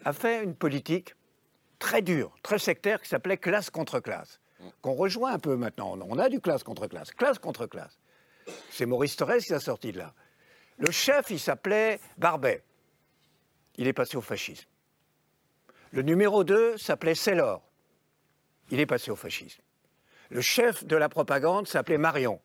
a 0.05 0.13
fait 0.13 0.43
une 0.43 0.55
politique 0.55 1.15
très 1.79 2.01
dure, 2.01 2.35
très 2.43 2.59
sectaire, 2.59 3.01
qui 3.01 3.09
s'appelait 3.09 3.37
classe 3.37 3.69
contre 3.69 3.99
classe, 3.99 4.39
qu'on 4.81 4.93
rejoint 4.93 5.33
un 5.33 5.39
peu 5.39 5.55
maintenant. 5.55 5.97
On 6.07 6.17
a 6.17 6.29
du 6.29 6.39
classe 6.39 6.63
contre 6.63 6.87
classe, 6.87 7.11
classe 7.11 7.39
contre 7.39 7.65
classe. 7.65 7.97
C'est 8.71 8.85
Maurice 8.85 9.15
Thorez 9.15 9.39
qui 9.39 9.53
a 9.53 9.59
sorti 9.59 9.91
de 9.91 9.99
là. 9.99 10.13
Le 10.77 10.91
chef, 10.91 11.29
il 11.29 11.39
s'appelait 11.39 11.99
Barbet. 12.17 12.63
Il 13.77 13.87
est 13.87 13.93
passé 13.93 14.17
au 14.17 14.21
fascisme. 14.21 14.67
Le 15.91 16.01
numéro 16.01 16.43
2 16.43 16.77
s'appelait 16.77 17.15
Sellor. 17.15 17.61
Il 18.71 18.79
est 18.79 18.85
passé 18.85 19.11
au 19.11 19.15
fascisme. 19.15 19.61
Le 20.29 20.41
chef 20.41 20.83
de 20.85 20.95
la 20.95 21.09
propagande 21.09 21.67
s'appelait 21.67 21.97
Marion. 21.97 22.41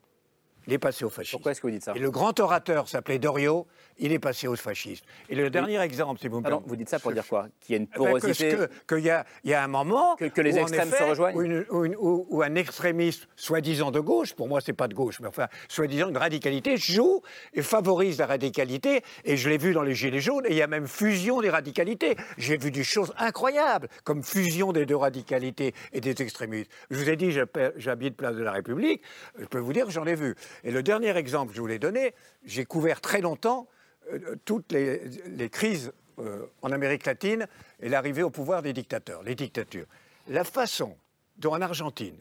Il 0.69 0.75
est 0.75 0.79
passé 0.79 1.03
au 1.07 1.09
fascisme. 1.09 1.33
Pourquoi 1.39 1.53
est-ce 1.53 1.63
que 1.63 1.67
vous 1.67 1.71
dites 1.73 1.83
ça 1.83 1.95
Et 1.97 1.99
le 1.99 2.11
grand 2.11 2.39
orateur 2.41 2.89
s'appelait 2.91 3.19
Dorio. 3.19 3.67
Il 4.01 4.13
est 4.13 4.19
passé 4.19 4.47
au 4.47 4.55
fascisme. 4.55 5.03
Et 5.31 5.35
le 5.35 5.49
dernier 5.49 5.81
exemple, 5.81 6.21
si 6.21 6.29
vous 6.29 6.39
me 6.41 6.43
permettez. 6.45 6.65
vous 6.69 6.77
dites 6.77 6.91
ça 6.91 6.99
pour 6.99 7.11
dire 7.11 7.27
quoi 7.27 7.47
Qu'il 7.61 7.73
y 7.75 7.79
a 7.79 7.81
une 7.81 7.89
Eh 7.95 7.99
ben, 7.99 8.05
que- 8.05 8.21
porosité 8.21 8.51
que- 8.87 8.95
Qu'il 8.97 9.05
y, 9.07 9.11
a- 9.11 9.25
il 9.45 9.51
y 9.51 9.55
a 9.55 9.65
un 9.65 9.67
moment. 9.67 10.15
Que- 10.17 10.27
que 10.27 10.41
les 10.43 10.55
où, 10.55 10.59
extrêmes 10.59 10.91
se 10.91 11.03
rejoignent 11.03 11.37
Où, 11.37 11.41
une- 11.43 11.67
où 11.71 11.85
une- 11.87 11.97
où- 11.97 12.27
où 12.29 12.43
un 12.43 12.55
extrémiste, 12.55 13.27
soi-disant 13.35 13.91
de 13.91 13.99
gauche, 14.01 14.35
pour 14.35 14.47
moi, 14.47 14.61
c'est 14.61 14.75
pas 14.75 14.89
de 14.89 14.95
gauche, 14.95 15.21
mais 15.21 15.27
enfin, 15.29 15.49
soi-disant 15.69 16.11
de 16.11 16.19
radicalité, 16.19 16.77
joue 16.77 17.23
et 17.55 17.63
favorise 17.63 18.19
la 18.19 18.27
radicalité. 18.27 19.03
Et 19.25 19.39
je 19.39 19.49
l'ai 19.49 19.57
vu 19.59 19.73
dans 19.73 19.83
les 19.83 19.95
Gilets 19.95 20.21
jaunes, 20.21 20.45
et 20.47 20.51
il 20.51 20.57
y 20.59 20.63
a 20.63 20.67
même 20.67 20.87
fusion 20.87 21.41
des 21.41 21.49
radicalités. 21.51 22.15
J'ai 22.37 22.59
vu 22.59 22.71
des 22.71 22.85
choses 22.85 23.15
incroyables, 23.17 23.89
comme 24.05 24.23
fusion 24.23 24.73
des 24.73 24.85
deux 24.85 24.97
radicalités 24.97 25.75
et 25.95 26.01
des 26.03 26.21
extrémistes. 26.23 26.71
Je 26.91 26.99
vous 26.99 27.09
ai 27.09 27.17
dit, 27.17 27.33
j'habite 27.77 28.17
place 28.19 28.37
de 28.37 28.43
la 28.43 28.53
République, 28.53 29.03
je 29.39 29.47
peux 29.47 29.59
vous 29.59 29.73
dire 29.73 29.87
que 29.87 29.93
j'en 29.93 30.05
ai 30.07 30.15
vu. 30.15 30.37
Et 30.65 30.71
le 30.71 30.83
dernier 30.83 31.17
exemple 31.17 31.51
que 31.51 31.57
je 31.57 31.61
voulais 31.61 31.79
donner, 31.79 32.15
j'ai 32.45 32.65
couvert 32.65 33.01
très 33.01 33.21
longtemps 33.21 33.69
euh, 34.13 34.37
toutes 34.45 34.73
les, 34.73 35.51
crises 35.51 35.93
euh, 36.19 36.47
en 36.63 36.73
Amérique 36.73 37.07
latine 37.07 37.47
et 37.81 37.89
l'arrivée 37.89 38.23
au 38.23 38.31
pouvoir 38.31 38.63
des 38.63 38.73
dictateurs, 38.73 39.23
les 39.23 39.35
dictatures. 39.35 39.87
La 40.29 40.45
façon 40.45 40.97
dont 41.37 41.53
en 41.53 41.61
Argentine, 41.61 42.17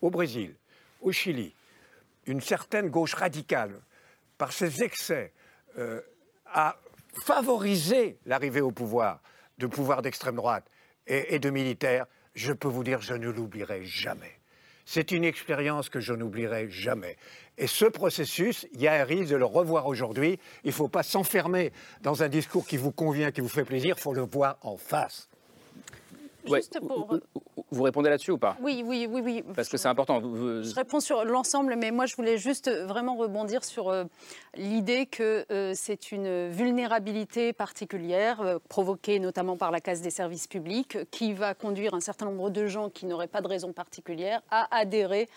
au 0.00 0.10
Brésil, 0.10 0.54
au 1.00 1.12
Chili, 1.12 1.54
une 2.26 2.40
certaine 2.40 2.88
gauche 2.88 3.14
radicale, 3.14 3.80
par 4.38 4.52
ses 4.52 4.82
excès, 4.82 5.32
euh, 5.78 6.00
a 6.46 6.76
favorisé 7.24 8.18
l'arrivée 8.26 8.60
au 8.60 8.70
pouvoir 8.70 9.20
de 9.58 9.66
pouvoirs 9.66 10.02
d'extrême 10.02 10.36
droite 10.36 10.64
et, 11.06 11.34
et 11.34 11.38
de 11.38 11.50
militaires, 11.50 12.06
je 12.34 12.52
peux 12.52 12.68
vous 12.68 12.84
dire, 12.84 13.00
je 13.00 13.14
ne 13.14 13.28
l'oublierai 13.28 13.84
jamais. 13.84 14.41
C'est 14.84 15.12
une 15.12 15.24
expérience 15.24 15.88
que 15.88 16.00
je 16.00 16.12
n'oublierai 16.12 16.70
jamais. 16.70 17.16
Et 17.58 17.66
ce 17.66 17.84
processus, 17.84 18.66
il 18.72 18.80
y 18.80 18.88
a 18.88 18.94
un 18.94 19.04
risque 19.04 19.30
de 19.30 19.36
le 19.36 19.44
revoir 19.44 19.86
aujourd'hui. 19.86 20.38
Il 20.64 20.68
ne 20.68 20.72
faut 20.72 20.88
pas 20.88 21.02
s'enfermer 21.02 21.72
dans 22.02 22.22
un 22.22 22.28
discours 22.28 22.66
qui 22.66 22.76
vous 22.76 22.92
convient, 22.92 23.30
qui 23.30 23.40
vous 23.40 23.48
fait 23.48 23.64
plaisir, 23.64 23.94
il 23.96 24.00
faut 24.00 24.14
le 24.14 24.22
voir 24.22 24.58
en 24.62 24.76
face. 24.76 25.28
Ouais. 26.48 26.58
Juste 26.60 26.80
pour- 26.80 27.08
Vous 27.70 27.82
répondez 27.82 28.10
là-dessus 28.10 28.32
ou 28.32 28.38
pas? 28.38 28.56
Oui, 28.60 28.82
oui, 28.84 29.06
oui, 29.10 29.20
oui. 29.24 29.44
Parce 29.54 29.68
que 29.68 29.76
c'est 29.76 29.88
important. 29.88 30.20
Je 30.20 30.74
réponds 30.74 31.00
sur 31.00 31.24
l'ensemble, 31.24 31.76
mais 31.76 31.90
moi 31.90 32.06
je 32.06 32.16
voulais 32.16 32.36
juste 32.36 32.70
vraiment 32.70 33.16
rebondir 33.16 33.64
sur 33.64 33.88
euh, 33.88 34.04
l'idée 34.56 35.06
que 35.06 35.46
euh, 35.50 35.72
c'est 35.74 36.12
une 36.12 36.48
vulnérabilité 36.48 37.52
particulière, 37.52 38.40
euh, 38.40 38.58
provoquée 38.68 39.18
notamment 39.20 39.56
par 39.56 39.70
la 39.70 39.80
casse 39.80 40.00
des 40.02 40.10
services 40.10 40.46
publics, 40.46 40.98
qui 41.10 41.32
va 41.32 41.54
conduire 41.54 41.94
un 41.94 42.00
certain 42.00 42.26
nombre 42.26 42.50
de 42.50 42.66
gens 42.66 42.90
qui 42.90 43.06
n'auraient 43.06 43.26
pas 43.28 43.40
de 43.40 43.48
raison 43.48 43.72
particulière 43.72 44.42
à 44.50 44.66
adhérer 44.76 45.28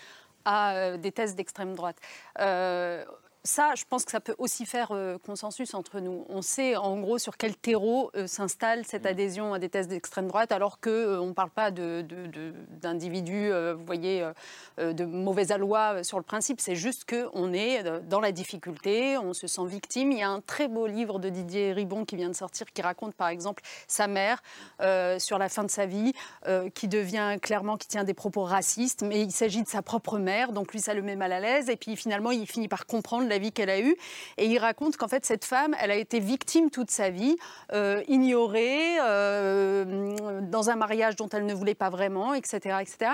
à 0.43 0.75
euh, 0.75 0.97
des 0.97 1.11
thèses 1.11 1.35
d'extrême 1.35 1.73
droite. 1.73 1.97
Euh, 2.39 3.03
ça, 3.45 3.73
je 3.75 3.85
pense 3.87 4.03
que 4.03 4.11
ça 4.11 4.19
peut 4.19 4.35
aussi 4.39 4.65
faire 4.65 4.89
euh, 4.91 5.17
consensus 5.25 5.73
entre 5.73 5.99
nous. 5.99 6.25
On 6.29 6.41
sait 6.41 6.75
en 6.75 6.99
gros 6.99 7.17
sur 7.19 7.37
quel 7.37 7.55
terreau 7.55 8.11
euh, 8.15 8.27
s'installe 8.27 8.83
cette 8.85 9.05
adhésion 9.05 9.53
à 9.53 9.59
des 9.59 9.69
thèses 9.69 9.87
d'extrême 9.87 10.27
droite, 10.27 10.51
alors 10.51 10.79
qu'on 10.79 11.27
ne 11.27 11.31
parle 11.33 11.51
pas 11.51 11.71
d'individus, 11.71 13.51
euh, 13.51 13.75
vous 13.75 13.85
voyez, 13.85 14.23
euh, 14.23 14.33
euh, 14.79 14.93
de 14.93 15.05
mauvais 15.05 15.51
aloi 15.51 15.95
euh, 15.97 16.03
sur 16.03 16.17
le 16.17 16.23
principe. 16.23 16.59
C'est 16.59 16.75
juste 16.75 17.07
qu'on 17.09 17.53
est 17.53 17.85
euh, 17.85 17.99
dans 18.01 18.19
la 18.19 18.31
difficulté, 18.31 19.17
on 19.17 19.33
se 19.33 19.47
sent 19.47 19.65
victime. 19.67 20.11
Il 20.11 20.17
y 20.17 20.23
a 20.23 20.29
un 20.29 20.41
très 20.41 20.67
beau 20.67 20.87
livre 20.87 21.19
de 21.19 21.29
Didier 21.29 21.71
Ribon 21.71 22.03
qui 22.03 22.15
vient 22.15 22.29
de 22.29 22.35
sortir 22.35 22.65
qui 22.73 22.81
raconte 22.81 23.13
par 23.13 23.27
exemple 23.27 23.61
sa 23.87 24.07
mère 24.07 24.41
euh, 24.81 25.19
sur 25.19 25.37
la 25.37 25.49
fin 25.49 25.63
de 25.63 25.69
sa 25.69 25.85
vie, 25.85 26.13
euh, 26.47 26.69
qui 26.71 26.87
devient 26.87 27.37
clairement, 27.41 27.77
qui 27.77 27.87
tient 27.87 28.03
des 28.03 28.15
propos 28.15 28.43
racistes, 28.43 29.03
mais 29.03 29.21
il 29.21 29.31
s'agit 29.31 29.61
de 29.61 29.67
sa 29.67 29.83
propre 29.83 30.17
mère, 30.17 30.51
donc 30.51 30.73
lui 30.73 30.79
ça 30.79 30.95
le 30.95 31.03
met 31.03 31.15
mal 31.15 31.31
à 31.31 31.39
l'aise. 31.39 31.69
Et 31.69 31.75
puis 31.75 31.95
finalement, 31.95 32.31
il 32.31 32.47
finit 32.47 32.67
par 32.67 32.87
comprendre 32.87 33.27
la 33.35 33.39
vie 33.39 33.51
qu'elle 33.51 33.69
a 33.69 33.79
eue. 33.79 33.95
Et 34.37 34.45
il 34.45 34.57
raconte 34.57 34.95
qu'en 34.97 35.07
fait, 35.07 35.25
cette 35.25 35.45
femme, 35.45 35.75
elle 35.81 35.91
a 35.91 35.95
été 35.95 36.19
victime 36.19 36.69
toute 36.69 36.89
sa 36.89 37.09
vie, 37.09 37.35
euh, 37.73 38.01
ignorée, 38.07 38.97
euh, 39.01 40.41
dans 40.41 40.69
un 40.69 40.75
mariage 40.75 41.15
dont 41.15 41.29
elle 41.29 41.45
ne 41.45 41.53
voulait 41.53 41.75
pas 41.75 41.89
vraiment, 41.89 42.33
etc. 42.33 42.77
etc. 42.81 43.11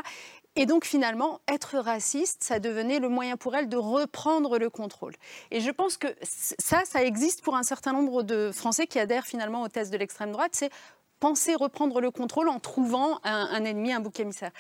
Et 0.58 0.66
donc 0.66 0.84
finalement, 0.84 1.40
être 1.48 1.78
raciste, 1.78 2.44
ça 2.44 2.60
devenait 2.60 3.00
le 3.00 3.08
moyen 3.08 3.38
pour 3.38 3.56
elle 3.56 3.70
de 3.70 3.78
reprendre 3.78 4.60
le 4.60 4.70
contrôle. 4.70 5.14
Et 5.50 5.62
je 5.62 5.72
pense 5.72 5.98
que 5.98 6.08
ça, 6.22 6.82
ça 6.86 7.04
existe 7.04 7.42
pour 7.42 7.56
un 7.56 7.64
certain 7.64 7.94
nombre 7.94 8.22
de 8.22 8.52
Français 8.54 8.86
qui 8.86 9.00
adhèrent 9.00 9.26
finalement 9.26 9.62
aux 9.62 9.70
thèses 9.70 9.92
de 9.92 9.98
l'extrême 9.98 10.34
droite. 10.34 10.52
C'est 10.54 10.70
penser 11.22 11.56
reprendre 11.56 12.02
le 12.02 12.12
contrôle 12.12 12.50
en 12.50 12.60
trouvant 12.60 13.20
un, 13.24 13.48
un 13.52 13.64
ennemi, 13.64 13.94
un 13.94 14.02
bouc 14.02 14.20
émissaire. 14.20 14.52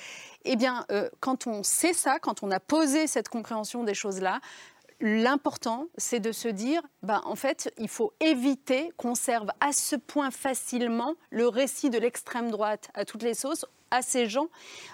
Eh 0.45 0.55
bien, 0.55 0.85
euh, 0.91 1.09
quand 1.19 1.47
on 1.47 1.63
sait 1.63 1.93
ça, 1.93 2.19
quand 2.19 2.43
on 2.43 2.51
a 2.51 2.61
posé 2.61 3.07
cette 3.07 3.27
compréhension 3.27 3.83
des 3.83 3.95
choses-là, 3.95 4.39
L'important, 5.01 5.87
c'est 5.97 6.19
de 6.19 6.31
se 6.31 6.47
dire, 6.47 6.81
ben, 7.01 7.21
en 7.25 7.35
fait, 7.35 7.73
il 7.79 7.87
faut 7.87 8.13
éviter 8.19 8.91
qu'on 8.97 9.15
serve 9.15 9.49
à 9.59 9.73
ce 9.73 9.95
point 9.95 10.29
facilement 10.29 11.15
le 11.31 11.47
récit 11.47 11.89
de 11.89 11.97
l'extrême 11.97 12.51
droite 12.51 12.91
à 12.93 13.03
toutes 13.03 13.23
les 13.23 13.33
sauces 13.33 13.65
à 13.91 14.01
ces 14.01 14.27
gens 14.27 14.47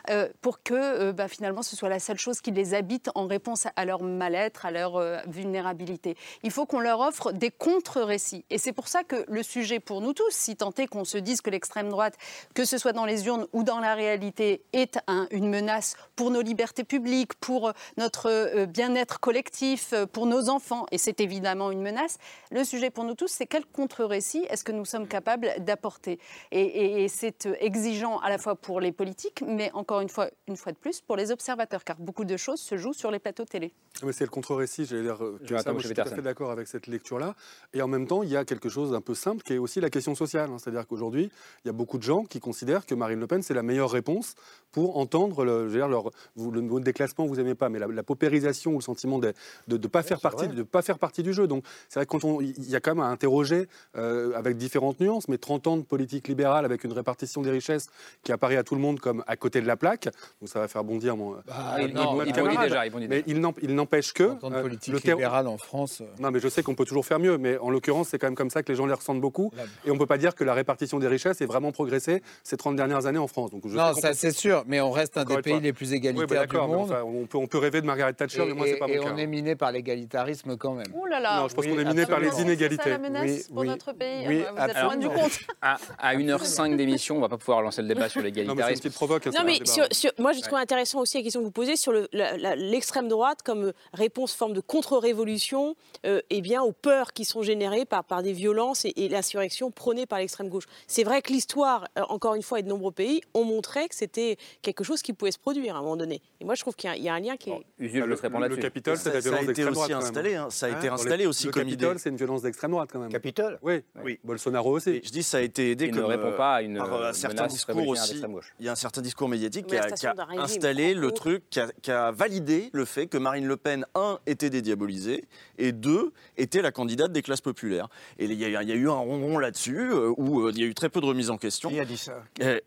euh, 0.10 0.28
pour 0.42 0.62
que 0.64 0.74
euh, 0.74 1.14
bah, 1.14 1.28
finalement 1.28 1.62
ce 1.62 1.76
soit 1.76 1.90
la 1.90 2.00
seule 2.00 2.18
chose 2.18 2.42
qui 2.42 2.52
les 2.52 2.74
habite 2.74 3.10
en 3.16 3.28
réponse 3.28 3.68
à 3.76 3.86
leur 3.86 4.04
mal-être, 4.04 4.66
à 4.66 4.72
leur 4.72 4.98
euh, 4.98 5.18
vulnérabilité. 5.28 6.16
Il 6.44 6.52
faut 6.52 6.66
qu'on 6.66 6.80
leur 6.80 7.00
offre 7.00 7.32
des 7.32 7.52
contre-récits. 7.52 8.46
Et 8.50 8.58
c'est 8.58 8.74
pour 8.74 8.88
ça 8.88 9.04
que 9.04 9.24
le 9.28 9.44
sujet 9.44 9.80
pour 9.80 10.02
nous 10.02 10.14
tous, 10.14 10.32
si 10.32 10.56
tant 10.56 10.72
est 10.78 10.88
qu'on 10.88 11.06
se 11.06 11.18
dise 11.18 11.42
que 11.42 11.50
l'extrême 11.50 11.90
droite, 11.90 12.16
que 12.54 12.66
ce 12.66 12.78
soit 12.78 12.94
dans 12.94 13.06
les 13.06 13.28
urnes 13.28 13.48
ou 13.54 13.64
dans 13.64 13.80
la 13.80 13.96
réalité, 13.96 14.64
est 14.74 15.00
un- 15.08 15.28
une 15.32 15.50
menace 15.50 15.96
pour 16.16 16.32
nos 16.32 16.42
libertés 16.42 16.84
publiques, 16.84 17.36
pour 17.36 17.72
notre 17.98 18.66
bien-être 18.66 19.20
collectif, 19.20 19.94
pour 20.12 20.26
nos 20.26 20.50
enfants, 20.50 20.86
et 20.92 20.98
c'est 20.98 21.22
évidemment 21.22 21.72
une 21.72 21.82
menace, 21.82 22.18
le 22.52 22.64
sujet 22.64 22.90
pour 22.90 23.04
nous 23.04 23.16
tous, 23.16 23.28
c'est 23.28 23.46
quel 23.46 23.66
contre-récit 23.66 24.46
est-ce 24.50 24.64
que 24.64 24.72
nous 24.72 24.86
sommes 24.86 25.08
capables 25.08 25.54
d'apporter? 25.60 26.20
Et, 26.52 27.08
c'est 27.10 27.48
exigeant 27.60 28.20
à 28.20 28.30
la 28.30 28.38
fois 28.38 28.56
pour 28.56 28.80
les 28.82 28.87
politiques, 28.92 29.44
mais 29.46 29.72
encore 29.74 30.02
une 30.02 30.10
fois, 30.10 30.30
une 30.48 30.58
fois 30.58 30.72
de 30.72 30.78
plus, 30.78 31.02
pour 31.02 31.16
les 31.16 31.32
observateurs, 31.32 31.84
car 31.84 31.98
beaucoup 31.98 32.26
de 32.26 32.38
choses 32.38 32.60
se 32.60 32.78
jouent 32.78 32.94
sur 32.94 33.12
les 33.12 33.20
plateaux 33.20 33.46
télé. 33.46 33.74
Mais 34.04 34.12
c'est 34.14 34.24
le 34.26 34.30
contre-récit, 34.30 34.86
j'allais 34.86 35.02
dire. 35.04 35.24
euh, 35.24 35.40
que 35.46 35.58
ça, 35.58 35.72
moi, 35.72 35.82
je 35.82 35.88
suis 35.88 35.96
tout 35.96 36.02
à 36.02 36.06
fait 36.06 36.22
d'accord 36.22 36.52
avec 36.52 36.68
cette 36.68 36.88
lecture-là. 36.88 37.36
Et 37.74 37.82
en 37.82 37.88
même 37.88 38.06
temps, 38.08 38.22
il 38.24 38.30
y 38.30 38.38
a 38.38 38.46
quelque 38.46 38.70
chose 38.70 38.92
d'un 38.92 39.02
peu 39.02 39.16
simple 39.16 39.42
qui 39.44 39.54
est 39.54 39.58
aussi 39.58 39.82
la 39.82 39.90
question 39.90 40.14
sociale. 40.16 40.50
hein. 40.52 40.58
C'est-à-dire 40.60 40.86
qu'aujourd'hui, 40.88 41.32
il 41.64 41.68
y 41.68 41.70
a 41.70 41.74
beaucoup 41.74 41.98
de 41.98 42.04
gens 42.04 42.24
qui 42.24 42.40
considèrent 42.40 42.86
que 42.86 42.94
Marine 42.96 43.20
Le 43.20 43.28
Pen, 43.28 43.42
c'est 43.42 43.54
la 43.56 43.64
meilleure 43.64 43.90
réponse 43.92 44.36
pour 44.72 44.98
entendre 44.98 45.44
le, 45.44 45.68
je 45.68 45.74
veux 45.74 45.80
dire, 45.80 45.88
leur, 45.88 46.12
vous- 46.36 46.52
le 46.52 46.62
mot 46.62 46.80
déclassement, 46.80 47.26
vous 47.26 47.36
n'aimez 47.38 47.56
pas, 47.56 47.70
mais 47.70 47.80
la, 47.80 47.88
la 47.88 48.04
paupérisation 48.04 48.72
ou 48.74 48.76
le 48.78 48.82
sentiment 48.84 49.18
de 49.20 49.34
ne 49.68 49.78
pas, 49.88 50.04
faire 50.04 50.20
partie- 50.20 50.48
de 50.48 50.64
pas 50.64 50.82
faire 50.84 51.00
partie 51.00 51.24
du 51.24 51.34
jeu. 51.34 51.48
Donc, 51.48 51.64
c'est 51.90 52.00
vrai 52.00 52.06
que 52.06 52.12
quand 52.12 52.24
on, 52.24 52.42
il 52.42 52.70
y 52.70 52.76
a 52.76 52.80
quand 52.80 52.92
même 52.94 53.04
à 53.04 53.08
interroger 53.08 53.68
euh, 53.96 54.34
avec 54.36 54.58
différentes 54.58 55.00
nuances, 55.00 55.28
mais 55.28 55.38
30 55.40 55.68
ans 55.68 55.78
de 55.78 55.82
politique 55.84 56.28
libérale 56.28 56.66
avec 56.66 56.84
une 56.84 56.94
répartition 56.94 57.42
des 57.42 57.50
richesses 57.52 57.88
qui 58.24 58.32
apparaît 58.32 58.58
à 58.58 58.64
tout 58.64 58.76
le 58.78 58.82
monde 58.82 59.00
comme 59.00 59.24
à 59.28 59.36
côté 59.36 59.62
de 59.62 59.68
la 59.68 59.76
plaque, 59.76 60.06
donc 60.40 60.50
ça 60.50 60.60
va 60.60 60.68
faire 60.68 60.84
bondir 60.84 61.18
mon. 61.18 61.36
Ah, 61.52 61.76
il- 61.82 61.94
déjà, 61.94 62.84
Mais 63.10 63.24
il 63.28 63.76
n'empêche 63.76 64.14
que. 64.14 64.24
Euh, 64.24 64.62
politique 64.62 64.94
le 64.94 65.00
libérale 65.00 65.48
en 65.48 65.58
France. 65.58 66.02
euh, 66.02 66.06
non, 66.20 66.32
mais 66.32 66.40
je 66.40 66.48
sais 66.48 66.64
qu'on 66.64 66.76
peut 66.76 66.86
toujours 66.86 67.06
faire 67.06 67.20
mieux, 67.20 67.38
mais 67.38 67.58
en 67.58 67.70
l'occurrence, 67.70 68.10
c'est 68.10 68.18
quand 68.20 68.28
même 68.28 68.36
comme 68.36 68.50
ça 68.50 68.64
que 68.64 68.72
les 68.72 68.76
gens 68.78 68.86
les 68.86 68.94
ressentent 68.94 69.22
beaucoup. 69.22 69.52
Et 69.86 69.92
on 69.92 69.94
ne 69.96 70.00
peut 70.00 70.06
pas 70.06 70.18
dire 70.18 70.36
que 70.36 70.44
la 70.44 70.54
répartition 70.54 71.00
des 71.00 71.08
richesses 71.08 71.42
ait 71.42 71.46
vraiment 71.46 71.72
progressé 71.72 72.22
ces 72.44 72.58
30 72.58 72.76
dernières 72.76 73.06
années 73.06 73.18
en 73.20 73.28
France. 73.28 73.52
Donc, 73.52 73.64
je 73.68 73.76
Non, 73.76 73.94
ça 73.94 74.14
c'est 74.14 74.32
sûr, 74.32 74.64
mais 74.68 74.80
on 74.82 74.92
reste 74.92 75.18
un 75.18 75.22
Encore 75.22 75.38
des 75.38 75.42
pays 75.42 75.60
les 75.60 75.74
plus 75.74 75.92
Oui, 75.92 76.00
bah, 76.00 76.10
égalitaires 76.10 76.48
du 76.48 76.58
monde. 76.58 76.92
enfin, 76.92 77.02
on, 77.06 77.26
peut, 77.26 77.38
on 77.38 77.48
peut 77.48 77.58
rêver 77.58 77.82
de 77.82 77.86
Margaret 77.86 78.14
Thatcher, 78.14 78.44
mais 78.48 78.54
moi, 78.54 78.68
Et- 78.68 78.72
c'est 78.74 78.78
pas 78.78 78.88
et 78.88 78.98
mon 78.98 79.04
cas. 79.06 79.12
on 79.14 79.18
est 79.18 79.28
miné 79.28 79.56
par 79.56 79.72
l'égalitarisme 79.72 80.58
quand 80.58 80.74
même. 80.74 80.88
Ouh 80.94 81.06
là 81.06 81.20
là 81.20 81.42
Non, 81.42 81.48
je 81.48 81.56
pense 81.56 81.66
Oui, 81.66 81.72
qu'on 81.74 81.80
est 81.80 81.86
miné 81.86 82.06
par 82.06 82.20
les 82.20 82.42
inégalités. 82.42 82.84
C'est 82.84 82.90
ça 82.92 82.98
la 82.98 83.10
menace 83.10 83.24
Oui, 83.26 83.44
pour 83.50 83.58
oui. 83.62 83.68
notre 83.68 83.94
pays 83.94 84.26
Oui, 84.28 84.44
Vous 84.56 84.64
êtes 84.64 84.82
loin 84.84 84.98
du 84.98 85.08
compte. 85.10 85.40
À, 85.62 85.78
à 86.00 86.16
1h05 86.16 86.76
d'émission, 86.76 87.18
on 87.18 87.22
va 87.22 87.30
pas 87.30 87.38
pouvoir 87.38 87.62
lancer 87.62 87.82
le 87.82 87.88
débat 87.88 88.10
sur 88.10 88.22
Non, 88.22 88.56
mais 88.70 88.76
c'est 88.76 88.84
une 88.84 88.84
l'égalitarisme. 88.84 88.84
petite 88.84 88.94
provoque. 88.96 89.28
hein, 89.28 89.32
Non, 89.38 89.44
mais 89.46 89.54
débat. 89.60 89.66
sur- 89.72 89.88
sur- 89.92 90.12
moi, 90.20 90.34
je 90.34 90.42
trouve 90.42 90.58
intéressant 90.58 91.00
aussi 91.02 91.18
la 91.18 91.24
question 91.24 91.40
que 91.42 91.46
vous 91.46 91.52
posez 91.52 91.76
sur 91.76 91.92
le- 91.92 92.08
l'extrême 92.56 93.08
droite 93.08 93.40
comme 93.44 93.74
réponse, 93.94 94.34
forme 94.34 94.54
de 94.54 94.62
contre-révolution 94.62 95.76
euh, 96.06 96.22
eh 96.30 96.42
bien, 96.42 96.62
aux 96.64 96.72
peurs 96.72 97.14
qui 97.14 97.26
sont 97.26 97.42
générées 97.44 97.86
par, 97.86 98.04
par 98.04 98.24
des 98.24 98.34
violences 98.34 98.86
et, 98.86 98.94
et 98.96 99.10
l'insurrection 99.10 99.72
prônée 99.72 100.06
par 100.06 100.20
l'extrême 100.20 100.50
gauche. 100.50 100.66
C'est 100.88 101.04
vrai 101.04 101.22
que 101.22 101.32
l'histoire, 101.32 101.86
euh, 101.98 102.02
encore 102.10 102.36
une 102.36 102.44
fois, 102.44 102.60
et 102.60 102.64
de 102.64 102.68
nombreux 102.68 102.92
pays 102.92 103.22
ont 103.34 103.44
montré 103.44 103.88
que 103.88 103.96
c'était 103.96 104.38
quelque 104.62 104.84
chose 104.84 105.02
qui 105.02 105.14
pouvait 105.14 105.32
se 105.32 105.40
produire 105.40 105.76
à 105.76 105.80
un 105.80 105.82
moment 105.82 105.98
donné. 105.98 106.22
Et 106.40 106.46
moi, 106.46 106.56
je 106.56 106.62
trouve 106.62 106.76
qu'il 106.76 106.90
y, 106.90 106.94
a- 106.94 106.98
il 106.98 107.04
y 107.04 107.10
a 107.10 107.14
un 107.14 107.20
lien 107.20 107.38
qui 107.38 107.50
est. 107.52 107.66
Usul, 107.80 108.02
je 108.02 108.06
laisse 108.06 108.20
répondre 108.22 108.44
le 108.44 108.50
là-dessus. 108.50 108.62
Capitole, 108.62 108.98
c'est 108.98 109.04
Ça- 109.04 109.14
la 109.14 109.14
ça 109.14 109.18
a 109.18 109.22
violence 109.32 109.44
été 109.44 109.48
d'extrême 109.54 109.68
aussi 109.70 109.76
droite. 109.78 109.90
quand 109.92 109.98
même. 109.98 110.08
installé, 110.08 110.36
hein, 110.36 110.48
ça 110.50 110.66
a 110.66 110.70
été 110.70 110.76
Dans 110.78 110.82
les- 110.84 110.90
installé 111.02 111.26
aussi 111.26 111.46
le 111.48 111.52
comme 111.52 111.64
Capitole, 111.64 111.90
idée. 111.92 112.00
c'est 112.00 112.10
une 112.10 112.16
violence 112.18 112.42
d'extrême 112.42 112.72
droite 112.72 112.90
quand 112.92 113.00
même. 113.00 113.12
Capitole 113.12 113.60
Oui, 113.62 113.82
Oui. 114.04 114.20
Bolsonaro 114.24 114.72
aussi. 114.76 114.90
Et 114.90 115.02
je 115.04 115.12
dis 115.12 115.24
ça 115.24 115.38
a 115.38 115.42
été 115.42 115.72
aidé 115.72 115.86
Il 115.86 115.92
ne 115.92 115.98
comme, 116.02 116.06
répond 116.06 116.28
euh, 116.28 116.38
pas 116.38 116.56
à 116.56 116.62
une, 116.62 116.78
par 116.78 116.94
euh, 116.94 117.10
un 117.10 117.14
certain 117.14 117.48
discours 117.48 117.88
aussi. 117.88 118.10
d'extrême 118.10 118.32
gauche. 118.34 118.54
Il 118.60 118.66
y 118.66 118.70
a 118.70 118.72
un 118.72 118.76
certain 118.76 119.02
discours 119.02 119.30
médiatique 119.30 119.68
qui 119.68 119.76
a, 119.76 119.82
L'arrestation 119.82 120.10
qui 120.10 120.20
a 120.20 120.26
d'un 120.26 120.26
régime 120.26 120.44
installé 120.44 120.94
le 120.96 121.12
truc, 121.12 121.44
qui 121.52 121.60
a, 121.60 121.68
qui 121.82 121.92
a 121.92 122.12
validé 122.12 122.72
le 122.74 122.86
fait 122.86 123.06
que 123.06 123.18
Marine 123.20 123.46
Le 123.46 123.56
Pen, 123.56 123.86
un, 123.94 124.18
était 124.26 124.50
dédiabolisée, 124.50 125.26
et 125.60 125.72
deux, 125.72 126.12
était 126.38 126.64
la 126.64 126.72
candidate 126.72 127.12
des 127.12 127.22
classes 127.22 127.42
populaires. 127.42 127.88
Et 128.18 128.26
il 128.26 128.34
y 128.34 128.46
a, 128.46 128.62
il 128.64 128.68
y 128.70 128.72
a 128.72 128.76
eu 128.76 128.90
un 128.90 128.94
ronron 128.94 129.38
là-dessus, 129.38 129.78
euh, 129.92 130.12
où 130.18 130.42
euh, 130.42 130.52
il 130.56 130.60
y 130.60 130.64
a 130.64 130.66
eu 130.66 130.74
très 130.74 130.90
peu 130.90 131.02
de 131.02 131.06
remise 131.06 131.30
en 131.30 131.38
question. 131.38 131.70
Qui 131.70 131.80
a 131.80 131.86
dit 131.86 131.98
ça? 131.98 132.24
Euh, 132.42 132.60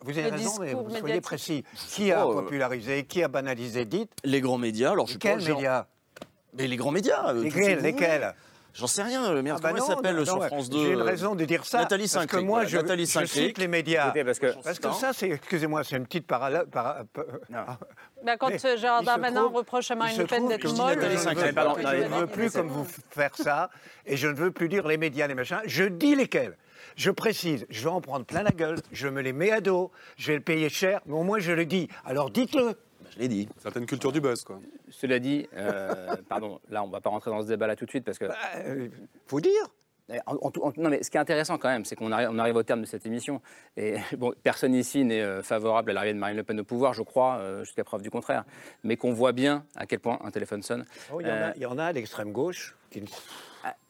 Vous 0.00 0.18
avez 0.18 0.30
raison, 0.30 0.50
mais 0.60 0.66
discours 0.68 0.88
soyez 0.88 1.02
médiatique. 1.02 1.22
précis. 1.24 1.64
Qui 1.90 2.10
a 2.10 2.26
Oh, 2.26 2.32
popularisé 2.32 3.04
Qui 3.04 3.22
a 3.22 3.28
banalisé? 3.28 3.84
Dites. 3.84 4.12
les 4.24 4.40
grands 4.40 4.58
médias, 4.58 4.92
alors 4.92 5.06
je 5.08 5.18
Quels 5.18 5.38
médias? 5.46 5.86
Mais 6.56 6.66
les 6.66 6.76
grands 6.76 6.90
médias. 6.90 7.34
Lesquels 7.34 7.78
vous 7.78 7.84
Lesquels? 7.84 8.34
J'en 8.74 8.86
sais 8.86 9.02
rien, 9.02 9.24
euh, 9.30 9.42
merde, 9.42 9.58
Ah 9.60 9.62
bah 9.62 9.68
comment 9.72 9.80
non, 9.80 9.90
elle 9.90 9.96
s'appelle 9.96 10.16
non, 10.16 10.24
sur 10.24 10.36
non, 10.36 10.42
France 10.46 10.70
2 10.70 10.78
J'ai 10.78 10.92
une 10.92 11.02
raison 11.02 11.34
de 11.34 11.44
dire 11.44 11.64
ça. 11.64 11.78
Nathalie 11.78 12.08
parce 12.12 12.26
que 12.26 12.36
moi, 12.36 12.58
voilà, 12.58 12.68
je, 12.68 12.76
Nathalie 12.76 13.06
je 13.06 13.24
cite 13.24 13.58
les 13.58 13.68
médias. 13.68 14.04
Écoutez, 14.06 14.24
parce 14.24 14.38
que 14.38 14.62
Parce 14.62 14.78
que 14.78 14.92
ça, 14.92 15.12
c'est, 15.12 15.30
excusez-moi, 15.30 15.82
c'est 15.84 15.96
une 15.96 16.06
petite 16.06 16.26
parallèle. 16.26 16.66
Para, 16.70 17.02
pa- 17.12 17.24
pa- 17.24 17.78
Bah, 18.24 18.36
quand 18.36 18.50
euh, 18.50 18.76
Gérard 18.76 19.02
il 19.02 19.06
Darmanin 19.06 19.48
reproche 19.52 19.90
à 19.90 19.94
il 19.94 19.98
Marine 19.98 20.18
Le 20.18 20.26
Pen 20.26 20.48
d'être 20.48 20.76
molle. 20.76 20.98
Je 21.00 21.28
ne 22.04 22.08
veux 22.20 22.26
plus 22.26 22.50
comme 22.50 22.68
vous 22.68 22.86
faire 23.10 23.34
ça, 23.36 23.70
et 24.06 24.16
je 24.16 24.28
ne 24.28 24.34
veux 24.34 24.50
plus 24.50 24.68
dire 24.68 24.86
les 24.86 24.96
médias, 24.96 25.26
les 25.26 25.34
machins. 25.34 25.60
Je 25.66 25.84
dis 25.84 26.14
lesquels. 26.14 26.56
Je 26.96 27.10
précise, 27.12 27.64
je 27.70 27.82
vais 27.84 27.90
en 27.90 28.00
prendre 28.00 28.24
plein 28.24 28.42
la 28.42 28.50
gueule, 28.50 28.78
je 28.92 29.06
me 29.08 29.20
les 29.22 29.32
mets 29.32 29.52
à 29.52 29.60
dos, 29.60 29.92
je 30.16 30.28
vais 30.32 30.34
le 30.38 30.42
payer 30.42 30.68
cher, 30.68 31.00
mais 31.06 31.14
au 31.14 31.22
moins 31.22 31.38
je 31.38 31.52
le 31.52 31.64
dis. 31.64 31.88
Alors 32.04 32.30
dites-le. 32.30 32.74
Je 33.18 33.22
l'ai 33.22 33.28
dit. 33.28 33.48
Certaine 33.58 33.84
culture 33.84 34.12
du 34.12 34.20
buzz, 34.20 34.44
quoi. 34.44 34.60
Cela 34.90 35.18
dit, 35.18 35.48
euh, 35.56 36.14
pardon, 36.28 36.60
là, 36.70 36.84
on 36.84 36.88
va 36.88 37.00
pas 37.00 37.10
rentrer 37.10 37.30
dans 37.32 37.42
ce 37.42 37.48
débat-là 37.48 37.74
tout 37.74 37.84
de 37.84 37.90
suite 37.90 38.04
parce 38.04 38.18
que. 38.18 38.26
Euh, 38.56 38.88
faut 39.26 39.40
dire. 39.40 39.52
En- 40.26 40.36
en 40.40 40.50
tout- 40.50 40.62
en- 40.62 40.72
non, 40.78 40.88
mais 40.88 41.02
ce 41.02 41.10
qui 41.10 41.18
est 41.18 41.20
intéressant 41.20 41.58
quand 41.58 41.68
même, 41.68 41.84
c'est 41.84 41.94
qu'on 41.96 42.12
arrive, 42.12 42.30
on 42.32 42.38
arrive 42.38 42.56
au 42.56 42.62
terme 42.62 42.80
de 42.80 42.86
cette 42.86 43.04
émission. 43.04 43.42
Et 43.76 43.96
bon, 44.16 44.32
personne 44.42 44.72
ici 44.74 45.04
n'est 45.04 45.20
euh, 45.20 45.42
favorable 45.42 45.90
à 45.90 45.94
l'arrivée 45.94 46.14
de 46.14 46.18
Marine 46.18 46.36
Le 46.36 46.44
Pen 46.44 46.58
au 46.60 46.64
pouvoir, 46.64 46.94
je 46.94 47.02
crois, 47.02 47.38
euh, 47.38 47.64
jusqu'à 47.64 47.84
preuve 47.84 48.00
du 48.02 48.10
contraire. 48.10 48.44
Mais 48.84 48.96
qu'on 48.96 49.12
voit 49.12 49.32
bien 49.32 49.64
à 49.76 49.84
quel 49.84 49.98
point 50.00 50.18
un 50.24 50.30
téléphone 50.30 50.62
sonne. 50.62 50.86
Oh, 51.12 51.20
il, 51.20 51.26
y 51.26 51.30
en 51.30 51.34
Euh, 51.34 51.50
a, 51.50 51.56
il 51.56 51.62
y 51.62 51.66
en 51.66 51.76
a 51.76 51.84
à 51.86 51.92
l'extrême 51.92 52.32
gauche 52.32 52.74
qui, 52.90 53.02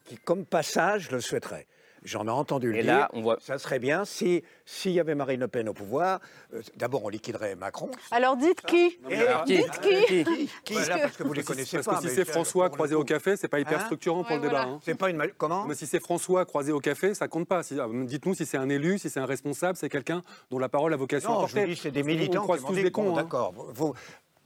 qui, 0.07 0.16
comme 0.24 0.45
passage, 0.47 1.11
le 1.12 1.20
souhaiterait. 1.20 1.66
J'en 2.05 2.26
ai 2.26 2.30
entendu 2.30 2.70
le 2.72 2.78
Et 2.78 2.82
dire. 2.82 2.92
là, 2.92 3.09
on 3.12 3.20
voit- 3.22 3.38
Ça 3.40 3.59
serait 3.59 3.78
bien 3.78 4.05
si 4.05 4.42
s'il 4.64 4.92
y 4.92 5.01
avait 5.01 5.14
Marine 5.14 5.40
Le 5.40 5.49
Pen 5.49 5.68
au 5.68 5.72
pouvoir. 5.72 6.20
euh, 6.55 6.62
D'abord, 6.76 7.05
on 7.05 7.09
liquiderait 7.09 7.55
Macron. 7.57 7.90
Alors 8.11 8.36
dites 8.36 8.62
qui 8.62 8.99
Et- 9.09 9.14
alors, 9.16 9.44
qui 9.44 9.57
Dites 9.57 9.80
qui 9.80 10.24
Qui 10.64 10.74
Parce 10.74 10.86
Voilà, 10.86 10.96
que- 10.96 11.03
parce 11.03 11.16
que 11.16 11.22
vous 11.24 11.32
les 11.32 11.40
Parce 11.42 11.49
connaissez 11.49 11.76
parce 11.78 11.86
pas. 11.86 11.96
que 12.03 12.09
si 12.09 12.14
c'est 12.14 12.24
François 12.24 12.70
croisé 12.70 12.94
au 12.94 13.05
café, 13.05 13.36
c'est 13.36 13.49
pas 13.49 13.61
hyper 13.61 13.80
Hein 13.80 13.84
structurant 13.86 14.22
pour 14.22 14.30
Ouais, 14.30 14.36
le 14.36 14.42
débat. 14.42 14.62
voilà. 14.62 14.70
hein. 14.72 14.80
C'est 14.84 14.94
pas 14.94 15.11
une 15.11 15.16
mal- 15.16 15.32
comment 15.36 15.64
Mais 15.66 15.74
si 15.74 15.86
c'est 15.86 16.01
François 16.01 16.44
croisé 16.44 16.72
au 16.72 16.80
café, 16.80 17.14
ça 17.14 17.28
compte 17.28 17.49
pas. 17.49 17.62
Si- 17.62 17.78
ah, 17.80 17.86
Dites-nous 17.90 18.34
si 18.34 18.46
c'est 18.46 18.59
un 18.59 18.68
élu, 18.68 18.99
si 18.99 19.11
c'est 19.11 19.20
un 19.20 19.26
responsable, 19.26 19.76
c'est 19.76 19.88
quelqu'un 19.88 20.22
dont 20.51 20.59
la 20.59 20.68
parole 20.68 20.92
a 20.92 20.96
vocation 20.96 21.30
à 21.30 21.32
Non, 21.42 21.46
je 21.46 21.55
porter. 21.55 21.74
c'est 21.74 21.90
des 21.90 22.01
Parce 22.01 22.07
militants 22.14 22.42
croise 22.42 22.61
qui 22.61 22.66
m'ont 22.66 22.72
tous 22.72 22.82
des 22.82 22.90
cons. 22.90 23.12
hein. 23.16 23.22
D'accord. 23.22 23.53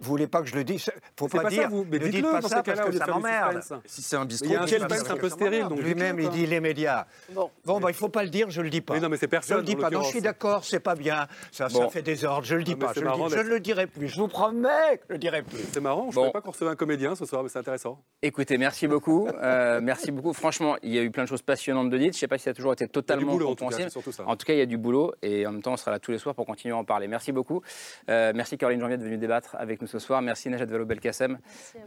Vous, 0.03 0.11
voulez 0.11 0.27
pas 0.27 0.41
que 0.43 0.49
je 0.49 0.55
le 0.55 0.65
dise? 0.65 0.91
Faut 1.19 1.29
C'est 1.29 1.37
pas, 1.37 1.45
pas 1.45 1.51
ça, 1.51 1.57
dire. 1.57 1.69
vous- 1.71 1.87
mais 1.91 1.99
ne 1.99 2.09
dites 2.09 2.23
pas 2.23 2.43
ça 2.43 2.63
parce 2.63 2.81
que 2.81 2.93
ça 2.97 3.07
m'emmerde. 3.07 3.61
Si 3.87 4.03
c'est 4.03 4.17
un 4.17 4.21
Mais 4.21 4.27
bistrot, 4.27 4.49
il 4.49 4.53
y 4.53 4.57
a 4.57 4.63
un 4.63 4.67
suspense 4.67 5.11
un 5.11 5.17
peu 5.17 5.29
stérile, 5.29 5.67
Lui-même, 5.77 6.19
il 6.21 6.29
dit 6.31 6.47
les 6.47 6.61
médias. 6.61 7.07
Bon. 7.33 7.51
Bon, 7.65 7.81
bah, 7.81 7.89
il 7.91 7.95
faut 7.95 8.09
pas 8.09 8.23
le 8.25 8.29
dire, 8.29 8.51
je 8.51 8.61
le 8.63 8.71
dis 8.71 8.81
pas. 8.81 8.95
Mais 8.95 9.01
non, 9.01 9.09
mais 9.09 9.17
c'est 9.17 9.27
Je 9.27 9.31
personne, 9.31 9.57
le 9.59 9.63
dis 9.63 9.77
pas. 9.77 9.91
Non, 9.91 10.03
je 10.03 10.09
suis 10.09 10.21
d'accord, 10.21 10.65
c'est 10.65 10.81
pas 10.81 10.95
bien. 10.95 11.27
Ça, 11.51 11.69
ça 11.69 11.79
Bon. 11.79 11.89
fait 11.89 12.03
désordre. 12.03 12.45
Je 12.45 12.57
le 12.57 12.65
dis 12.65 12.75
pas. 12.77 12.89
c'est 12.89 12.97
Je, 12.97 13.01
le, 13.01 13.07
marrant 13.07 13.27
dis- 13.27 13.33
je 13.33 13.37
d'être- 13.37 13.47
ne 13.47 13.51
le 13.51 13.61
dirai 13.61 13.87
plus. 13.87 14.09
Je 14.09 14.17
vous 14.21 14.29
promets 14.29 14.99
que 14.99 15.05
je 15.09 15.13
le 15.15 15.19
dirai 15.19 15.43
plus. 15.43 15.59
C'est 15.73 15.81
marrant, 15.81 16.11
je 16.11 16.15
Bon. 16.17 16.23
ne 16.23 16.27
savais 16.27 16.33
pas 16.33 16.41
qu'on 16.41 16.51
recevait 16.51 16.71
un 16.71 16.77
comédien 16.77 17.15
ce 17.15 17.25
soir, 17.25 17.43
mais 17.43 17.49
c'est 17.49 17.59
intéressant. 17.59 17.99
Écoutez, 18.23 18.59
merci 18.59 18.89
beaucoup. 18.89 19.29
Euh, 19.29 19.81
merci 19.83 20.11
beaucoup. 20.11 20.33
Franchement, 20.33 20.77
il 20.83 20.93
y 20.93 20.99
a 20.99 21.03
eu 21.03 21.11
plein 21.11 21.23
de 21.25 21.29
choses 21.29 21.43
passionnantes 21.43 21.91
de 21.91 21.99
dites. 21.99 22.13
Je 22.13 22.17
ne 22.17 22.21
sais 22.21 22.29
pas 22.29 22.39
si 22.39 22.45
ça 22.45 22.51
a 22.51 22.55
toujours 22.55 22.73
été 22.73 22.89
totalement 22.89 23.33
boulot, 23.33 23.47
en 23.51 23.55
tout 23.55 23.65
cas, 23.67 23.71
compréhensible. 23.77 24.13
ça. 24.13 24.25
En 24.27 24.37
tout 24.37 24.47
cas, 24.47 24.53
il 24.55 24.59
y 24.59 24.63
a 24.63 24.67
du 24.67 24.79
boulot 24.79 25.15
et 25.23 25.47
en 25.47 25.53
même 25.53 25.63
temps, 25.63 25.73
on 25.73 25.77
sera 25.77 25.91
là 25.91 25.99
tous 25.99 26.11
les 26.11 26.19
soirs 26.19 26.35
pour 26.35 26.47
continuer 26.47 26.75
à 26.75 26.79
en 26.79 26.85
parler. 26.85 27.07
Merci 27.09 27.33
beaucoup. 27.33 27.63
Euh, 28.09 28.33
merci 28.35 28.57
Caroline 28.59 28.81
Janvier 28.81 28.97
de 28.97 29.05
venir 29.05 29.19
débattre 29.19 29.57
avec 29.59 29.81
nous 29.81 29.87
ce 29.93 29.99
soir. 29.99 30.23
Merci 30.23 30.49
Najat 30.49 30.65
Vallaud-Belkacem, 30.65 31.39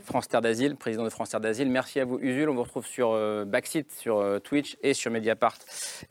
France 0.01 0.27
Terre 0.27 0.41
d'Asile, 0.41 0.75
président 0.75 1.03
de 1.03 1.09
France 1.09 1.29
Terre 1.29 1.39
d'Asile. 1.39 1.69
Merci 1.71 1.99
à 1.99 2.05
vous 2.05 2.19
Usul. 2.19 2.49
On 2.49 2.53
vous 2.53 2.63
retrouve 2.63 2.85
sur 2.85 3.11
euh, 3.11 3.45
Backseat, 3.45 3.91
sur 3.91 4.19
euh, 4.19 4.37
Twitch 4.37 4.77
et 4.83 4.93
sur 4.93 5.09
Mediapart 5.09 5.57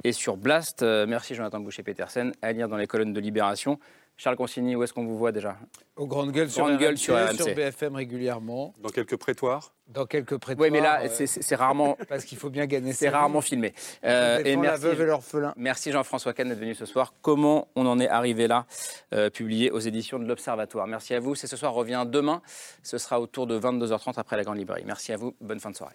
et 0.03 0.13
sur 0.13 0.37
Blast. 0.37 0.83
Euh, 0.83 1.07
merci 1.07 1.37
Jonathan 1.37 1.61
Boucher-Petersen. 1.61 2.33
À 2.43 2.53
lire 2.53 2.69
dans 2.69 2.77
les 2.77 2.89
colonnes 2.89 3.13
de 3.13 3.21
Libération. 3.21 3.79
Charles 4.17 4.37
Consigny, 4.37 4.77
où 4.77 4.83
est-ce 4.85 4.93
qu'on 4.93 5.05
vous 5.05 5.19
voit 5.19 5.33
déjà? 5.33 5.57
Aux 5.97 6.07
grandes 6.07 6.31
gueules 6.31 6.49
sur, 6.49 6.65
Grande 6.65 6.79
gueule 6.79 6.97
sur 6.97 7.15
BFM 7.17 7.97
régulièrement, 7.97 8.73
Dans 8.81 8.89
quelques 8.91 9.17
prétoires? 9.17 9.73
dans 9.89 10.07
quelques 10.07 10.39
prétoires. 10.39 10.65
Oui, 10.65 10.71
mais 10.71 10.81
là, 10.81 11.03
euh, 11.03 11.09
c'est- 11.27 11.55
rarement, 11.57 11.97
parce 12.09 12.25
qu'il 12.25 12.39
faut 12.39 12.49
bien 12.49 12.67
gagner. 12.67 12.93
c'est 12.93 13.07
vie. 13.09 13.13
rarement 13.13 13.41
filmé. 13.41 13.75
Euh, 14.05 14.41
la 14.43 14.57
merci, 14.57 14.83
veuve 14.83 15.01
et 15.03 15.07
l'orphelin. 15.07 15.53
Merci 15.57 15.91
Jean-François 15.93 16.33
Kahn 16.33 16.49
d'être 16.49 16.59
venu 16.61 16.75
ce 16.75 16.87
soir. 16.87 17.13
Comment 17.23 17.69
on 17.75 17.87
en 17.87 17.99
est 17.99 18.09
arrivé 18.09 18.47
là, 18.47 18.67
euh, 19.13 19.31
publié 19.31 19.71
aux 19.73 19.81
éditions 19.81 20.19
de 20.19 20.25
l'Observatoire? 20.27 20.87
Merci 20.87 21.15
à 21.15 21.21
vous. 21.21 21.35
C'est 21.35 21.47
ce 21.49 21.57
soir 21.57 21.73
revient 21.75 22.05
demain. 22.07 22.41
Ce 22.83 22.99
sera 22.99 23.21
autour 23.21 23.47
de 23.47 23.59
22h30 23.59 24.15
après 24.19 24.37
la 24.37 24.45
Grande 24.45 24.59
Librairie. 24.59 24.85
Merci 24.87 25.13
à 25.13 25.17
vous. 25.17 25.35
Bonne 25.41 25.61
fin 25.61 25.71
de 25.71 25.77
soirée. 25.77 25.95